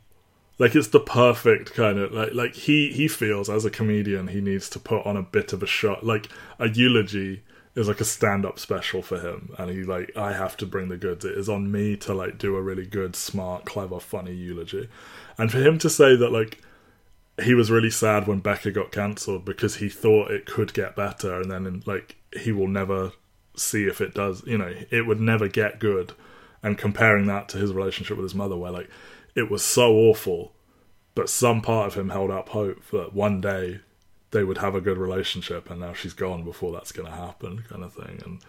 Like 0.59 0.75
it's 0.75 0.89
the 0.89 1.01
perfect 1.01 1.75
kind 1.75 1.99
of 1.99 2.13
like 2.13 2.35
like 2.35 2.55
he 2.55 2.93
he 2.93 3.07
feels 3.09 3.49
as 3.49 3.65
a 3.65 3.71
comedian 3.71 4.27
he 4.29 4.41
needs 4.41 4.69
to 4.71 4.81
put 4.81 5.07
on 5.07 5.17
a 5.17 5.23
bit 5.23 5.53
of 5.53 5.63
a 5.63 5.69
shot 5.69 6.05
like 6.05 6.29
a 6.59 6.69
eulogy 6.69 7.43
is 7.79 7.89
like 7.89 8.01
a 8.01 8.05
stand 8.05 8.45
up 8.45 8.59
special 8.59 9.03
for 9.03 9.21
him 9.21 9.55
and 9.59 9.71
he 9.71 9.85
like 9.85 10.11
I 10.17 10.33
have 10.33 10.57
to 10.59 10.67
bring 10.67 10.89
the 10.89 10.97
goods 10.97 11.25
it 11.25 11.39
is 11.39 11.49
on 11.49 11.71
me 11.71 11.97
to 11.99 12.13
like 12.13 12.39
do 12.39 12.57
a 12.57 12.63
really 12.63 12.87
good 12.87 13.15
smart 13.15 13.65
clever 13.65 14.01
funny 14.01 14.35
eulogy 14.35 14.89
and 15.37 15.51
for 15.51 15.59
him 15.59 15.79
to 15.79 15.91
say 15.91 16.17
that 16.17 16.33
like 16.33 16.61
he 17.43 17.55
was 17.55 17.71
really 17.71 17.91
sad 17.91 18.27
when 18.27 18.41
Becker 18.41 18.71
got 18.71 18.93
cancelled 18.93 19.45
because 19.45 19.77
he 19.77 19.89
thought 19.89 20.31
it 20.31 20.47
could 20.47 20.73
get 20.75 20.97
better, 20.97 21.41
and 21.41 21.51
then 21.51 21.83
like 21.87 22.17
he 22.37 22.53
will 22.53 22.69
never 22.69 23.13
see 23.57 23.85
if 23.85 24.01
it 24.01 24.15
does. 24.15 24.45
You 24.47 24.59
know, 24.59 24.75
it 24.91 25.07
would 25.07 25.21
never 25.21 25.49
get 25.49 25.79
good. 25.79 26.13
And 26.63 26.77
comparing 26.77 27.27
that 27.27 27.49
to 27.51 27.59
his 27.59 27.73
relationship 27.73 28.17
with 28.17 28.25
his 28.25 28.35
mother, 28.35 28.57
where 28.57 28.73
like 28.73 28.91
it 29.35 29.51
was 29.51 29.65
so 29.65 29.95
awful, 29.95 30.53
but 31.15 31.31
some 31.31 31.63
part 31.63 31.87
of 31.87 31.95
him 31.95 32.09
held 32.09 32.31
up 32.31 32.49
hope 32.49 32.85
that 32.91 33.15
one 33.15 33.41
day 33.41 33.81
they 34.31 34.45
would 34.45 34.59
have 34.59 34.75
a 34.75 34.81
good 34.81 34.99
relationship, 34.99 35.71
and 35.71 35.81
now 35.81 35.93
she's 35.93 36.15
gone 36.15 36.45
before 36.45 36.73
that's 36.73 36.93
going 36.93 37.09
to 37.11 37.17
happen, 37.17 37.65
kind 37.69 37.83
of 37.83 37.93
thing. 37.93 38.21
And 38.25 38.41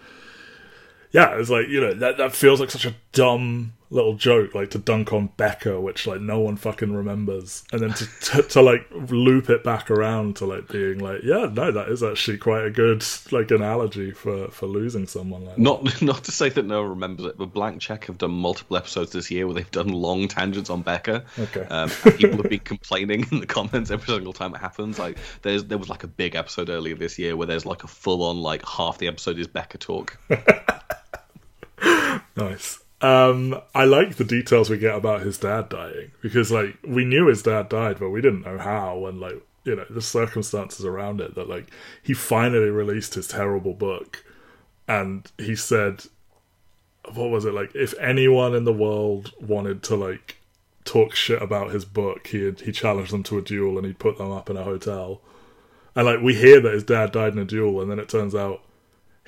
yeah, 1.11 1.37
it's 1.37 1.49
like 1.49 1.67
you 1.67 1.81
know 1.81 1.93
that 1.93 2.17
that 2.17 2.33
feels 2.33 2.59
like 2.59 2.71
such 2.71 2.85
a 2.85 2.95
dumb 3.11 3.73
little 3.91 4.13
joke, 4.13 4.53
like 4.53 4.71
to 4.71 4.77
dunk 4.77 5.11
on 5.13 5.27
Becker, 5.37 5.79
which 5.79 6.05
like 6.05 6.21
no 6.21 6.39
one 6.39 6.55
fucking 6.55 6.93
remembers, 6.93 7.63
and 7.71 7.81
then 7.81 7.93
to 7.93 8.07
to, 8.21 8.41
to 8.43 8.61
like 8.61 8.87
loop 8.91 9.49
it 9.49 9.63
back 9.63 9.89
around 9.89 10.35
to 10.37 10.45
like 10.45 10.67
being 10.67 10.99
like, 10.99 11.21
yeah, 11.23 11.49
no, 11.51 11.71
that 11.71 11.89
is 11.89 12.03
actually 12.03 12.37
quite 12.37 12.65
a 12.65 12.69
good 12.69 13.03
like 13.31 13.51
analogy 13.51 14.11
for 14.11 14.49
for 14.49 14.67
losing 14.67 15.07
someone 15.07 15.45
like 15.45 15.55
that. 15.55 15.61
Not 15.61 16.01
not 16.01 16.23
to 16.25 16.31
say 16.31 16.49
that 16.49 16.65
no 16.65 16.81
one 16.81 16.91
remembers 16.91 17.25
it, 17.27 17.37
but 17.37 17.53
Blank 17.53 17.81
Check 17.81 18.05
have 18.05 18.17
done 18.17 18.31
multiple 18.31 18.77
episodes 18.77 19.11
this 19.11 19.31
year 19.31 19.45
where 19.45 19.55
they've 19.55 19.71
done 19.71 19.89
long 19.89 20.27
tangents 20.27 20.69
on 20.69 20.81
Becker. 20.81 21.23
Okay. 21.37 21.65
Um, 21.69 21.89
people 22.17 22.37
have 22.37 22.49
been 22.49 22.59
complaining 22.63 23.25
in 23.31 23.39
the 23.39 23.47
comments 23.47 23.91
every 23.91 24.13
single 24.13 24.33
time 24.33 24.53
it 24.55 24.59
happens. 24.59 24.99
Like 24.99 25.17
there's 25.41 25.65
there 25.65 25.77
was 25.77 25.89
like 25.89 26.03
a 26.03 26.07
big 26.07 26.35
episode 26.35 26.69
earlier 26.69 26.95
this 26.95 27.17
year 27.19 27.35
where 27.35 27.47
there's 27.47 27.65
like 27.65 27.83
a 27.83 27.87
full 27.87 28.23
on 28.23 28.41
like 28.41 28.65
half 28.65 28.97
the 28.97 29.07
episode 29.07 29.39
is 29.39 29.47
Becker 29.47 29.77
talk. 29.77 30.17
Nice. 32.35 32.79
Um, 33.01 33.61
I 33.73 33.85
like 33.85 34.15
the 34.15 34.25
details 34.25 34.69
we 34.69 34.77
get 34.77 34.95
about 34.95 35.21
his 35.21 35.37
dad 35.37 35.69
dying 35.69 36.11
because, 36.21 36.51
like, 36.51 36.77
we 36.85 37.05
knew 37.05 37.27
his 37.27 37.41
dad 37.41 37.69
died, 37.69 37.97
but 37.99 38.09
we 38.09 38.21
didn't 38.21 38.45
know 38.45 38.57
how, 38.57 39.05
and 39.05 39.19
like, 39.19 39.41
you 39.63 39.75
know, 39.75 39.85
the 39.89 40.01
circumstances 40.01 40.85
around 40.85 41.21
it. 41.21 41.35
That 41.35 41.47
like 41.47 41.69
he 42.01 42.13
finally 42.13 42.69
released 42.69 43.13
his 43.13 43.27
terrible 43.27 43.73
book, 43.73 44.23
and 44.87 45.29
he 45.37 45.55
said, 45.55 46.05
"What 47.13 47.29
was 47.29 47.45
it 47.45 47.53
like? 47.53 47.73
If 47.75 47.93
anyone 47.99 48.55
in 48.55 48.65
the 48.65 48.73
world 48.73 49.31
wanted 49.39 49.83
to 49.83 49.95
like 49.95 50.37
talk 50.85 51.15
shit 51.15 51.41
about 51.41 51.71
his 51.71 51.85
book, 51.85 52.27
he 52.27 52.51
he 52.63 52.71
challenged 52.71 53.13
them 53.13 53.23
to 53.23 53.37
a 53.37 53.41
duel 53.41 53.77
and 53.77 53.85
he'd 53.85 53.99
put 53.99 54.17
them 54.17 54.31
up 54.31 54.49
in 54.49 54.57
a 54.57 54.63
hotel. 54.63 55.21
And 55.95 56.05
like 56.05 56.21
we 56.21 56.35
hear 56.35 56.59
that 56.61 56.73
his 56.73 56.83
dad 56.83 57.11
died 57.11 57.33
in 57.33 57.39
a 57.39 57.45
duel, 57.45 57.81
and 57.81 57.91
then 57.91 57.99
it 57.99 58.09
turns 58.09 58.35
out 58.35 58.61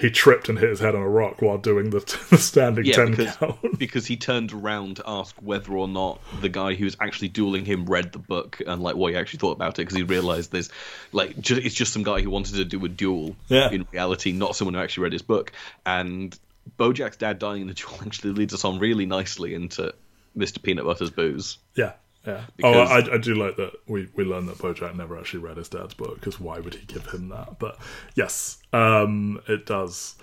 he 0.02 0.10
tripped 0.10 0.50
and 0.50 0.58
hit 0.60 0.70
his 0.70 0.80
head 0.80 0.96
on 0.96 1.02
a 1.02 1.08
rock 1.08 1.42
while 1.42 1.58
doing 1.58 1.92
the, 1.92 2.00
the 2.30 2.38
standing 2.38 2.86
Yeah, 2.86 2.96
ten 2.96 3.12
because, 3.12 3.36
count. 3.38 3.58
because 3.80 4.06
he 4.08 4.18
turned 4.18 4.52
around 4.52 4.98
to 4.98 5.04
ask 5.08 5.36
whether 5.42 5.72
or 5.74 5.88
not 5.88 6.20
the 6.42 6.50
guy 6.50 6.74
who 6.74 6.86
was 6.86 6.98
actually 7.00 7.28
dueling 7.30 7.64
him 7.66 7.86
read 7.86 8.12
the 8.12 8.20
book 8.20 8.62
and 8.66 8.82
like 8.82 8.96
what 8.96 9.12
he 9.14 9.18
actually 9.18 9.40
thought 9.40 9.52
about 9.54 9.74
it 9.80 9.84
because 9.84 9.96
he 9.96 10.04
realized 10.04 10.52
there's 10.52 10.70
like 11.12 11.36
it's 11.38 11.76
just 11.76 11.94
some 11.94 12.04
guy 12.04 12.20
who 12.22 12.30
wanted 12.30 12.56
to 12.56 12.66
do 12.66 12.84
a 12.84 12.90
duel 12.90 13.36
Yeah. 13.48 13.70
in 13.72 13.88
reality, 13.92 14.32
not 14.32 14.56
someone 14.56 14.74
who 14.74 14.82
actually 14.82 15.04
read 15.04 15.14
his 15.14 15.22
book. 15.22 15.52
And 15.86 16.38
Bojack's 16.80 17.18
dad 17.18 17.40
dying 17.40 17.62
in 17.62 17.68
the 17.68 17.74
duel 17.74 17.94
actually 18.06 18.34
leads 18.34 18.54
us 18.54 18.66
on 18.66 18.80
really 18.80 19.06
nicely 19.06 19.54
into 19.54 19.94
Mr. 20.38 20.62
Peanut 20.62 20.86
Butter's 20.86 21.10
Boos. 21.12 21.58
Yeah, 21.76 21.94
yeah. 22.26 22.46
Because- 22.56 22.76
oh, 22.90 23.12
I, 23.12 23.16
I 23.16 23.18
do 23.18 23.36
like 23.36 23.56
that. 23.58 23.74
We 23.88 24.08
we 24.16 24.24
learned 24.24 24.48
that 24.50 24.58
BoJack 24.58 24.96
never 24.96 25.18
actually 25.18 25.40
read 25.42 25.58
his 25.58 25.70
dad's 25.70 25.94
book 25.94 26.16
because 26.16 26.40
why 26.40 26.60
would 26.60 26.76
he 26.76 26.86
give 26.86 27.08
him 27.08 27.30
that? 27.30 27.60
But 27.60 27.78
yes, 28.16 28.58
um, 28.74 29.42
it 29.48 29.66
does. 29.66 30.16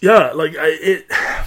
Yeah, 0.00 0.32
like 0.32 0.56
I, 0.56 0.68
it. 0.80 1.06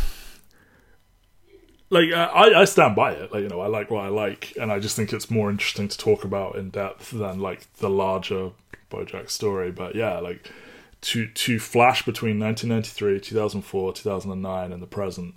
Like 1.89 2.11
I, 2.11 2.53
I 2.53 2.65
stand 2.65 2.97
by 2.97 3.13
it. 3.13 3.31
Like 3.31 3.43
you 3.43 3.47
know, 3.47 3.61
I 3.61 3.67
like 3.67 3.89
what 3.89 4.03
I 4.03 4.09
like, 4.09 4.53
and 4.59 4.73
I 4.73 4.79
just 4.79 4.97
think 4.97 5.13
it's 5.13 5.31
more 5.31 5.49
interesting 5.49 5.87
to 5.87 5.97
talk 5.97 6.25
about 6.25 6.57
in 6.57 6.69
depth 6.69 7.11
than 7.11 7.39
like 7.39 7.71
the 7.75 7.89
larger 7.89 8.51
BoJack 8.91 9.29
story. 9.29 9.71
But 9.71 9.95
yeah, 9.95 10.19
like 10.19 10.51
to 10.99 11.27
to 11.27 11.59
flash 11.59 12.03
between 12.03 12.39
1993, 12.39 13.21
2004, 13.21 13.93
2009, 13.93 14.71
and 14.73 14.81
the 14.81 14.87
present 14.87 15.35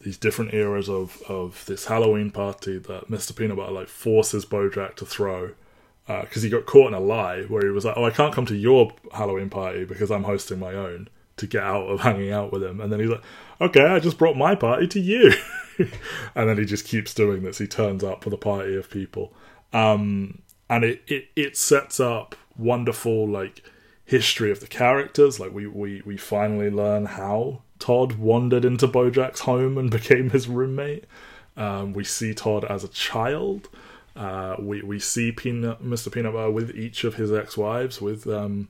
these 0.00 0.16
different 0.16 0.54
eras 0.54 0.88
of 0.88 1.20
of 1.28 1.64
this 1.66 1.86
Halloween 1.86 2.30
party 2.30 2.78
that 2.78 3.10
Mr. 3.10 3.34
Peanut 3.34 3.56
Butter 3.56 3.72
like 3.72 3.88
forces 3.88 4.46
Bojack 4.46 4.94
to 4.96 5.06
throw 5.06 5.52
because 6.06 6.42
he 6.42 6.48
got 6.48 6.64
caught 6.64 6.88
in 6.88 6.94
a 6.94 7.00
lie 7.00 7.42
where 7.42 7.62
he 7.62 7.68
was 7.68 7.84
like, 7.84 7.96
"Oh, 7.96 8.04
I 8.04 8.10
can't 8.10 8.34
come 8.34 8.46
to 8.46 8.56
your 8.56 8.92
Halloween 9.12 9.50
party 9.50 9.84
because 9.84 10.10
I'm 10.10 10.24
hosting 10.24 10.58
my 10.58 10.72
own." 10.72 11.08
To 11.36 11.46
get 11.46 11.62
out 11.62 11.86
of 11.86 12.00
hanging 12.00 12.32
out 12.32 12.50
with 12.50 12.64
him, 12.64 12.80
and 12.80 12.90
then 12.90 12.98
he's 12.98 13.10
like, 13.10 13.22
"Okay, 13.60 13.86
I 13.86 14.00
just 14.00 14.18
brought 14.18 14.36
my 14.36 14.56
party 14.56 14.88
to 14.88 14.98
you," 14.98 15.32
and 16.34 16.48
then 16.48 16.58
he 16.58 16.64
just 16.64 16.84
keeps 16.84 17.14
doing 17.14 17.44
this. 17.44 17.58
He 17.58 17.68
turns 17.68 18.02
up 18.02 18.24
for 18.24 18.30
the 18.30 18.36
party 18.36 18.74
of 18.74 18.90
people, 18.90 19.32
um, 19.72 20.42
and 20.68 20.82
it, 20.82 21.02
it 21.06 21.26
it 21.36 21.56
sets 21.56 22.00
up 22.00 22.34
wonderful 22.56 23.28
like 23.28 23.62
history 24.08 24.50
of 24.50 24.60
the 24.60 24.66
characters. 24.66 25.38
Like 25.38 25.52
we 25.52 25.66
we 25.66 26.02
we 26.04 26.16
finally 26.16 26.70
learn 26.70 27.04
how 27.06 27.62
Todd 27.78 28.14
wandered 28.14 28.64
into 28.64 28.88
Bojack's 28.88 29.40
home 29.40 29.78
and 29.78 29.90
became 29.98 30.30
his 30.30 30.48
roommate. 30.48 31.04
Um, 31.56 31.92
we 31.92 32.04
see 32.04 32.34
Todd 32.34 32.64
as 32.64 32.82
a 32.82 32.88
child. 32.88 33.68
Uh, 34.16 34.56
we 34.58 34.82
we 34.82 34.98
see 34.98 35.30
Peanut, 35.30 35.84
Mr. 35.84 36.10
Peanut 36.10 36.32
Butter 36.32 36.50
with 36.50 36.74
each 36.74 37.04
of 37.04 37.14
his 37.14 37.32
ex-wives, 37.32 38.00
with 38.00 38.26
um, 38.26 38.68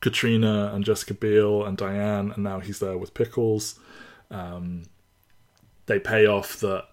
Katrina 0.00 0.72
and 0.74 0.84
Jessica 0.84 1.14
Biel 1.14 1.64
and 1.64 1.76
Diane, 1.76 2.32
and 2.32 2.42
now 2.42 2.58
he's 2.58 2.80
there 2.80 2.98
with 2.98 3.14
Pickles. 3.14 3.78
Um, 4.30 4.84
they 5.86 6.00
pay 6.00 6.26
off 6.26 6.58
that 6.60 6.86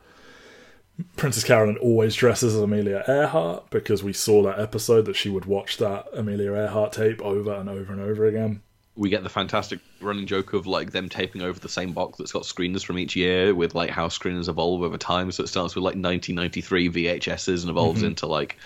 Princess 1.16 1.44
Carolyn 1.44 1.78
always 1.78 2.16
dresses 2.16 2.56
as 2.56 2.62
Amelia 2.62 3.04
Earhart 3.08 3.70
because 3.70 4.04
we 4.04 4.14
saw 4.14 4.44
that 4.44 4.60
episode 4.60 5.06
that 5.06 5.16
she 5.16 5.30
would 5.30 5.46
watch 5.46 5.78
that 5.78 6.08
Amelia 6.14 6.54
Earhart 6.54 6.94
tape 6.94 7.22
over 7.22 7.54
and 7.54 7.70
over 7.70 7.92
and 7.94 8.02
over 8.02 8.26
again. 8.26 8.62
we 8.96 9.10
get 9.10 9.24
the 9.24 9.30
fantastic 9.30 9.80
running 10.02 10.26
joke 10.28 10.52
of 10.54 10.68
like 10.68 10.92
them 10.92 11.08
taping 11.08 11.42
over 11.42 11.58
the 11.60 11.70
same 11.70 11.94
box 11.94 12.18
that's 12.18 12.34
got 12.34 12.44
screeners 12.44 12.84
from 12.84 13.00
each 13.00 13.16
year 13.16 13.56
with 13.56 13.74
like 13.76 13.90
how 13.90 14.08
screeners 14.10 14.50
evolve 14.50 14.82
over 14.82 14.98
time. 14.98 15.32
So 15.32 15.44
it 15.44 15.48
starts 15.48 15.74
with 15.76 15.84
like 15.84 15.96
1993 15.96 16.90
VHSs 16.90 17.62
and 17.62 17.70
evolves 17.70 18.04
into 18.04 18.26
like 18.28 18.58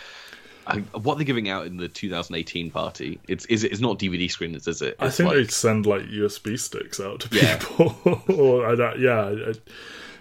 I, 0.65 0.79
what 0.97 1.17
they're 1.17 1.25
giving 1.25 1.49
out 1.49 1.67
in 1.67 1.77
the 1.77 1.89
2018 1.89 2.71
party. 2.71 3.19
It's 3.27 3.45
is 3.45 3.63
it, 3.63 3.71
it's 3.73 3.81
not 3.81 3.99
DVD 3.99 4.25
screeners, 4.27 4.67
is 4.67 4.81
it? 4.81 4.95
I 4.97 5.09
think 5.09 5.27
like, 5.27 5.37
they 5.37 5.47
send 5.47 5.85
like 5.85 6.03
USB 6.03 6.57
sticks 6.57 6.99
out 6.99 7.19
to 7.19 7.35
Yeah. 7.35 7.57
people. 7.57 8.21
or 8.29 8.73
yeah, 8.97 9.53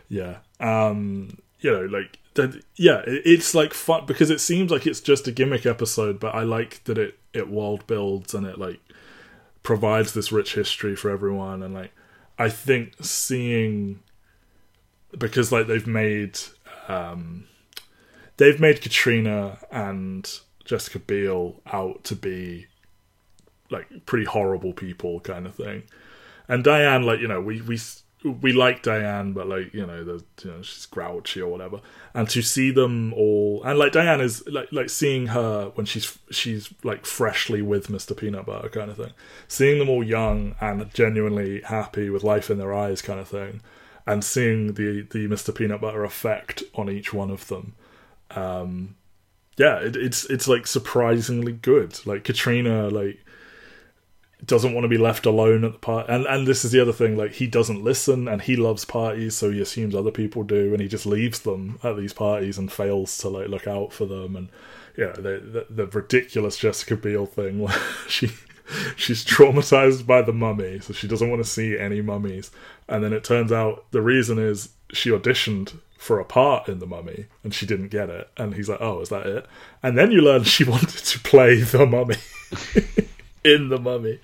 yeah. 0.09 0.39
Um, 0.61 1.39
you 1.63 1.71
know, 1.71 1.85
like 1.87 2.19
that. 2.35 2.63
Yeah, 2.77 3.01
it, 3.07 3.23
it's 3.25 3.55
like 3.55 3.73
fun 3.75 4.07
because 4.07 4.31
it 4.31 4.41
seems 4.41 4.71
like 4.71 4.87
it's 4.87 5.01
just 5.01 5.29
a 5.29 5.33
gimmick 5.33 5.67
episode, 5.67 6.21
but 6.21 6.35
I 6.35 6.43
like 6.43 6.85
that 6.85 6.99
it 6.99 7.19
it 7.33 7.49
world 7.49 7.87
builds 7.87 8.35
and 8.35 8.47
it 8.47 8.59
like 8.59 8.81
provides 9.63 10.13
this 10.13 10.33
rich 10.33 10.55
history 10.55 10.97
for 10.97 11.11
everyone. 11.11 11.63
And 11.63 11.75
like, 11.75 11.93
I 12.39 12.49
think 12.49 12.95
seeing 13.01 14.01
because 15.17 15.53
like 15.53 15.67
they've 15.67 15.87
made 15.87 16.39
um 16.89 17.45
they've 18.37 18.61
made 18.61 18.81
Katrina 18.81 19.59
and 19.71 20.29
Jessica 20.65 20.99
Biel 20.99 21.61
out 21.67 22.05
to 22.05 22.17
be 22.17 22.67
like 23.71 24.07
pretty 24.07 24.25
horrible 24.25 24.73
people 24.73 25.21
kind 25.21 25.47
of 25.47 25.55
thing. 25.55 25.85
And 26.49 26.65
Diane, 26.65 27.05
like 27.05 27.21
you 27.21 27.29
know, 27.29 27.41
we 27.41 27.61
we 27.63 27.79
we 28.25 28.53
like 28.53 28.83
Diane, 28.83 29.33
but 29.33 29.49
like 29.49 29.75
you 29.75 29.87
know, 29.87 29.99
you 29.99 30.51
know 30.51 30.63
she's 30.63 30.87
grouchy 30.87 31.41
or 31.41 31.51
whatever. 31.51 31.81
And 32.15 32.29
to 32.31 32.43
see 32.43 32.71
them 32.71 33.13
all, 33.15 33.63
and 33.65 33.79
like 33.79 33.93
Diane 33.93 34.21
is 34.21 34.47
like 34.47 34.73
like 34.73 34.91
seeing 34.91 35.29
her 35.29 35.73
when 35.75 35.87
she's 35.87 36.19
she's 36.31 36.73
like 36.85 37.07
freshly 37.07 37.63
with 37.63 37.91
Mister 37.91 38.15
Peanut 38.15 38.47
Butter 38.47 38.69
kind 38.69 38.91
of 38.91 38.97
thing. 38.97 39.13
Seeing 39.49 39.79
them 39.79 39.89
all 39.89 40.05
young 40.05 40.55
and 40.61 40.93
genuinely 40.95 41.63
happy 41.63 42.11
with 42.11 42.23
life 42.23 42.51
in 42.51 42.59
their 42.59 42.75
eyes 42.75 43.03
kind 43.03 43.21
of 43.21 43.29
thing, 43.29 43.61
and 44.07 44.25
seeing 44.25 44.75
the 44.75 45.07
the 45.11 45.27
Mister 45.27 45.53
Peanut 45.53 45.81
Butter 45.81 46.05
effect 46.05 46.63
on 46.75 46.91
each 46.91 47.13
one 47.13 47.31
of 47.31 47.49
them. 47.49 47.75
Um, 48.31 48.97
yeah, 49.57 49.79
it, 49.79 49.97
it's 49.97 50.25
it's 50.27 50.49
like 50.49 50.67
surprisingly 50.67 51.53
good. 51.53 51.99
Like 52.07 52.25
Katrina, 52.25 52.89
like 52.89 53.25
doesn't 54.45 54.75
want 54.75 54.85
to 54.85 54.89
be 54.89 54.99
left 54.99 55.27
alone 55.27 55.65
at 55.65 55.73
the 55.73 55.79
party, 55.79 56.13
and 56.13 56.27
and 56.27 56.47
this 56.47 56.65
is 56.65 56.73
the 56.73 56.81
other 56.81 56.93
thing. 56.93 57.17
Like 57.17 57.33
he 57.33 57.47
doesn't 57.47 57.83
listen, 57.83 58.29
and 58.29 58.43
he 58.43 58.57
loves 58.57 58.85
parties, 58.85 59.37
so 59.37 59.51
he 59.51 59.61
assumes 59.61 59.95
other 59.95 60.11
people 60.11 60.43
do, 60.43 60.73
and 60.73 60.81
he 60.81 60.89
just 60.89 61.07
leaves 61.07 61.41
them 61.41 61.79
at 61.83 61.97
these 61.97 62.13
parties 62.13 62.59
and 62.59 62.73
fails 62.73 63.17
to 63.19 63.29
like 63.29 63.49
look 63.49 63.67
out 63.67 63.93
for 63.93 64.07
them. 64.07 64.37
And 64.37 64.49
yeah, 64.97 65.13
the 65.13 65.67
the, 65.69 65.85
the 65.85 65.87
ridiculous 65.87 66.57
Jessica 66.57 66.97
Biel 66.97 67.27
thing 67.27 67.61
where 67.61 67.79
she. 68.09 68.31
She's 68.97 69.23
traumatized 69.23 70.07
by 70.07 70.23
the 70.23 70.33
mummy, 70.33 70.79
so 70.81 70.95
she 70.95 71.07
doesn't 71.07 71.29
want 71.29 71.45
to 71.45 71.51
see 71.51 71.77
any 71.77 72.01
mummies. 72.01 72.51
And 72.89 73.05
then 73.05 73.13
it 73.13 73.23
turns 73.23 73.53
out 73.53 73.85
the 73.91 74.01
reason 74.01 74.39
is 74.39 74.71
she 74.93 75.11
auditioned 75.11 75.75
for 76.03 76.19
a 76.19 76.25
part 76.25 76.69
in 76.69 76.81
the 76.81 76.87
mummy 76.87 77.27
and 77.45 77.55
she 77.55 77.65
didn't 77.65 77.89
get 77.89 78.09
it. 78.09 78.29
And 78.37 78.55
he's 78.55 78.69
like, 78.69 78.81
"Oh, 78.81 79.01
is 79.01 79.09
that 79.11 79.27
it?" 79.27 79.47
And 79.83 79.97
then 79.97 80.11
you 80.11 80.21
learn 80.21 80.45
she 80.45 80.65
wanted 80.75 80.89
to 80.89 81.19
play 81.21 81.61
the 81.61 81.87
mummy 81.87 82.17
in 83.45 83.69
the 83.69 83.79
mummy. 83.79 84.19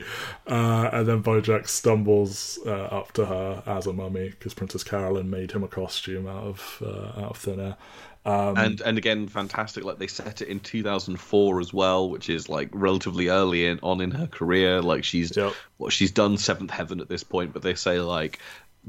Uh, 0.47 0.91
and 0.93 1.07
then 1.09 1.23
Bojack 1.23 1.69
stumbles 1.69 2.59
uh, 2.67 2.71
up 2.71 3.13
to 3.13 3.27
her 3.27 3.63
as 3.67 3.87
a 3.87 3.93
mummy 3.93 4.31
because 4.31 4.55
Princess 4.55 4.85
Carolyn 4.85 5.29
made 5.31 5.53
him 5.53 5.63
a 5.65 5.69
costume 5.69 6.27
out 6.27 6.45
of 6.45 6.83
uh, 6.85 7.21
out 7.23 7.31
of 7.31 7.37
thin 7.37 7.61
air. 7.61 7.77
Um, 8.25 8.57
and 8.59 8.81
and 8.83 8.99
again, 8.99 9.27
fantastic. 9.27 9.85
Like 9.85 9.99
they 9.99 10.07
set 10.07 10.43
it 10.43 10.49
in 10.49 10.61
2004 10.61 11.61
as 11.61 11.73
well, 11.73 12.11
which 12.11 12.29
is 12.29 12.49
like 12.49 12.69
relatively 12.73 13.29
early 13.29 13.67
in, 13.67 13.79
on 13.83 14.01
in 14.01 14.11
her 14.11 14.27
career. 14.27 14.83
Like 14.83 15.05
she's 15.05 15.35
Yep. 15.37 15.53
well, 15.79 15.91
she's 15.91 16.11
done 16.11 16.37
Seventh 16.37 16.71
Heaven 16.71 17.01
at 17.01 17.09
this 17.09 17.25
point, 17.25 17.53
but 17.53 17.63
they 17.63 17.75
say 17.75 18.01
like 18.01 18.39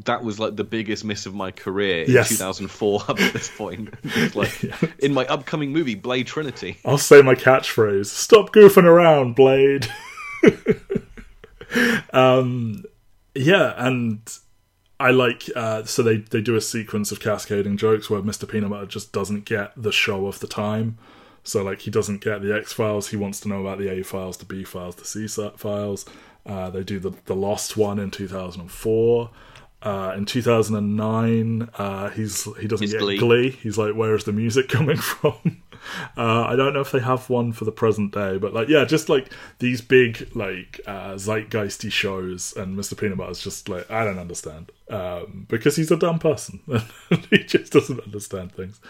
that 0.05 0.23
was 0.23 0.39
like 0.39 0.55
the 0.55 0.63
biggest 0.63 1.03
miss 1.05 1.25
of 1.25 1.33
my 1.33 1.51
career 1.51 2.03
in 2.03 2.11
Yes. 2.11 2.29
2004 2.29 3.01
up 3.07 3.19
at 3.19 3.33
this 3.33 3.49
point. 3.55 3.93
Like 4.35 4.63
in 4.99 5.13
my 5.13 5.25
upcoming 5.27 5.71
movie 5.71 5.95
Blade 5.95 6.27
Trinity. 6.27 6.77
I'll 6.85 6.97
say 6.97 7.21
my 7.21 7.35
catchphrase: 7.35 8.07
"Stop 8.07 8.51
goofing 8.51 8.83
around, 8.85 9.35
Blade." 9.35 9.87
um, 12.13 12.83
yeah, 13.35 13.73
and 13.77 14.21
I 14.99 15.11
like 15.11 15.49
uh, 15.55 15.83
so 15.83 16.03
they 16.03 16.17
they 16.17 16.41
do 16.41 16.55
a 16.55 16.61
sequence 16.61 17.11
of 17.11 17.19
cascading 17.19 17.77
jokes 17.77 18.09
where 18.09 18.21
Mr. 18.21 18.47
Peanut 18.47 18.69
Butter 18.69 18.85
just 18.85 19.13
doesn't 19.13 19.45
get 19.45 19.71
the 19.75 19.91
show 19.91 20.27
of 20.27 20.39
the 20.39 20.47
time. 20.47 20.97
So 21.43 21.63
like 21.63 21.81
he 21.81 21.91
doesn't 21.91 22.21
get 22.21 22.41
the 22.41 22.53
X 22.53 22.73
Files, 22.73 23.09
he 23.09 23.17
wants 23.17 23.39
to 23.41 23.47
know 23.47 23.61
about 23.61 23.79
the 23.79 23.89
A 23.89 24.03
Files, 24.03 24.37
the 24.37 24.45
B 24.45 24.63
Files, 24.63 24.95
the 24.95 25.05
C 25.05 25.27
Files. 25.27 26.05
Uh, 26.45 26.69
they 26.69 26.83
do 26.83 26.99
the 26.99 27.13
the 27.25 27.35
Lost 27.35 27.77
one 27.77 27.99
in 27.99 28.11
two 28.11 28.27
thousand 28.27 28.61
and 28.61 28.71
four. 28.71 29.29
Uh, 29.81 30.13
in 30.17 30.25
2009, 30.25 31.69
uh, 31.77 32.09
he's 32.09 32.43
he 32.59 32.67
doesn't 32.67 32.83
His 32.83 32.93
get 32.93 32.99
Glee. 32.99 33.17
Glee. 33.17 33.49
He's 33.51 33.77
like, 33.77 33.93
where's 33.95 34.25
the 34.25 34.33
music 34.33 34.67
coming 34.69 34.97
from? 34.97 35.61
Uh, 36.17 36.41
I 36.43 36.57
don't 36.57 36.73
know 36.73 36.81
if 36.81 36.91
they 36.91 36.99
have 36.99 37.29
one 37.29 37.53
for 37.53 37.63
the 37.63 37.71
present 37.71 38.13
day, 38.13 38.37
but 38.37 38.53
like, 38.53 38.67
yeah, 38.67 38.83
just 38.83 39.07
like 39.07 39.31
these 39.59 39.79
big 39.81 40.29
like 40.35 40.81
uh, 40.85 41.13
zeitgeisty 41.13 41.91
shows, 41.91 42.53
and 42.57 42.77
Mr. 42.77 42.97
Peanut 42.97 43.17
Butter's 43.17 43.41
just 43.41 43.69
like, 43.69 43.89
I 43.89 44.03
don't 44.03 44.19
understand 44.19 44.71
um, 44.89 45.45
because 45.47 45.77
he's 45.77 45.91
a 45.91 45.97
dumb 45.97 46.19
person. 46.19 46.59
he 47.29 47.37
just 47.45 47.71
doesn't 47.71 48.01
understand 48.01 48.51
things. 48.51 48.81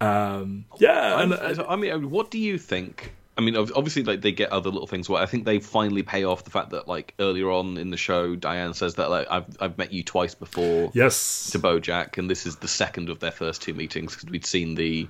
Um, 0.00 0.64
yeah, 0.78 1.20
and 1.20 1.34
I 1.68 1.76
mean, 1.76 2.10
what 2.10 2.30
do 2.30 2.38
you 2.38 2.56
think? 2.56 3.12
I 3.40 3.42
mean, 3.42 3.56
obviously, 3.56 4.02
like 4.04 4.20
they 4.20 4.32
get 4.32 4.50
other 4.52 4.68
little 4.68 4.86
things. 4.86 5.08
Where 5.08 5.22
I 5.22 5.26
think 5.26 5.46
they 5.46 5.60
finally 5.60 6.02
pay 6.02 6.24
off 6.24 6.44
the 6.44 6.50
fact 6.50 6.70
that, 6.70 6.86
like 6.86 7.14
earlier 7.18 7.50
on 7.50 7.78
in 7.78 7.88
the 7.90 7.96
show, 7.96 8.36
Diane 8.36 8.74
says 8.74 8.96
that 8.96 9.08
like 9.08 9.26
I've 9.30 9.46
I've 9.60 9.78
met 9.78 9.92
you 9.92 10.02
twice 10.02 10.34
before 10.34 10.90
Yes. 10.94 11.50
to 11.52 11.58
BoJack, 11.58 12.18
and 12.18 12.28
this 12.28 12.44
is 12.44 12.56
the 12.56 12.68
second 12.68 13.08
of 13.08 13.18
their 13.20 13.30
first 13.32 13.62
two 13.62 13.72
meetings 13.72 14.14
because 14.14 14.28
we'd 14.30 14.44
seen 14.44 14.74
the 14.74 15.08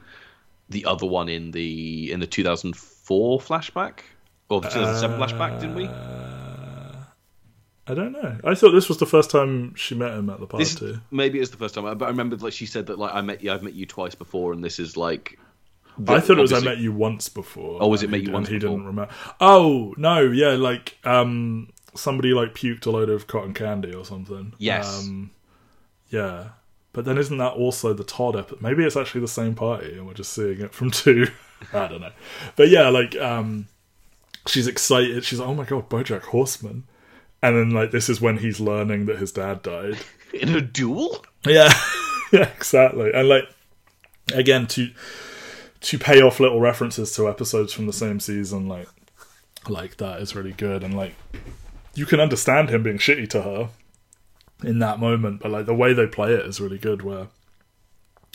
the 0.68 0.84
other 0.84 1.06
one 1.06 1.28
in 1.28 1.50
the 1.50 2.12
in 2.12 2.20
the 2.20 2.26
2004 2.28 3.40
flashback 3.40 4.00
or 4.48 4.60
the 4.60 4.68
2007 4.68 5.18
flashback, 5.18 5.60
didn't 5.60 5.74
we? 5.74 5.86
Uh, 5.86 6.94
I 7.88 7.94
don't 7.94 8.12
know. 8.12 8.38
I 8.44 8.54
thought 8.54 8.70
this 8.70 8.88
was 8.88 8.98
the 8.98 9.06
first 9.06 9.30
time 9.32 9.74
she 9.74 9.96
met 9.96 10.12
him 10.12 10.30
at 10.30 10.38
the 10.38 10.46
This 10.56 10.78
party. 10.78 11.00
maybe 11.10 11.40
it's 11.40 11.50
the 11.50 11.56
first 11.56 11.74
time, 11.74 11.84
but 11.98 12.04
I 12.04 12.08
remember 12.08 12.36
like 12.36 12.52
she 12.52 12.66
said 12.66 12.86
that 12.86 12.98
like 12.98 13.12
I 13.14 13.20
met 13.20 13.42
you, 13.42 13.50
I've 13.52 13.62
met 13.64 13.74
you 13.74 13.86
twice 13.86 14.14
before, 14.14 14.52
and 14.52 14.62
this 14.62 14.78
is 14.78 14.96
like. 14.96 15.38
I 16.08 16.20
thought 16.20 16.38
it 16.38 16.40
was 16.42 16.52
I 16.52 16.60
met 16.60 16.78
you 16.78 16.92
once 16.92 17.28
before. 17.28 17.78
Oh, 17.80 17.88
was 17.88 18.02
it 18.02 18.10
met 18.10 18.22
you 18.22 18.32
once 18.32 18.48
and 18.48 18.54
He 18.54 18.58
before? 18.60 18.76
didn't 18.76 18.86
remember. 18.86 19.12
Oh 19.40 19.94
no, 19.96 20.20
yeah, 20.20 20.50
like 20.50 20.98
um, 21.04 21.70
somebody 21.94 22.32
like 22.32 22.54
puked 22.54 22.86
a 22.86 22.90
load 22.90 23.10
of 23.10 23.26
cotton 23.26 23.54
candy 23.54 23.92
or 23.94 24.04
something. 24.04 24.52
Yes. 24.58 25.00
Um, 25.00 25.30
yeah, 26.08 26.48
but 26.92 27.04
then 27.04 27.18
isn't 27.18 27.38
that 27.38 27.52
also 27.52 27.92
the 27.92 28.04
Todd 28.04 28.36
episode? 28.36 28.62
Maybe 28.62 28.84
it's 28.84 28.96
actually 28.96 29.20
the 29.20 29.28
same 29.28 29.54
party, 29.54 29.92
and 29.92 30.06
we're 30.06 30.14
just 30.14 30.32
seeing 30.32 30.60
it 30.60 30.74
from 30.74 30.90
two. 30.92 31.26
I 31.72 31.86
don't 31.88 32.00
know, 32.00 32.12
but 32.56 32.68
yeah, 32.68 32.88
like 32.88 33.14
um, 33.16 33.68
she's 34.46 34.66
excited. 34.66 35.24
She's 35.24 35.38
like, 35.40 35.48
"Oh 35.48 35.54
my 35.54 35.64
god, 35.64 35.88
BoJack 35.90 36.22
Horseman!" 36.22 36.84
And 37.42 37.56
then 37.56 37.70
like 37.70 37.90
this 37.90 38.08
is 38.08 38.20
when 38.20 38.38
he's 38.38 38.60
learning 38.60 39.06
that 39.06 39.18
his 39.18 39.32
dad 39.32 39.62
died. 39.62 39.98
in 40.32 40.54
a 40.54 40.60
duel. 40.60 41.24
Yeah, 41.46 41.72
yeah, 42.32 42.48
exactly. 42.48 43.12
And 43.12 43.28
like 43.28 43.44
again 44.34 44.66
to 44.68 44.90
to 45.80 45.98
pay 45.98 46.20
off 46.20 46.40
little 46.40 46.60
references 46.60 47.14
to 47.16 47.28
episodes 47.28 47.72
from 47.72 47.86
the 47.86 47.92
same 47.92 48.20
season, 48.20 48.68
like 48.68 48.88
like 49.68 49.96
that 49.98 50.20
is 50.20 50.34
really 50.34 50.52
good. 50.52 50.82
And 50.82 50.96
like 50.96 51.14
you 51.94 52.06
can 52.06 52.20
understand 52.20 52.70
him 52.70 52.82
being 52.82 52.98
shitty 52.98 53.28
to 53.30 53.42
her 53.42 53.70
in 54.62 54.78
that 54.80 54.98
moment, 54.98 55.40
but 55.40 55.50
like 55.50 55.66
the 55.66 55.74
way 55.74 55.92
they 55.92 56.06
play 56.06 56.32
it 56.32 56.46
is 56.46 56.60
really 56.60 56.78
good. 56.78 57.02
Where 57.02 57.28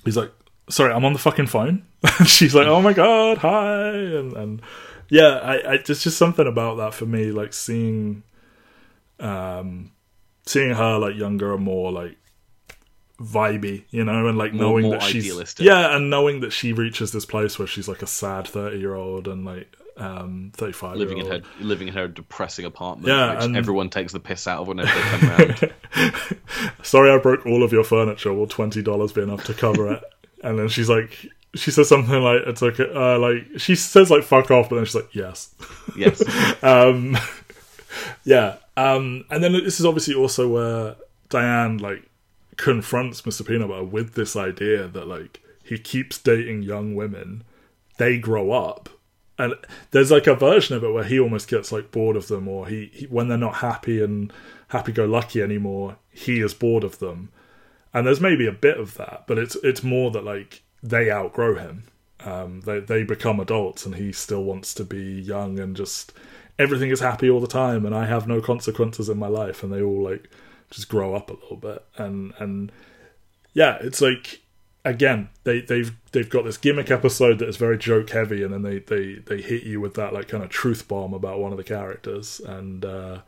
he's 0.03 0.17
like, 0.17 0.31
"Sorry, 0.69 0.93
I'm 0.93 1.05
on 1.05 1.13
the 1.13 1.19
fucking 1.19 1.47
phone." 1.47 1.85
And 2.19 2.29
She's 2.29 2.53
like, 2.55 2.67
"Oh 2.67 2.81
my 2.81 2.93
god, 2.93 3.39
hi," 3.39 3.89
and 3.89 4.33
and 4.33 4.61
yeah, 5.09 5.39
I, 5.41 5.55
I 5.57 5.73
it's 5.75 6.03
just 6.03 6.17
something 6.17 6.47
about 6.47 6.77
that 6.77 6.93
for 6.93 7.05
me, 7.05 7.31
like 7.31 7.53
seeing 7.53 8.23
um 9.19 9.91
seeing 10.45 10.73
her 10.75 10.97
like 10.97 11.15
younger 11.15 11.53
and 11.53 11.63
more 11.63 11.91
like 11.91 12.17
vibey, 13.19 13.83
you 13.89 14.03
know, 14.03 14.27
and 14.27 14.37
like 14.37 14.53
More- 14.53 14.63
knowing 14.63 14.83
more 14.85 14.93
that 14.93 15.03
she's 15.03 15.25
idealistic. 15.25 15.65
yeah, 15.65 15.95
and 15.95 16.09
knowing 16.09 16.41
that 16.41 16.51
she 16.51 16.73
reaches 16.73 17.11
this 17.11 17.25
place 17.25 17.57
where 17.57 17.67
she's 17.67 17.87
like 17.87 18.01
a 18.01 18.07
sad 18.07 18.47
thirty 18.47 18.77
year 18.79 18.93
old 18.95 19.27
and 19.27 19.45
like 19.45 19.73
um 19.97 20.51
thirty 20.55 20.73
five 20.73 20.97
living 20.97 21.19
in 21.19 21.25
her 21.27 21.41
living 21.61 21.87
in 21.87 21.93
her 21.93 22.07
depressing 22.07 22.65
apartment, 22.65 23.07
Yeah, 23.07 23.35
which 23.35 23.45
and- 23.45 23.55
everyone 23.57 23.89
takes 23.89 24.11
the 24.13 24.19
piss 24.19 24.47
out 24.47 24.61
of 24.61 24.67
whenever 24.67 24.87
they 24.93 25.01
come 25.01 25.29
around. 25.29 25.73
Sorry, 26.83 27.09
I 27.11 27.17
broke 27.17 27.45
all 27.45 27.63
of 27.63 27.71
your 27.71 27.83
furniture. 27.83 28.33
Will 28.33 28.47
twenty 28.47 28.81
dollars 28.81 29.13
be 29.13 29.21
enough 29.21 29.43
to 29.45 29.53
cover 29.53 29.93
it? 29.93 30.03
and 30.43 30.59
then 30.59 30.67
she's 30.67 30.89
like. 30.89 31.27
She 31.55 31.71
says 31.71 31.87
something 31.87 32.21
like 32.21 32.41
it's 32.47 32.61
okay, 32.61 32.85
uh, 32.93 33.17
like 33.17 33.47
she 33.59 33.75
says 33.77 34.11
like 34.11 34.23
fuck 34.23 34.51
off, 34.51 34.67
but 34.69 34.75
then 34.75 34.83
she's 34.83 34.95
like 34.95 35.15
yes, 35.15 35.55
yes, 35.95 36.21
um, 36.63 37.17
yeah. 38.25 38.57
Um, 38.75 39.23
and 39.29 39.41
then 39.41 39.53
this 39.53 39.79
is 39.79 39.85
obviously 39.85 40.15
also 40.15 40.49
where 40.49 40.95
Diane 41.29 41.77
like 41.77 42.03
confronts 42.57 43.21
Mr. 43.23 43.45
Peanut 43.45 43.69
Butter 43.69 43.83
with 43.83 44.13
this 44.13 44.35
idea 44.35 44.87
that 44.87 45.07
like 45.07 45.41
he 45.63 45.77
keeps 45.77 46.17
dating 46.17 46.63
young 46.63 46.95
women, 46.95 47.43
they 47.97 48.17
grow 48.17 48.51
up, 48.51 48.89
and 49.37 49.53
there's 49.91 50.11
like 50.11 50.27
a 50.27 50.35
version 50.35 50.75
of 50.75 50.83
it 50.83 50.91
where 50.91 51.03
he 51.03 51.19
almost 51.19 51.49
gets 51.49 51.71
like 51.71 51.91
bored 51.91 52.15
of 52.15 52.27
them, 52.27 52.47
or 52.47 52.67
he, 52.67 52.89
he 52.93 53.05
when 53.05 53.27
they're 53.27 53.37
not 53.37 53.55
happy 53.55 54.01
and 54.01 54.31
happy-go-lucky 54.69 55.41
anymore, 55.41 55.97
he 56.09 56.41
is 56.41 56.53
bored 56.53 56.83
of 56.83 56.99
them. 56.99 57.29
And 57.93 58.05
there's 58.05 58.21
maybe 58.21 58.47
a 58.47 58.51
bit 58.51 58.77
of 58.77 58.95
that, 58.95 59.25
but 59.27 59.37
it's 59.37 59.55
it's 59.63 59.83
more 59.83 60.11
that 60.11 60.23
like 60.23 60.63
they 60.81 61.11
outgrow 61.11 61.55
him. 61.55 61.83
Um, 62.21 62.61
they 62.61 62.79
they 62.79 63.03
become 63.03 63.39
adults, 63.39 63.85
and 63.85 63.95
he 63.95 64.11
still 64.11 64.43
wants 64.43 64.73
to 64.75 64.83
be 64.83 65.21
young 65.21 65.59
and 65.59 65.75
just 65.75 66.13
everything 66.57 66.89
is 66.89 66.99
happy 66.99 67.29
all 67.29 67.39
the 67.39 67.47
time, 67.47 67.85
and 67.85 67.95
I 67.95 68.05
have 68.05 68.27
no 68.27 68.41
consequences 68.41 69.09
in 69.09 69.17
my 69.17 69.27
life, 69.27 69.63
and 69.63 69.71
they 69.71 69.81
all 69.81 70.03
like 70.03 70.29
just 70.75 70.89
grow 70.89 71.15
up 71.15 71.29
a 71.29 71.33
little 71.33 71.55
bit, 71.55 71.83
and 71.97 72.33
and 72.37 72.71
yeah, 73.53 73.77
it's 73.81 74.01
like 74.01 74.41
again 74.83 75.29
they 75.45 75.61
they've 75.61 75.95
they've 76.11 76.29
got 76.29 76.43
this 76.43 76.57
gimmick 76.57 76.91
episode 76.91 77.39
that 77.39 77.47
is 77.47 77.57
very 77.57 77.77
joke 77.77 78.09
heavy, 78.09 78.43
and 78.43 78.53
then 78.53 78.61
they 78.61 78.79
they 78.79 79.15
they 79.25 79.41
hit 79.41 79.63
you 79.63 79.79
with 79.79 79.93
that 79.95 80.13
like 80.13 80.27
kind 80.27 80.43
of 80.43 80.49
truth 80.49 80.87
bomb 80.87 81.13
about 81.13 81.39
one 81.39 81.51
of 81.51 81.57
the 81.57 81.63
characters, 81.63 82.41
and 82.41 82.83
uh, 82.83 83.21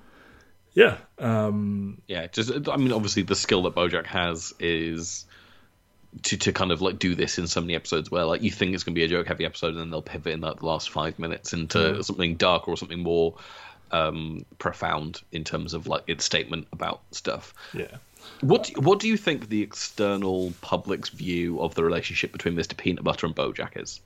yeah, 0.74 0.98
um, 1.20 2.02
yeah. 2.08 2.28
Just 2.28 2.52
I 2.70 2.76
mean, 2.76 2.92
obviously, 2.92 3.24
the 3.24 3.36
skill 3.36 3.64
that 3.64 3.76
BoJack 3.76 4.06
has 4.06 4.54
is 4.60 5.26
to 6.24 6.38
to 6.38 6.52
kind 6.52 6.72
of 6.72 6.82
like 6.82 7.00
do 7.00 7.16
this 7.16 7.38
in 7.38 7.48
so 7.48 7.62
many 7.62 7.76
episodes 7.76 8.12
where 8.12 8.26
like 8.26 8.42
you 8.42 8.52
think 8.52 8.74
it's 8.74 8.84
going 8.84 8.94
to 8.94 9.00
be 9.00 9.06
a 9.06 9.08
joke 9.08 9.28
heavy 9.28 9.46
episode, 9.46 9.70
and 9.70 9.80
then 9.80 9.90
they'll 9.90 10.02
pivot 10.02 10.34
in 10.34 10.42
like 10.42 10.60
the 10.60 10.66
last 10.66 10.90
five 10.90 11.18
minutes 11.18 11.54
into 11.54 12.04
something 12.04 12.36
darker 12.36 12.72
or 12.72 12.78
something 12.78 13.00
more 13.00 13.36
um 13.92 14.46
profound 14.60 15.22
in 15.32 15.44
terms 15.44 15.74
of 15.74 15.88
like 15.88 16.04
its 16.08 16.26
statement 16.26 16.68
about 16.72 17.02
stuff 17.12 17.54
yeah. 17.74 17.98
what 18.42 18.66
do, 18.66 18.82
what 18.82 19.00
do 19.00 19.08
you 19.08 19.18
think 19.18 19.50
the 19.50 19.62
external 19.62 20.54
public's 20.62 21.10
view 21.10 21.62
of 21.62 21.76
the 21.76 21.84
relationship 21.84 22.32
between 22.32 22.56
Mr. 22.56 22.76
Peanut 22.76 23.04
Butter 23.04 23.26
and 23.26 23.36
BoJack 23.36 23.82
is? 23.82 24.02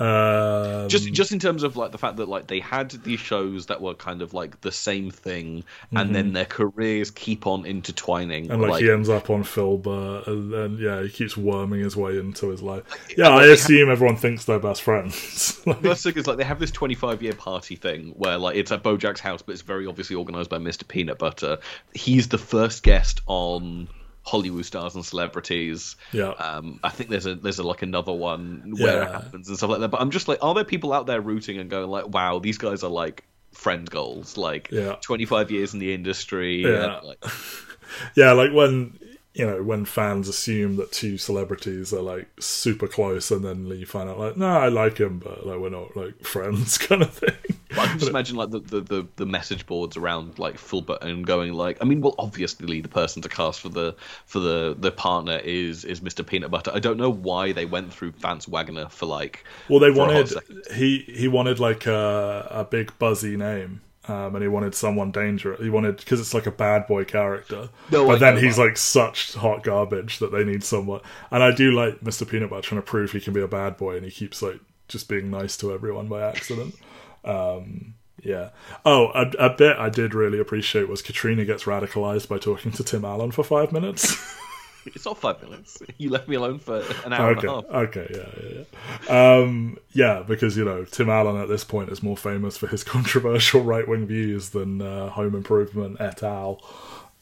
Um, 0.00 0.88
just 0.88 1.12
just 1.12 1.32
in 1.32 1.38
terms 1.38 1.62
of 1.62 1.76
like 1.76 1.92
the 1.92 1.98
fact 1.98 2.16
that 2.16 2.28
like 2.28 2.46
they 2.46 2.60
had 2.60 2.90
these 2.90 3.20
shows 3.20 3.66
that 3.66 3.80
were 3.80 3.94
kind 3.94 4.22
of 4.22 4.32
like 4.34 4.60
the 4.60 4.72
same 4.72 5.10
thing 5.10 5.64
and 5.92 6.14
then 6.14 6.32
their 6.32 6.44
careers 6.44 7.10
keep 7.10 7.46
on 7.46 7.64
intertwining 7.66 8.44
Mm-hmm. 8.44 8.52
and 8.52 8.62
like, 8.62 8.70
like 8.72 8.82
he 8.82 8.90
ends 8.90 9.08
up 9.08 9.30
on 9.30 9.42
Philbert, 9.42 10.26
and 10.26 10.52
then 10.52 10.78
yeah, 10.78 11.02
he 11.02 11.08
keeps 11.08 11.36
worming 11.36 11.80
his 11.80 11.96
way 11.96 12.18
into 12.18 12.48
his 12.48 12.62
life. 12.62 12.82
Yeah, 13.16 13.28
I 13.28 13.44
assume 13.46 13.90
everyone 13.90 14.16
thinks 14.16 14.44
they're 14.44 14.58
best 14.58 14.82
friends. 14.82 15.60
Like, 15.66 15.82
the 15.82 15.94
thing 15.94 16.14
is 16.16 16.26
like 16.26 16.38
they 16.38 16.44
have 16.44 16.60
this 16.60 16.70
25 16.70 17.22
year 17.22 17.34
party 17.34 17.76
thing 17.76 18.14
where 18.16 18.38
like 18.38 18.56
it's 18.56 18.72
at 18.72 18.82
Bojack's 18.82 19.20
house 19.20 19.42
but 19.42 19.52
it's 19.52 19.62
very 19.62 19.86
obviously 19.86 20.16
organized 20.16 20.48
by 20.48 20.58
Mr. 20.58 20.86
Peanut 20.88 21.18
Butter 21.18 21.58
he's 21.92 22.28
the 22.28 22.38
first 22.38 22.82
guest 22.82 23.20
on 23.26 23.88
Hollywood 24.28 24.64
stars 24.64 24.94
and 24.94 25.04
celebrities 25.04 25.96
Yeah. 26.12 26.30
um 26.32 26.80
I 26.84 26.90
think 26.90 27.10
there's 27.10 27.26
a 27.26 27.34
there's 27.34 27.58
a, 27.58 27.62
like 27.62 27.82
another 27.82 28.12
one 28.12 28.74
where 28.78 29.02
it 29.02 29.10
happens 29.10 29.48
and 29.48 29.56
stuff 29.56 29.70
like 29.70 29.80
that 29.80 29.88
but 29.88 30.00
I'm 30.02 30.10
just 30.10 30.28
like 30.28 30.38
are 30.42 30.54
there 30.54 30.64
people 30.64 30.92
out 30.92 31.06
there 31.06 31.20
rooting 31.20 31.58
and 31.58 31.68
going 31.70 31.88
like 31.88 32.08
wow 32.08 32.38
these 32.38 32.58
guys 32.58 32.82
are 32.84 32.90
like 32.90 33.24
friend 33.52 33.88
goals 33.90 34.36
like 34.36 34.68
Yeah. 34.70 34.96
25 35.00 35.50
years 35.50 35.72
in 35.74 35.80
the 35.80 35.92
industry 35.94 36.62
Yeah. 36.62 37.00
like 37.02 37.24
yeah, 38.14 38.32
like 38.32 38.52
when 38.52 38.98
you 39.34 39.46
know 39.46 39.62
when 39.62 39.84
fans 39.84 40.28
assume 40.28 40.76
that 40.76 40.90
two 40.90 41.16
celebrities 41.18 41.92
are 41.92 42.02
like 42.02 42.28
super 42.40 42.88
close, 42.88 43.30
and 43.30 43.44
then 43.44 43.66
you 43.66 43.86
find 43.86 44.08
out 44.08 44.18
like, 44.18 44.36
no, 44.36 44.48
I 44.48 44.68
like 44.68 44.98
him, 44.98 45.18
but 45.18 45.46
like 45.46 45.58
we're 45.58 45.68
not 45.70 45.96
like 45.96 46.24
friends, 46.24 46.78
kind 46.78 47.02
of 47.02 47.12
thing. 47.12 47.56
I 47.72 47.86
can 47.86 47.98
just 47.98 48.10
imagine 48.10 48.36
like 48.36 48.50
the, 48.50 48.60
the, 48.60 48.80
the, 48.80 49.06
the 49.16 49.26
message 49.26 49.66
boards 49.66 49.96
around 49.96 50.38
like 50.38 50.56
Philbert 50.56 51.02
and 51.02 51.26
going 51.26 51.52
like 51.52 51.78
I 51.80 51.84
mean 51.84 52.00
well 52.00 52.14
obviously 52.18 52.80
the 52.80 52.88
person 52.88 53.20
to 53.22 53.28
cast 53.28 53.60
for 53.60 53.68
the 53.68 53.94
for 54.26 54.40
the 54.40 54.74
the 54.78 54.90
partner 54.90 55.38
is 55.38 55.84
is 55.84 56.00
Mr. 56.00 56.26
Peanut 56.26 56.50
Butter. 56.50 56.70
I 56.74 56.78
don't 56.78 56.96
know 56.96 57.10
why 57.10 57.52
they 57.52 57.66
went 57.66 57.92
through 57.92 58.12
Vance 58.12 58.48
Waggoner 58.48 58.88
for 58.88 59.06
like 59.06 59.44
Well, 59.68 59.80
they 59.80 59.92
for 59.92 59.98
wanted 59.98 60.32
he 60.74 61.00
he 61.08 61.28
wanted 61.28 61.60
like 61.60 61.86
a 61.86 62.48
a 62.50 62.64
big 62.64 62.98
buzzy 62.98 63.36
name. 63.36 63.82
Um, 64.08 64.34
and 64.34 64.42
he 64.42 64.48
wanted 64.48 64.74
someone 64.74 65.10
dangerous. 65.10 65.60
He 65.60 65.68
wanted 65.68 65.98
because 65.98 66.18
it's 66.18 66.32
like 66.32 66.46
a 66.46 66.50
bad 66.50 66.86
boy 66.86 67.04
character, 67.04 67.68
No, 67.92 68.06
but 68.06 68.16
I 68.16 68.18
then 68.18 68.42
he's 68.42 68.58
like 68.58 68.78
such 68.78 69.34
hot 69.34 69.62
garbage 69.62 70.18
that 70.20 70.32
they 70.32 70.44
need 70.44 70.64
someone. 70.64 71.00
And 71.30 71.42
I 71.42 71.54
do 71.54 71.72
like 71.72 72.00
Mr. 72.00 72.26
Peanut 72.26 72.48
Butter 72.48 72.62
trying 72.62 72.80
to 72.80 72.86
prove 72.86 73.12
he 73.12 73.20
can 73.20 73.34
be 73.34 73.42
a 73.42 73.48
bad 73.48 73.76
boy, 73.76 73.96
and 73.96 74.04
he 74.04 74.10
keeps 74.10 74.40
like 74.40 74.60
just 74.88 75.08
being 75.08 75.30
nice 75.30 75.58
to 75.58 75.72
everyone 75.72 76.08
by 76.08 76.22
accident. 76.22 76.74
Um, 77.22 77.94
yeah. 78.22 78.50
Oh, 78.84 79.08
a, 79.14 79.30
a 79.38 79.50
bit 79.50 79.76
I 79.76 79.90
did 79.90 80.14
really 80.14 80.38
appreciate 80.38 80.88
was 80.88 81.02
Katrina 81.02 81.44
gets 81.44 81.64
radicalized 81.64 82.28
by 82.28 82.38
talking 82.38 82.72
to 82.72 82.84
Tim 82.84 83.04
Allen 83.04 83.30
for 83.30 83.44
five 83.44 83.72
minutes. 83.72 84.16
it's 84.86 85.04
not 85.04 85.18
five 85.18 85.42
minutes. 85.42 85.78
You 85.98 86.10
left 86.10 86.28
me 86.28 86.36
alone 86.36 86.58
for 86.60 86.82
an 87.04 87.12
hour 87.12 87.30
okay, 87.30 87.40
and 87.40 87.48
a 87.48 87.52
half. 87.54 87.64
okay, 87.88 88.06
yeah, 88.14 88.42
yeah, 88.42 88.64
yeah. 89.08 89.38
Um, 89.38 89.78
yeah, 89.92 90.22
because 90.26 90.56
you 90.56 90.64
know 90.64 90.84
Tim 90.84 91.10
Allen 91.10 91.40
at 91.40 91.48
this 91.48 91.64
point 91.64 91.90
is 91.90 92.02
more 92.02 92.16
famous 92.16 92.56
for 92.56 92.66
his 92.68 92.84
controversial 92.96 93.62
right 93.62 93.86
wing 93.88 94.06
views 94.06 94.50
than 94.50 94.80
uh, 94.80 95.08
Home 95.10 95.34
Improvement 95.34 95.96
et 96.00 96.22
al. 96.22 96.60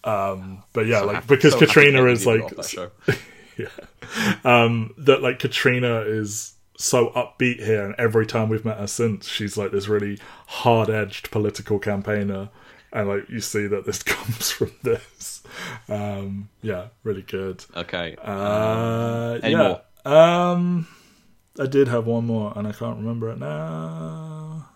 Um, 0.05 0.63
but 0.73 0.87
yeah, 0.87 1.01
So 1.01 1.07
like 1.07 1.15
happy- 1.17 1.27
because 1.29 1.53
so 1.55 1.59
Katrina 1.61 2.05
is 2.07 2.27
like 2.27 2.53
yeah, 3.57 3.69
um, 4.45 4.95
that 4.99 5.23
like 5.23 5.39
Katrina 5.39 6.01
is 6.01 6.55
so 6.79 7.09
upbeat 7.11 7.65
here, 7.65 7.85
and 7.85 7.95
every 7.99 8.27
time 8.27 8.49
we've 8.51 8.65
met 8.65 8.79
her 8.79 8.87
since, 8.87 9.27
she's 9.27 9.57
like 9.57 9.73
this 9.73 9.89
really 9.89 10.19
hard 10.47 10.91
edged 10.91 11.31
political 11.31 11.79
campaigner, 11.79 12.51
and 12.97 13.09
like 13.09 13.29
you 13.29 13.41
see 13.41 13.67
that 13.69 13.87
this 13.87 14.03
comes 14.03 14.51
from 14.51 14.73
this. 14.83 15.43
Um, 15.89 16.49
yeah, 16.63 16.89
really 17.05 17.23
good. 17.23 17.65
Okay. 17.77 18.17
Uh, 18.23 19.39
Any 19.43 19.55
yeah. 19.55 19.79
Um, 20.05 20.87
I 21.59 21.67
did 21.67 21.89
have 21.89 22.07
one 22.07 22.27
more, 22.27 22.53
and 22.57 22.67
I 22.67 22.73
can't 22.73 22.97
remember 22.99 23.31
it 23.31 23.39
now. 23.39 24.69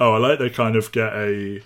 Oh, 0.00 0.12
I 0.14 0.18
like 0.18 0.38
they 0.38 0.50
kind 0.50 0.76
of 0.76 0.90
get 0.92 1.12
a 1.14 1.62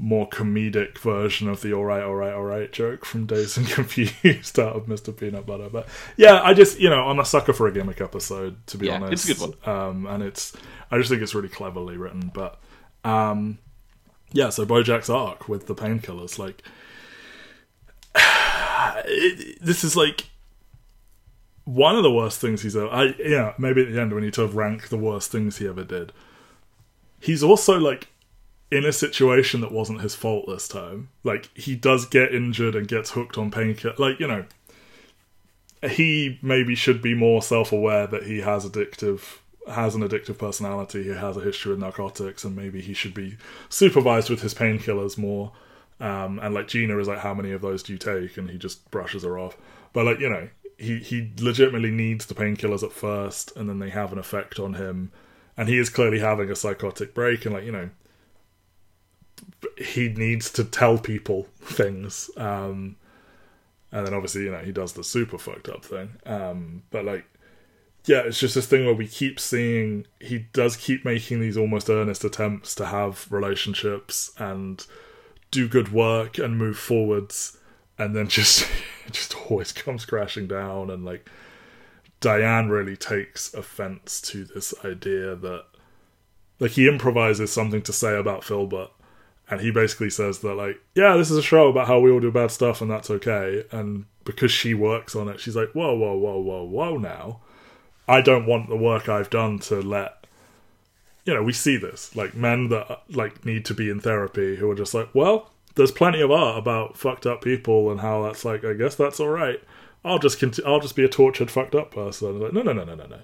more 0.00 0.28
comedic 0.28 0.96
version 0.98 1.48
of 1.48 1.60
the 1.60 1.72
all 1.72 1.84
right, 1.84 2.02
all 2.04 2.14
right, 2.14 2.32
all 2.32 2.44
right 2.44 2.70
joke 2.70 3.04
from 3.04 3.26
Dazed 3.26 3.58
and 3.58 3.66
Confused 3.68 4.58
out 4.60 4.76
of 4.76 4.86
Mr. 4.86 5.16
Peanut 5.16 5.44
Butter. 5.44 5.68
But 5.68 5.88
yeah, 6.16 6.40
I 6.40 6.54
just, 6.54 6.78
you 6.78 6.88
know, 6.88 7.08
I'm 7.08 7.18
a 7.18 7.24
sucker 7.24 7.52
for 7.52 7.66
a 7.66 7.72
gimmick 7.72 8.00
episode, 8.00 8.64
to 8.68 8.78
be 8.78 8.86
Yeah, 8.86 8.96
honest. 9.02 9.28
it's 9.28 9.42
a 9.42 9.46
good 9.46 9.56
one. 9.64 9.76
Um, 9.76 10.06
and 10.06 10.22
it's, 10.22 10.56
I 10.92 10.98
just 10.98 11.10
think 11.10 11.20
it's 11.22 11.34
really 11.34 11.48
cleverly 11.48 11.96
written. 11.96 12.30
But 12.32 12.60
um, 13.04 13.58
yeah, 14.32 14.50
so 14.50 14.66
Bojack's 14.66 15.10
arc 15.10 15.48
with 15.48 15.66
the 15.66 15.74
painkillers, 15.74 16.38
like, 16.38 16.62
it, 18.14 19.58
this 19.60 19.84
is 19.84 19.96
like 19.96 20.26
one 21.64 21.96
of 21.96 22.02
the 22.02 22.12
worst 22.12 22.40
things 22.40 22.62
he's 22.62 22.76
ever. 22.76 22.88
I 22.88 23.14
yeah, 23.18 23.52
maybe 23.58 23.82
at 23.82 23.92
the 23.92 24.00
end 24.00 24.14
we 24.14 24.22
need 24.22 24.34
to 24.34 24.46
rank 24.46 24.88
the 24.88 24.96
worst 24.96 25.30
things 25.30 25.58
he 25.58 25.68
ever 25.68 25.84
did. 25.84 26.12
He's 27.20 27.42
also 27.42 27.78
like 27.78 28.08
in 28.70 28.84
a 28.84 28.92
situation 28.92 29.60
that 29.60 29.72
wasn't 29.72 30.00
his 30.00 30.14
fault 30.14 30.46
this 30.48 30.66
time. 30.66 31.10
Like 31.24 31.50
he 31.54 31.76
does 31.76 32.06
get 32.06 32.34
injured 32.34 32.74
and 32.74 32.88
gets 32.88 33.10
hooked 33.10 33.36
on 33.36 33.50
painkiller. 33.50 33.94
Like 33.98 34.18
you 34.18 34.26
know, 34.26 34.46
he 35.82 36.38
maybe 36.40 36.74
should 36.74 37.02
be 37.02 37.14
more 37.14 37.42
self-aware 37.42 38.06
that 38.06 38.24
he 38.24 38.40
has 38.40 38.64
addictive 38.64 39.38
has 39.70 39.94
an 39.94 40.02
addictive 40.02 40.38
personality. 40.38 41.04
He 41.04 41.10
has 41.10 41.36
a 41.36 41.40
history 41.40 41.70
with 41.70 41.80
narcotics, 41.80 42.44
and 42.44 42.56
maybe 42.56 42.80
he 42.80 42.94
should 42.94 43.14
be 43.14 43.36
supervised 43.68 44.30
with 44.30 44.42
his 44.42 44.54
painkillers 44.54 45.18
more. 45.18 45.52
Um, 46.00 46.38
and 46.38 46.54
like 46.54 46.68
Gina 46.68 46.96
is 46.98 47.08
like, 47.08 47.18
how 47.18 47.34
many 47.34 47.52
of 47.52 47.60
those 47.60 47.82
do 47.82 47.92
you 47.92 47.98
take? 47.98 48.36
And 48.36 48.50
he 48.50 48.58
just 48.58 48.90
brushes 48.90 49.24
her 49.24 49.38
off. 49.38 49.56
But 49.92 50.06
like 50.06 50.20
you 50.20 50.28
know, 50.28 50.48
he 50.76 50.98
he 50.98 51.32
legitimately 51.38 51.90
needs 51.90 52.26
the 52.26 52.34
painkillers 52.34 52.82
at 52.82 52.92
first, 52.92 53.56
and 53.56 53.68
then 53.68 53.78
they 53.78 53.90
have 53.90 54.12
an 54.12 54.18
effect 54.18 54.58
on 54.58 54.74
him. 54.74 55.12
And 55.56 55.68
he 55.68 55.78
is 55.78 55.90
clearly 55.90 56.20
having 56.20 56.50
a 56.50 56.56
psychotic 56.56 57.14
break, 57.14 57.44
and 57.44 57.54
like 57.54 57.64
you 57.64 57.72
know, 57.72 57.90
he 59.76 60.08
needs 60.08 60.50
to 60.52 60.64
tell 60.64 60.98
people 60.98 61.48
things. 61.60 62.30
Um, 62.36 62.96
and 63.90 64.06
then 64.06 64.14
obviously, 64.14 64.42
you 64.42 64.50
know, 64.50 64.58
he 64.58 64.72
does 64.72 64.92
the 64.92 65.02
super 65.02 65.38
fucked 65.38 65.68
up 65.68 65.84
thing. 65.84 66.10
Um, 66.26 66.82
but 66.90 67.04
like, 67.04 67.24
yeah, 68.08 68.20
it's 68.20 68.40
just 68.40 68.54
this 68.54 68.66
thing 68.66 68.86
where 68.86 68.94
we 68.94 69.06
keep 69.06 69.38
seeing 69.38 70.06
he 70.18 70.46
does 70.52 70.76
keep 70.76 71.04
making 71.04 71.40
these 71.40 71.56
almost 71.56 71.90
earnest 71.90 72.24
attempts 72.24 72.74
to 72.76 72.86
have 72.86 73.26
relationships 73.30 74.32
and 74.38 74.86
do 75.50 75.68
good 75.68 75.92
work 75.92 76.38
and 76.38 76.56
move 76.56 76.78
forwards, 76.78 77.58
and 77.98 78.16
then 78.16 78.28
just 78.28 78.66
just 79.10 79.36
always 79.50 79.72
comes 79.72 80.04
crashing 80.04 80.46
down. 80.46 80.90
And 80.90 81.04
like, 81.04 81.28
Diane 82.20 82.68
really 82.68 82.96
takes 82.96 83.52
offense 83.52 84.20
to 84.22 84.44
this 84.44 84.72
idea 84.84 85.36
that 85.36 85.64
like 86.60 86.72
he 86.72 86.88
improvises 86.88 87.52
something 87.52 87.82
to 87.82 87.92
say 87.92 88.16
about 88.16 88.42
Philbert 88.42 88.90
and 89.50 89.60
he 89.60 89.70
basically 89.70 90.10
says 90.10 90.40
that 90.40 90.54
like 90.54 90.80
yeah 90.94 91.16
this 91.16 91.30
is 91.30 91.38
a 91.38 91.42
show 91.42 91.68
about 91.68 91.86
how 91.86 92.00
we 92.00 92.10
all 92.10 92.20
do 92.20 92.30
bad 92.30 92.50
stuff 92.50 92.80
and 92.80 92.90
that's 92.90 93.10
okay 93.10 93.64
and 93.70 94.04
because 94.24 94.50
she 94.50 94.74
works 94.74 95.16
on 95.16 95.28
it 95.28 95.40
she's 95.40 95.56
like 95.56 95.70
whoa 95.72 95.94
whoa 95.96 96.16
whoa 96.16 96.38
whoa 96.38 96.64
whoa 96.64 96.96
now 96.96 97.40
i 98.08 98.20
don't 98.20 98.46
want 98.46 98.68
the 98.68 98.76
work 98.76 99.08
i've 99.08 99.30
done 99.30 99.58
to 99.58 99.80
let 99.80 100.26
you 101.24 101.34
know 101.34 101.42
we 101.42 101.52
see 101.52 101.76
this 101.76 102.14
like 102.16 102.34
men 102.34 102.68
that 102.68 103.02
like 103.10 103.44
need 103.44 103.64
to 103.64 103.74
be 103.74 103.90
in 103.90 104.00
therapy 104.00 104.56
who 104.56 104.70
are 104.70 104.74
just 104.74 104.94
like 104.94 105.08
well 105.14 105.50
there's 105.74 105.92
plenty 105.92 106.20
of 106.20 106.30
art 106.30 106.58
about 106.58 106.96
fucked 106.96 107.26
up 107.26 107.42
people 107.42 107.90
and 107.90 108.00
how 108.00 108.22
that's 108.22 108.44
like 108.44 108.64
i 108.64 108.72
guess 108.72 108.94
that's 108.94 109.20
all 109.20 109.28
right 109.28 109.62
i'll 110.04 110.18
just 110.18 110.40
conti- 110.40 110.64
i'll 110.64 110.80
just 110.80 110.96
be 110.96 111.04
a 111.04 111.08
tortured 111.08 111.50
fucked 111.50 111.74
up 111.74 111.90
person 111.92 112.40
like 112.40 112.52
no 112.52 112.62
no 112.62 112.72
no 112.72 112.84
no 112.84 112.94
no 112.94 113.06
no 113.06 113.20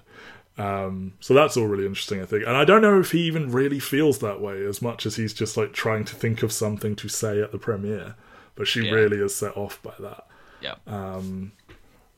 um, 0.57 1.15
so 1.19 1.33
that's 1.33 1.57
all 1.57 1.65
really 1.65 1.85
interesting, 1.85 2.21
I 2.21 2.25
think. 2.25 2.47
And 2.47 2.55
I 2.55 2.63
don't 2.63 2.81
know 2.81 2.97
if 3.01 3.11
he 3.11 3.23
even 3.23 3.51
really 3.51 3.77
feels 3.77 4.19
that 4.19 4.39
way 4.39 4.65
as 4.65 4.81
much 4.81 5.05
as 5.05 5.17
he's 5.17 5.33
just 5.33 5.57
like 5.57 5.73
trying 5.73 6.05
to 6.05 6.15
think 6.15 6.43
of 6.43 6.53
something 6.53 6.95
to 6.95 7.09
say 7.09 7.41
at 7.41 7.51
the 7.51 7.57
premiere. 7.57 8.15
But 8.55 8.65
she 8.69 8.85
Yeah. 8.85 8.91
really 8.91 9.17
is 9.17 9.35
set 9.35 9.57
off 9.57 9.83
by 9.83 9.95
that. 9.99 10.25
Yeah. 10.61 10.75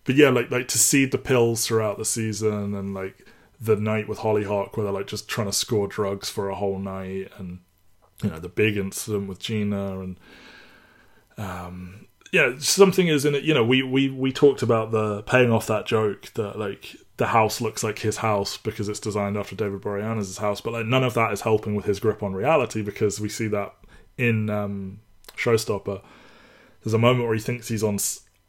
But 0.07 0.15
yeah, 0.15 0.29
like 0.29 0.49
like 0.49 0.67
to 0.69 0.77
see 0.79 1.05
the 1.05 1.17
pills 1.19 1.67
throughout 1.67 1.97
the 1.97 2.05
season 2.05 2.73
and 2.73 2.95
like 2.95 3.27
the 3.59 3.75
night 3.75 4.07
with 4.07 4.19
Hollyhock 4.19 4.75
where 4.75 4.85
they're 4.85 4.93
like 4.93 5.07
just 5.07 5.27
trying 5.27 5.47
to 5.47 5.53
score 5.53 5.87
drugs 5.87 6.29
for 6.29 6.49
a 6.49 6.55
whole 6.55 6.79
night 6.79 7.31
and 7.37 7.59
you 8.23 8.29
know, 8.29 8.39
the 8.39 8.49
big 8.49 8.77
incident 8.77 9.27
with 9.27 9.39
Gina 9.39 9.99
and 9.99 10.19
um 11.37 12.07
yeah, 12.31 12.53
something 12.59 13.07
is 13.07 13.25
in 13.25 13.35
it. 13.35 13.43
You 13.43 13.53
know, 13.53 13.63
we, 13.63 13.83
we, 13.83 14.09
we 14.09 14.31
talked 14.31 14.61
about 14.61 14.91
the 14.91 15.23
paying 15.23 15.51
off 15.51 15.67
that 15.67 15.85
joke 15.85 16.31
that 16.33 16.57
like 16.57 16.95
the 17.17 17.27
house 17.27 17.61
looks 17.61 17.83
like 17.83 17.99
his 17.99 18.17
house 18.17 18.57
because 18.57 18.89
it's 18.89 18.99
designed 18.99 19.37
after 19.37 19.55
David 19.55 19.81
Boreanaz's 19.81 20.37
house, 20.37 20.61
but 20.61 20.73
like 20.73 20.85
none 20.85 21.03
of 21.03 21.13
that 21.15 21.31
is 21.31 21.41
helping 21.41 21.75
with 21.75 21.85
his 21.85 21.99
grip 21.99 22.21
on 22.23 22.33
reality 22.33 22.81
because 22.81 23.19
we 23.19 23.29
see 23.29 23.47
that 23.47 23.73
in 24.17 24.49
um, 24.49 24.99
Showstopper. 25.35 26.01
There's 26.83 26.93
a 26.93 26.99
moment 26.99 27.25
where 27.25 27.35
he 27.35 27.41
thinks 27.41 27.67
he's 27.67 27.83
on 27.83 27.97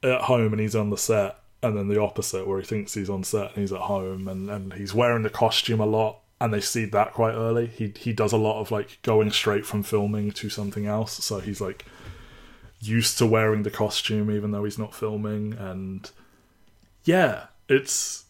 at 0.02 0.22
home 0.22 0.52
and 0.52 0.60
he's 0.60 0.76
on 0.76 0.90
the 0.90 0.96
set, 0.96 1.38
and 1.62 1.76
then 1.76 1.88
the 1.88 2.00
opposite 2.00 2.46
where 2.46 2.60
he 2.60 2.66
thinks 2.66 2.94
he's 2.94 3.10
on 3.10 3.24
set 3.24 3.48
and 3.48 3.56
he's 3.56 3.72
at 3.72 3.80
home 3.80 4.28
and, 4.28 4.48
and 4.48 4.74
he's 4.74 4.94
wearing 4.94 5.22
the 5.22 5.30
costume 5.30 5.80
a 5.80 5.86
lot. 5.86 6.20
And 6.40 6.54
they 6.54 6.60
see 6.60 6.84
that 6.84 7.14
quite 7.14 7.34
early. 7.34 7.66
He 7.66 7.92
he 7.98 8.12
does 8.12 8.32
a 8.32 8.36
lot 8.36 8.60
of 8.60 8.70
like 8.70 8.98
going 9.02 9.32
straight 9.32 9.66
from 9.66 9.82
filming 9.82 10.30
to 10.32 10.48
something 10.48 10.86
else. 10.86 11.24
So 11.24 11.40
he's 11.40 11.60
like 11.60 11.84
used 12.80 13.18
to 13.18 13.26
wearing 13.26 13.62
the 13.62 13.70
costume 13.70 14.30
even 14.30 14.52
though 14.52 14.64
he's 14.64 14.78
not 14.78 14.94
filming 14.94 15.52
and 15.54 16.10
yeah 17.04 17.46
it's 17.68 18.24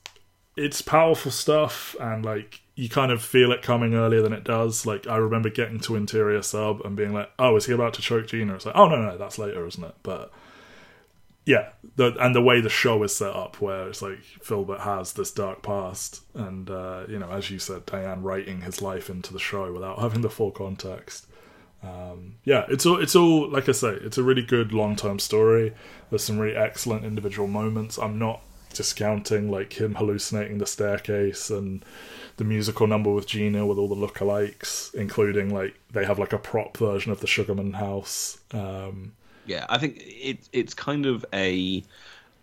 it's 0.57 0.81
powerful 0.81 1.31
stuff 1.31 1.95
and 2.01 2.25
like 2.25 2.61
you 2.75 2.89
kind 2.89 3.13
of 3.13 3.23
feel 3.23 3.53
it 3.53 3.61
coming 3.61 3.95
earlier 3.95 4.23
than 4.23 4.33
it 4.33 4.45
does 4.45 4.87
like 4.87 5.07
i 5.07 5.17
remember 5.17 5.51
getting 5.51 5.79
to 5.79 5.97
interior 5.97 6.41
sub 6.41 6.81
and 6.83 6.97
being 6.97 7.13
like 7.13 7.31
oh 7.39 7.57
is 7.57 7.67
he 7.67 7.73
about 7.73 7.93
to 7.93 8.01
choke 8.01 8.27
gina 8.27 8.55
it's 8.55 8.65
like 8.65 8.77
oh 8.77 8.89
no 8.89 8.97
no 8.97 9.19
that's 9.19 9.39
later 9.39 9.67
isn't 9.67 9.85
it 9.85 9.95
but 10.03 10.33
yeah 11.49 11.71
the, 11.97 12.15
and 12.21 12.35
the 12.35 12.43
way 12.43 12.61
the 12.61 12.69
show 12.69 13.03
is 13.03 13.15
set 13.15 13.35
up 13.35 13.61
where 13.61 13.89
it's 13.89 14.03
like 14.03 14.19
Philbert 14.41 14.81
has 14.81 15.15
this 15.15 15.31
dark 15.31 15.63
past 15.63 16.23
and 16.35 16.71
uh, 16.71 17.05
you 17.09 17.19
know 17.19 17.31
as 17.31 17.51
you 17.51 17.59
said 17.59 17.87
diane 17.87 18.23
writing 18.23 18.61
his 18.61 18.83
life 18.83 19.09
into 19.11 19.33
the 19.33 19.39
show 19.39 19.73
without 19.73 19.99
having 20.07 20.21
the 20.21 20.31
full 20.31 20.51
context 20.51 21.27
yeah, 22.45 22.65
it's 22.69 22.87
all 22.87 23.01
it's 23.01 23.15
all 23.15 23.49
like 23.51 23.69
I 23.69 23.73
say, 23.73 23.91
it's 23.91 24.19
a 24.19 24.23
really 24.23 24.43
good 24.43 24.73
long 24.73 24.97
term 24.97 25.19
story. 25.19 25.75
There's 26.11 26.25
some 26.25 26.39
really 26.39 26.57
excellent 26.57 27.05
individual 27.05 27.49
moments. 27.49 27.99
I'm 27.99 28.19
not 28.19 28.43
discounting 28.73 29.51
like 29.51 29.81
him 29.81 29.95
hallucinating 29.95 30.59
the 30.59 30.67
staircase 30.67 31.51
and 31.51 31.85
the 32.37 32.45
musical 32.45 32.87
number 32.87 33.11
with 33.11 33.27
Gina 33.27 33.67
with 33.67 33.79
all 33.79 33.89
the 33.89 33.95
lookalikes, 33.95 34.95
including 34.95 35.53
like 35.53 35.79
they 35.91 36.05
have 36.05 36.19
like 36.19 36.33
a 36.33 36.39
prop 36.39 36.77
version 36.77 37.13
of 37.13 37.21
the 37.21 37.27
Sugarman 37.27 37.75
house. 37.75 38.39
Um, 38.53 39.13
Yeah, 39.49 39.65
I 39.69 39.79
think 39.79 39.97
it, 39.99 40.49
it's 40.53 40.75
kind 40.75 41.07
of 41.07 41.25
a. 41.33 41.83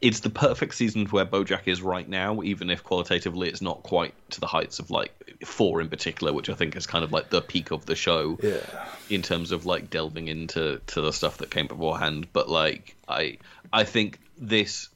It's 0.02 0.20
the 0.20 0.30
perfect 0.30 0.76
season 0.76 1.06
where 1.06 1.26
Bojack 1.26 1.68
is 1.68 1.82
right 1.82 2.08
now, 2.08 2.42
even 2.44 2.70
if 2.70 2.84
qualitatively 2.84 3.48
it's 3.48 3.62
not 3.62 3.82
quite 3.82 4.14
to 4.32 4.40
the 4.42 4.46
heights 4.46 4.80
of 4.80 4.92
like 4.92 5.12
four 5.46 5.82
in 5.82 5.90
particular, 5.90 6.34
which 6.34 6.50
I 6.50 6.54
think 6.54 6.76
is 6.76 6.86
kind 6.86 7.04
of 7.04 7.12
like 7.12 7.30
the 7.30 7.42
peak 7.42 7.72
of 7.72 7.86
the 7.86 7.96
show 7.96 8.38
yeah, 8.42 8.60
in 9.10 9.22
terms 9.22 9.52
of 9.52 9.66
like 9.66 9.90
delving 9.90 10.28
into 10.28 10.82
to 10.88 11.02
the 11.02 11.14
stuff 11.14 11.38
that 11.38 11.50
came 11.50 11.68
beforehand. 11.68 12.28
But 12.34 12.50
like 12.50 12.96
I 13.08 13.38
I 13.72 13.86
think 13.86 14.20
this 14.38 14.90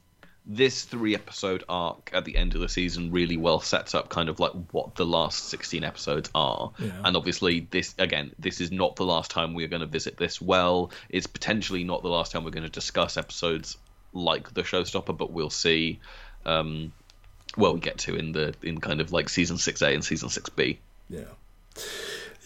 this 0.52 0.82
three 0.84 1.14
episode 1.14 1.62
arc 1.68 2.10
at 2.12 2.24
the 2.24 2.36
end 2.36 2.56
of 2.56 2.60
the 2.60 2.68
season 2.68 3.12
really 3.12 3.36
well 3.36 3.60
sets 3.60 3.94
up 3.94 4.08
kind 4.08 4.28
of 4.28 4.40
like 4.40 4.50
what 4.72 4.96
the 4.96 5.06
last 5.06 5.48
16 5.48 5.84
episodes 5.84 6.28
are 6.34 6.72
Yeah. 6.80 6.90
and 7.04 7.16
obviously 7.16 7.68
this 7.70 7.94
again 7.98 8.32
this 8.36 8.60
is 8.60 8.72
not 8.72 8.96
the 8.96 9.04
last 9.04 9.30
time 9.30 9.54
we're 9.54 9.68
going 9.68 9.80
to 9.82 9.86
visit 9.86 10.16
this 10.16 10.42
well 10.42 10.90
it's 11.08 11.28
potentially 11.28 11.84
not 11.84 12.02
the 12.02 12.08
last 12.08 12.32
time 12.32 12.42
we're 12.42 12.50
going 12.50 12.64
to 12.64 12.68
discuss 12.68 13.16
episodes 13.16 13.76
like 14.12 14.52
the 14.54 14.62
showstopper 14.62 15.16
but 15.16 15.30
we'll 15.30 15.50
see 15.50 16.00
um 16.44 16.92
well 17.56 17.74
we 17.74 17.80
get 17.80 17.98
to 17.98 18.16
in 18.16 18.32
the 18.32 18.52
in 18.62 18.80
kind 18.80 19.00
of 19.00 19.12
like 19.12 19.28
season 19.28 19.56
6a 19.56 19.94
and 19.94 20.04
season 20.04 20.28
6b 20.28 20.78
yeah, 21.08 21.24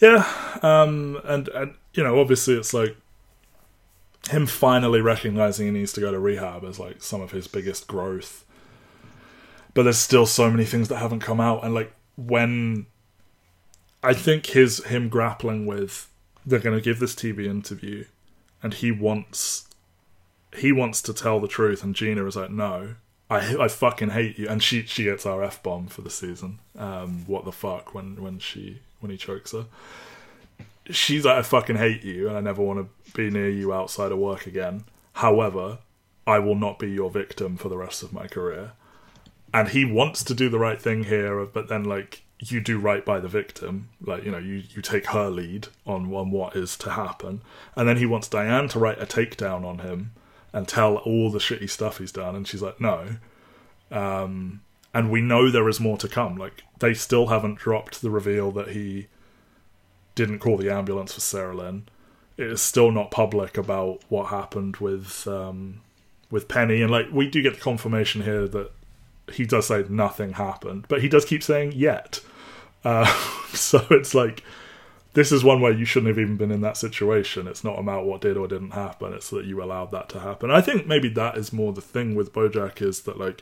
yeah. 0.01 0.27
Um, 0.61 1.19
and 1.23 1.47
and 1.49 1.73
you 1.93 2.03
know, 2.03 2.19
obviously, 2.19 2.55
it's 2.55 2.73
like 2.73 2.97
him 4.29 4.47
finally 4.47 5.01
recognizing 5.01 5.67
he 5.67 5.71
needs 5.71 5.93
to 5.93 6.01
go 6.01 6.11
to 6.11 6.19
rehab 6.19 6.63
is 6.63 6.79
like 6.79 7.01
some 7.01 7.21
of 7.21 7.31
his 7.31 7.47
biggest 7.47 7.87
growth. 7.87 8.43
But 9.73 9.83
there's 9.83 9.97
still 9.97 10.25
so 10.25 10.49
many 10.49 10.65
things 10.65 10.87
that 10.89 10.97
haven't 10.97 11.19
come 11.19 11.39
out, 11.39 11.63
and 11.63 11.73
like 11.73 11.93
when 12.15 12.87
I 14.01 14.13
think 14.13 14.47
his 14.47 14.83
him 14.85 15.09
grappling 15.09 15.65
with 15.65 16.09
they're 16.45 16.59
going 16.59 16.77
to 16.77 16.83
give 16.83 16.99
this 16.99 17.15
TV 17.15 17.45
interview, 17.45 18.05
and 18.63 18.73
he 18.73 18.91
wants 18.91 19.67
he 20.55 20.71
wants 20.71 21.01
to 21.03 21.13
tell 21.13 21.39
the 21.39 21.47
truth, 21.47 21.83
and 21.83 21.95
Gina 21.95 22.25
is 22.25 22.35
like, 22.35 22.51
no. 22.51 22.95
I, 23.27 23.63
I 23.63 23.67
fucking 23.67 24.11
hate 24.11 24.37
you, 24.37 24.47
and 24.47 24.61
she 24.61 24.83
she 24.83 25.05
gets 25.05 25.25
our 25.25 25.43
f 25.43 25.61
bomb 25.63 25.87
for 25.87 26.01
the 26.01 26.11
season. 26.11 26.59
Um, 26.77 27.25
what 27.25 27.43
the 27.43 27.51
fuck 27.51 27.93
when 27.93 28.21
when 28.21 28.37
she 28.37 28.81
when 28.99 29.11
he 29.11 29.17
chokes 29.17 29.51
her 29.51 29.65
she's 30.89 31.25
like, 31.25 31.37
I 31.37 31.41
fucking 31.41 31.77
hate 31.77 32.03
you 32.03 32.27
and 32.27 32.37
I 32.37 32.41
never 32.41 32.61
want 32.61 32.79
to 32.79 33.11
be 33.13 33.29
near 33.29 33.49
you 33.49 33.73
outside 33.73 34.11
of 34.11 34.17
work 34.19 34.45
again. 34.47 34.85
However, 35.13 35.79
I 36.27 36.39
will 36.39 36.55
not 36.55 36.79
be 36.79 36.89
your 36.91 37.09
victim 37.11 37.57
for 37.57 37.69
the 37.69 37.77
rest 37.77 38.03
of 38.03 38.13
my 38.13 38.27
career. 38.27 38.73
and 39.55 39.69
he 39.69 39.85
wants 39.85 40.21
to 40.21 40.33
do 40.33 40.49
the 40.49 40.59
right 40.59 40.81
thing 40.81 41.05
here, 41.05 41.45
but 41.45 41.69
then 41.69 41.85
like 41.85 42.23
you 42.39 42.59
do 42.59 42.77
right 42.77 43.05
by 43.05 43.21
the 43.21 43.29
victim, 43.29 43.87
like 44.01 44.25
you 44.25 44.31
know 44.31 44.37
you 44.37 44.63
you 44.69 44.81
take 44.81 45.07
her 45.07 45.29
lead 45.29 45.69
on 45.85 46.13
on 46.13 46.29
what 46.29 46.57
is 46.57 46.75
to 46.79 46.91
happen, 46.91 47.41
and 47.73 47.87
then 47.87 47.95
he 47.95 48.05
wants 48.05 48.27
Diane 48.27 48.67
to 48.69 48.79
write 48.79 49.01
a 49.01 49.05
takedown 49.05 49.63
on 49.63 49.79
him 49.79 50.11
and 50.51 50.67
tell 50.67 50.97
all 50.97 51.31
the 51.31 51.39
shitty 51.39 51.69
stuff 51.69 51.99
he's 51.99 52.11
done, 52.11 52.35
and 52.35 52.45
she's 52.45 52.61
like 52.61 52.81
no. 52.81 53.15
Um, 53.91 54.61
and 54.93 55.09
we 55.09 55.21
know 55.21 55.49
there 55.49 55.69
is 55.69 55.79
more 55.79 55.97
to 55.99 56.09
come. 56.09 56.35
Like 56.35 56.63
they 56.79 56.93
still 56.93 57.27
haven't 57.27 57.55
dropped 57.57 58.01
the 58.01 58.09
reveal 58.09 58.51
that 58.51 58.69
he 58.69 59.07
didn't 60.15 60.39
call 60.39 60.57
the 60.57 60.71
ambulance 60.71 61.13
for 61.13 61.19
Sarah 61.19 61.55
Lynn. 61.55 61.87
It 62.37 62.47
is 62.47 62.61
still 62.61 62.91
not 62.91 63.11
public 63.11 63.57
about 63.57 64.01
what 64.09 64.27
happened 64.27 64.77
with 64.77 65.27
um, 65.27 65.81
with 66.31 66.47
Penny, 66.47 66.81
and 66.81 66.91
like 66.91 67.07
we 67.11 67.29
do 67.29 67.41
get 67.41 67.55
the 67.55 67.61
confirmation 67.61 68.23
here 68.23 68.47
that 68.47 68.71
he 69.31 69.45
does 69.45 69.67
say 69.67 69.85
nothing 69.89 70.33
happened, 70.33 70.85
but 70.87 71.01
he 71.01 71.09
does 71.09 71.25
keep 71.25 71.43
saying 71.43 71.73
yet. 71.73 72.21
Uh, 72.83 73.05
so 73.53 73.85
it's 73.91 74.13
like 74.13 74.43
this 75.13 75.31
is 75.31 75.43
one 75.43 75.61
where 75.61 75.71
you 75.71 75.85
shouldn't 75.85 76.09
have 76.09 76.19
even 76.19 76.35
been 76.35 76.51
in 76.51 76.61
that 76.61 76.77
situation. 76.77 77.47
It's 77.47 77.63
not 77.63 77.79
about 77.79 78.05
what 78.05 78.21
did 78.21 78.35
or 78.35 78.47
didn't 78.47 78.71
happen. 78.71 79.13
It's 79.13 79.29
that 79.29 79.45
you 79.45 79.63
allowed 79.63 79.91
that 79.91 80.09
to 80.09 80.19
happen. 80.19 80.51
I 80.51 80.59
think 80.61 80.87
maybe 80.87 81.07
that 81.09 81.37
is 81.37 81.53
more 81.53 81.71
the 81.71 81.81
thing 81.81 82.15
with 82.15 82.33
BoJack 82.33 82.81
is 82.81 83.03
that 83.03 83.17
like 83.17 83.41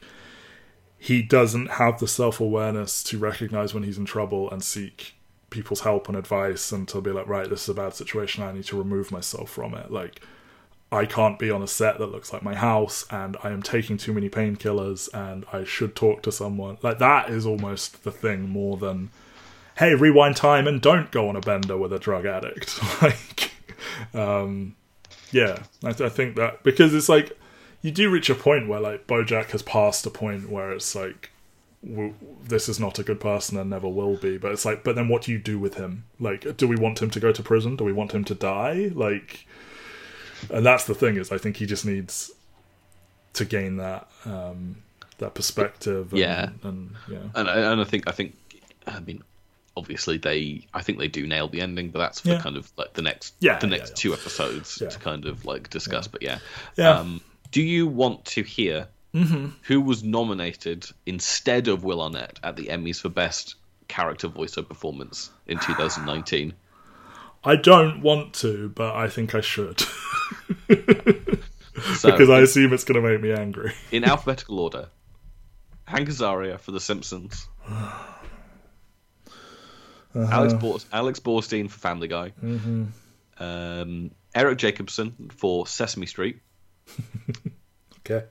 he 1.00 1.24
doesn't 1.24 1.72
have 1.72 2.00
the 2.00 2.08
self 2.08 2.40
awareness 2.40 3.04
to 3.04 3.18
recognize 3.18 3.74
when 3.74 3.84
he's 3.84 3.98
in 3.98 4.06
trouble 4.06 4.50
and 4.52 4.64
seek 4.64 5.16
people's 5.54 5.82
help 5.82 6.10
and 6.10 6.18
advice 6.18 6.72
and 6.72 6.88
to 6.90 7.00
be 7.00 7.12
like, 7.12 7.28
right, 7.28 7.50
this 7.50 7.64
is 7.64 7.70
a 7.70 7.74
bad 7.74 7.94
situation. 7.94 8.44
I 8.44 8.52
need 8.52 8.66
to 8.66 8.78
remove 8.78 9.12
myself 9.12 9.50
from 9.50 9.76
it. 9.76 9.92
Like 9.92 10.22
I 10.92 11.06
can't 11.06 11.40
be 11.40 11.52
on 11.52 11.62
a 11.62 11.68
set 11.68 12.00
that 12.00 12.12
looks 12.12 12.34
like 12.34 12.44
my 12.44 12.56
house 12.56 13.06
and 13.10 13.38
I 13.44 13.52
am 13.52 13.62
taking 13.62 13.98
too 13.98 14.14
many 14.14 14.30
painkillers 14.30 15.10
and 15.14 15.46
I 15.54 15.64
should 15.64 15.96
talk 15.96 16.24
to 16.24 16.32
someone. 16.32 16.78
Like 16.82 16.98
that 17.00 17.30
is 17.30 17.46
almost 17.46 18.04
the 18.04 18.12
thing 18.12 18.50
more 18.50 18.78
than 18.78 19.12
hey, 19.78 19.96
rewind 19.96 20.36
time 20.36 20.68
and 20.68 20.82
don't 20.82 21.10
go 21.12 21.30
on 21.30 21.36
a 21.36 21.42
bender 21.42 21.78
with 21.78 21.94
a 21.94 22.00
drug 22.00 22.26
addict. 22.26 22.80
like 23.02 23.52
um 24.14 24.76
yeah, 25.32 25.64
I, 25.84 25.94
th- 25.94 26.12
I 26.12 26.14
think 26.14 26.36
that 26.36 26.64
because 26.64 26.94
it's 26.94 27.10
like 27.10 27.38
you 27.82 27.92
do 27.92 28.10
reach 28.10 28.30
a 28.30 28.36
point 28.36 28.68
where 28.68 28.80
like 28.80 29.08
Bojack 29.08 29.52
has 29.52 29.62
passed 29.62 30.06
a 30.06 30.10
point 30.10 30.50
where 30.50 30.72
it's 30.72 30.96
like 30.96 31.32
this 31.84 32.70
is 32.70 32.80
not 32.80 32.98
a 33.00 33.04
good 33.04 33.20
person 33.20 33.58
and 33.58 33.70
never 33.70 33.88
will 33.90 34.16
be. 34.16 34.38
But 34.38 34.52
it's 34.54 34.66
like, 34.66 34.84
but 34.84 34.96
then 34.96 35.08
what 35.10 35.24
do 35.24 35.32
you 35.32 35.38
do 35.40 35.60
with 35.60 35.76
him? 35.76 36.06
Like, 36.20 36.56
do 36.58 36.68
we 36.68 36.76
want 36.76 37.02
him 37.02 37.10
to 37.12 37.20
go 37.20 37.32
to 37.32 37.44
prison? 37.44 37.76
Do 37.76 37.84
we 37.84 37.94
want 37.94 38.12
him 38.14 38.24
to 38.26 38.36
die? 38.36 38.92
Like, 38.94 39.46
and 40.50 40.66
that's 40.66 40.86
the 40.86 40.96
thing 40.96 41.18
is 41.18 41.32
I 41.32 41.38
think 41.38 41.58
he 41.58 41.66
just 41.66 41.86
needs 41.86 42.32
to 43.34 43.46
gain 43.46 43.78
that 43.78 44.08
um, 44.26 44.78
that 45.18 45.34
perspective. 45.34 46.12
And, 46.12 46.20
Yeah. 46.20 46.50
and 46.64 46.92
yeah, 47.10 47.18
and 47.36 47.50
I- 47.50 47.72
and 47.72 47.82
I 47.82 47.84
think 47.84 48.08
I 48.08 48.12
think 48.12 48.36
I 48.88 49.00
mean 49.00 49.24
obviously 49.76 50.18
they 50.18 50.68
I 50.74 50.82
think 50.84 51.00
they 51.00 51.08
do 51.08 51.26
nail 51.26 51.48
the 51.48 51.62
ending, 51.62 51.90
but 51.90 52.00
that's 52.00 52.20
for 52.22 52.30
Yeah. 52.30 52.42
kind 52.42 52.58
of 52.58 52.72
like 52.78 52.94
the 52.94 53.02
next 53.02 53.34
Yeah, 53.40 53.58
the 53.60 53.68
next 53.68 53.90
yeah. 53.92 53.96
two 53.96 54.14
episodes 54.14 54.80
Yeah. 54.82 54.90
to 54.90 55.00
kind 55.00 55.26
of 55.26 55.46
like 55.46 55.70
discuss. 55.70 56.08
But 56.08 56.22
yeah, 56.22 56.40
Yeah. 56.78 57.00
Um, 57.00 57.22
do 57.52 57.62
you 57.62 57.88
want 57.88 58.24
to 58.26 58.44
hear 58.44 58.88
Mm-hmm. 59.14 59.50
who 59.64 59.80
was 59.82 60.04
nominated 60.04 60.88
instead 61.06 61.68
of 61.68 61.84
Will 61.84 62.02
Arnett 62.02 62.40
at 62.44 62.56
the 62.56 62.66
Emmys 62.68 63.00
for 63.00 63.10
Best 63.10 63.56
Character 63.88 64.28
Voiceover 64.28 64.68
Performance 64.68 65.30
in 65.46 65.60
2019? 65.62 66.54
I 67.44 67.56
don't 67.58 68.02
want 68.02 68.34
to, 68.36 68.70
but 68.70 68.96
I 68.96 69.08
think 69.10 69.36
I 69.36 69.42
should 69.42 69.82
So, 71.96 72.12
because 72.12 72.30
I 72.30 72.40
assume 72.40 72.72
it's 72.74 72.86
going 72.86 73.02
to 73.02 73.08
make 73.08 73.22
me 73.22 73.32
angry. 73.34 73.74
in 73.92 74.04
alphabetical 74.04 74.60
order, 74.60 74.88
Hank 75.86 76.08
Azaria 76.10 76.60
for 76.60 76.72
The 76.72 76.80
Simpsons. 76.80 77.48
Uh-huh. 80.16 80.32
Alex, 80.32 80.54
Bor- 80.54 80.78
Alex 80.92 81.20
Borstein 81.20 81.68
for 81.70 81.80
Family 81.80 82.08
Guy. 82.08 82.34
Mm-hmm. 82.44 82.84
Um, 83.40 84.12
Eric 84.36 84.60
Jacobson 84.60 85.32
for 85.36 85.66
Sesame 85.66 86.06
Street. 86.06 86.40
Okay, 88.06 88.26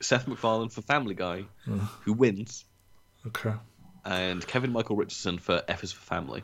Seth 0.00 0.26
MacFarlane 0.28 0.68
for 0.68 0.82
Family 0.82 1.14
Guy, 1.14 1.44
Mm. 1.66 1.80
who 2.04 2.12
wins, 2.12 2.64
okay. 3.26 3.54
and 4.04 4.46
Kevin 4.46 4.72
Michael 4.72 4.96
Richardson 4.96 5.38
for 5.38 5.62
F 5.68 5.82
is 5.84 5.92
for 5.92 6.00
Family. 6.02 6.42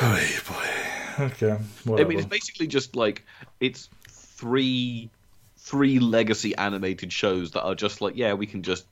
Oh 0.00 0.28
boy. 0.48 1.24
Okay. 1.24 1.58
I 2.00 2.04
mean, 2.04 2.18
it's 2.18 2.26
basically 2.26 2.66
just 2.66 2.96
like 2.96 3.24
it's 3.60 3.90
three 4.08 5.10
three 5.58 5.98
legacy 5.98 6.56
animated 6.56 7.12
shows 7.12 7.52
that 7.52 7.62
are 7.62 7.74
just 7.74 8.00
like, 8.00 8.16
yeah, 8.16 8.32
we 8.32 8.46
can 8.46 8.62
just 8.62 8.86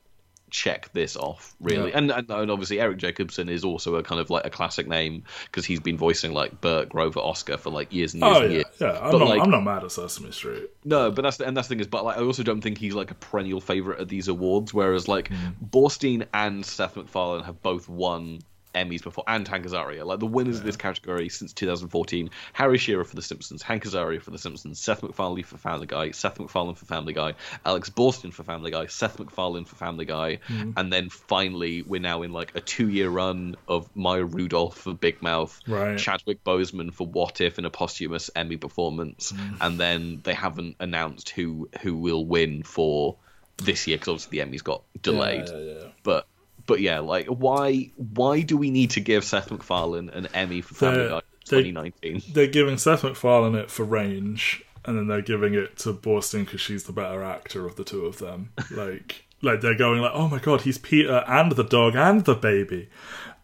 check 0.51 0.91
this 0.93 1.15
off, 1.17 1.55
really. 1.59 1.89
Yeah. 1.89 1.97
And, 1.97 2.11
and 2.11 2.29
and 2.29 2.51
obviously 2.51 2.79
Eric 2.79 2.97
Jacobson 2.97 3.49
is 3.49 3.63
also 3.63 3.95
a 3.95 4.03
kind 4.03 4.21
of 4.21 4.29
like 4.29 4.45
a 4.45 4.49
classic 4.49 4.87
name 4.87 5.23
because 5.45 5.65
he's 5.65 5.79
been 5.79 5.97
voicing 5.97 6.33
like 6.33 6.61
Bert, 6.61 6.89
Grover, 6.89 7.19
Oscar 7.21 7.57
for 7.57 7.69
like 7.71 7.91
years 7.93 8.13
and 8.13 8.21
years 8.21 8.37
oh 8.37 8.41
and 8.41 8.51
yeah, 8.51 8.57
years. 8.57 8.65
yeah. 8.79 8.99
I'm 9.01 9.11
But, 9.11 9.17
not. 9.17 9.27
like- 9.29 9.41
I'm 9.41 9.49
not 9.49 9.63
mad 9.63 9.83
at 9.83 9.91
Sesame 9.91 10.31
Street. 10.31 10.69
No, 10.85 11.09
but 11.09 11.21
that's 11.23 11.37
the, 11.37 11.47
and 11.47 11.57
that's 11.57 11.67
the 11.67 11.73
thing 11.75 11.79
is, 11.79 11.87
but 11.87 12.03
like 12.05 12.17
I 12.17 12.21
also 12.21 12.43
don't 12.43 12.61
think 12.61 12.77
he's 12.77 12.93
like 12.93 13.09
a 13.11 13.15
perennial 13.15 13.61
favorite 13.61 13.99
at 13.99 14.09
these 14.09 14.27
awards. 14.27 14.73
Whereas 14.73 15.07
like 15.07 15.29
Mm. 15.29 15.53
Borstein 15.69 16.27
and 16.33 16.65
Seth 16.65 16.97
MacFarlane 16.97 17.43
have 17.45 17.61
both 17.63 17.87
won 17.87 18.41
Emmys 18.73 19.03
before, 19.03 19.23
and 19.27 19.47
Hank 19.47 19.65
Azaria. 19.65 20.05
Like 20.05 20.19
the 20.19 20.25
winners 20.25 20.59
of 20.59 20.63
this 20.63 20.77
category 20.77 21.29
since 21.29 21.53
2014: 21.53 22.29
Harry 22.53 22.77
Shearer 22.77 23.03
for 23.03 23.15
The 23.15 23.21
Simpsons, 23.21 23.61
Hank 23.61 23.83
Azaria 23.83 24.21
for 24.21 24.31
The 24.31 24.37
Simpsons, 24.37 24.79
Seth 24.79 25.03
MacFarlane 25.03 25.43
for 25.43 25.57
Family 25.57 25.87
Guy, 25.87 26.11
Seth 26.11 26.39
MacFarlane 26.39 26.75
for 26.75 26.85
Family 26.85 27.13
Guy, 27.13 27.33
Alex 27.65 27.89
Borstein 27.89 28.33
for 28.33 28.43
Family 28.43 28.71
Guy, 28.71 28.85
Seth 28.87 29.19
MacFarlane 29.19 29.65
for 29.65 29.75
Family 29.75 30.05
Guy, 30.05 30.39
Mm. 30.47 30.73
and 30.77 30.91
then 30.93 31.09
finally 31.09 31.81
we're 31.81 32.01
now 32.01 32.21
in 32.21 32.31
like 32.31 32.55
a 32.55 32.61
two-year 32.61 33.09
run 33.09 33.55
of 33.67 33.89
Maya 33.95 34.23
Rudolph 34.23 34.77
for 34.77 34.93
Big 34.93 35.21
Mouth, 35.21 35.59
Right. 35.67 35.97
Chadwick 35.97 36.43
Boseman 36.43 36.93
for 36.93 37.05
What 37.07 37.41
If 37.41 37.59
in 37.59 37.65
a 37.65 37.69
posthumous 37.69 38.29
Emmy 38.35 38.57
performance, 38.57 39.31
Mm. 39.31 39.57
and 39.61 39.79
then 39.79 40.21
they 40.23 40.33
haven't 40.33 40.75
announced 40.79 41.29
who 41.31 41.69
who 41.81 41.95
will 41.95 42.25
win 42.25 42.63
for 42.63 43.15
this 43.57 43.85
year 43.87 43.97
because 43.97 44.07
obviously 44.25 44.39
the 44.39 44.45
Emmys 44.45 44.63
got 44.63 44.81
delayed. 45.01 45.47
Yeah, 45.47 45.57
yeah, 45.57 45.73
yeah. 45.81 45.87
But 46.03 46.25
but 46.65 46.79
yeah, 46.81 46.99
like 46.99 47.27
why 47.27 47.91
why 47.95 48.41
do 48.41 48.57
we 48.57 48.69
need 48.71 48.91
to 48.91 48.99
give 48.99 49.23
Seth 49.23 49.51
MacFarlane 49.51 50.09
an 50.09 50.27
Emmy 50.33 50.61
for 50.61 50.75
Family 50.75 50.97
They're- 50.99 51.09
Guy 51.09 51.21
2019? 51.45 52.21
They're 52.33 52.47
giving 52.47 52.77
Seth 52.77 53.03
MacFarlane 53.03 53.55
it 53.55 53.69
for 53.71 53.83
range, 53.83 54.63
and 54.85 54.97
then 54.97 55.07
they're 55.07 55.21
giving 55.21 55.53
it 55.53 55.77
to 55.79 55.93
Borstein 55.93 56.45
because 56.45 56.61
she's 56.61 56.83
the 56.83 56.93
better 56.93 57.23
actor 57.23 57.65
of 57.65 57.75
the 57.75 57.83
two 57.83 58.05
of 58.05 58.19
them. 58.19 58.51
Like, 58.71 59.25
like 59.41 59.61
they're 59.61 59.75
going 59.77 60.01
like, 60.01 60.11
oh 60.13 60.27
my 60.27 60.39
god, 60.39 60.61
he's 60.61 60.77
Peter 60.77 61.23
and 61.27 61.51
the 61.53 61.63
dog 61.63 61.95
and 61.95 62.23
the 62.25 62.35
baby. 62.35 62.89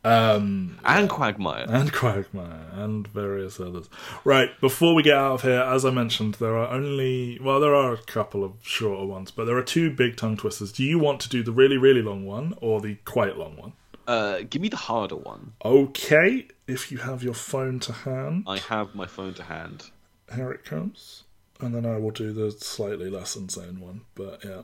Um, 0.03 0.80
And 0.86 1.10
Quagmire. 1.10 1.65
and 1.68 1.91
Quagmire 1.91 2.68
and 2.74 3.07
various 3.07 3.60
others. 3.60 3.90
Right, 4.24 4.49
before 4.61 4.94
we 4.95 5.03
get 5.03 5.18
out 5.18 5.34
of 5.34 5.41
here, 5.41 5.61
as 5.61 5.84
I 5.86 5.90
mentioned, 5.90 6.36
there 6.36 6.56
are 6.56 6.69
only 6.69 7.40
well, 7.41 7.60
there 7.60 7.76
are 7.76 7.94
a 7.94 7.98
couple 7.98 8.44
of 8.44 8.53
shorter 8.61 9.06
ones, 9.06 9.32
but 9.32 9.45
there 9.45 9.57
are 9.57 9.64
two 9.64 9.90
big 9.91 10.15
tongue 10.15 10.38
twisters. 10.38 10.72
Do 10.72 10.84
you 10.84 10.98
want 10.99 11.19
to 11.22 11.30
do 11.30 11.44
the 11.44 11.52
really, 11.52 11.78
really 11.78 12.02
long 12.02 12.26
one 12.26 12.53
or 12.61 12.80
the 12.80 12.95
quite 13.06 13.38
long 13.38 13.57
one? 13.57 13.74
Uh, 14.07 14.40
give 14.49 14.61
me 14.61 14.69
the 14.69 14.78
harder 14.78 15.18
one. 15.18 15.52
Okay, 15.65 16.48
if 16.68 16.91
you 16.91 16.99
have 16.99 17.24
your 17.24 17.34
phone 17.34 17.80
to 17.82 17.91
hand, 17.91 18.45
I 18.48 18.60
have 18.60 18.95
my 18.95 19.06
phone 19.06 19.34
to 19.34 19.44
hand. 19.44 19.91
here 20.34 20.52
it 20.52 20.64
comes. 20.64 21.24
And 21.60 21.74
then 21.74 21.86
I 21.86 21.98
will 21.98 22.11
do 22.11 22.32
the 22.34 22.52
slightly 22.52 23.10
less 23.10 23.36
insane 23.36 23.80
one. 23.82 24.02
But 24.15 24.45
yeah. 24.45 24.61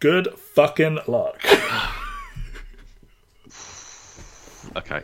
Good 0.00 0.34
fucking 0.38 1.00
luck. 1.06 1.44
Okay. 4.76 5.02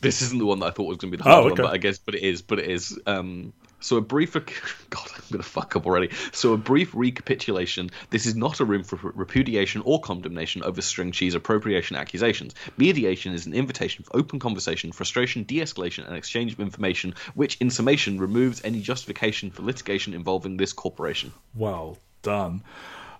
This 0.00 0.22
isn't 0.22 0.38
the 0.38 0.46
one 0.46 0.60
that 0.60 0.66
I 0.66 0.70
thought 0.70 0.84
was 0.86 0.98
going 0.98 1.10
to 1.10 1.16
be 1.18 1.22
the 1.22 1.28
Oh, 1.28 1.32
hard 1.42 1.52
okay. 1.52 1.62
one, 1.62 1.70
but 1.70 1.74
I 1.74 1.78
guess, 1.78 1.98
but 1.98 2.14
it 2.14 2.22
is, 2.22 2.40
but 2.40 2.60
it 2.60 2.70
is. 2.70 2.96
Um, 3.04 3.52
so 3.80 3.96
a 3.96 4.00
brief, 4.00 4.32
God, 4.90 5.08
I'm 5.12 5.22
going 5.30 5.42
to 5.42 5.42
fuck 5.42 5.74
up 5.74 5.86
already. 5.86 6.10
So 6.32 6.52
a 6.52 6.56
brief 6.56 6.94
recapitulation. 6.94 7.90
This 8.10 8.24
is 8.26 8.36
not 8.36 8.60
a 8.60 8.64
room 8.64 8.84
for 8.84 8.96
repudiation 9.14 9.82
or 9.84 10.00
condemnation 10.00 10.62
over 10.62 10.80
string 10.82 11.10
cheese 11.10 11.34
appropriation 11.34 11.96
accusations. 11.96 12.54
Mediation 12.76 13.34
is 13.34 13.46
an 13.46 13.54
invitation 13.54 14.04
for 14.04 14.16
open 14.16 14.38
conversation, 14.38 14.92
frustration, 14.92 15.42
de-escalation, 15.42 16.06
and 16.06 16.16
exchange 16.16 16.52
of 16.52 16.60
information, 16.60 17.14
which, 17.34 17.56
in 17.60 17.68
summation, 17.70 18.20
removes 18.20 18.62
any 18.64 18.80
justification 18.80 19.50
for 19.50 19.62
litigation 19.62 20.14
involving 20.14 20.56
this 20.56 20.72
corporation. 20.72 21.32
well 21.56 21.98
done. 22.22 22.62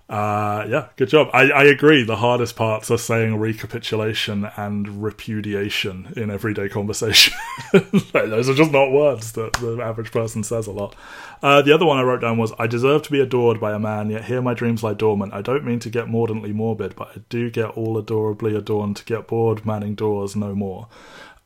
Uh, 0.08 0.64
yeah, 0.70 0.88
good 0.96 1.10
job. 1.10 1.28
I, 1.34 1.50
I 1.50 1.64
agree. 1.64 2.02
The 2.02 2.16
hardest 2.16 2.56
parts 2.56 2.90
are 2.90 2.96
saying 2.96 3.36
recapitulation 3.38 4.48
and 4.56 5.02
repudiation 5.02 6.14
in 6.16 6.30
everyday 6.30 6.68
conversation. 6.70 7.34
like, 7.74 8.12
those 8.12 8.48
are 8.48 8.54
just 8.54 8.72
not 8.72 8.90
words 8.90 9.32
that 9.32 9.52
the 9.54 9.80
average 9.82 10.10
person 10.10 10.42
says 10.42 10.66
a 10.66 10.72
lot. 10.72 10.96
Uh, 11.42 11.60
the 11.60 11.72
other 11.72 11.84
one 11.84 11.98
I 11.98 12.02
wrote 12.02 12.22
down 12.22 12.38
was 12.38 12.52
I 12.58 12.66
deserve 12.66 13.02
to 13.02 13.10
be 13.12 13.20
adored 13.20 13.60
by 13.60 13.72
a 13.74 13.78
man, 13.78 14.08
yet 14.08 14.24
here 14.24 14.40
my 14.40 14.54
dreams 14.54 14.82
lie 14.82 14.94
dormant. 14.94 15.34
I 15.34 15.42
don't 15.42 15.64
mean 15.64 15.78
to 15.80 15.90
get 15.90 16.08
mordantly 16.08 16.52
morbid, 16.54 16.96
but 16.96 17.08
I 17.14 17.20
do 17.28 17.50
get 17.50 17.70
all 17.76 17.98
adorably 17.98 18.56
adorned 18.56 18.96
to 18.96 19.04
get 19.04 19.26
bored 19.26 19.66
manning 19.66 19.94
doors 19.94 20.34
no 20.34 20.54
more. 20.54 20.88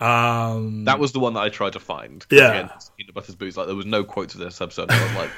Um, 0.00 0.84
That 0.84 0.98
was 0.98 1.12
the 1.12 1.20
one 1.20 1.34
that 1.34 1.42
I 1.42 1.48
tried 1.48 1.74
to 1.74 1.80
find. 1.80 2.24
Yeah. 2.30 2.48
Again, 2.50 2.70
peanut 2.96 3.14
butter's 3.14 3.34
Boos. 3.34 3.56
Like 3.56 3.66
there 3.66 3.76
was 3.76 3.86
no 3.86 4.02
quotes 4.02 4.34
of 4.34 4.40
this 4.40 4.60
episode. 4.60 4.90
I 4.90 5.02
was 5.02 5.14
like, 5.14 5.30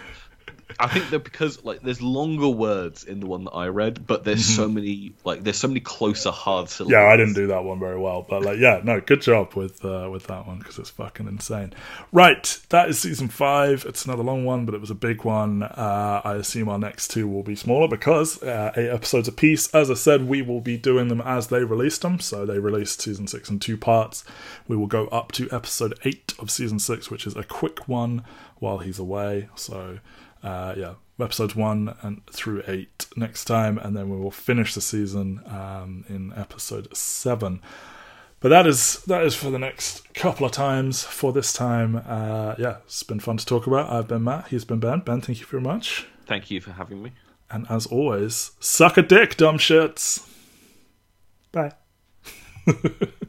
I 0.78 0.89
think 0.89 1.11
that 1.11 1.24
because 1.24 1.65
like 1.65 1.82
there's 1.82 2.03
longer 2.03 2.49
words 2.49 3.05
in 3.05 3.20
the 3.20 3.27
one 3.27 3.45
that 3.45 3.53
I 3.53 3.69
read, 3.69 4.07
but 4.07 4.24
there's 4.24 4.45
so 4.45 4.69
many 4.69 5.12
like 5.24 5.45
there's 5.45 5.57
so 5.57 5.69
many 5.69 5.81
closer 5.81 6.31
hard 6.31 6.69
syllables. 6.69 6.93
Yeah, 6.93 7.07
I 7.07 7.16
didn't 7.16 7.35
do 7.35 7.49
that 7.49 7.65
one 7.65 7.78
very 7.78 7.99
well, 7.99 8.27
but 8.28 8.43
like, 8.43 8.59
yeah, 8.59 8.81
no, 8.82 9.01
good 9.01 9.23
job 9.23 9.55
with 9.55 9.85
uh, 9.85 10.09
with 10.11 10.27
that 10.28 10.47
one 10.47 10.59
because 10.59 10.78
it's 10.78 10.91
fucking 10.91 11.27
insane. 11.27 11.73
Right, 12.12 12.61
that 12.70 12.89
is 12.89 12.99
season 12.99 13.28
five. 13.28 13.85
It's 13.86 14.05
another 14.05 14.23
long 14.23 14.45
one, 14.45 14.65
but 14.65 14.74
it 14.74 14.81
was 14.81 14.91
a 14.91 14.95
big 14.95 15.24
one. 15.24 15.62
Uh, 15.62 16.23
I 16.24 16.35
assume 16.35 16.69
our 16.69 16.78
next 16.78 17.09
two 17.09 17.28
will 17.28 17.43
be 17.43 17.57
smaller 17.57 17.89
because 17.89 18.43
uh, 18.43 18.73
eight 18.77 18.91
episodes 18.91 19.28
apiece. 19.28 19.73
As 19.74 19.91
I 19.91 19.95
said, 19.95 20.28
we 20.28 20.43
will 20.43 20.61
be 20.61 20.77
doing 20.77 21.09
them 21.09 21.20
as 21.20 21.49
they 21.49 21.65
released 21.65 22.03
them. 22.03 22.20
So 22.20 22.47
they 22.47 22.59
released 22.59 23.03
season 23.03 23.27
six 23.27 23.51
in 23.51 23.59
two 23.59 23.77
parts. 23.77 24.24
We 24.66 24.77
will 24.77 24.86
go 24.86 25.07
up 25.09 25.32
to 25.32 25.49
episode 25.51 25.99
eight 26.05 26.35
of 26.39 26.51
season 26.51 26.78
six, 26.78 27.11
which 27.11 27.27
is 27.27 27.36
a 27.36 27.45
quick 27.45 27.89
one 27.89 28.24
while 28.59 28.78
he's 28.78 28.99
away. 28.99 29.49
So 29.55 29.99
uh, 30.45 30.75
yeah, 30.77 30.95
episodes 31.19 31.57
one 31.57 31.97
and 32.03 32.25
through 32.27 32.62
eight 32.69 33.07
next 33.16 33.47
time, 33.47 33.79
and 33.79 33.97
then 33.97 34.09
we 34.11 34.16
will 34.16 34.31
finish 34.31 34.75
the 34.75 34.81
season 34.81 35.41
um, 35.47 36.05
in 36.09 36.33
episode 36.37 36.95
seven. 36.97 37.61
But 38.41 38.51
that 38.51 38.66
is 38.66 39.03
that 39.07 39.25
is 39.25 39.35
for 39.35 39.51
the 39.51 39.59
next 39.59 40.12
couple 40.12 40.45
of 40.45 40.53
times. 40.53 41.03
For 41.03 41.33
this 41.33 41.53
time, 41.53 42.03
uh, 42.07 42.55
yeah, 42.59 42.77
it's 42.85 43.03
been 43.03 43.21
fun 43.21 43.39
to 43.39 43.47
talk 43.47 43.66
about. 43.66 43.91
I've 43.91 44.07
been 44.07 44.23
Matt. 44.23 44.49
He's 44.49 44.66
been 44.66 44.81
Ben. 44.81 45.01
Ben, 45.01 45.23
thank 45.23 45.41
you 45.41 45.47
very 45.47 45.62
much. 45.62 46.07
Thank 46.27 46.51
you 46.51 46.61
for 46.61 46.73
having 46.73 47.03
me. 47.03 47.12
And 47.51 47.66
as 47.71 47.87
always, 47.87 48.51
suck 48.61 48.99
a 48.99 49.03
dick, 49.03 49.37
dumb 49.37 49.57
shits. 49.57 50.29
Bye. 51.53 51.73